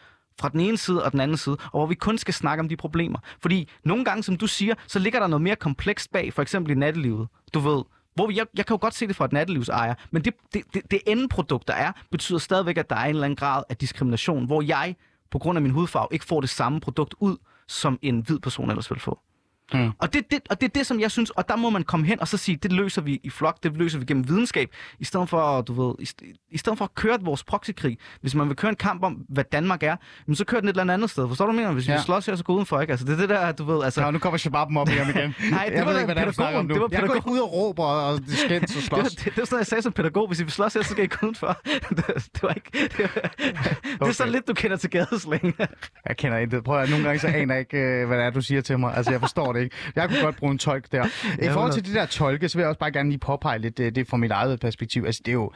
fra 0.40 0.48
den 0.48 0.60
ene 0.60 0.76
side 0.78 1.04
og 1.04 1.12
den 1.12 1.20
anden 1.20 1.36
side, 1.36 1.56
og 1.64 1.70
hvor 1.70 1.86
vi 1.86 1.94
kun 1.94 2.18
skal 2.18 2.34
snakke 2.34 2.60
om 2.60 2.68
de 2.68 2.76
problemer. 2.76 3.18
Fordi 3.42 3.68
nogle 3.84 4.04
gange, 4.04 4.22
som 4.22 4.36
du 4.36 4.46
siger, 4.46 4.74
så 4.86 4.98
ligger 4.98 5.20
der 5.20 5.26
noget 5.26 5.42
mere 5.42 5.56
komplekst 5.56 6.12
bag, 6.12 6.32
for 6.32 6.42
eksempel 6.42 6.72
i 6.72 6.74
nattelivet. 6.74 7.28
Du 7.54 7.60
ved, 7.60 7.82
hvor 8.14 8.30
jeg, 8.30 8.46
jeg 8.56 8.66
kan 8.66 8.74
jo 8.74 8.78
godt 8.80 8.94
se 8.94 9.06
det 9.06 9.16
fra 9.16 9.24
et 9.24 9.32
nattelivsejer, 9.32 9.94
men 10.10 10.24
det, 10.24 10.34
det, 10.54 10.62
det, 10.74 10.90
det 10.90 11.00
endeprodukt, 11.06 11.68
der 11.68 11.74
er, 11.74 11.92
betyder 12.10 12.38
stadigvæk, 12.38 12.76
at 12.76 12.90
der 12.90 12.96
er 12.96 13.04
en 13.04 13.10
eller 13.10 13.24
anden 13.24 13.36
grad 13.36 13.62
af 13.68 13.76
diskrimination, 13.76 14.46
hvor 14.46 14.62
jeg, 14.62 14.96
på 15.30 15.38
grund 15.38 15.58
af 15.58 15.62
min 15.62 15.70
hudfarve, 15.70 16.08
ikke 16.10 16.24
får 16.24 16.40
det 16.40 16.50
samme 16.50 16.80
produkt 16.80 17.14
ud, 17.20 17.36
som 17.68 17.98
en 18.02 18.20
hvid 18.20 18.38
person 18.38 18.70
ellers 18.70 18.90
ville 18.90 19.00
få. 19.00 19.18
Mm. 19.74 19.90
Og, 19.98 20.12
det, 20.12 20.30
det, 20.30 20.40
og 20.50 20.60
det 20.60 20.66
er 20.66 20.70
det, 20.78 20.86
som 20.86 21.00
jeg 21.00 21.10
synes, 21.10 21.30
og 21.30 21.48
der 21.48 21.56
må 21.56 21.70
man 21.70 21.82
komme 21.82 22.06
hen 22.06 22.20
og 22.20 22.28
så 22.28 22.36
sige, 22.36 22.56
det 22.56 22.72
løser 22.72 23.02
vi 23.02 23.20
i 23.22 23.30
flok, 23.30 23.62
det 23.62 23.76
løser 23.76 23.98
vi 23.98 24.04
gennem 24.04 24.28
videnskab, 24.28 24.68
i 24.98 25.04
stedet 25.04 25.28
for, 25.28 25.60
du 25.62 25.72
ved, 25.86 25.94
i, 25.98 26.08
i 26.50 26.58
stedet 26.58 26.78
for 26.78 26.84
at 26.84 26.94
køre 26.94 27.18
vores 27.20 27.44
proxykrig. 27.44 27.98
Hvis 28.20 28.34
man 28.34 28.48
vil 28.48 28.56
køre 28.56 28.68
en 28.68 28.76
kamp 28.76 29.02
om, 29.04 29.12
hvad 29.28 29.44
Danmark 29.52 29.82
er, 29.82 29.96
jamen, 30.26 30.36
så 30.36 30.44
kører 30.44 30.60
den 30.60 30.68
et 30.68 30.78
eller 30.80 30.92
andet 30.94 31.10
sted. 31.10 31.28
Forstår 31.28 31.46
du, 31.46 31.52
mener? 31.52 31.72
Hvis 31.72 31.88
ja. 31.88 31.92
Ja. 31.92 31.98
vi 31.98 32.04
slås 32.04 32.26
her, 32.26 32.36
så 32.36 32.44
gå 32.44 32.52
udenfor, 32.54 32.80
ikke? 32.80 32.90
Altså, 32.90 33.06
det 33.06 33.12
er 33.12 33.16
det 33.16 33.28
der, 33.28 33.52
du 33.52 33.64
ved, 33.64 33.84
altså... 33.84 34.00
Nå, 34.02 34.10
nu 34.10 34.18
kommer 34.18 34.38
Shababen 34.38 34.76
op 34.76 34.88
igen. 34.88 35.06
Nej, 35.50 35.66
det 35.68 35.74
jeg 35.76 35.86
var 35.86 35.92
ved 35.92 36.00
ikke, 36.00 36.12
hvad 36.14 36.24
det 36.26 36.38
om 36.38 36.44
pædagogen. 36.44 36.66
nu. 36.66 36.74
Det 36.74 36.80
var 36.82 36.88
jeg 36.92 37.02
går 37.06 37.14
ikke 37.14 37.30
ud 37.30 37.38
og 37.38 37.52
råber 37.52 37.84
og 37.84 38.18
skændes 38.28 38.70
og 38.70 38.76
Det, 38.76 38.84
slås. 38.88 38.98
var, 39.02 39.08
det, 39.08 39.24
det 39.24 39.36
var 39.36 39.44
sådan, 39.44 39.58
jeg 39.58 39.66
sagde 39.66 39.82
som 39.82 39.92
pædagog. 39.92 40.26
Hvis 40.26 40.40
I 40.40 40.42
vil 40.42 40.52
slås 40.52 40.74
her, 40.74 40.82
så 40.82 40.88
skal 40.90 41.04
I 41.04 41.06
gå 41.06 41.16
udenfor. 41.26 41.60
det, 41.88 42.06
det, 42.06 42.42
var 42.42 42.48
ikke... 42.54 42.70
Det, 42.96 43.10
var, 43.14 43.30
det 43.38 44.08
er 44.08 44.12
så 44.12 44.22
Okay. 44.22 44.32
lidt, 44.32 44.48
du 44.48 44.54
kender 44.54 44.76
til 44.76 44.90
gadeslæng. 44.90 45.54
Jeg 46.08 46.16
kender 46.16 46.38
intet. 46.38 46.64
Prøv 46.64 46.80
at 46.80 46.90
nogle 46.90 47.04
gange 47.04 47.18
så 47.18 47.26
aner 47.26 47.54
jeg 47.54 47.60
ikke, 47.60 47.78
øh, 47.78 48.06
hvad 48.06 48.18
det 48.18 48.26
er, 48.26 48.30
du 48.30 48.40
siger 48.40 48.60
til 48.60 48.78
mig. 48.78 48.96
Altså, 48.96 49.12
jeg 49.12 49.20
forstår 49.20 49.52
det 49.52 49.61
ikke. 49.62 49.76
Jeg 49.96 50.08
kunne 50.08 50.20
godt 50.20 50.36
bruge 50.36 50.52
en 50.52 50.58
tolk 50.58 50.92
der. 50.92 51.06
I 51.46 51.48
forhold 51.48 51.72
til 51.72 51.84
det 51.86 51.94
der 51.94 52.06
tolke, 52.06 52.48
så 52.48 52.58
vil 52.58 52.62
jeg 52.62 52.68
også 52.68 52.78
bare 52.78 52.92
gerne 52.92 53.08
lige 53.10 53.18
påpege 53.18 53.58
lidt 53.58 53.80
øh, 53.80 53.94
det 53.94 54.08
fra 54.08 54.16
mit 54.16 54.30
eget 54.30 54.60
perspektiv. 54.60 55.02
Altså, 55.06 55.22
det 55.24 55.30
er 55.32 55.36
jo, 55.36 55.50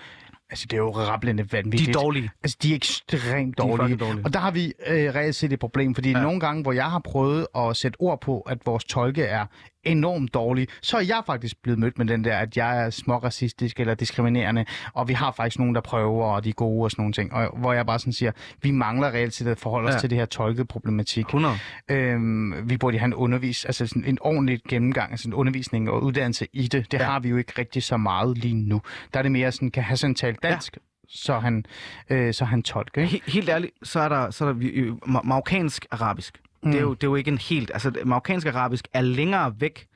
altså, 0.50 0.66
det 0.70 0.72
er 0.72 0.80
jo 0.80 0.90
rablende 0.90 1.42
De 1.42 1.52
vanvittigt. 1.52 1.96
er 1.96 2.00
dårlige. 2.00 2.30
Altså, 2.42 2.58
de 2.62 2.70
er 2.72 2.76
ekstremt 2.76 3.58
De 3.58 3.62
er 3.62 3.66
dårlige. 3.76 3.96
dårlige. 3.96 4.24
Og 4.24 4.32
der 4.32 4.38
har 4.38 4.50
vi 4.50 4.72
øh, 4.86 5.14
reelt 5.14 5.34
set 5.34 5.52
et 5.52 5.58
problem, 5.58 5.94
fordi 5.94 6.10
ja. 6.12 6.22
nogle 6.22 6.40
gange, 6.40 6.62
hvor 6.62 6.72
jeg 6.72 6.90
har 6.90 6.98
prøvet 6.98 7.46
at 7.56 7.76
sætte 7.76 7.96
ord 8.00 8.20
på, 8.20 8.40
at 8.40 8.58
vores 8.66 8.84
tolke 8.84 9.22
er 9.22 9.46
enormt 9.86 10.34
dårlige, 10.34 10.66
så 10.82 10.96
er 10.96 11.00
jeg 11.00 11.22
faktisk 11.26 11.56
blevet 11.62 11.78
mødt 11.78 11.98
med 11.98 12.06
den 12.06 12.24
der, 12.24 12.36
at 12.36 12.56
jeg 12.56 12.84
er 12.84 12.90
småracistisk 12.90 13.80
eller 13.80 13.94
diskriminerende, 13.94 14.64
og 14.92 15.08
vi 15.08 15.12
har 15.12 15.32
faktisk 15.32 15.58
nogen, 15.58 15.74
der 15.74 15.80
prøver, 15.80 16.24
og 16.24 16.44
de 16.44 16.48
er 16.48 16.52
gode 16.52 16.84
og 16.84 16.90
sådan 16.90 17.02
nogle 17.02 17.12
ting. 17.12 17.32
Og 17.32 17.58
hvor 17.58 17.72
jeg 17.72 17.86
bare 17.86 17.98
sådan 17.98 18.12
siger, 18.12 18.32
vi 18.62 18.70
mangler 18.70 19.08
reelt 19.08 19.34
set 19.34 19.46
at 19.46 19.58
forholde 19.58 19.88
os 19.88 19.94
Ja. 19.94 19.98
til 19.98 20.10
det 20.10 20.18
her 20.18 20.26
tolkeproblematik. 20.26 21.24
100. 21.26 21.54
Øhm, 21.90 22.68
vi 22.70 22.76
burde 22.76 22.98
have 22.98 23.06
en 23.06 23.14
undervis, 23.14 23.64
altså 23.64 23.86
sådan 23.86 24.04
en 24.04 24.18
ordentlig 24.20 24.60
gennemgang, 24.68 25.10
altså 25.10 25.28
en 25.28 25.34
undervisning 25.34 25.90
og 25.90 26.02
uddannelse 26.02 26.46
i 26.52 26.68
det. 26.68 26.92
Det 26.92 26.98
Ja. 27.00 27.04
har 27.04 27.20
vi 27.20 27.28
jo 27.28 27.36
ikke 27.36 27.52
rigtig 27.58 27.82
så 27.82 27.96
meget 27.96 28.38
lige 28.38 28.54
nu. 28.54 28.80
Der 29.12 29.18
er 29.18 29.22
det 29.22 29.32
mere 29.32 29.52
sådan, 29.52 29.70
kan 29.70 29.82
Hassan 29.82 30.14
tale 30.14 30.36
dansk, 30.42 30.76
ja. 30.76 30.80
så 31.08 31.38
han, 31.38 31.64
øh, 32.10 32.34
så 32.34 32.44
han 32.44 32.62
tolker, 32.62 33.02
ikke? 33.02 33.22
He- 33.26 33.30
helt 33.32 33.48
ærligt, 33.48 33.72
så 33.82 34.00
er 34.00 34.08
der, 34.08 34.30
så 34.30 34.44
er 34.44 34.48
der 34.48 34.54
vi- 34.54 34.68
øh, 34.68 34.92
ma- 34.92 35.22
marokkansk-arabisk. 35.24 36.38
Mm. 36.66 36.72
Det, 36.72 36.78
er 36.78 36.82
jo, 36.82 36.94
det 36.94 37.02
er 37.02 37.08
jo 37.10 37.14
ikke 37.14 37.30
en 37.30 37.38
helt... 37.38 37.70
Altså, 37.74 37.92
marokkansk-arabisk 38.04 38.88
er 38.92 39.00
længere 39.00 39.60
væk... 39.60 39.86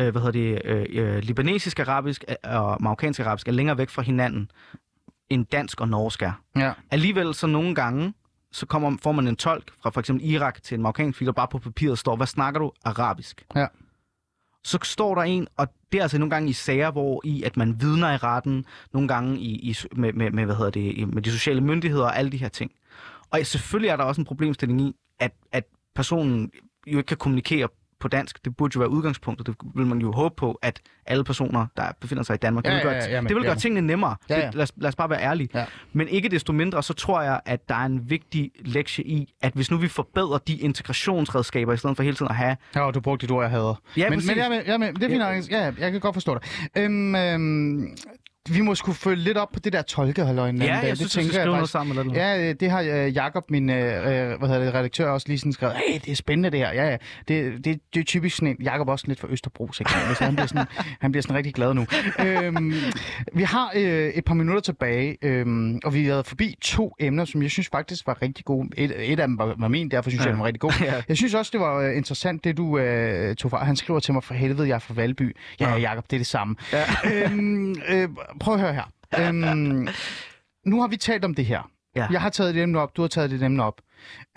Øh, 0.00 0.10
hvad 0.10 0.22
hedder 0.22 0.32
det? 0.32 0.62
Øh, 0.64 0.86
øh, 0.90 1.18
libanesisk-arabisk 1.18 2.24
og 2.44 2.82
marokkansk-arabisk 2.82 3.48
er 3.48 3.52
længere 3.52 3.78
væk 3.78 3.90
fra 3.90 4.02
hinanden 4.02 4.50
end 5.30 5.46
dansk 5.46 5.80
og 5.80 5.88
norsk 5.88 6.22
er. 6.22 6.32
Ja. 6.56 6.72
Alligevel 6.90 7.34
så 7.34 7.46
nogle 7.46 7.74
gange, 7.74 8.14
så 8.52 8.66
kommer, 8.66 8.96
får 9.02 9.12
man 9.12 9.28
en 9.28 9.36
tolk 9.36 9.72
fra 9.82 9.90
for 9.90 10.00
eksempel 10.00 10.30
Irak 10.30 10.62
til 10.62 10.74
en 10.74 10.82
marokkansk 10.82 11.18
film, 11.18 11.26
der 11.26 11.32
bare 11.32 11.48
på 11.48 11.58
papiret 11.58 11.98
står, 11.98 12.16
hvad 12.16 12.26
snakker 12.26 12.60
du? 12.60 12.72
Arabisk. 12.84 13.44
Ja. 13.54 13.66
Så 14.64 14.78
står 14.82 15.14
der 15.14 15.22
en, 15.22 15.48
og 15.56 15.68
det 15.92 15.98
er 15.98 16.02
altså 16.02 16.18
nogle 16.18 16.30
gange 16.30 16.50
i 16.50 16.52
sager, 16.52 16.90
hvor 16.90 17.20
i 17.24 17.42
at 17.42 17.56
man 17.56 17.80
vidner 17.80 18.12
i 18.12 18.16
retten, 18.16 18.64
nogle 18.92 19.08
gange 19.08 19.38
i, 19.38 19.70
i, 19.70 19.76
med, 19.96 20.12
med, 20.12 20.30
med, 20.30 20.44
hvad 20.44 20.54
hedder 20.54 20.70
det, 20.70 21.08
med 21.08 21.22
de 21.22 21.30
sociale 21.30 21.60
myndigheder 21.60 22.04
og 22.04 22.18
alle 22.18 22.32
de 22.32 22.36
her 22.36 22.48
ting. 22.48 22.70
Og 23.30 23.46
selvfølgelig 23.46 23.88
er 23.88 23.96
der 23.96 24.04
også 24.04 24.20
en 24.20 24.24
problemstilling 24.24 24.80
i, 24.80 24.96
at, 25.18 25.32
at 25.52 25.64
personen 25.94 26.50
jo 26.86 26.98
ikke 26.98 27.08
kan 27.08 27.16
kommunikere 27.16 27.68
på 28.00 28.08
dansk. 28.08 28.44
Det 28.44 28.56
burde 28.56 28.72
jo 28.74 28.78
være 28.78 28.88
udgangspunktet. 28.90 29.46
Det 29.46 29.56
vil 29.74 29.86
man 29.86 29.98
jo 29.98 30.12
håbe 30.12 30.34
på, 30.36 30.58
at 30.62 30.80
alle 31.06 31.24
personer, 31.24 31.66
der 31.76 31.84
befinder 32.00 32.22
sig 32.22 32.34
i 32.34 32.36
Danmark, 32.36 32.64
Ja, 32.64 32.70
det 32.70 32.76
vil 32.76 32.82
gøre, 32.84 32.94
ja, 32.94 33.04
ja, 33.04 33.10
ja, 33.10 33.20
men- 33.20 33.28
det 33.28 33.36
vil 33.36 33.44
gøre 33.44 33.56
tingene 33.56 33.86
nemmere. 33.86 34.16
Ja, 34.30 34.38
ja. 34.40 34.46
Det, 34.46 34.54
lad, 34.54 34.62
os, 34.62 34.72
lad 34.76 34.88
os 34.88 34.96
bare 34.96 35.10
være 35.10 35.20
ærlige. 35.22 35.48
Ja. 35.54 35.64
Men 35.92 36.08
ikke 36.08 36.28
desto 36.28 36.52
mindre, 36.52 36.82
så 36.82 36.94
tror 36.94 37.22
jeg, 37.22 37.40
at 37.44 37.68
der 37.68 37.74
er 37.74 37.86
en 37.86 38.10
vigtig 38.10 38.50
lektie 38.64 39.04
i, 39.04 39.32
at 39.42 39.52
hvis 39.54 39.70
nu 39.70 39.76
vi 39.76 39.88
forbedrer 39.88 40.38
de 40.38 40.56
integrationsredskaber, 40.56 41.72
i 41.72 41.76
stedet 41.76 41.96
for 41.96 42.02
hele 42.02 42.16
tiden 42.16 42.30
at 42.30 42.36
have... 42.36 42.56
Ja, 42.74 42.90
du 42.90 43.00
brugte 43.00 43.26
de 43.26 43.32
ord, 43.32 43.44
jeg 43.44 43.50
hader. 43.50 43.74
Ja, 43.96 44.10
men, 44.10 44.16
præcis. 44.18 44.28
men, 44.30 44.38
jeg, 44.38 44.62
jeg, 44.66 44.80
med. 44.80 44.92
det 44.94 45.02
er 45.02 45.08
fint. 45.08 45.50
Ja, 45.50 45.58
ja, 45.64 45.72
jeg 45.78 45.92
kan 45.92 46.00
godt 46.00 46.14
forstå 46.14 46.34
det. 46.34 46.42
Øhm, 46.76 47.14
øhm, 47.14 47.96
vi 48.50 48.60
må 48.60 48.74
skulle 48.74 48.96
følge 48.96 49.22
lidt 49.22 49.38
op 49.38 49.52
på 49.52 49.60
det 49.60 49.72
der 49.72 49.82
tolkehalløj 49.82 50.48
en 50.48 50.54
anden 50.62 50.74
Ja, 50.74 50.80
dag. 50.80 50.88
jeg 50.88 50.96
synes, 50.96 50.98
det 50.98 51.10
skal 51.10 51.22
tænker 51.22 51.38
jeg 51.38 51.42
skrive 51.44 51.54
noget 51.54 51.68
sammen. 51.68 51.90
Eller 51.98 52.02
noget. 52.04 52.18
Ja, 52.18 52.48
øh, 52.48 52.54
det 52.60 52.70
har 52.70 52.80
øh, 52.80 53.14
Jakob, 53.14 53.50
min 53.50 53.70
øh, 53.70 53.76
øh, 53.76 54.38
hvad 54.38 54.48
hedder 54.48 54.64
det, 54.64 54.74
redaktør, 54.74 55.08
også 55.10 55.28
lige 55.28 55.38
sådan 55.38 55.52
skrevet. 55.52 55.76
Hey, 55.88 56.00
det 56.04 56.12
er 56.12 56.16
spændende 56.16 56.50
det 56.50 56.58
her. 56.58 56.72
Ja, 56.72 56.90
ja. 56.90 56.96
Det, 57.28 57.64
det, 57.64 57.80
det 57.94 58.00
er 58.00 58.04
typisk 58.04 58.36
sådan 58.36 58.48
en. 58.48 58.56
Jakob 58.62 58.88
også 58.88 59.04
lidt 59.08 59.20
for 59.20 59.28
Østerbro, 59.30 59.72
så 59.72 59.84
han 60.20 60.34
bliver 60.34 60.46
sådan, 60.46 60.66
han 61.02 61.12
bliver 61.12 61.22
sådan 61.22 61.36
rigtig 61.36 61.54
glad 61.54 61.74
nu. 61.74 61.86
øhm, 62.26 62.74
vi 63.32 63.42
har 63.42 63.72
øh, 63.74 64.08
et 64.08 64.24
par 64.24 64.34
minutter 64.34 64.60
tilbage, 64.60 65.16
øhm, 65.22 65.80
og 65.84 65.94
vi 65.94 66.04
har 66.04 66.12
været 66.12 66.26
forbi 66.26 66.54
to 66.62 66.94
emner, 67.00 67.24
som 67.24 67.42
jeg 67.42 67.50
synes 67.50 67.68
faktisk 67.68 68.06
var 68.06 68.22
rigtig 68.22 68.44
gode. 68.44 68.68
Et, 68.76 69.12
et 69.12 69.20
af 69.20 69.26
dem 69.26 69.38
var, 69.38 69.54
var 69.58 69.68
min, 69.68 69.90
derfor 69.90 70.10
synes 70.10 70.20
ja. 70.20 70.24
jeg, 70.28 70.32
den 70.32 70.40
var 70.40 70.46
rigtig 70.46 70.60
god. 70.60 70.72
Ja. 70.82 71.02
Jeg 71.08 71.16
synes 71.16 71.34
også, 71.34 71.50
det 71.52 71.60
var 71.60 71.78
øh, 71.78 71.96
interessant, 71.96 72.44
det 72.44 72.56
du 72.56 72.78
øh, 72.78 73.36
tog 73.36 73.50
fra. 73.50 73.64
Han 73.64 73.76
skriver 73.76 74.00
til 74.00 74.14
mig, 74.14 74.24
for 74.24 74.34
helvede, 74.34 74.68
jeg 74.68 74.74
er 74.74 74.78
fra 74.78 74.94
Valby. 74.94 75.36
Ja, 75.60 75.70
ja. 75.70 75.76
Jacob, 75.90 76.04
det 76.10 76.16
er 76.16 76.18
det 76.18 76.26
samme. 76.26 76.56
Ja. 76.72 76.84
øhm, 77.24 77.74
øh, 77.88 78.08
prøv 78.40 78.54
at 78.54 78.60
høre 78.60 78.74
her. 78.74 78.84
Øhm, 79.18 79.88
nu 80.66 80.80
har 80.80 80.88
vi 80.88 80.96
talt 80.96 81.24
om 81.24 81.34
det 81.34 81.46
her. 81.46 81.70
Ja. 81.96 82.06
Jeg 82.10 82.20
har 82.20 82.30
taget 82.30 82.54
det 82.54 82.62
emne 82.62 82.80
op, 82.80 82.96
du 82.96 83.02
har 83.02 83.08
taget 83.08 83.30
det 83.30 83.42
emne 83.42 83.64
op. 83.64 83.80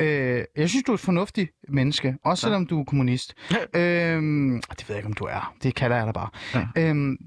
Øh, 0.02 0.44
jeg 0.56 0.70
synes, 0.70 0.84
du 0.84 0.92
er 0.92 0.94
et 0.94 1.00
fornuftigt 1.00 1.52
menneske, 1.68 2.18
også 2.24 2.42
selvom 2.42 2.66
du 2.66 2.80
er 2.80 2.84
kommunist. 2.84 3.34
øhm, 3.76 4.62
det 4.70 4.90
ved 4.90 4.96
jeg 4.96 4.98
ikke, 4.98 5.08
om 5.08 5.14
du 5.14 5.24
er. 5.24 5.56
Det 5.64 5.76
kalder 5.76 5.98
jeg 5.98 6.06
dig 6.06 6.14
bare. 6.14 6.30
Ja. 6.54 6.68
Øhm, 6.90 7.18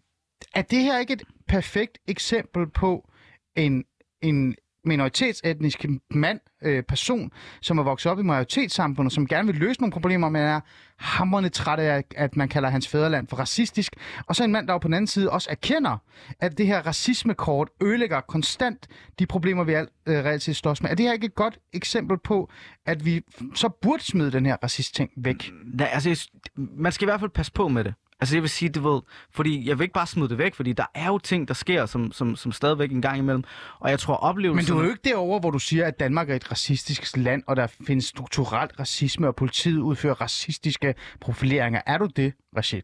er 0.54 0.62
det 0.62 0.82
her 0.82 0.98
ikke 0.98 1.12
et 1.12 1.22
perfekt 1.48 1.98
eksempel 2.08 2.70
på 2.70 3.10
en, 3.56 3.84
en 4.22 4.54
minoritetsetnisk 4.85 5.85
mand, 6.11 6.41
øh, 6.62 6.83
person, 6.83 7.31
som 7.61 7.79
er 7.79 7.83
vokset 7.83 8.12
op 8.12 8.18
i 8.18 8.22
majoritetssamfundet, 8.22 9.12
som 9.12 9.26
gerne 9.26 9.47
vil 9.47 9.57
løse 9.57 9.81
nogle 9.81 9.93
problemer, 9.93 10.29
men 10.29 10.43
er 10.43 10.61
hamrende 10.97 11.49
træt 11.49 11.79
af, 11.79 12.05
at 12.16 12.37
man 12.37 12.49
kalder 12.49 12.68
hans 12.68 12.89
fædreland 12.89 13.29
for 13.29 13.37
racistisk. 13.37 13.93
Og 14.26 14.37
så 14.37 14.45
en 14.45 14.53
mand, 14.53 14.66
der 14.66 14.72
jo 14.72 14.79
på 14.79 14.89
den 14.89 14.95
anden 14.95 15.07
side 15.07 15.31
også 15.31 15.51
erkender, 15.51 15.97
at 16.41 16.59
det 16.59 16.66
her 16.66 16.87
racismekort 16.87 17.68
ødelægger 17.83 18.20
konstant 18.20 18.87
de 19.18 19.26
problemer, 19.26 19.64
vi 19.64 19.72
alt 19.72 19.91
øh, 20.07 20.24
reelt 20.24 20.43
set 20.43 20.57
slås 20.57 20.83
med. 20.83 20.91
Er 20.91 20.95
det 20.95 21.07
her 21.07 21.12
ikke 21.12 21.26
et 21.26 21.35
godt 21.35 21.59
eksempel 21.72 22.18
på, 22.18 22.51
at 22.87 23.05
vi 23.05 23.20
så 23.55 23.68
burde 23.83 24.05
smide 24.05 24.33
den 24.33 24.47
her 24.47 24.57
racist-ting 24.62 25.11
væk? 25.16 25.51
Mm, 25.51 25.79
ja, 25.81 25.85
altså, 25.85 26.29
man 26.57 26.93
skal 26.93 27.05
i 27.05 27.09
hvert 27.11 27.20
fald 27.20 27.31
passe 27.31 27.53
på 27.53 27.68
med 27.68 27.85
det. 27.85 27.95
Altså 28.20 28.36
jeg 28.36 28.42
vil 28.42 28.50
sige, 28.50 28.68
du 28.68 28.92
ved, 28.92 29.00
fordi 29.30 29.68
jeg 29.68 29.78
vil 29.78 29.84
ikke 29.84 29.92
bare 29.92 30.06
smide 30.06 30.28
det 30.28 30.38
væk, 30.38 30.54
fordi 30.54 30.72
der 30.72 30.84
er 30.94 31.06
jo 31.06 31.18
ting, 31.18 31.48
der 31.48 31.54
sker, 31.54 31.86
som, 31.86 32.12
som, 32.12 32.36
som 32.36 32.52
stadigvæk 32.52 32.92
en 32.92 33.02
gang 33.02 33.18
imellem. 33.18 33.44
Og 33.80 33.90
jeg 33.90 33.98
tror, 33.98 34.14
Men 34.14 34.28
oplevelsen... 34.28 34.74
du 34.74 34.80
er 34.80 34.84
jo 34.84 34.90
ikke 34.90 35.02
derovre, 35.04 35.40
hvor 35.40 35.50
du 35.50 35.58
siger, 35.58 35.86
at 35.86 36.00
Danmark 36.00 36.30
er 36.30 36.34
et 36.34 36.50
racistisk 36.50 37.16
land, 37.16 37.42
og 37.46 37.56
der 37.56 37.66
findes 37.86 38.04
strukturelt 38.04 38.72
racisme, 38.80 39.26
og 39.26 39.36
politiet 39.36 39.78
udfører 39.78 40.14
racistiske 40.14 40.94
profileringer. 41.20 41.80
Er 41.86 41.98
du 41.98 42.08
det, 42.16 42.32
Rashid? 42.56 42.82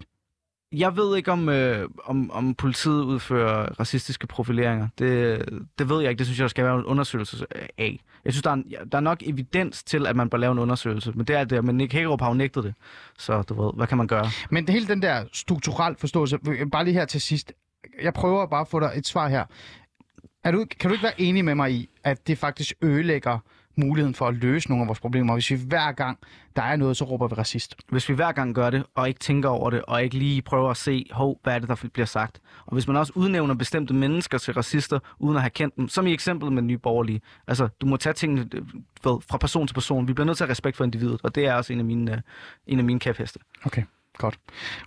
Jeg 0.78 0.96
ved 0.96 1.16
ikke, 1.16 1.32
om, 1.32 1.48
øh, 1.48 1.88
om, 2.04 2.30
om 2.30 2.54
politiet 2.54 3.02
udfører 3.02 3.80
racistiske 3.80 4.26
profileringer. 4.26 4.88
Det, 4.98 5.44
det 5.78 5.88
ved 5.88 6.00
jeg 6.00 6.10
ikke. 6.10 6.18
Det 6.18 6.26
synes 6.26 6.38
jeg, 6.38 6.44
der 6.44 6.48
skal 6.48 6.64
være 6.64 6.78
en 6.78 6.84
undersøgelse 6.84 7.46
af. 7.78 8.00
Jeg 8.24 8.32
synes, 8.32 8.42
der 8.42 8.50
er, 8.50 8.54
en, 8.54 8.74
der 8.92 8.98
er 8.98 9.02
nok 9.02 9.22
evidens 9.26 9.84
til, 9.84 10.06
at 10.06 10.16
man 10.16 10.30
bør 10.30 10.38
lave 10.38 10.52
en 10.52 10.58
undersøgelse. 10.58 11.12
Men 11.12 11.26
det 11.26 11.36
er 11.36 11.44
det, 11.44 11.64
men 11.64 11.76
Nick 11.76 11.92
Hagerup 11.92 12.20
har 12.20 12.28
jo 12.28 12.34
nægtet 12.34 12.64
det. 12.64 12.74
Så 13.18 13.42
du 13.42 13.62
ved, 13.64 13.72
hvad 13.76 13.86
kan 13.86 13.98
man 13.98 14.06
gøre? 14.06 14.26
Men 14.50 14.68
hele 14.68 14.86
den 14.86 15.02
der 15.02 15.24
strukturel 15.32 15.96
forståelse, 15.98 16.38
bare 16.72 16.84
lige 16.84 16.94
her 16.94 17.04
til 17.04 17.20
sidst. 17.20 17.52
Jeg 18.02 18.14
prøver 18.14 18.46
bare 18.46 18.60
at 18.60 18.68
få 18.68 18.80
dig 18.80 18.92
et 18.96 19.06
svar 19.06 19.28
her. 19.28 19.44
Er 20.44 20.50
du, 20.50 20.66
kan 20.80 20.90
du 20.90 20.92
ikke 20.94 21.04
være 21.04 21.20
enig 21.20 21.44
med 21.44 21.54
mig 21.54 21.72
i, 21.72 21.88
at 22.04 22.26
det 22.26 22.38
faktisk 22.38 22.72
ødelægger 22.82 23.38
muligheden 23.76 24.14
for 24.14 24.28
at 24.28 24.34
løse 24.34 24.68
nogle 24.68 24.82
af 24.82 24.88
vores 24.88 25.00
problemer, 25.00 25.34
hvis 25.34 25.50
vi 25.50 25.56
hver 25.66 25.92
gang, 25.92 26.18
der 26.56 26.62
er 26.62 26.76
noget, 26.76 26.96
så 26.96 27.04
råber 27.04 27.28
vi 27.28 27.34
racist? 27.34 27.76
Hvis 27.88 28.08
vi 28.08 28.14
hver 28.14 28.32
gang 28.32 28.54
gør 28.54 28.70
det, 28.70 28.84
og 28.94 29.08
ikke 29.08 29.20
tænker 29.20 29.48
over 29.48 29.70
det, 29.70 29.82
og 29.82 30.02
ikke 30.04 30.18
lige 30.18 30.42
prøver 30.42 30.70
at 30.70 30.76
se, 30.76 31.06
hov, 31.10 31.40
hvad 31.42 31.54
er 31.54 31.58
det, 31.58 31.68
der 31.68 31.88
bliver 31.92 32.06
sagt. 32.06 32.40
Og 32.66 32.72
hvis 32.72 32.88
man 32.88 32.96
også 32.96 33.12
udnævner 33.16 33.54
bestemte 33.54 33.94
mennesker 33.94 34.38
til 34.38 34.54
racister, 34.54 34.98
uden 35.18 35.36
at 35.36 35.42
have 35.42 35.50
kendt 35.50 35.76
dem, 35.76 35.88
som 35.88 36.06
i 36.06 36.12
eksemplet 36.12 36.52
med 36.52 36.62
nye 36.62 36.78
borgerlige. 36.78 37.20
Altså, 37.46 37.68
du 37.80 37.86
må 37.86 37.96
tage 37.96 38.12
tingene 38.12 38.48
øh, 38.54 38.62
ved, 39.04 39.20
fra 39.30 39.38
person 39.38 39.66
til 39.66 39.74
person. 39.74 40.08
Vi 40.08 40.12
bliver 40.12 40.26
nødt 40.26 40.36
til 40.36 40.44
at 40.44 40.48
have 40.48 40.52
respekt 40.52 40.76
for 40.76 40.84
individet, 40.84 41.20
og 41.22 41.34
det 41.34 41.46
er 41.46 41.54
også 41.54 41.72
en 41.72 41.78
af 41.78 41.84
mine, 41.84 42.12
øh, 42.12 42.18
en 42.66 42.78
af 42.78 42.84
mine 42.84 43.00
kæpheste. 43.00 43.40
Okay, 43.64 43.82
godt. 44.18 44.38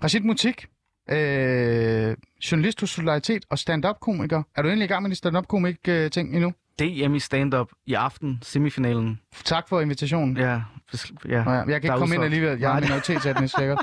Rashid 0.03 0.21
Mutik, 0.21 0.65
øh, 1.09 2.15
journalist 2.51 2.81
hos 2.81 2.89
Solidaritet 2.89 3.45
og 3.49 3.59
stand-up-komiker. 3.59 4.43
Er 4.55 4.61
du 4.61 4.67
egentlig 4.67 4.85
i 4.85 4.87
gang 4.87 5.03
med 5.03 5.11
de 5.11 5.15
stand-up-komik-ting 5.15 6.35
endnu? 6.35 6.53
DM 6.79 7.15
i 7.15 7.19
stand-up 7.19 7.67
i 7.85 7.93
aften, 7.93 8.39
semifinalen. 8.43 9.19
Tak 9.45 9.69
for 9.69 9.81
invitationen. 9.81 10.37
Ja, 10.37 10.43
ja. 10.51 11.43
Nå 11.43 11.51
ja, 11.51 11.57
jeg 11.57 11.65
kan 11.65 11.67
Der 11.67 11.73
ikke 11.75 11.89
komme 11.97 12.15
ind 12.15 12.23
alligevel. 12.23 12.59
Jeg 12.59 12.71
er 12.71 12.79
det- 12.79 12.83
minoritetsetnisk 12.83 13.53
sikkert. 13.57 13.77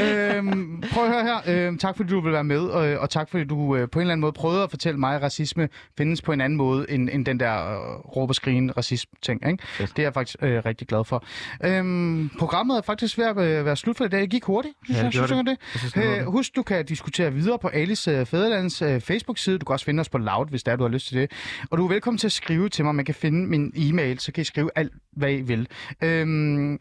øhm, 0.00 0.82
prøv 0.92 1.04
at 1.04 1.10
høre 1.12 1.22
her. 1.22 1.66
Øhm, 1.66 1.78
tak 1.78 1.96
fordi 1.96 2.08
du 2.10 2.20
vil 2.20 2.32
være 2.32 2.44
med, 2.44 2.58
og, 2.60 2.98
og 2.98 3.10
tak 3.10 3.30
fordi 3.30 3.44
du 3.44 3.76
øh, 3.76 3.88
på 3.88 3.98
en 3.98 4.00
eller 4.00 4.12
anden 4.12 4.20
måde 4.20 4.32
prøvede 4.32 4.62
at 4.62 4.70
fortælle 4.70 5.00
mig, 5.00 5.16
at 5.16 5.22
racisme 5.22 5.68
findes 5.98 6.22
på 6.22 6.32
en 6.32 6.40
anden 6.40 6.56
måde, 6.56 6.90
end, 6.90 7.08
end 7.12 7.26
den 7.26 7.40
der 7.40 7.54
øh, 7.72 7.76
råb 8.16 8.28
og 8.28 8.34
skrigen 8.34 8.76
racisme-ting. 8.76 9.46
Ikke? 9.50 9.62
Det 9.78 9.98
er 9.98 10.02
jeg 10.02 10.14
faktisk 10.14 10.36
øh, 10.42 10.62
rigtig 10.66 10.88
glad 10.88 11.04
for. 11.04 11.24
Øhm, 11.64 12.30
programmet 12.38 12.76
er 12.78 12.82
faktisk 12.82 13.18
ved 13.18 13.24
at 13.24 13.36
øh, 13.38 13.64
være 13.64 13.76
slut 13.76 13.96
for 13.96 14.04
i 14.04 14.08
dag. 14.08 14.20
Det 14.20 14.30
gik 14.30 14.44
hurtigt, 14.44 14.74
synes 14.84 14.96
Ja, 14.98 15.02
jeg. 15.04 15.12
det 15.12 15.12
gjorde 15.12 15.28
Synes 15.28 15.44
det. 15.44 15.50
ikke 15.50 15.62
Jeg 15.72 15.78
synes, 15.80 15.92
det 15.92 16.04
Øh, 16.04 16.16
det. 16.16 16.24
husk, 16.26 16.56
du 16.56 16.62
kan 16.62 16.86
diskutere 16.86 17.32
videre 17.32 17.58
på 17.58 17.68
Alice 17.68 18.10
øh, 18.10 18.26
Fæderlands 18.26 18.82
øh, 18.82 19.00
Facebook-side. 19.00 19.58
Du 19.58 19.64
kan 19.64 19.72
også 19.72 19.84
finde 19.86 20.00
os 20.00 20.08
på 20.08 20.18
Loud, 20.18 20.46
hvis 20.50 20.62
det 20.62 20.72
er, 20.72 20.76
du 20.76 20.82
har 20.84 20.88
lyst 20.90 21.08
til 21.08 21.16
det. 21.18 21.30
Og 21.70 21.78
du 21.78 21.84
er 21.84 21.88
velkommen 21.88 22.18
til 22.18 22.30
skrive 22.34 22.68
til 22.68 22.84
mig. 22.84 22.94
Man 22.94 23.04
kan 23.04 23.14
finde 23.14 23.46
min 23.46 23.72
e-mail, 23.76 24.18
så 24.18 24.32
kan 24.32 24.42
I 24.42 24.44
skrive 24.44 24.70
alt, 24.74 24.92
hvad 25.12 25.32
I 25.32 25.40
vil. 25.40 25.68
Øhm, 26.02 26.78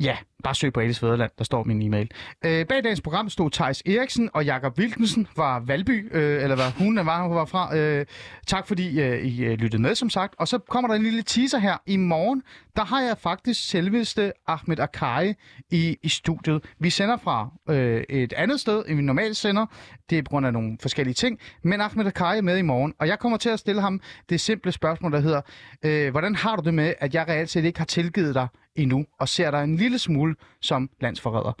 Ja, 0.00 0.16
bare 0.44 0.54
søg 0.54 0.72
på 0.72 0.80
Alice 0.80 1.00
Fæderland, 1.00 1.30
der 1.38 1.44
står 1.44 1.64
min 1.64 1.82
e-mail. 1.82 2.10
Øh, 2.44 2.66
bag 2.66 2.84
dagens 2.84 3.00
program 3.00 3.28
stod 3.28 3.50
Thijs 3.50 3.82
Eriksen 3.86 4.30
og 4.34 4.44
Jakob 4.44 4.78
Wilkensen 4.78 5.28
fra 5.36 5.62
Valby, 5.66 6.16
øh, 6.16 6.42
eller 6.42 6.56
hvad 6.56 6.70
hun 6.78 6.96
var, 6.96 7.28
var 7.28 7.44
fra. 7.44 7.76
Øh, 7.76 8.06
tak 8.46 8.66
fordi 8.66 9.00
øh, 9.00 9.24
I 9.24 9.44
øh, 9.44 9.58
lyttede 9.58 9.82
med, 9.82 9.94
som 9.94 10.10
sagt. 10.10 10.34
Og 10.38 10.48
så 10.48 10.58
kommer 10.58 10.88
der 10.88 10.94
en 10.94 11.02
lille 11.02 11.22
teaser 11.22 11.58
her. 11.58 11.76
I 11.86 11.96
morgen, 11.96 12.42
der 12.76 12.84
har 12.84 13.00
jeg 13.00 13.18
faktisk 13.18 13.68
selveste 13.68 14.32
Ahmed 14.46 14.78
Akai 14.78 15.34
i, 15.70 15.96
i 16.02 16.08
studiet. 16.08 16.64
Vi 16.78 16.90
sender 16.90 17.16
fra 17.16 17.50
øh, 17.70 18.04
et 18.08 18.32
andet 18.32 18.60
sted, 18.60 18.84
end 18.88 18.96
vi 18.96 19.02
normalt 19.02 19.36
sender. 19.36 19.66
Det 20.10 20.18
er 20.18 20.22
på 20.22 20.28
grund 20.28 20.46
af 20.46 20.52
nogle 20.52 20.78
forskellige 20.82 21.14
ting. 21.14 21.38
Men 21.62 21.80
Ahmed 21.80 22.06
Akai 22.06 22.38
er 22.38 22.42
med 22.42 22.58
i 22.58 22.62
morgen, 22.62 22.94
og 22.98 23.08
jeg 23.08 23.18
kommer 23.18 23.38
til 23.38 23.48
at 23.48 23.58
stille 23.58 23.80
ham 23.80 24.00
det 24.28 24.40
simple 24.40 24.72
spørgsmål, 24.72 25.12
der 25.12 25.20
hedder, 25.20 25.40
øh, 25.82 26.10
hvordan 26.10 26.34
har 26.34 26.56
du 26.56 26.62
det 26.64 26.74
med, 26.74 26.94
at 26.98 27.14
jeg 27.14 27.28
reelt 27.28 27.50
set 27.50 27.64
ikke 27.64 27.78
har 27.78 27.86
tilgivet 27.86 28.34
dig 28.34 28.48
endnu, 28.76 29.06
og 29.18 29.28
ser 29.28 29.50
dig 29.50 29.64
en 29.64 29.76
lille 29.76 29.98
smule 29.98 30.34
som 30.60 30.90
landsforræder. 31.00 31.52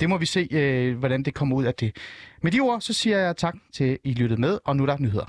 Det 0.00 0.08
må 0.08 0.18
vi 0.18 0.26
se, 0.26 0.48
øh, 0.50 0.98
hvordan 0.98 1.22
det 1.22 1.34
kommer 1.34 1.56
ud 1.56 1.64
af 1.64 1.74
det. 1.74 1.96
Med 2.42 2.52
de 2.52 2.60
ord, 2.60 2.80
så 2.80 2.92
siger 2.92 3.18
jeg 3.18 3.36
tak 3.36 3.54
til, 3.72 3.84
at 3.84 3.98
I 4.04 4.12
lyttede 4.12 4.40
med, 4.40 4.58
og 4.64 4.76
nu 4.76 4.82
er 4.82 4.86
der 4.86 4.98
nyheder. 4.98 5.26